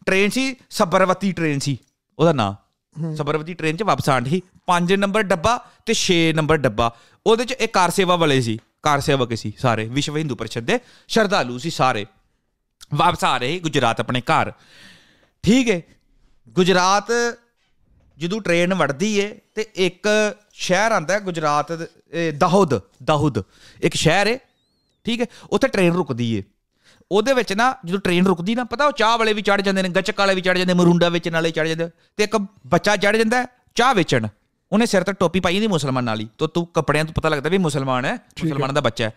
[0.06, 1.76] ਟ੍ਰੇਨ ਸੀ ਸਬਰਵਤੀ ਟ੍ਰੇਨ ਸੀ
[2.18, 2.52] ਉਹਦਾ ਨਾਂ।
[3.16, 5.56] ਸਬਰਵਤੀ ਟ੍ਰੇਨ 'ਚ ਵਾਪਸ ਆਣ ਸੀ 5 ਨੰਬਰ ਡੱਬਾ
[5.86, 6.94] ਤੇ 6 ਨੰਬਰ ਡੱਬਾ।
[7.26, 10.78] ਉਹਦੇ 'ਚ ਇਹ ਕਾਰ ਸੇਵਾ ਵਾਲੇ ਸੀ। ਕਾਰ ਸੇਵਕ ਸੀ ਸਾਰੇ, ਵਿਸ਼ਵ ਹਿੰਦੂ ਪਰਿਸ਼ਦ ਦੇ
[11.08, 12.06] ਸ਼ਰਧਾਲੂ ਸੀ ਸਾਰੇ।
[12.94, 14.52] ਵਾਪਸ ਆ ਰਹੇ ਸੀ ਗੁਜਰਾਤ ਆਪਣੇ ਘਰ।
[15.42, 15.80] ਠੀਕ ਹੈ
[16.48, 17.38] ਗੁਜਰਾਤ
[18.18, 20.08] ਜਦੋਂ ਟ੍ਰੇਨ ਵੜਦੀ ਏ ਤੇ ਇੱਕ
[20.52, 23.38] ਸ਼ਹਿਰ ਆਂਦਾ ਹੈ ਗੁਜਰਾਤ ਦੇ- ਇਹ ਦਾਹੋਦ ਦਾਹੋਦ।
[23.82, 24.38] ਇੱਕ ਸ਼ਹਿਰ ਏ,
[25.04, 26.42] ਠੀਕ ਹੈ ਉੱਥੇ ਟ੍ਰੇਨ ਰੁਕਦੀ ਏ।
[27.12, 29.88] ਉਹਦੇ ਵਿੱਚ ਨਾ ਜਦੋਂ ਟ੍ਰੇਨ ਰੁਕਦੀ ਨਾ, ਪਤਾ ਉਹ ਚਾਹ ਵਾਲੇ ਵੀ ਚੜ ਜਾਂਦੇ ਨੇ,
[29.88, 33.42] ਗੱਚਕ ਵਾਲੇ ਵੀ ਚੜ ਜਾਂਦੇ, ਮਰੁੰਡਾ ਵੇਚਣ ਵਾਲੇ ਚੜ ਜਾਂਦੇ, ਤੇ ਇੱਕ ਬੱਚਾ ਚੜ ਜਾਂਦਾ
[33.42, 34.28] ਹੈ ਚਾਹ ਵੇਚਣ।
[34.74, 37.58] ਉਹਨੇ ਸਿਰ ਤੇ ਟੋਪੀ ਪਾਈ ਹੁੰਦੀ ਮੁਸਲਮਾਨ ਹੀ ਤੋਂ ਤੂੰ ਕੱਪੜਿਆਂ ਤੋਂ ਪਤਾ ਲੱਗਦਾ ਵੀ
[37.58, 38.14] ਮੁਸਲਮਾਨ ਹੈ
[38.44, 39.12] ਮੁਸਲਮਾਨ ਦਾ ਬੱਚਾ ਹੈ।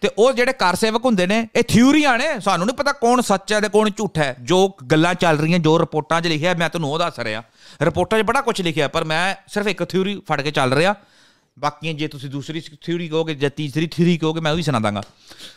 [0.00, 3.52] ਤੇ ਉਹ ਜਿਹੜੇ ਕਾਰ ਸੇਵਕ ਹੁੰਦੇ ਨੇ ਇਹ ਥਿਊਰੀਆਂ ਨੇ। ਸਾਨੂੰ ਨਹੀਂ ਪਤਾ ਕੌਣ ਸੱਚ
[3.52, 6.92] ਹੈ ਤੇ ਕੌਣ ਝੂਠ ਹੈ। ਜੋ ਗੱਲਾਂ ਚੱਲ ਰਹੀਆਂ ਜੋ ਰਿਪੋਰਟਾਂ 'ਚ ਲਿਖਿਆ ਮੈਂ ਤੁਹਾਨੂੰ
[6.92, 7.42] ਉਹ ਦੱਸ ਰਿਹਾ।
[7.82, 10.94] ਰਿਪੋਰਟਾਂ 'ਚ ਬੜਾ ਕੁਝ ਲਿਖਿਆ ਪਰ ਮੈਂ ਸਿਰਫ ਇੱਕ ਥਿਊਰੀ ਫੜ ਕੇ ਚੱਲ ਰਿਹਾ।
[11.58, 15.02] ਬਾਕੀਆਂ ਜੇ ਤੁਸੀਂ ਦੂਸਰੀ ਥਿਊਰੀ ਕਹੋਗੇ ਜਾਂ ਤੀਸਰੀ ਥਿਊਰੀ ਕਹੋਗੇ ਮੈਂ ਉਹ ਵੀ ਸੁਣਾ ਦਾਂਗਾ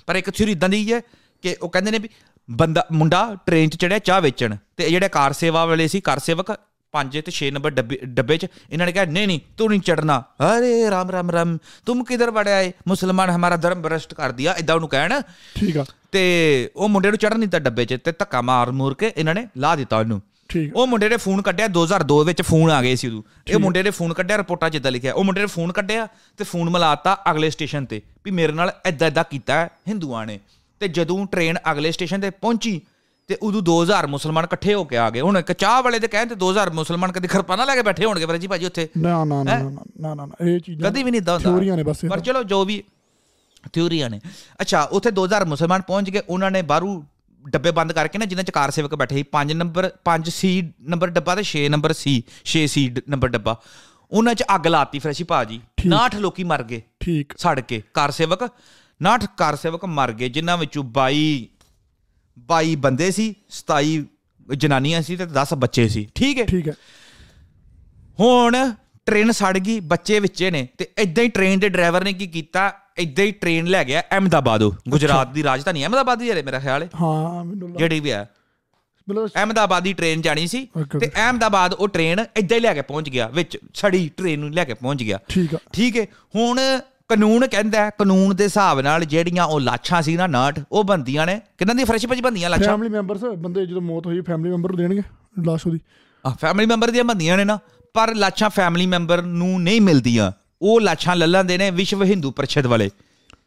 [0.08, 1.02] ਪਰ ਇੱਕ ਥਿਊਰੀ ਇਦਾਂ ਦੀ ਹੈ
[1.42, 2.10] ਕਿ ਉਹ ਕਹਿੰਦੇ ਨੇ ਵੀ
[2.52, 6.52] ਬੰਦਾ ਮੁੰਡਾ ਟ੍ਰੇਨ 'ਚ ਚੜਿਆ ਚਾਹ ਵੇਚਣ। ਤੇ ਜਿਹੜੇ ਕਾਰ ਸੇਵਾ ਵਾਲੇ ਸੀ ਕਾਰ ਸੇਵਕ
[6.94, 10.24] 5 ਤੇ 6 ਨੰਬਰ ਡੱਬੇ ਡੱਬੇ 'ਚ। ਇਹਨਾਂ ਨੇ ਕਿਹਾ ਨਹੀਂ ਨਹੀਂ ਤੂੰ ਨਹੀਂ ਚੜਨਾ
[10.42, 12.72] ਅਰੇ ਰਾਮ ਰਾਮ ਰਾਮ ਤੁਮ ਕਿਧਰ ਵੜਿਆ ਏ?
[12.88, 15.22] ਮੁਸਲਮਾਨ ਹਮਾਰਾ ਧਰਮ ਭ੍ਰਸ਼ਟ ਕਰ ਦਿਆ ਇਦਾਂ ਉਹਨੂੰ ਕਹਿਣ।
[15.56, 18.94] ਠੀਕ ਆ। ਤੇ ਉਹ ਮੁੰਡੇ ਨੂੰ ਚੜਨ ਨਹੀਂ ਦਿੱਤਾ ਡੱਬੇ 'ਚ ਤੇ ਧੱਕਾ ਮਾਰ ਮੂਰ
[18.94, 22.72] ਕੇ ਇਹਨਾਂ ਨੇ ਲਾ ਦਿੱਤਾ ਉਹਨੂੰ। ਠੀਕ ਉਹ ਮੁੰਡੇ ਨੇ ਫੋਨ ਕੱਢਿਆ 2002 ਵਿੱਚ ਫੋਨ
[22.72, 25.42] ਆ ਗਏ ਸੀ ਉਦੋਂ। ਇਹ ਮੁੰਡੇ ਨੇ ਫੋਨ ਕੱਢਿਆ ਰਿਪੋਰਟਾਂ 'ਚ ਇਦਾਂ ਲਿਖਿਆ। ਉਹ ਮੁੰਡੇ
[25.42, 26.08] ਨੇ ਫੋਨ ਕੱਢਿਆ
[26.38, 30.40] ਤੇ ਫੋਨ ਮਿਲਾਤਾ ਅਗਲੇ ਸਟੇਸ਼ਨ ਤੇ ਵੀ ਮੇਰੇ ਨਾਲ ਇਦਾਂ ਇਦਾਂ ਕੀਤਾ ਹਿੰਦੂਆਂ ਨੇ।
[30.80, 32.82] ਤੇ ਜਦੋਂ ਟ੍ਰੇਨ ਅਗਲੇ ਸਟੇਸ਼ਨ ਤੇ ਪਹੁੰਚੀ
[33.30, 36.28] ਤੇ ਉਦੋਂ 2000 ਮੁਸਲਮਾਨ ਇਕੱਠੇ ਹੋ ਕੇ ਆ ਗਏ। ਹੁਣ ਇੱਕ ਚਾਹ ਵਾਲੇ ਦੇ ਕਹਿਣ
[36.28, 39.44] ਤੇ 2000 ਮੁਸਲਮਾਨ ਕਦੇ ਖਰਪਾਨਾ ਲੈ ਕੇ ਬੈਠੇ ਹੋਣਗੇ ਪਰ ਜੀ ਭਾਜੀ ਉੱਥੇ। ਨਾ ਨਾ
[39.44, 39.58] ਨਾ
[40.00, 42.64] ਨਾ ਨਾ ਇਹ ਚੀਜ਼ਾਂ ਕਦੀ ਵੀ ਨਹੀਂ ਇਦਾਂ ਹੁੰਦਾ ਥਿਊਰੀਆਂ ਨੇ ਬਸ ਪਰ ਚਲੋ ਜੋ
[42.66, 42.82] ਵੀ
[43.74, 44.20] ਥਿਊਰੀਆਂ ਨੇ।
[44.62, 47.02] ਅੱਛਾ ਉੱਥੇ 2000 ਮੁਸਲਮਾਨ ਪਹੁੰਚ ਗਏ ਉਹਨਾਂ ਨੇ ਬਾਹਰੋਂ
[47.44, 50.52] ਡੱਬੇ ਬੰਦ ਕਰਕੇ ਨਾ ਜਿਨ੍ਹਾਂ ਚ ਕਾਰ ਸੇਵਕ ਬੈਠੇ ਸੀ 5 ਨੰਬਰ 5 ਸੀ
[50.94, 52.16] ਨੰਬਰ ਡੱਬਾ ਤੇ 6 ਨੰਬਰ ਸੀ
[52.46, 53.58] 6 ਸੀ ਨੰਬਰ ਡੱਬਾ।
[54.12, 58.16] ਉਹਨਾਂ ਚ ਅੱਗ ਲਾਤੀ ਫਿਰ ਅਸੀਂ ਭਾਜੀ 69 ਲੋਕੀ ਮਰ ਗਏ ਠੀਕ। ਸੜ ਕੇ ਕਾਰ
[58.20, 58.48] ਸੇਵਕ
[59.02, 61.22] 69 ਕਾਰ ਸੇਵਕ ਮਰ ਗਏ ਜਿਨ੍ਹਾਂ ਵਿੱਚੋਂ 22
[62.38, 64.04] 22 ਬੰਦੇ ਸੀ 27
[64.56, 66.46] ਜਨਾਨੀਆਂ ਸੀ ਤੇ 10 ਬੱਚੇ ਸੀ। ਠੀਕ ਹੈ?
[66.46, 66.74] ਠੀਕ ਹੈ।
[68.20, 68.56] ਹੁਣ
[69.06, 72.72] ਟ੍ਰੇਨ ਸੜ ਗਈ ਬੱਚੇ ਵਿੱਚੇ ਨੇ ਤੇ ਇਦਾਂ ਹੀ ਟ੍ਰੇਨ ਦੇ ਡਰਾਈਵਰ ਨੇ ਕੀ ਕੀਤਾ?
[72.98, 76.84] ਇਦਾਂ ਹੀ ਟ੍ਰੇਨ ਲੈ ਗਿਆ ਅਹਿਮਦਾਬਾਦ ਉਹ ਗੁਜਰਾਤ ਦੀ ਰਾਜਧਾਨੀ ਅਹਿਮਦਾਬਾਦ ਦੀ ਹੈ ਮੇਰਾ ਖਿਆਲ
[76.84, 78.30] ਹੈ। ਹਾਂ ਮੈਨੂੰ ਜਿਹੜੀ ਵੀ ਹੈ।
[79.36, 80.68] ਅਹਿਮਦਾਬਾਦ ਦੀ ਟ੍ਰੇਨ ਜਾਣੀ ਸੀ
[81.00, 84.64] ਤੇ ਅਹਿਮਦਾਬਾਦ ਉਹ ਟ੍ਰੇਨ ਇਦਾਂ ਹੀ ਲੈ ਕੇ ਪਹੁੰਚ ਗਿਆ ਵਿੱਚ ਸੜੀ ਟ੍ਰੇਨ ਨੂੰ ਲੈ
[84.66, 86.06] ਕੇ ਪਹੁੰਚ ਗਿਆ। ਠੀਕ ਆ। ਠੀਕ ਹੈ?
[86.36, 86.60] ਹੁਣ
[87.10, 91.42] ਕਾਨੂੰਨ ਕਹਿੰਦਾ ਕਾਨੂੰਨ ਦੇ ਹਿਸਾਬ ਨਾਲ ਜਿਹੜੀਆਂ ਉਹ ਲਾਛਾਂ ਸੀ ਨਾ ਨਾਟ ਉਹ ਬੰਦੀਆਂ ਨੇ।
[91.58, 94.78] ਕਿੰਨਾਂ ਦੀ ਫਰੈਸ਼ ਭਾਜੀ ਬੰਦੀਆਂ ਲਾਛਾਂ ਫੈਮਿਲੀ ਮੈਂਬਰਸ ਬੰਦੇ ਜਦੋਂ ਮੌਤ ਹੋਈ ਫੈਮਿਲੀ ਮੈਂਬਰ ਨੂੰ
[94.78, 95.02] ਦੇਣਗੇ
[95.46, 95.80] ਲਾਸ਼ ਉਹਦੀ।
[96.42, 97.60] ਫੈਮਿਲੀ ਮੈਂਬਰ ਦੀਆਂ ਬੰਦੀਆਂ ਨੇ ਨਾ
[97.94, 100.32] ਪਰ ਲਾਛਾਂ ਫੈਮਿਲੀ ਮੈਂਬਰ ਨੂੰ ਨਹੀਂ ਮਿਲਦੀਆਂ।
[100.62, 102.90] ਉਹ ਲਾਛਾਂ ਲੱਲਾਂਦੇ ਨੇ ਵਿਸ਼ਵ ਹਿੰਦੂ ਪਰਿਸ਼ਦ ਵਾਲੇ।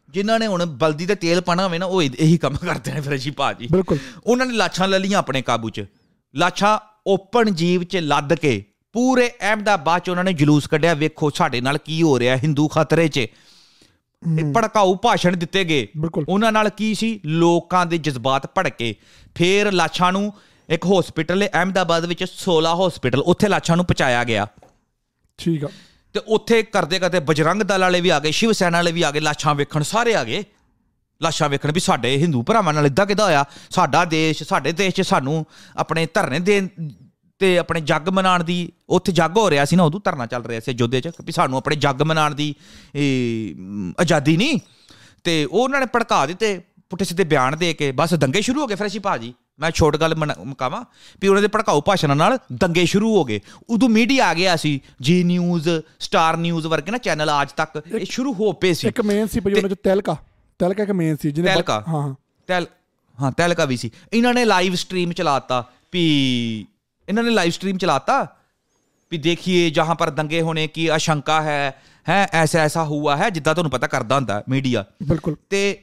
[0.09, 3.17] ਜਿਨ੍ਹਾਂ ਨੇ ਹੁਣ ਬਲਦੀ ਤੇ ਤੇਲ ਪਾਣਾ ਹੋਵੇ ਨਾ ਉਹ ਇਹ- ਕੰਮ ਕਰਦੇ ਨੇ ਫਿਰ
[3.17, 5.85] ਜੀ ਭਾਜੀ। ਬਿਲਕੁਲ। ਉਹਨਾਂ ਨੇ ਲਾਛਾਂ ਲੈ ਲਈਆਂ ਆਪਣੇ ਕਾਬੂ 'ਚ।
[6.35, 11.61] ਲਾਛਾਂ ਓਪਨ ਜੀਵ 'ਚ ਲੱਦ ਕੇ ਪੂਰੇ ਅਹਿਮਦਾਬਾਦ 'ਚ ਉਹਨਾਂ ਨੇ ਜਲੂਸ ਕੱਢਿਆ ਵੇਖੋ ਸਾਡੇ
[11.61, 15.87] ਨਾਲ ਕੀ ਹੋ ਰਿਹਾ ਹਿੰਦੂ ਖਤਰੇ 'ਚ। ਇਹ ਭੜਕਾਊ ਭਾਸ਼ਣ ਦਿੱਤੇ ਗਏ।
[16.29, 17.21] ਉਹਨਾਂ ਨਾਲ ਕੀ ਸੀ?
[17.25, 18.95] ਲੋਕਾਂ ਦੇ ਜਜ਼ਬਾਤ ਭੜਕੇ।
[19.35, 20.33] ਫੇਰ ਲਾਛਾਂ ਨੂੰ
[20.69, 24.47] ਇੱਕ ਹਸਪੀਟਲ ਹੈ ਅਹਿਮਦਾਬਾਦ ਵਿੱਚ 16 ਹਸਪੀਟਲ ਉੱਥੇ ਲਾਛਾਂ ਨੂੰ ਪਹੁੰਚਾਇਆ ਗਿਆ।
[25.39, 25.69] ਠੀਕ ਆ।
[26.13, 29.11] ਤੇ ਉੱਥੇ ਕਰਦੇ ਕਰਦੇ ਬਜਰੰਗ ਦਲ ਵਾਲੇ ਵੀ ਆ ਗਏ ਸ਼ਿਵ ਸੈਨਾ ਵਾਲੇ ਵੀ ਆ
[29.11, 30.45] ਗਏ ਲਾਸ਼ਾਂ ਵੇਖਣ ਸਾਰੇ ਆ ਗਏ।
[31.23, 33.45] ਲਾਸ਼ਾਂ ਵੇਖਣ ਵੀ ਸਾਡੇ ਹਿੰਦੂ ਭਰਾਵਾਂ ਨਾਲ ਇਦਾਂ ਕਿਦਾਂ ਹੋਇਆ?
[33.71, 35.47] ਸਾਡਾ ਦੇਸ਼ ਸਾਡੇ ਦੇਸ਼ 'ਚ ਸਾਨੂੰ
[35.77, 36.69] ਆਪਣੇ ਧਰਨੇ ਦੇ
[37.41, 38.57] ਤੇ ਆਪਣੇ ਜੱਗ ਮਨਾਉਣ ਦੀ
[38.89, 41.59] ਉੱਥੇ ਜੱਗ ਹੋ ਰਿਹਾ ਸੀ ਨਾ ਉਦੋਂ ਧਰਨਾ ਚੱਲ ਰਿਹਾ ਸੀ ਜੋਧੇ 'ਚ ਵੀ ਸਾਨੂੰ
[41.59, 42.55] ਆਪਣੇ ਜੱਗ ਮਨਾਉਣ ਦੀ
[44.01, 44.59] ਆਜ਼ਾਦੀ ਨਹੀਂ।
[45.25, 46.59] ਤੇ ਉਹ ਉਹਨਾਂ ਨੇ ਭੜਕਾ ਦਿੱਤੇ
[46.91, 49.97] ਪੁੱਠੇ ਸਿੱਧੇ ਬਿਆਨ ਦੇ ਕੇ ਬਸ ਦੰਗੇ ਸ਼ੁਰੂ ਹੋ ਗਏ ਫਿਰ ਅਸੀਂ ਭਾਜੀ ਮੈਂ ਛੋਟ
[49.97, 50.15] ਗੱਲ
[50.45, 50.85] ਮੁਕਾਵਾਂ
[51.21, 53.41] ਵੀ ਉਹਨਾਂ ਦੇ ਭੜਕਾਊ ਭਾਸ਼ਣਾਂ ਨਾਲ ਦੰਗੇ ਸ਼ੁਰੂ ਹੋ ਗਏ।
[53.71, 55.69] ਉਦੋਂ ਮੀਡੀਆ ਆ ਗਿਆ ਸੀ ਜੀ ਨਿਊਜ਼
[56.01, 59.41] ਸਟਾਰ ਨਿਊਜ਼ ਵਰਗੇ ਨਾ ਚੈਨਲ ਅੱਜ ਤੱਕ ਇਹ ਸ਼ੁਰੂ ਹੋ ਪਏ ਸੀ। ਇੱਕ ਮੇਨ ਸੀ
[59.41, 60.17] ਭਾਈ ਉਹਨਾਂ ਚ ਤੈਲਕਾ।
[60.59, 62.15] ਤੈਲਕਾ ਇੱਕ ਮੇਨ ਸੀ ਜਿਹਨੇ। ਹਾਂ ਹਾਂ।
[62.47, 62.67] ਤੈਲ
[63.23, 66.05] ਹਾਂ ਤੈਲਕਾ ਵੀ ਸੀ। ਇਹਨਾਂ ਨੇ ਲਾਈਵ ਸਟ੍ਰੀਮ ਚਲਾਤਾ ਵੀ
[67.11, 68.27] इन्होंने लाइव स्ट्रीम चलाता
[69.11, 73.55] ਵੀ ਦੇਖੀਏ ਜਹਾਂ ਪਰ ਦੰਗੇ ਹੋਣੇ ਕੀ ਆਸ਼ੰਕਾ ਹੈ ਹੈ ਐਸਾ ਐਸਾ ਹੁਆ ਹੈ ਜਿੱਦਾਂ
[73.55, 75.83] ਤੁਹਾਨੂੰ ਪਤਾ ਕਰਦਾ ਹੁੰਦਾ ਮੀਡੀਆ। ਬਿਲਕੁਲ। ਤੇ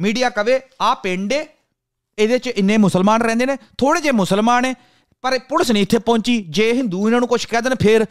[0.00, 4.74] ਮੀਡੀਆ ਕਵੇ ਆ ਪਿੰਡ ਇਹਦੇ ਚ ਇੰਨੇ ਮੁਸਲਮਾਨ ਰਹਿੰਦੇ ਨੇ ਥੋੜੇ ਜੇ ਮੁਸਲਮਾਨ ਨੇ
[5.22, 8.06] ਪਰ ਪੁਲਿਸ ਨਹੀਂ ਇੱਥੇ ਪਹੁੰਚੀ ਜੇ ਹਿੰਦੂ ਇਹਨਾਂ ਨੂੰ ਕੁਝ ਕਹਿ ਦੇਣ ਫੇਰ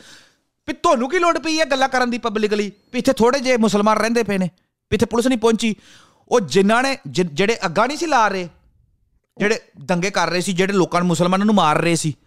[0.67, 3.97] ਵੀ ਤੁਹਾਨੂੰ ਕੀ ਲੋੜ ਪਈ ਹੈ ਗੱਲਾਂ ਕਰਨ ਦੀ ਪਬਲਿਕਲੀ ਵੀ ਇੱਥੇ ਥੋੜੇ ਜੇ ਮੁਸਲਮਾਨ
[3.97, 4.49] ਰਹਿੰਦੇ ਪਏ ਨੇ
[4.91, 5.75] ਵੀ ਇੱਥੇ ਪੁਲਿਸ ਨਹੀਂ ਪਹੁੰਚੀ।
[6.29, 8.49] ਉਹ ਜਿਨ੍ਹਾਂ ਨੇ ਜਿਹੜੇ ਅੱਗਾ ਨਹੀਂ ਸੀ ਲਾ ਰਹੇ
[9.37, 12.17] ਜਿਹੜੇ ਦੰਗੇ ਕਰ ਰਹੇ ਸੀ ਜਿਹੜੇ ਲੋਕਾਂ ਨੂੰ ਮੁਸਲਮਾਨਾਂ ਨੂੰ ਮਾਰ ਰਹੇ ਸੀ।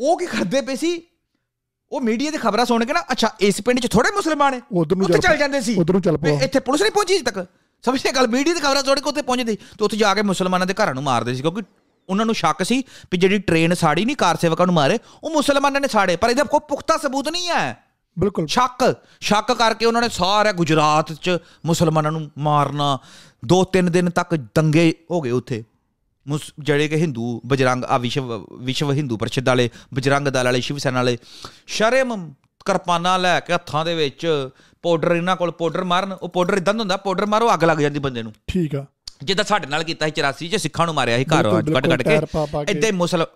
[0.00, 1.02] ਉਹ ਕੀ ਕਰਦੇ ਪਏ ਸੀ?
[1.92, 4.96] ਉਹ ਮੀਡੀਆ ਦੀ ਖਬਰਾਂ ਸੁਣ ਕੇ ਨਾ ਅੱਛਾ ਇਸ ਪਿੰਡ 'ਚ ਥੋੜੇ ਮੁਸਲਮਾਨ ਨੇ ਉੱਧਰ
[4.96, 7.46] ਨੂੰ ਉੱਥੇ ਚੱਲ। ਜਾਂਦੇ ਸੀ। ਉੱਧਰ ਨੂੰ ਚੱਲ ਪਏ। ਇੱਥੇ ਪੁਲਿਸ ਨਹੀਂ ਪਹੁੰਚੀ ਤੱਕ।
[7.84, 10.74] ਸਮਝਦੇ ਗੱਲ ਮੀਡੀਆ ਦੀ ਖਬਰਾਂ ਸੁਣ ਕੇ ਉੱਥੇ ਪਹੁੰਚਦੇ ਤੇ ਉੱਥੇ ਜਾ ਕੇ ਮੁਸਲਮਾਨਾਂ ਦੇ
[10.74, 11.62] ਘਰਾਂ ਨੂੰ ਮਾਰਦੇ ਸੀ ਕਿਉਂਕਿ
[12.08, 15.80] ਉਹਨਾਂ ਨੂੰ ਸ਼ੱਕ ਸੀ ਵੀ ਜਿਹੜੀ ਟ੍ਰੇਨ ਸਾੜੀ ਨਹੀਂ ਕਾਰ ਸੇਵਕਾਂ ਨੂੰ ਮਾਰੇ ਉਹ ਮੁਸਲਮਾਨਾਂ
[15.80, 17.84] ਨੇ ਸਾੜੇ। ਪਰ ਇਹਦਾ ਕੋਈ ਪੁਖਤਾ ਸਬੂਤ ਨਹੀਂ ਹੈ।
[18.18, 22.98] ਬਿਲਕੁਲ। ਸ਼ੱਕ ਸ਼ੱਕ ਕਰਕੇ ਉਹਨਾਂ ਨੇ ਸਾਰੇ ਗੁਜਰਾਤ 'ਚ ਮੁਸਲਮਾਨਾਂ ਨੂੰ ਮਾਰਨਾ।
[23.44, 25.64] ਦੋ ਤਿੰਨ ਦਿਨ ਤੱਕ ਦੰਗੇ ਹੋ ਗਏ ਉੱਥੇ।
[26.28, 30.78] ਮੁਸ- ਜਿਹੜੇ ਕਿ ਹਿੰਦੂ ਬਜਰੰਗ ਆ ਵਿਸ਼ਵ ਵਿਸ਼ਵ ਹਿੰਦੂ ਪਰਿਸ਼ਦ ਵਾਲੇ ਬਜਰੰਗ ਦਲ ਵਾਲੇ ਸ਼ਿਵ
[30.78, 31.18] ਸੈਨਾ ਵਾਲੇ
[31.66, 32.34] ਸ਼ਰਮ
[32.66, 34.50] ਕਿਰਪਾਨਾਂ ਲੈ ਕੇ ਹੱਥਾਂ ਦੇ ਵਿੱਚ
[34.82, 38.22] ਪਾਊਡਰ ਇਹਨਾਂ ਕੋਲ ਪਾਊਡਰ ਮਾਰਨ ਉਹ ਪਾਊਡਰ ਇਦਾਂ ਹੁੰਦਾ ਪਾਊਡਰ ਮਾਰੋ ਅੱਗ ਲੱਗ ਜਾਂਦੀ ਬੰਦੇ
[38.22, 38.86] ਨੂੰ। ਠੀਕ ਆ।
[39.24, 41.42] ਜਿੱਦਾਂ ਸਾਡੇ ਨਾਲ ਕੀਤਾ ਸੀ 84 ਚ ਸਿੱਖਾਂ ਨੂੰ ਮਾਰਿਆ ਸੀ ਘਰ
[42.04, 43.26] ਟਾਇਰ ਪਾ ਕੇ। ਇਦਾਂ ਹੀ ਮੁਸਲ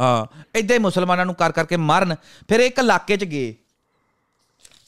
[0.00, 0.26] ਹਾਂ
[0.58, 2.14] ਇਦਾਂ ਹੀ ਮੁਸਲਮਾਨਾਂ ਨੂੰ ਕਰ ਕਰਕੇ ਮਾਰਨ।
[2.48, 3.54] ਫਿਰ ਇੱਕ ਇਲਾਕੇ ਚ ਗਏ।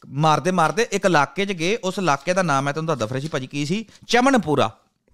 [0.09, 3.47] ਮਾਰਦੇ ਮਾਰਦੇ ਇੱਕ ਇਲਾਕੇ ਚ ਗਏ ਉਸ ਇਲਾਕੇ ਦਾ ਨਾਮ ਮੈਂ ਤੁਹਾਨੂੰ ਦੱਸਦਾ ਫਰੇਸ਼ੀ ਭਾਜੀ
[3.47, 3.85] ਕੀ ਸੀ?
[4.07, 4.71] ਚਮਨਪੁਰਾ।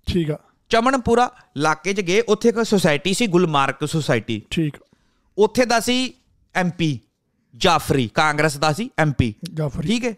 [0.07, 0.39] ਠੀਕ ਆ।
[0.71, 4.77] ਚਮਨਪੁਰਾ ਇਲਾਕੇ ਚ ਗਏ ਉੱਥੇ ਇੱਕ ਸੁਸਾਇਟੀ ਸੀ ਗੁਲਮਾਰਗ ਸੁਸਾਇਟੀ ਠੀਕ।
[5.39, 5.97] ਉੱਥੇ ਦਾ ਸੀ
[6.55, 6.99] ਐਮਪੀ
[7.55, 10.15] ਜਾਫਰੀ ਕਾਂਗਰਸ ਦਾ ਸੀ ਐਮਪੀ ਜਾਫਰੀ। ਠੀਕ ਹੈ?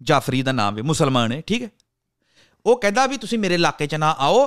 [0.00, 1.68] ਜਾਫਰੀ ਦਾ ਨਾਮ ਹੈ ਮੁਸਲਮਾਨ ਹੈ ਠੀਕ ਹੈ?
[2.66, 4.46] ਉਹ ਕਹਿੰਦਾ ਵੀ ਤੁਸੀਂ ਮੇਰੇ ਇਲਾਕੇ 'ਚ ਨਾ ਆਓ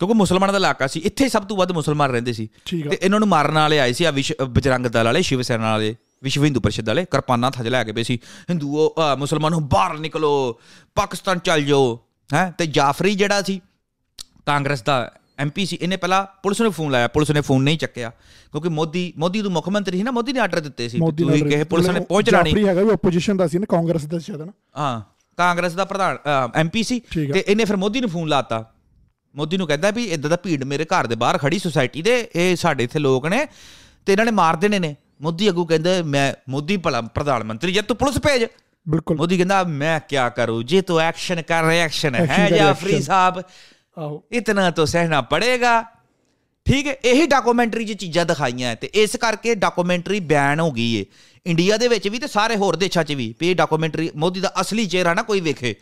[0.00, 3.28] ਕਿਉਂਕਿ ਮੁਸਲਮਾਨਾਂ ਦਾ ਇਲਾਕਾ ਸੀ ਇੱਥੇ ਸਭ ਤੋਂ ਵੱਧ ਮੁਸਲਮਾਨ ਰਹਿੰਦੇ ਸੀ। ਤੇ ਇਹਨਾਂ ਨੂੰ
[3.28, 7.04] ਮਾਰਨ ਵਾਲੇ ਆਏ ਸੀ ਆ ਬਜਰੰਗ ਦਲ ਵਾਲੇ ਸ਼ਿਵ ਸੈਨਾ ਵਾਲੇ ਵਿਸ਼ਵ ਹਿੰਦੂ ਪਰਿਸ਼ਦ ਵਾਲੇ
[7.04, 8.18] ਕਿਰਪਾਨਾਂ ਥੱਜ ਲੈ ਕੇ ਪਏ ਸੀ।
[8.50, 10.30] ਹਿੰਦੂਓ ਮੁਸਲਮਾਨੋ ਬਾਹਰ ਨਿਕਲੋ
[10.96, 11.98] ਪਾਕਿਸਤਾਨ ਚੱਲ ਜਾਓ
[12.30, 12.50] ਹੈ?
[12.58, 13.60] ਤੇ ਜਾਫਰੀ ਜਿਹੜਾ ਸੀ
[14.50, 14.96] ਕਾਂਗਰਸ ਦਾ
[15.38, 18.10] ਐਮਪੀ ਸੀ। ਇਹਨੇ ਪਹਿਲਾਂ ਪੁਲਿਸ ਨੂੰ ਫੋਨ ਲਾਇਆ ਪੁਲਿਸ ਨੇ ਫੋਨ ਨਹੀਂ ਚੱਕਿਆ।
[18.52, 21.64] ਕਿਉਂਕਿ ਮੋਦੀ ਮੋਦੀ ਨੂੰ ਮੁੱਖ ਮੰਤਰੀ ਸੀ ਨਾ ਮੋਦੀ ਨੇ ਆਰਡਰ ਦਿੱਤੇ ਸੀ ਤੁਸੀਂ ਕਹੇ
[21.64, 24.52] ਪੁਲਿਸ ਨੇ ਪਹੁੰਚਣਾ ਨਹੀਂ। ਹੈਗਾ ਵੀ ਆਪੋਜੀਸ਼ਨ ਦਾ ਸੀ ਨਾ ਕਾਂਗਰਸ ਦਾ ਸ਼ਾਇਦ ਨਾ?
[24.78, 25.00] ਹਾਂ
[25.38, 26.18] ਕਾਂਗਰਸ ਦਾ ਪ੍ਰਧਾਨ
[26.56, 28.64] ਐਮਪੀ ਸੀ ਤੇ ਇਹਨੇ ਫਿਰ ਮੋਦੀ ਨੂੰ ਫੋਨ ਲਾਤਾ।
[29.34, 32.54] ਮੋਦੀ ਨੂੰ ਕਹਿੰਦਾ ਵੀ ਇਦਾਂ ਦਾ ਭੀੜ ਮੇਰੇ ਘਰ ਦੇ ਬਾਹਰ ਖੜੀ ਸੁਸਾਇਟੀ ਦੇ ਇਹ
[32.56, 33.44] ਸਾਡੇ ਇੱਥੇ ਲੋਕ ਨੇ
[34.06, 37.82] ਤੇ ਇਹਨਾਂ ਨੇ ਮਾਰ ਦੇਣੇ ਨੇ। ਮੋਦੀ ਅੱਗੂ ਕਹਿੰਦਾ ਮੈਂ ਮੋਦੀ ਭਲਾ ਪ੍ਰਧਾਨ ਮੰਤਰੀ ਜੇ
[37.82, 38.44] ਤੂੰ ਪੁਲਿਸ ਭੇਜ।
[38.86, 40.62] ਬਿਲਕੁਲ। ਮੋਦੀ ਕਹਿੰਦਾ ਮੈਂ ਕੀ ਕਰੂ?
[40.62, 43.42] ਜੇ ਤੂੰ ਐਕਸ਼ਨ ਕਰ ਰਿਐਕਸ਼ਨ ਹੈ ਜਾਫਰੀ ਸਾਹਿਬ।
[44.00, 45.82] ਆਹੋ। ਇਤਨਾ ਤਾਂ ਸਹਿਣਾ ਪੜੇਗਾ।
[46.66, 51.04] ਠੀਕ ਹੈ ਇਹੀ ਡਾਕੂਮੈਂਟਰੀ 'ਚ ਚੀਜ਼ਾਂ ਦਿਖਾਈਆਂ ਤੇ ਇਸ ਕਰਕੇ ਡਾਕੂਮੈਂਟਰੀ ਬੈਨ ਹੋ ਗਈ ਏ।
[51.46, 54.52] ਇੰਡੀਆ ਦੇ ਵਿੱਚ ਵੀ ਤੇ ਸਾਰੇ ਹੋਰ ਦੇਸ਼ਾਂ 'ਚ ਵੀ ਵੀ ਇਹ ਡਾਕੂਮੈਂਟਰੀ ਮੋਦੀ ਦਾ
[54.60, 55.74] ਅਸਲੀ ਚਿਹਰਾ ਨਾ ਕੋਈ ਵੇਖੇ।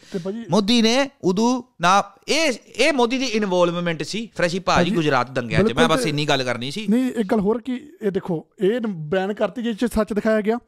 [0.50, 5.72] ਮੋਦੀ ਨੇ ਉਦੋਂ ਨਾ ਇਹ ਇਹ ਮੋਦੀ ਦੀ ਇਨਵੋਲਵਮੈਂਟ ਸੀ ਫਰੈਸ਼ੀ ਭਾਜੀ ਗੁਜਰਾਤ ਦੰਗਿਆਂ 'ਚ।
[5.72, 9.32] ਮੈਂ ਬਸ ਇੰਨੀ ਗੱਲ ਕਰਨੀ ਸੀ। ਨਹੀਂ ਇੱਕ ਗੱਲ ਹੋਰ ਕਿ ਇਹ ਦੇਖੋ ਇਹ ਬੈਨ
[9.34, 10.58] ਕਰਤੀ ਜਿਸ ਚ ਸੱਚ ਦਿਖਾਇਆ ਗਿਆ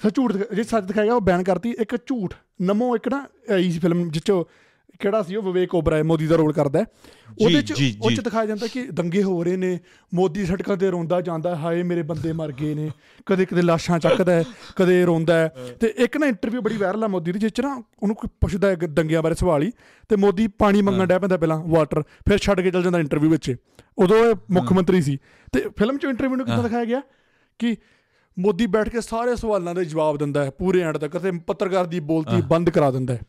[0.00, 3.78] ਸੱਚ ਝੂਠ ਜੇ ਸੱਚ ਦਿਖਾਇਆ ਗਿਆ ਉਹ ਬੈਨ ਕਰਤੀ ਇੱਕ ਝੂਠ। ਨਮੋ ਇੱਕ ਨਾ ਆਈ
[3.82, 4.32] ਫਿਲਮ ਜਿਸ ਚ
[5.00, 5.42] ਕਿਹੜਾ ਸੀ ਉਹ?
[5.42, 6.84] ਵਿਵੇਕ ਓਬਰਾਏ ਮੋਦੀ ਦਾ ਰੋਲ ਕਰਦਾ।
[7.42, 7.72] ਉਹਦੇ ਚ
[8.02, 9.78] ਉਹ ਚ। ਦਿਖਾਇਆ ਜਾਂਦਾ ਕਿ ਦੰਗੇ ਹੋ ਰਹੇ ਨੇ
[10.14, 12.90] ਮੋਦੀ ਸੜਕਾਂ ਤੇ ਰੋਂਦਾ ਜਾਂਦਾ ਹਾਏ ਮੇਰੇ ਬੰਦੇ ਮਰ ਗਏ ਨੇ
[13.26, 14.44] ਕਦੇ ਕਦੇ ਲਾਸ਼ਾਂ ਚੱਕਦਾ ਹੈ
[14.76, 17.82] ਕਦੇ ਰੋਂਦਾ ਹੈ। ਤੇ ਇੱਕ ਨਾ ਇੰਟਰਵਿਊ ਬੜੀ ਵਾਇਰਲ ਆ ਮੋਦੀ ਦੀ ਜਿਸ ਚ ਨਾ
[18.02, 19.72] ਉਹਨੂੰ ਕੋਈ ਪੁੱਛਦਾ ਹੈ ਦੰਗਿਆਂ ਬਾਰੇ ਸਵਾਲ ਹੀ।
[20.08, 23.56] ਤੇ ਮੋਦੀ ਪਾਣੀ ਮੰਗਣ ਡਿਆ ਪੈਂਦਾ ਪਹਿਲਾਂ ਵਾਟਰ ਫਿਰ ਛੱਡ ਕੇ ਚਲ ਜਾਂਦਾ ਇੰਟਰਵਿਊ ਵਿੱਚ।
[23.98, 25.18] ਉਦੋਂ ਇਹ ਮੁੱਖ ਮੰਤਰੀ ਸੀ।
[25.52, 27.02] ਤੇ ਫਿਲਮ ਚ ਇੰਟਰਵਿਊ ਨੂੰ ਕਿੱਦਾਂ ਦਿਖਾਇਆ ਗਿਆ?
[27.58, 27.76] ਕਿ
[28.38, 32.00] ਮੋਦੀ ਬੈਠ ਕੇ ਸਾਰੇ ਸਵਾਲਾਂ ਦੇ ਜਵਾਬ ਦਿੰਦਾ ਹੈ ਪੂਰੇ ਐਂਡ ਤੱਕ ਤੇ ਪੱਤਰਕਾਰ ਦੀ
[32.00, 33.20] ਬੋਲਤੀ ਬੰਦ ਕਰਾ ਦਿੰਦਾ ਹੈ।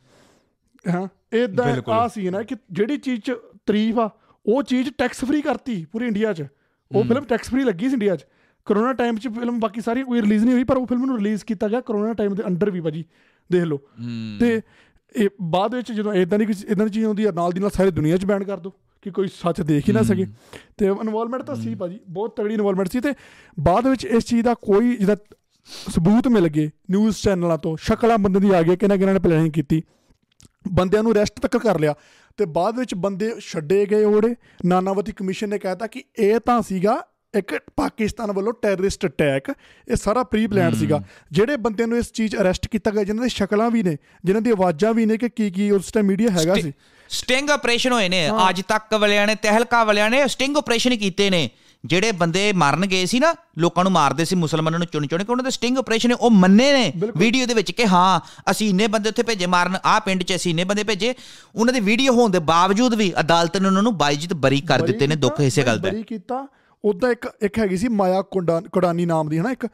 [0.87, 3.31] ਹਾਂ ਇਦਾਂ। ਆ ਸੀ ਨਾ ਕਿ ਜਿਹੜੀ ਚੀਜ਼ ਚ
[3.65, 4.09] ਤਾਰੀਫ ਆ
[4.45, 6.43] ਉਹ ਚੀਜ਼ ਟੈਕਸ ਫ੍ਰੀ ਕਰਤੀ ਪੂਰੀ ਇੰਡੀਆ 'ਚ।
[6.91, 8.25] ਉਹ ਫਿਲਮ ਟੈਕਸ ਫ੍ਰੀ ਲੱਗੀ ਸੀ ਇੰਡੀਆ 'ਚ।
[8.65, 11.45] ਕਰੋਨਾ ਟਾਈਮ 'ਚ ਫਿਲਮ ਬਾਕੀ ਸਾਰੀ ਕੋਈ ਰਿਲੀਜ਼ ਨਹੀਂ ਹੋਈ ਪਰ ਉਹ ਫਿਲਮ ਨੂੰ ਰਿਲੀਜ਼
[11.45, 13.05] ਕੀਤਾ ਗਿਆ ਕਰੋਨਾ ਟਾਈਮ ਦੇ ਅੰਡਰ ਵੀ ਭਾਜੀ
[13.51, 13.77] ਦੇਖ ਲਓ।
[14.39, 14.61] ਤੇ
[15.15, 17.69] ਇਹ ਬਾਅਦ ਵਿੱਚ ਜਦੋਂ ਇਦਾਂ ਦੀ ਕੋਈ ਇਦਾਂ ਦੀ ਚੀਜ਼ ਆਉਂਦੀ ਆ ਨਾਲ ਦੀ ਨਾਲ
[17.69, 20.25] ਸਾਰੀ ਦੁਨੀਆ 'ਚ ਬੈਨ ਕਰ ਦੋ ਕਿ ਕੋਈ ਸੱਚ ਦੇਖ ਹੀ ਨਾ ਸਕੇ।
[20.77, 23.13] ਤੇ ਇਨਵੋਲਵਮੈਂਟ ਤਾਂ ਸੀ ਭਾਜੀ ਬਹੁਤ ਤਗੜੀ ਇਨਵੋਲਵਮੈਂਟ ਸੀ। ਤੇ
[23.59, 25.15] ਬਾਅਦ ਵਿੱਚ ਇਸ ਚੀਜ਼ ਦਾ ਕੋਈ ਜਿਹਦਾ
[25.89, 29.19] ਸਬੂਤ ਮਿਲ ਗਏ ਨਿਊਜ਼ ਚੈਨਲਾਂ ਤੋਂ ਸ਼ਕਲਾਂ ਬੰਦੇ ਦੀ ਆ ਗਈ ਕਿ ਇਹਨਾਂ ਕਿਹਨਾਂ ਨੇ
[29.19, 29.83] ਪਲੈਨਿੰਗ ਕੀਤੀ।
[30.71, 31.95] ਬੰਦਿਆਂ ਨੂੰ ਅਰੈਸਟ ਤੱਕ ਕਰ ਲਿਆ
[32.37, 34.35] ਤੇ ਬਾਅਦ ਵਿੱਚ ਬੰਦੇ ਛੱਡੇ ਗਏ ਉਹੜੇ
[34.65, 37.03] ਨਾਨਾਵਤੀ ਕਮਿਸ਼ਨ ਨੇ ਕਹਿਤਾ ਕਿ ਇਹ ਤਾਂ ਸੀਗਾ
[37.37, 39.49] ਇੱਕ ਪਾਕਿਸਤਾਨ ਵੱਲੋਂ ਟੈਰਰਿਸਟ ਅਟੈਕ
[39.89, 43.29] ਇਹ ਸਾਰਾ ਪ੍ਰੀ ਪਲਾਨ ਸੀਗਾ। ਜਿਹੜੇ ਬੰਦਿਆਂ ਨੂੰ ਇਸ ਚੀਜ਼ ਅਰੈਸਟ ਕੀਤਾ ਗਿਆ ਜਿਨ੍ਹਾਂ ਦੀ
[43.29, 46.55] ਸ਼ਕਲਾਂ ਵੀ ਨੇ ਜਿਨ੍ਹਾਂ ਦੀ ਆਵਾਜ਼ਾਂ ਵੀ ਨੇ ਕਿ ਕੀ ਕੀ ਉਸ ਟਾਈਮ ਮੀਡੀਆ ਹੈਗਾ
[46.55, 46.73] ਸੀ।
[47.09, 51.49] ਸਟਿੰਗ ਆਪਰੇਸ਼ਨ ਹੋਏ ਨੇ। ਅੱਜ ਤੱਕ ਵਾਲਿਆਂ ਨੇ ਤਹਿਲਕਾ ਵਾਲਿਆਂ ਨੇ ਸਟਿੰਗ ਆਪਰੇਸ਼ਨ ਕੀਤੇ ਨੇ।
[51.85, 55.31] ਜਿਹੜੇ ਬੰਦੇ ਮਾਰਨ ਗਏ ਸੀ ਨਾ ਲੋਕਾਂ ਨੂੰ ਮਾਰਦੇ ਸੀ ਮੁਸਲਮਾਨਾਂ ਨੂੰ ਚੁਣ ਚੁਣ ਕੇ
[55.31, 58.19] ਉਹਨਾਂ ਦੇ ਸਟਿੰਗ ਆਪਰੇਸ਼ਨ ਉਹ ਮੰਨੇ ਨੇ ਵੀਡੀਓ ਦੇ ਵਿੱਚ ਕਿ ਹਾਂ
[58.51, 61.13] ਅਸੀਂ ਇੰਨੇ ਬੰਦੇ ਉੱਥੇ ਭੇਜੇ ਮਾਰਨ ਆਹ ਪਿੰਡ 'ਚ ਅਸੀਂ ਇੰਨੇ ਬੰਦੇ ਭੇਜੇ।
[61.55, 65.07] ਉਹਨਾਂ ਦੀ ਵੀਡੀਓ ਹੋਣ ਦੇ ਬਾਵਜੂਦ ਵੀ ਅਦਾਲਤ ਨੇ ਉਹਨਾਂ ਨੂੰ ਬਾਈਜਤ ਬਰੀ ਕਰ ਦਿੱਤੇ
[65.07, 66.47] ਨੇ ਦੁੱਖ ਇਸੇ ਗੱਲ ਦਾ। ਬਰੀ ਕੀਤਾ।
[66.83, 68.21] ਉਦਾਂ ਇੱਕ ਇੱਕ ਹੈਗੀ ਸੀ ਮਾਇਆ
[68.71, 69.67] ਕੁਡਾਨੀ ਨਾਮ ਦੀ ਹਨਾ ਇੱਕ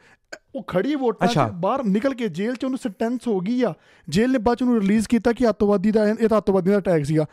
[0.54, 3.72] ਉਹ ਖੜੀ ਵੋਟਾਂ 'ਚ। ਬਾਹਰ ਨਿਕਲ ਕੇ ਜੇਲ੍ਹ 'ਚ ਉਹਨੂੰ ਸੈਂਟੈਂਸ ਹੋ ਗਈ ਆ।
[4.08, 7.04] ਜੇਲ੍ਹ ਨੇ ਬਾਅਦ 'ਚ ਉਹਨੂੰ ਰਿਲੀਜ਼ ਕੀਤਾ ਕਿ ਅੱਤਵਾਦੀ ਦਾ ਇਹ ਤਾਂ ਅੱਤਵਾਦੀ ਦਾ ਅਟੈਕ
[7.04, 7.26] ਸੀਗਾ।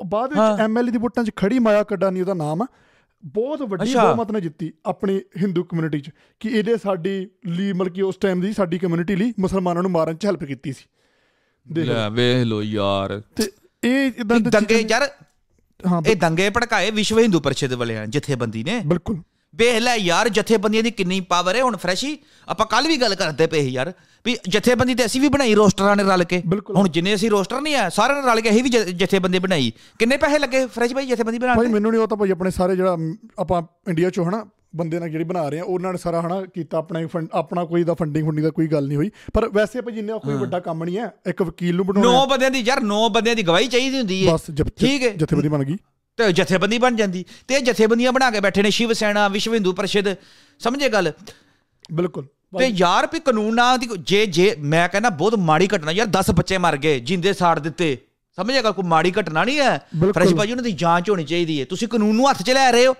[0.00, 2.66] ਬਾਅਦ ਵਿੱਚ। ਐਮਐਲਏ ਦੀ ਵੋਟਾਂ 'ਚ ਖੜੀ ਮਾਇਆ ਕੁਡਾਨੀ ਉਹਦਾ ਨਾਮ ਆ।
[3.24, 8.02] ਬਹੁਤ ਵੱਡੀ। ਬਹੁਮਤ ਨੇ ਜਿੱਤੀ ਆਪਣੀ ਹਿੰਦੂ ਕਮਿਊਨਿਟੀ 'ਚ ਕਿ ਇਹਦੇ ਸਾਡੀ ਲਈ ਮਤਲਬ ਕਿ
[8.02, 10.84] ਉਸ ਟਾਈਮ ਦੀ ਸਾਡੀ ਕਮਿਊਨਿਟੀ ਲਈ ਮੁਸਲਮਾਨਾਂ ਨੂੰ ਮਾਰਨ 'ਚ ਹੈਲਪ ਕੀਤੀ ਸੀ।
[11.72, 13.52] ਦੇਖ। ਲੈ ਵੇਖ ਲੋ ਯਾਰ। ਤੇ
[13.84, 15.10] ਇਹ ਇਦਾਂ ਦੇ ਦੰਗੇ ਯਾਰ
[15.86, 19.22] ਹਾਂ ਇਹ ਦੰਗੇ ਭੜਕਾਏ ਵਿਸ਼ਵ ਹਿੰਦੂ ਪਰਿਸ਼ਦ ਵਾਲਿਆਂ ਜਥੇਬੰਦੀ ਨੇ। ਬਿਲਕੁਲ।
[19.54, 22.16] ਵੇਖ ਲੈ ਯਾਰ ਜਥੇਬੰਦੀਆਂ ਦੀ ਕਿੰਨੀ ਪਾਵਰ ਹੈ ਹੁਣ ਫਰੈਸ਼ੀ
[22.48, 23.92] ਆਪਾਂ ਕੱਲ ਵੀ ਗੱਲ ਕਰਦੇ ਪਏ ਸੀ ਯਾਰ
[24.24, 26.40] ਵੀ ਜਥੇਬੰਦੀ ਤੇ ਅਸੀਂ ਵੀ ਬਣਾਈ ਰੋਸਟਰਾਂ ਨੇ ਰਲ ਕੇ।
[26.76, 30.16] ਹੁਣ ਜਿੰਨੇ ਅਸੀਂ ਰੋਸਟਰ ਨਹੀਂ ਆ ਸਾਰਿਆਂ ਨੇ ਰਲ ਕੇ ਅਸੀਂ ਵੀ ਜਥੇਬੰਦੀ ਬਣਾਈ। ਕਿੰਨੇ
[30.16, 31.72] ਪੈਸੇ ਲੱਗੇ ਫਰੈਸ਼ ਭਾਈ ਜਥੇਬੰਦੀ ਬਣਾਉਣ ਭਾਈ ਤੇ?
[31.72, 32.96] ਮੈਨੂੰ ਨਹੀਂ ਉਹ ਤਾਂ ਭਾਈ ਆਪਣੇ ਸਾਰੇ ਜਿਹੜਾ
[33.38, 34.44] ਆਪਾਂ ਇੰਡੀਆ ਚੋਂ ਹਨਾ
[34.76, 37.00] ਬੰਦੇ ਨਾਲ ਜਿਹੜੀ ਬਣਾ ਰਹੇ ਆ ਉਹਨਾਂ ਨੇ ਸਾਰਾ ਹਨਾ ਕੀਤਾ ਆਪਣਾ
[37.34, 40.34] ਆਪਣਾ ਕੋਈ ਦਾ ਫੰਡਿੰਗ ਫੰਡਿੰਗ ਦਾ ਕੋਈ ਗੱਲ ਨਹੀਂ ਹੋਈ। ਪਰ ਵੈਸੇ ਭਾਈ ਜਿੰਨਾ ਕੋਈ
[40.38, 43.42] ਵੱਡਾ ਕੰਮ ਨਹੀਂ ਹੈ ਇੱਕ ਵਕੀਲ ਨੂੰ ਬਣਾਉਣਾ ਨੌ ਬੰਦਿਆਂ ਦੀ ਯਾਰ ਨੌ ਬੰਦਿਆਂ ਦੀ
[43.42, 45.76] ਗਵਾਹੀ ਚਾਹੀਦੀ ਹੁੰਦੀ ਹੈ ਬਸ ਠੀਕ ਹੈ ਜਥੇਬੰਦੀ ਬਣ ਗਈ।
[46.18, 49.72] ਤੇ ਜਥੇਬੰਦੀ ਬਣ ਜਾਂਦੀ। ਤੇ ਇਹ ਜਥੇਬੰਦੀਆਂ ਬਣਾ ਕੇ ਬੈਠੇ ਨੇ ਸ਼ਿਵ ਸੈਨਾ ਵਿਸ਼ਵ ਹਿੰਦੂ
[49.72, 50.16] ਪਰਿਸ਼ਦ।
[50.58, 51.12] ਸਮਝੇ ਗੱਲ?
[51.92, 52.26] ਬਿਲਕੁਲ।
[52.58, 56.58] ਤੇ ਯਾਰ ਵੀ ਕਾਨੂੰਨ ਦੀ ਜੇ ਜੇ ਮੈਂ ਕਹਿੰਦਾ ਬਹੁਤ ਮਾੜੀ ਘਟਨਾ ਯਾਰ 10 ਬੱਚੇ
[56.58, 57.98] ਮਰ ਗਏ ਜਿੰਦੇ ਸਾੜ ਦਿੱਤੇ।
[58.36, 58.72] ਸਮਝੇ ਗੱਲ?
[58.72, 59.78] ਕੋਈ ਮਾੜੀ ਘਟਨਾ ਨਹੀਂ ਹੈ।
[60.12, 62.86] ਫਰੈਸ਼ ਭਾਜੀ ਉਹਨਾਂ ਦੀ ਜਾਂਚ ਹੋਣੀ ਚਾਹੀਦੀ ਹੈ। ਤੁਸੀਂ ਕਾਨੂੰਨ ਨੂੰ ਹੱਥ 'ਚ ਲੈ ਰਹੇ
[62.86, 62.96] ਹੋ।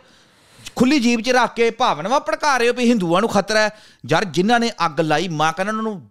[0.77, 3.70] ਖੁੱਲੀ ਜੀਬ 'ਚ ਰੱਖ ਕੇ ਭਾਵਨਾਵਾਂ ਭੜਕਾ ਰਹੇ ਹੋ ਵੀ ਹਿੰਦੂਆਂ ਨੂੰ ਖਤਰਾ ਹੈ।
[4.11, 6.11] ਯਾਰ ਜਿਨ੍ਹਾਂ ਨੇ ਅੱਗ ਲਾਈ ਮਾਂ ਕਹਿੰਦਾ ਉਹਨਾਂ ਨੂੰ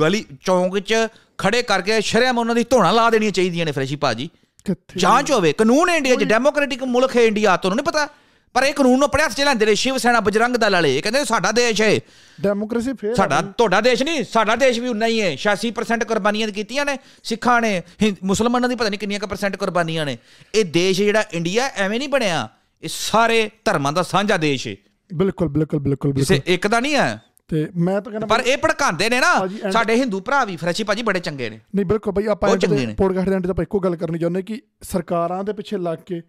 [0.00, 0.94] ਗਲੀ ਚੌਂਕ 'ਚ
[1.38, 4.30] ਖੜੇ ਕਰਕੇ ਸ਼ਰਮ ਉਹਨਾਂ ਦੀ ਧੋਣਾ ਲਾ ਦੇਣੀਆਂ ਚਾਹੀਦੀਆਂ ਨੇ ਫਰੈਸ਼ੀ ਭਾਜੀ
[4.96, 8.08] ਜਾਂਚ ਹੋਵੇ ਕਾਨੂੰਨ ਇੰਡੀਆ 'ਚ ਡੈਮੋਕ੍ਰੈਟਿਕ ਮੁਲਕ ਹੈ ਇੰਡੀਆ ਤੁਹਾਨੂੰ ਨਹੀਂ ਪਤਾ
[8.54, 11.24] ਪਰ ਇਹ ਕਾਨੂੰਨ ਨੂੰ ਆਪਣੇ ਹੱਥ 'ਚ ਲੈਂਦੇ ਨੇ ਸ਼ਿਵ ਸੈਨਾ ਬਜਰੰਗ ਦਲ ਵਾਲੇ ਕਹਿੰਦੇ
[11.24, 12.00] ਸਾਡਾ ਦੇਸ਼ ਹੈ।
[12.40, 16.84] ਡੈਮੋਕ੍ਰੇਸੀ ਫੇਰ ਸਾਡਾ ਤੁਹਾਡਾ ਦੇਸ਼ ਨਹੀਂ ਸਾਡਾ ਦੇਸ਼ ਵੀ ਉਨਾ ਹੀ ਹੈ 86% ਕੁਰਬਾਨੀਆਂ ਕੀਤੀਆਂ
[16.84, 17.82] ਨੇ ਸਿੱਖਾਂ ਨੇ
[18.24, 20.18] ਮੁਸਲਮਾਨਾਂ ਦੀ ਪਤਾ ਨਹੀਂ ਕਿੰਨੀਆਂ ਕੁ ਪਰਸੈਂਟ ਕੁਰਬਾਨੀਆਂ ਨੇ।
[20.54, 22.48] ਇਹ ਦੇਸ਼ ਜਿਹੜਾ ਇੰਡੀਆ ਐਵੇਂ ਨਹੀਂ ਬਣਿਆ
[22.82, 24.74] ਇਹ ਸਾਰੇ ਧਰਮਾਂ ਦਾ ਸਾਂਝਾ ਦੇਸ਼ ਹੈ।
[25.14, 28.56] ਬਿਲਕੁਲ ਬਿਲਕੁਲ ਬਿਲਕੁਲ ਬਿਲਕੁਲ। ਕਿਸੇ ਇੱਕ ਦਾ ਨਹੀਂ ਹੈ। ਤੇ ਮੈਂ ਤਾਂ ਕਹਿੰਦਾ ਪਰ ਇਹ
[28.56, 32.26] ਭੜਕਾਉਂਦੇ ਨੇ ਨਾ। ਸਾਡੇ ਹਿੰਦੂ ਭਰਾ ਵੀ ਫਰੈਸ਼ੀ ਭਾਜੀ ਬੜੇ ਚੰਗੇ ਨੇ। ਨਹੀਂ ਬਿਲਕੁਲ ਭਾਈ
[32.26, 32.48] ਆਪਾਂ।
[32.96, 36.20] ਪੋਡਕਾਸਟ ਦੇ ਅੰਦਰ ਆਪਾਂ ਇੱਕੋ ਗੱਲ ਕਰਨੀ ਚਾਹੁੰਦੇ ਕਿ ਸਰਕਾਰਾਂ ਦੇ ਪਿੱਛੇ ਲੱਗ ਕੇ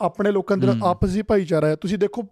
[0.00, 2.24] ਆਪਣੇ ਲੋਕਾਂ ਦੇ ਨਾਲ ਆਪਸੀ ਭਾਈਚਾਰਾ ਹੈ। ਤੁਸੀਂ ਦੇਖੋ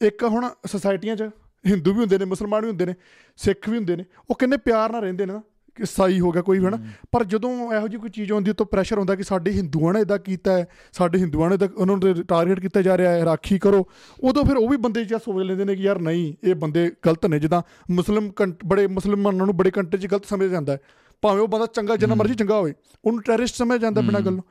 [0.00, 1.30] ਇੱਕ ਹੁਣ ਸੁਸਾਇਟੀਆਂ 'ਚ
[1.64, 2.94] ਹਿੰਦੂ ਵੀ ਹੁੰਦੇ ਨੇ ਮੁਸਲਮਾਨ ਵੀ ਹੁੰਦੇ ਨੇ
[3.36, 5.42] ਸਿੱਖ ਵੀ ਹੁੰਦੇ ਨੇ ਉਹ ਕਿੰਨੇ ਪਿਆਰ ਨਾਲ ਰਹਿੰਦੇ ਨੇ ਨਾ।
[5.84, 6.78] ਸਾਈ ਹੋ ਗਿਆ ਕੋਈ ਹਨਾ?
[7.12, 10.18] ਪਰ ਜਦੋਂ ਇਹੋ ਜਿਹੀ ਕੋਈ ਚੀਜ਼ ਆਉਂਦੀ ਤਾਂ ਪ੍ਰੈਸ਼ਰ ਹੁੰਦਾ ਕਿ ਸਾਡੇ ਹਿੰਦੂਆਂ ਨੇ ਇਦਾਂ
[10.18, 13.86] ਕੀਤਾ ਹੈ ਸਾਡੇ ਹਿੰਦੂਆਂ ਨੇ ਤਾਂ ਉਹਨਾਂ ਨੂੰ ਟਾਰਗੇਟ ਕੀਤਾ ਜਾ ਰਿਹਾ ਹੈ ਰਾਖੀ ਕਰੋ।
[14.20, 17.26] ਉਦੋਂ ਫਿਰ ਉਹ ਵੀ ਬੰਦੇ ਜਿਹਾ ਸੋਚ ਲੈਂਦੇ ਨੇ ਕਿ ਯਾਰ ਨਹੀਂ ਇਹ ਬੰਦੇ ਗਲਤ
[17.26, 18.32] ਨੇ ਜਿੱਦਾਂ ਮੁਸਲਮ
[18.66, 20.78] ਬੜੇ ਮੁਸਲਮਾਨਾਂ ਨੂੰ ਬੜੇ ਕੰਟਰੀ 'ਚ ਗਲਤ ਸਮਝਿਆ ਜਾਂਦਾ ਹੈ।
[21.22, 22.74] ਭਾਵੇਂ ਉਹ ਬੰਦਾ ਚੰਗਾ ਜਿੰਨਾ ਮਰਜ਼ੀ ਚੰਗਾ ਹੋਵੇ
[23.04, 24.42] ਉਹਨੂੰ ਟੈਰਰਿਸਟ ਸਮਝਿਆ ਜਾਂਦਾ ਬਿਨਾਂ ਗੱਲੋਂ।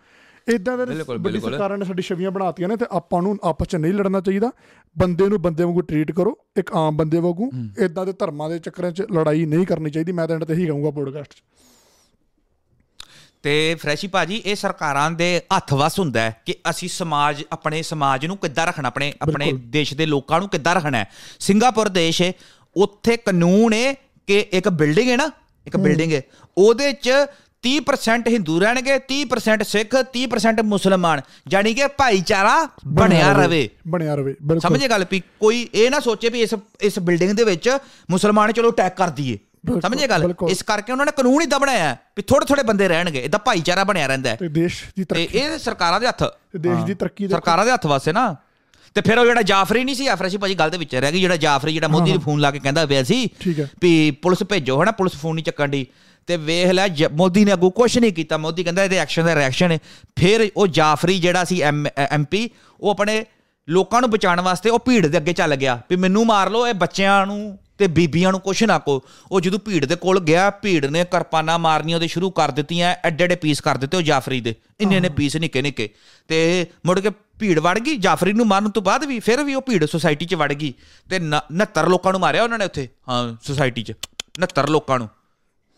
[0.47, 3.67] ਇਦਾਂ ਦੇ ਬਿਲਕੁਲ, ਵੱਡੀ ਬਿਲਕੁਲ। ਸਰਕਾਰਾਂ ਨੇ ਸਾਡੀ ਛਵੀਆਂ ਬਣਾਤੀਆਂ ਨੇ ਤੇ ਆਪਾਂ ਨੂੰ ਆਪਸ
[3.67, 4.51] 'ਚ ਨਹੀਂ ਲੜਨਾ ਚਾਹੀਦਾ।
[4.97, 8.91] ਬੰਦੇ ਨੂੰ ਬੰਦੇ ਵਾਂਗੂ ਟਰੀਟ ਕਰੋ ਇੱਕ ਆਮ ਬੰਦੇ ਵਾਂਗੂ। ਇਦਾਂ ਦੇ ਧਰਮਾਂ ਦੇ ਚੱਕਰਾਂ
[8.91, 11.43] 'ਚ ਲੜਾਈ ਨਹੀਂ ਕਰਨੀ ਚਾਹੀਦੀ ਮੈਂ ਤਾਂ ਐਂਡ ਤੇ ਇਹੀ ਕਹੂੰਗਾ ਪੋਡਕਾਸਟ 'ਚ।
[13.43, 18.25] ਤੇ ਫਰੈਸ਼ੀ ਭਾਜੀ ਇਹ ਸਰਕਾਰਾਂ ਦੇ ਹੱਥ ਵਸ ਹੁੰਦਾ ਹੈ ਕਿ ਅਸੀਂ ਸਮਾਜ ਆਪਣੇ ਸਮਾਜ
[18.25, 21.07] ਨੂੰ ਕਿੱਦਾਂ ਰੱਖਣਾ ਆਪਣੇ ਆਪਣੇ। ਦੇਸ਼ ਦੇ ਲੋਕਾਂ ਨੂੰ ਕਿੱਦਾਂ ਰੱਖਣਾ ਹੈ?
[21.39, 22.31] ਸਿੰਗਾਪੁਰ ਦੇਸ਼ ਹੈ
[22.75, 23.93] ਉੱਥੇ ਕਾਨੂੰਨ ਹੈ
[24.27, 25.31] ਕਿ ਇੱਕ ਬਿਲਡਿੰਗ ਹੈ ਨਾ
[25.67, 26.21] ਇੱਕ ਬਿਲਡਿੰਗ ਹੈ।
[26.57, 27.09] ਉਹਦੇ 'ਚ
[27.63, 31.21] 30% ਹਿੰਦੂ ਰਹਿਣਗੇ 30% ਸਿੱਖ 30% ਮੁਸਲਮਾਨ।
[31.51, 36.29] ਯਾਨੀ ਕਿ ਭਾਈਚਾਰਾ ਬਣਿਆ ਰਵੇ। ਬਣਿਆ ਰਵੇ ਬਿਲਕੁਲ। ਸਮਝੇ ਗੱਲ ਵੀ ਕੋਈ ਇਹ ਨਾ ਸੋਚੇ
[36.29, 37.77] ਵੀ ਇਸ ਇਸ ਬਿਲਡਿੰਗ ਦੇ ਵਿੱਚ
[38.11, 39.39] ਮੁਸਲਮਾਨ ਚਲੋ ਅਟੈਕ ਕਰ ਦਈਏ।
[39.81, 43.39] ਸਮਝੇ ਗੱਲ। ਇਸ ਕਰਕੇ ਉਹਨਾਂ ਨੇ ਕਾਨੂੰਨ ਇਦਾਂ ਬਣਾਇਆ ਵੀ ਥੋੜੇ ਥੋੜੇ ਬੰਦੇ ਰਹਿਣਗੇ ਇਦਾਂ
[43.39, 46.93] ਭਾਈਚਾਰਾ ਬਣਿਆ ਰਹਿੰਦਾ ਹੈ। ਤੇ ਦੇਸ਼ ਦੀ ਤਰੱਕੀ। ਇਹ ਸਰਕਾਰਾਂ ਦੇ ਹੱਥ। ਤੇ ਦੇਸ਼ ਦੀ
[46.93, 48.35] ਤਰੱਕੀ ਦੇ ਸਰਕਾਰਾਂ ਦੇ ਹੱਥ ਵਾਸਤੇ ਨਾ।
[48.95, 51.35] ਤੇ ਫਿਰ ਉਹ ਜਿਹੜਾ ਜਾਫਰੀ ਨਹੀਂ ਸੀ ਆਫਰਸ਼ੀ ਭਾਜੀ ਗੱਲ ਦੇ ਵਿੱਚ ਰਹਿ ਗਈ ਜਿਹੜਾ
[51.35, 53.29] ਜਾਫਰੀ ਜਿਹੜਾ ਮੋਦੀ ਨੂੰ ਫੋਨ ਲਾ ਕੇ ਕਹਿੰਦਾ ਪਿਆ ਸੀ।
[53.81, 55.87] ਵੀ ਪੁਲਿਸ ਭੇਜੋ ਹਨਾ ਪੁਲਿਸ ਫੋਨ ਨਹੀਂ ਚੱਕਣ ਦੀ
[56.27, 59.35] ਤੇ ਵੇਖ ਲੈ, ਜ- ਮੋਦੀ ਨੇ ਅੱਗੋਂ ਕੁਝ ਨਹੀਂ ਕੀਤਾ। ਮੋਦੀ ਕਹਿੰਦਾ ਇਹਦੇ ਐਕਸ਼ਨ ਦਾ
[59.35, 59.79] ਰਿਐਕਸ਼ਨ ਹੈ
[60.15, 61.61] ਫਿਰ ਉਹ ਜਾਫਰੀ ਜਿਹੜਾ ਸੀ
[61.97, 62.49] ਐਮਪੀ
[62.79, 63.25] ਉਹ ਆਪਣੇ
[63.69, 66.73] ਲੋਕਾਂ ਨੂੰ ਬਚਾਉਣ ਵਾਸਤੇ ਉਹ ਭੀੜ ਦੇ ਅੱਗੇ ਚੱਲ ਗਿਆ। ਵੀ ਮੈਨੂੰ ਮਾਰ ਲਓ, ਇਹ
[66.73, 70.85] ਬੱਚਿਆਂ ਨੂੰ ਤੇ ਬੀਬੀਆਂ ਨੂੰ ਕੁਛ ਨਾ ਕੋ ਉਹ ਜਦੋਂ ਭੀੜ ਦੇ ਕੋਲ ਗਿਆ, ਭੀੜ
[70.85, 74.55] ਨੇ ਕਿਰਪਾਨਾਂ ਮਾਰਨੀਆਂ ਉਹਦੇ ਸ਼ੁਰੂ ਕਰ ਦਿੱਤੀਆਂ, ਐਡੇ ਐਡੇ ਪੀਸ ਕਰ ਦਿੱਤੇ ਉਹ ਜਾਫਰੀ ਦੇ।
[74.79, 75.89] ਇੰਨੇ ਨੇ ਪੀਸ ਨਿੱਕੇ ਨਿੱਕੇ।
[76.27, 79.61] ਤੇ ਮੁੜ ਕੇ ਭੀੜ ਵੜ ਗਈ, ਜਾਫਰੀ ਨੂੰ ਮਾਰਨ ਤੋਂ ਬਾਅਦ ਵੀ ਫਿਰ ਵੀ ਉਹ
[79.61, 80.73] ਭੀੜ ਸੁਸਾਇਟੀ 'ਚ ਵੜ ਗਈ।
[81.09, 81.19] ਤੇ
[81.51, 83.93] 69 ਲੋਕਾਂ ਨੂੰ ਮਾਰਿਆ ਉਹਨਾਂ ਨੇ ਉੱਥੇ। ਹਾਂ ਸੁਸਾਇਟੀ 'ਚ।
[84.39, 85.09] 69 ਲੋਕਾਂ ਨੂੰ।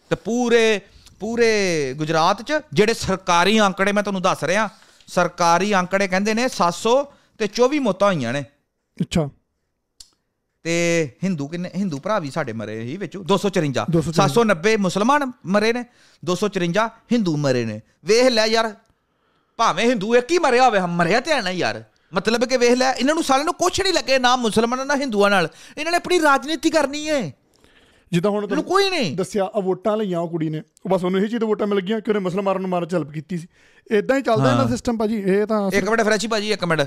[0.10, 0.82] ਤੇ ਪੂਰੇ
[1.20, 4.70] ਪੂਰੇ ਗੁਜਰਾਤ 'ਚ ਜਿਹੜੇ ਸਰਕਾਰੀ ਅੰਕੜੇ ਮੈਂ ਤੁਹਾਨੂੰ ਦੱਸ ਰਿਹਾ
[5.08, 7.04] ਸਰਕਾਰੀ ਅੰਕੜੇ ਕਹਿੰਦੇ ਨੇ 700
[7.38, 8.46] ਤੇ 24 ਮੌਤਾਂ ਹੋਈਆਂ ਨੇ।
[9.02, 9.30] ਅੱਛਾ।
[10.64, 10.74] ਤੇ
[11.24, 15.86] ਹਿੰਦੂ ਕਿੰਨੇ ਹਿੰਦੂ ਭਰਾ ਵੀ ਸਾਡੇ ਮਰੇ ਹੀ ਵਿੱਚ 254 254 790 ਮੁਸਲਮਾਨ ਮਰੇ ਨੇ
[16.24, 18.76] 254 ਹਿੰਦੂ ਮਰੇ ਨੇ। ਵੇਖ ਲੈ ਯਾਰ
[19.58, 22.94] ਭਾਵੇਂ ਹਿੰਦੂ ਇੱਕ ਹੀ ਮਰਿਆ ਹੋਵੇ ਹਮ ਮਰਿਆ ਤੇ ਨਾ ਯਾਰ। ਮਤਲਬ ਕਿ ਵੇਖ ਲੈ
[22.94, 26.22] ਇਹਨਾਂ ਨੂੰ ਸਾਰਿਆਂ ਨੂੰ ਕੁਛ ਨਹੀਂ ਲੱਗੇ ਨਾ ਮੁਸਲਮਾਨਾਂ ਨਾਲ ਹਿੰਦੂਆਂ ਨਾਲ। ਇਹਨਾਂ ਨੇ ਆਪਣੀ
[26.22, 27.43] ਰਾਜਨੀਤੀ ਕਰਨੀ ਹੈ
[28.14, 31.20] ਜਿੱਦਾਂ ਹੁਣ ਤੁਹਾਨੂੰ ਕੋਈ ਨਹੀਂ। ਦੱਸਿਆ ਆ ਵੋਟਾਂ ਲਈਆਂ ਉਹ ਕੁੜੀ ਨੇ। ਉਹ ਬਸ ਉਹਨੂੰ
[31.22, 33.48] ਇਹੀ ਚੀਜ਼ ਵੋਟਾਂ ਮਿਲ ਗਈਆਂ ਕਿ ਉਹਨੇ ਮੁਸਲਮਾਨਾਂ ਨੂੰ ਮਾਰਨ ਚ ਹੈਲਪ ਕੀਤੀ ਸੀ।
[33.92, 36.82] ਇਦਾਂ ਹੀ ਚੱਲਦਾ ਇਹਨਾਂ ਸਿਸਟਮ ਭਾਜੀ ਇਹ ਤਾਂ ਇੱਕ ਮਿੰਟ ਫਰੈਸ਼ੀ ਭਾਜੀ ਇੱਕ ਮਿੰਟ।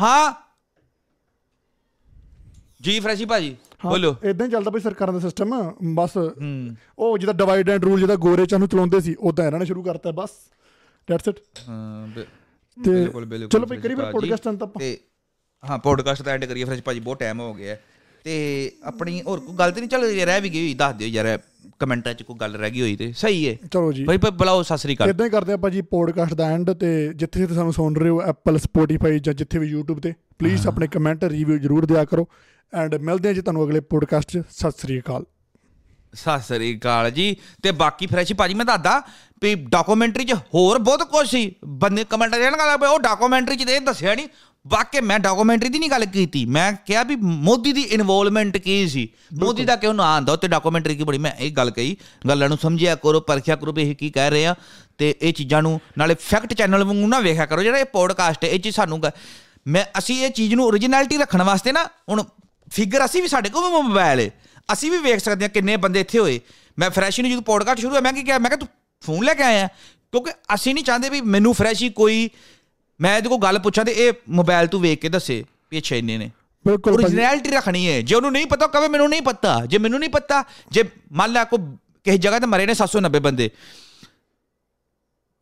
[0.00, 0.32] ਹਾਂ।
[2.82, 3.56] ਜੀ ਫਰੈਸ਼ੀ ਭਾਜੀ
[3.86, 5.54] ਬੋਲੋ। ਇਦਾਂ ਹੀ ਚੱਲਦਾ ਭਾਈ ਸਰਕਾਰਾਂ ਦਾ ਸਿਸਟਮ
[5.94, 6.16] ਬਸ
[6.98, 9.82] ਉਹ ਜਿਹਦਾ ਡਿਵਾਈਡ ਐਂਡ ਰੂਲ ਜਿਹਦਾ ਗੋਰੇ ਚਾਂ ਨੂੰ ਚਲਾਉਂਦੇ ਸੀ ਉਦਾਂ ਇਹਨਾਂ ਨੇ ਸ਼ੁਰੂ
[9.82, 10.30] ਕਰਤਾ ਬਸ।
[11.08, 11.36] ਦੈਟਸ ਇਟ
[11.68, 12.08] ਹਾਂ
[12.84, 13.04] ਤੇ
[13.50, 14.98] ਚਲੋ ਭਾਈ ਕਰੀ ਫਿਰ ਭਾਜੀ। ਪੋਡਕਾਸਟ ਅੰਤ ਆਪਾਂ। ਤੇ
[15.70, 17.80] ਹਾਂ ਪੋਡਕਾਸਟ ਦਾ ਐਂਡ ਕਰੀਏ। ਫਰੈਸ਼ ਭਾਜੀ ਬਹੁਤ ਟਾਈਮ ਹੋ ਗਿਆ। ਹੈ।
[18.24, 21.38] ਤੇ ਆਪਣੀ ਹੋਰ ਕੋਈ ਗੱਲ ਤੇ ਨਹੀਂ ਚੱਲ ਰਹਿ ਵੀ ਗਈ ਹੋਈ ਦੱਸ ਦਿਓ ਯਾਰ
[21.78, 24.62] ਕਮੈਂਟਾਂ 'ਚ ਕੋਈ ਗੱਲ ਰਹਿ ਗਈ ਹੋਈ ਤੇ ਸਹੀ ਹੈ ਚਲੋ ਜੀ। ਭਾਈ ਭਾਈ ਬੁਲਾਓ
[24.62, 27.72] ਸਤਿ ਸ੍ਰੀ ਅਕਾਲ। ਇਦਾਂ ਹੀ ਕਰਦੇ ਆਪਾਂ ਜੀ ਪੋਡਕਾਸਟ ਦਾ ਐਂਡ ਤੇ ਜਿੱਥੇ ਜਿੱਥੇ ਸਾਨੂੰ
[27.72, 31.86] ਸੁਣ ਰਹੇ ਹੋ ਐਪਲ ਸਪੋਟੀਫਾਈ ਜਾਂ ਜਿੱਥੇ ਵੀ YouTube ਤੇ ਪਲੀਜ਼ ਆਪਣੇ ਕਮੈਂਟ ਰਿਵਿਊ ਜਰੂਰ
[31.86, 32.28] ਦਿਆ ਕਰੋ।
[32.74, 35.24] ਐਂਡ ਮਿਲਦੇ ਹਾਂ ਜੀ ਤੁਹਾਨੂੰ ਅਗਲੇ ਪੋਡਕਾਸਟ 'ਚ। ਸਤਿ ਸ੍ਰੀ ਅਕਾਲ।
[36.14, 39.02] ਸਤਿ ਸ੍ਰੀ ਅਕਾਲ ਜੀ। ਤੇ ਬਾਕੀ ਫਰੈਸ਼ ਭਾਜੀ ਮੈਂ ਦੱਸਦਾ
[39.42, 43.80] ਵੀ ਡਾਕੂਮੈਂਟਰੀ 'ਚ ਹੋਰ ਬਹੁਤ ਕੁਝ ਸੀ। ਬੰਦੇ ਕਮੈਂਟ ਦੇਣ ਗੱਲ ਉਹ ਡਾਕੂਮੈਂਟਰੀ 'ਚ ਇਹ
[43.80, 44.28] ਦੱਸਿਆ ਨਹੀਂ
[44.68, 49.08] ਵਾਕਿਆ ਮੈਂ ਡਾਕੂਮੈਂਟਰੀ ਦੀ ਨਹੀਂ ਗੱਲ ਕੀਤੀ। ਮੈਂ ਕਿਹਾ ਵੀ ਮੋਦੀ ਦੀ ਇਨਵੋਲਵਮੈਂਟ ਕੀ ਸੀ?
[49.38, 50.32] ਮੋਦੀ ਦਾ ਕਿਉਂ ਨਾ ਆਂਦਾ?
[50.32, 51.96] ਉੱਤੇ ਡਾਕੂਮੈਂਟਰੀ ਕੀ ਬੜੀ ਮੈਂ ਇਹ ਗੱਲ ਕਹੀ
[52.28, 54.54] ਗੱਲਾਂ ਨੂੰ ਸਮਝਿਆ ਕਰੋ ਪਰਖਿਆ ਕਰੋ ਵੀ ਇਹ ਕੀ ਕਹਿ ਰਹੇ ਆ।
[54.98, 58.48] ਤੇ ਇਹ ਚੀਜ਼ਾਂ ਨੂੰ ਨਾਲੇ ਫੈਕਟ ਚੈਨਲ ਵਾਂਗੂ ਨਾ ਵੇਖਿਆ ਕਰੋ ਜਿਹੜਾ ਇਹ ਪੋਡਕਾਸਟ ਹੈ
[58.48, 59.02] ਇਹ ਚ ਸਾਨੂੰ
[59.66, 62.24] ਮੈਂ ਅਸੀਂ ਇਹ ਚੀਜ਼ ਨੂੰ ਓਰੀਜਨੈਲਿਟੀ ਰੱਖਣ ਵਾਸਤੇ ਨਾ ਹੁਣ
[62.72, 64.30] ਫਿਗਰ ਅਸੀਂ ਵੀ ਸਾਡੇ ਕੋਲ ਮੋਬਾਈਲ ਹੈ
[64.72, 66.40] ਅਸੀਂ ਵੀ ਵੇਖ ਸਕਦੇ ਹਾਂ ਕਿੰਨੇ ਬੰਦੇ ਇੱਥੇ ਹੋਏ।
[66.78, 68.38] ਮੈਂ ਫਰੈਸ਼ ਨੂੰ ਜਦੋਂ ਪੋਡਕਾਸਟ ਸ਼ੁਰੂ ਹੋਇਆ ਮੈਂ ਕੀ ਕਿਹਾ?
[68.38, 68.68] ਮੈਂ ਕਿਹਾ ਤੂੰ
[69.00, 69.66] ਫੋਨ ਲੈ ਕੇ ਆਇਆ
[70.12, 72.30] ਕਿਉਂਕਿ ਅਸੀਂ ਨਹੀਂ ਚਾਹੁੰਦੇ ਵੀ ਮੈਨੂੰ ਫਰੈਸ਼ ਕੋਈ
[73.00, 76.18] ਮੈਂ ਇਹਦੇ ਕੋਲ ਗੱਲ ਪੁੱਛਾਂ ਤੇ ਇਹ ਮੋਬਾਈਲ ਤੋਂ ਵੇਖ ਕੇ ਦੱਸੇ ਵੀ ਅੱਛਾ ਇੰਨੇ
[76.18, 76.30] ਨੇ।
[76.64, 80.10] ਬਿਲਕੁਲ। ਓਰੀਜਨੈਲਿਟੀ ਰੱਖਣੀ ਹੈ ਜੇ ਉਹਨੂੰ ਨਹੀਂ ਪਤਾ ਕਹੇ ਮੈਨੂੰ ਨਹੀਂ ਪਤਾ। ਜੇ ਮੈਨੂੰ ਨਹੀਂ
[80.10, 81.56] ਪਤਾ ਜੇ ਮੰਨ ਲਾ ਕੋ
[82.04, 83.50] ਕਿਸੇ ਜਗ੍ਹਾ ਤੇ ਮਰੇ ਨੇ 790 ਬੰਦੇ।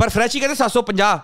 [0.01, 1.17] ਪਰ ਫਰੈਸ਼ੀ ਕਹਿੰਦੇ 750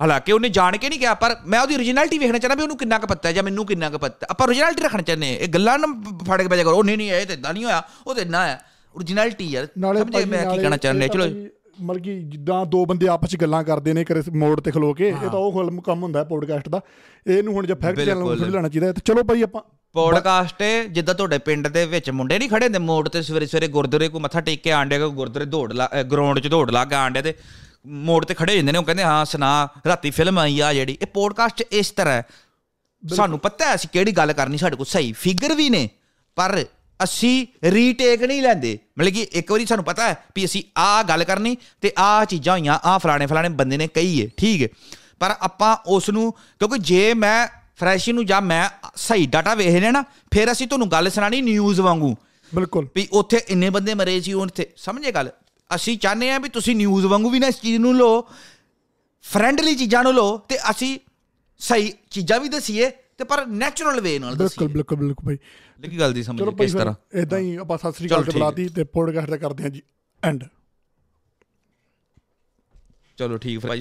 [0.00, 2.98] ਹਾਲਾਂਕਿ ਉਹਨੇ ਜਾਣ ਕੇ ਨਹੀਂ ਕਿਹਾ ਪਰ ਮੈਂ ਉਹਦੀ ਓਰੀਜਨੈਲਿਟੀ ਵੇਖਣਾ ਚਾਹੁੰਦਾ ਵੀ ਉਹਨੂੰ ਕਿੰਨਾ
[2.98, 5.78] ਕੁ ਪਤਾ ਹੈ ਜਾਂ ਮੈਨੂੰ ਕਿੰਨਾ ਕੁ ਪਤਾ ਆਪਾਂ ਓਰੀਜਨੈਲਿਟੀ ਰੱਖਣਾ ਚਾਹੁੰਦੇ ਹਾਂ। ਇਹ ਗੱਲਾਂ
[5.78, 5.86] ਨਾ
[6.26, 8.46] ਫੜ ਕੇ ਬਜਾ ਕਰੋ ਉਹ ਨਹੀਂ ਨਹੀਂ ਇਹ ਤੇ ਇਦਾਂ ਨਹੀਂ ਹੋਇਆ ਉਹ ਤੇ ਇੰਨਾ
[8.46, 8.58] ਹੈ।
[8.94, 11.26] ਓਰੀਜਨੈਲਿਟੀ ਯਾਰ ਸਮਝੇ ਮੈਂ ਕੀ ਕਹਿਣਾ ਚਾਹੁੰਦਾ। ਇਹ ਚਲੋ
[11.82, 15.08] ਮਤਲਬ ਕਿ ਜਿੱਦਾਂ ਦੋ ਬੰਦੇ ਆਪਸ ਚ ਗੱਲਾਂ ਕਰਦੇ ਨੇ ਕਰੇ ਮੋੜ ਤੇ ਖਲੋ ਕੇ
[15.08, 16.80] ਇਹ ਤਾਂ ਉਹ ਕੰਮ ਹੁੰਦਾ ਹੈ ਪੋਡਕਾਸਟ ਦਾ।
[17.26, 21.14] ਇਹਨੂੰ ਹੁਣ ਜੇ ਫੈਕਟ ਚੈਨਲ ਨੂੰ ਲੈਣਾ ਚਾਹੀਦਾ ਹੈ। ਤੇ ਚਲੋ ਭਾਈ ਆਪਾਂ ਪੋਡਕਾਸਟ ਜਿੱਦਾਂ
[21.14, 24.40] ਤੁਹਾਡੇ ਪਿੰਡ ਦੇ ਵਿੱਚ ਮੁੰਡੇ ਨਹੀਂ ਖੜੇ ਹੁੰਦੇ ਮੋੜ ਤੇ ਸਵੇਰੇ ਸਵੇਰੇ ਗੁਰਦੁਆਰੇ ਕੋ ਮੱਥਾ
[24.40, 27.34] ਟੇਕ ਕੇ ਆਂਡੇ ਕੋ ਗੁਰਦੁਆਰੇ ਦੌੜ ਲਾ ਗਰਾਊਂਡ 'ਚ ਦੌੜ ਲਾ ਕੇ ਆਂਡੇ ਤੇ
[27.86, 30.98] ਮੋੜ ਤੇ ਖੜੇ ਹੋ ਜਾਂਦੇ ਨੇ ਉਹ ਕਹਿੰਦੇ ਹਾਂ ਸੁਣਾ ਰਾਤੀ ਫਿਲਮ ਆਈ ਆ ਜਿਹੜੀ।
[31.02, 32.22] ਇਹ ਪੋਡਕਾਸਟ ਇਸ ਤਰ੍ਹਾਂ ਹੈ।
[33.08, 35.88] ਸਾਨੂੰ ਪਤਾ ਹੈ ਅਸੀਂ ਕਿਹੜੀ ਗੱਲ ਕਰਨੀ ਸਾਡੇ ਕੋਲ ਸਹੀ ਫਿਗਰ ਵੀ ਨੇ
[36.36, 36.64] ਪਰ
[37.04, 41.24] ਅਸੀਂ ਰੀਟੇਕ ਨਹੀਂ ਲੈਂਦੇ। ਮਤਲਬ ਕਿ ਇੱਕ ਵਾਰੀ ਸਾਨੂੰ ਪਤਾ ਹੈ ਵੀ ਅਸੀਂ ਆਹ ਗੱਲ
[41.24, 44.68] ਕਰਨੀ ਤੇ ਆਹ ਚੀਜ਼ਾਂ ਹੋਈਆਂ ਆਹ ਫਲਾਣੇ ਫਲਾਣੇ ਬੰਦੇ ਨੇ ਕਹੀ ਹੈ ਠੀਕ ਹੈ
[45.20, 50.02] ਪਰ ਆਪਾਂ ਉਸ ਨੂੰ ਕਿਉਂਕਿ ਜੇ ਮੈਂ ਫਰੈਸ਼ੀ ਨੂੰ ਜਾਂ ਮੈਂ ਸਹੀ ਡਾਟਾ ਵੇਖ ਨਾ
[50.02, 52.16] ਫਿਰ ਅਸੀਂ ਤੁਹਾਨੂੰ ਗੱਲ ਸੁਣਾਣੀ ਨਿਊਜ਼ ਵਾਂਗੂ।
[52.54, 55.30] ਬਿਲਕੁਲ। ਵੀ ਉੱਥੇ ਇੰਨੇ ਬੰਦੇ ਮਰੇ ਸੀ ਉੱਥੇ ਸਮਝੇ ਗੱਲ?
[55.74, 58.28] ਅਸੀਂ ਚਾਹੁੰਦੇ ਆ ਵੀ ਤੁਸੀਂ ਨਿਊਜ਼ ਵਾਂਗੂ ਵੀ ਨਾ ਇਸ ਚੀਜ਼ ਨੂੰ ਲਓ
[59.22, 60.98] ਫਰੈਂਡਲੀ ਚੀਜ਼ਾਂ ਨੂੰ ਲਓ ਤੇ ਅਸੀਂ
[61.58, 65.38] ਸਹੀ ਚੀਜ਼ਾਂ ਵੀ ਦਸੀਏ ਤੇ ਪਰ ਨੈਚੁਰਲ ਵੇ ਨਾਲ ਬਿਲਕੁਲ ਦਸੀਏ। ਬਿਲਕੁਲ ਬਿਲਕੁਲ ਭਾਈ।
[65.80, 66.94] ਲੱਗੀ ਗੱਲ ਦੀ ਸਮਝ ਕਿਸ ਤਰ੍ਹਾਂ?
[67.14, 69.82] ਇਦਾਂ ਹੀ ਆਪਾਂ ਸਤਿ ਸ੍ਰੀ ਅਕਾਲ ਤੇ। ਬੁਲਾਤੀ ਤੇ ਪੋਡਕਾਸਟ ਕਰਦੇ ਹਾਂ ਜੀ।
[70.24, 70.44] ਐਂਡ
[73.16, 73.76] ਚਲੋ ਠੀਕ ਫਿਰ ਭਾਈ।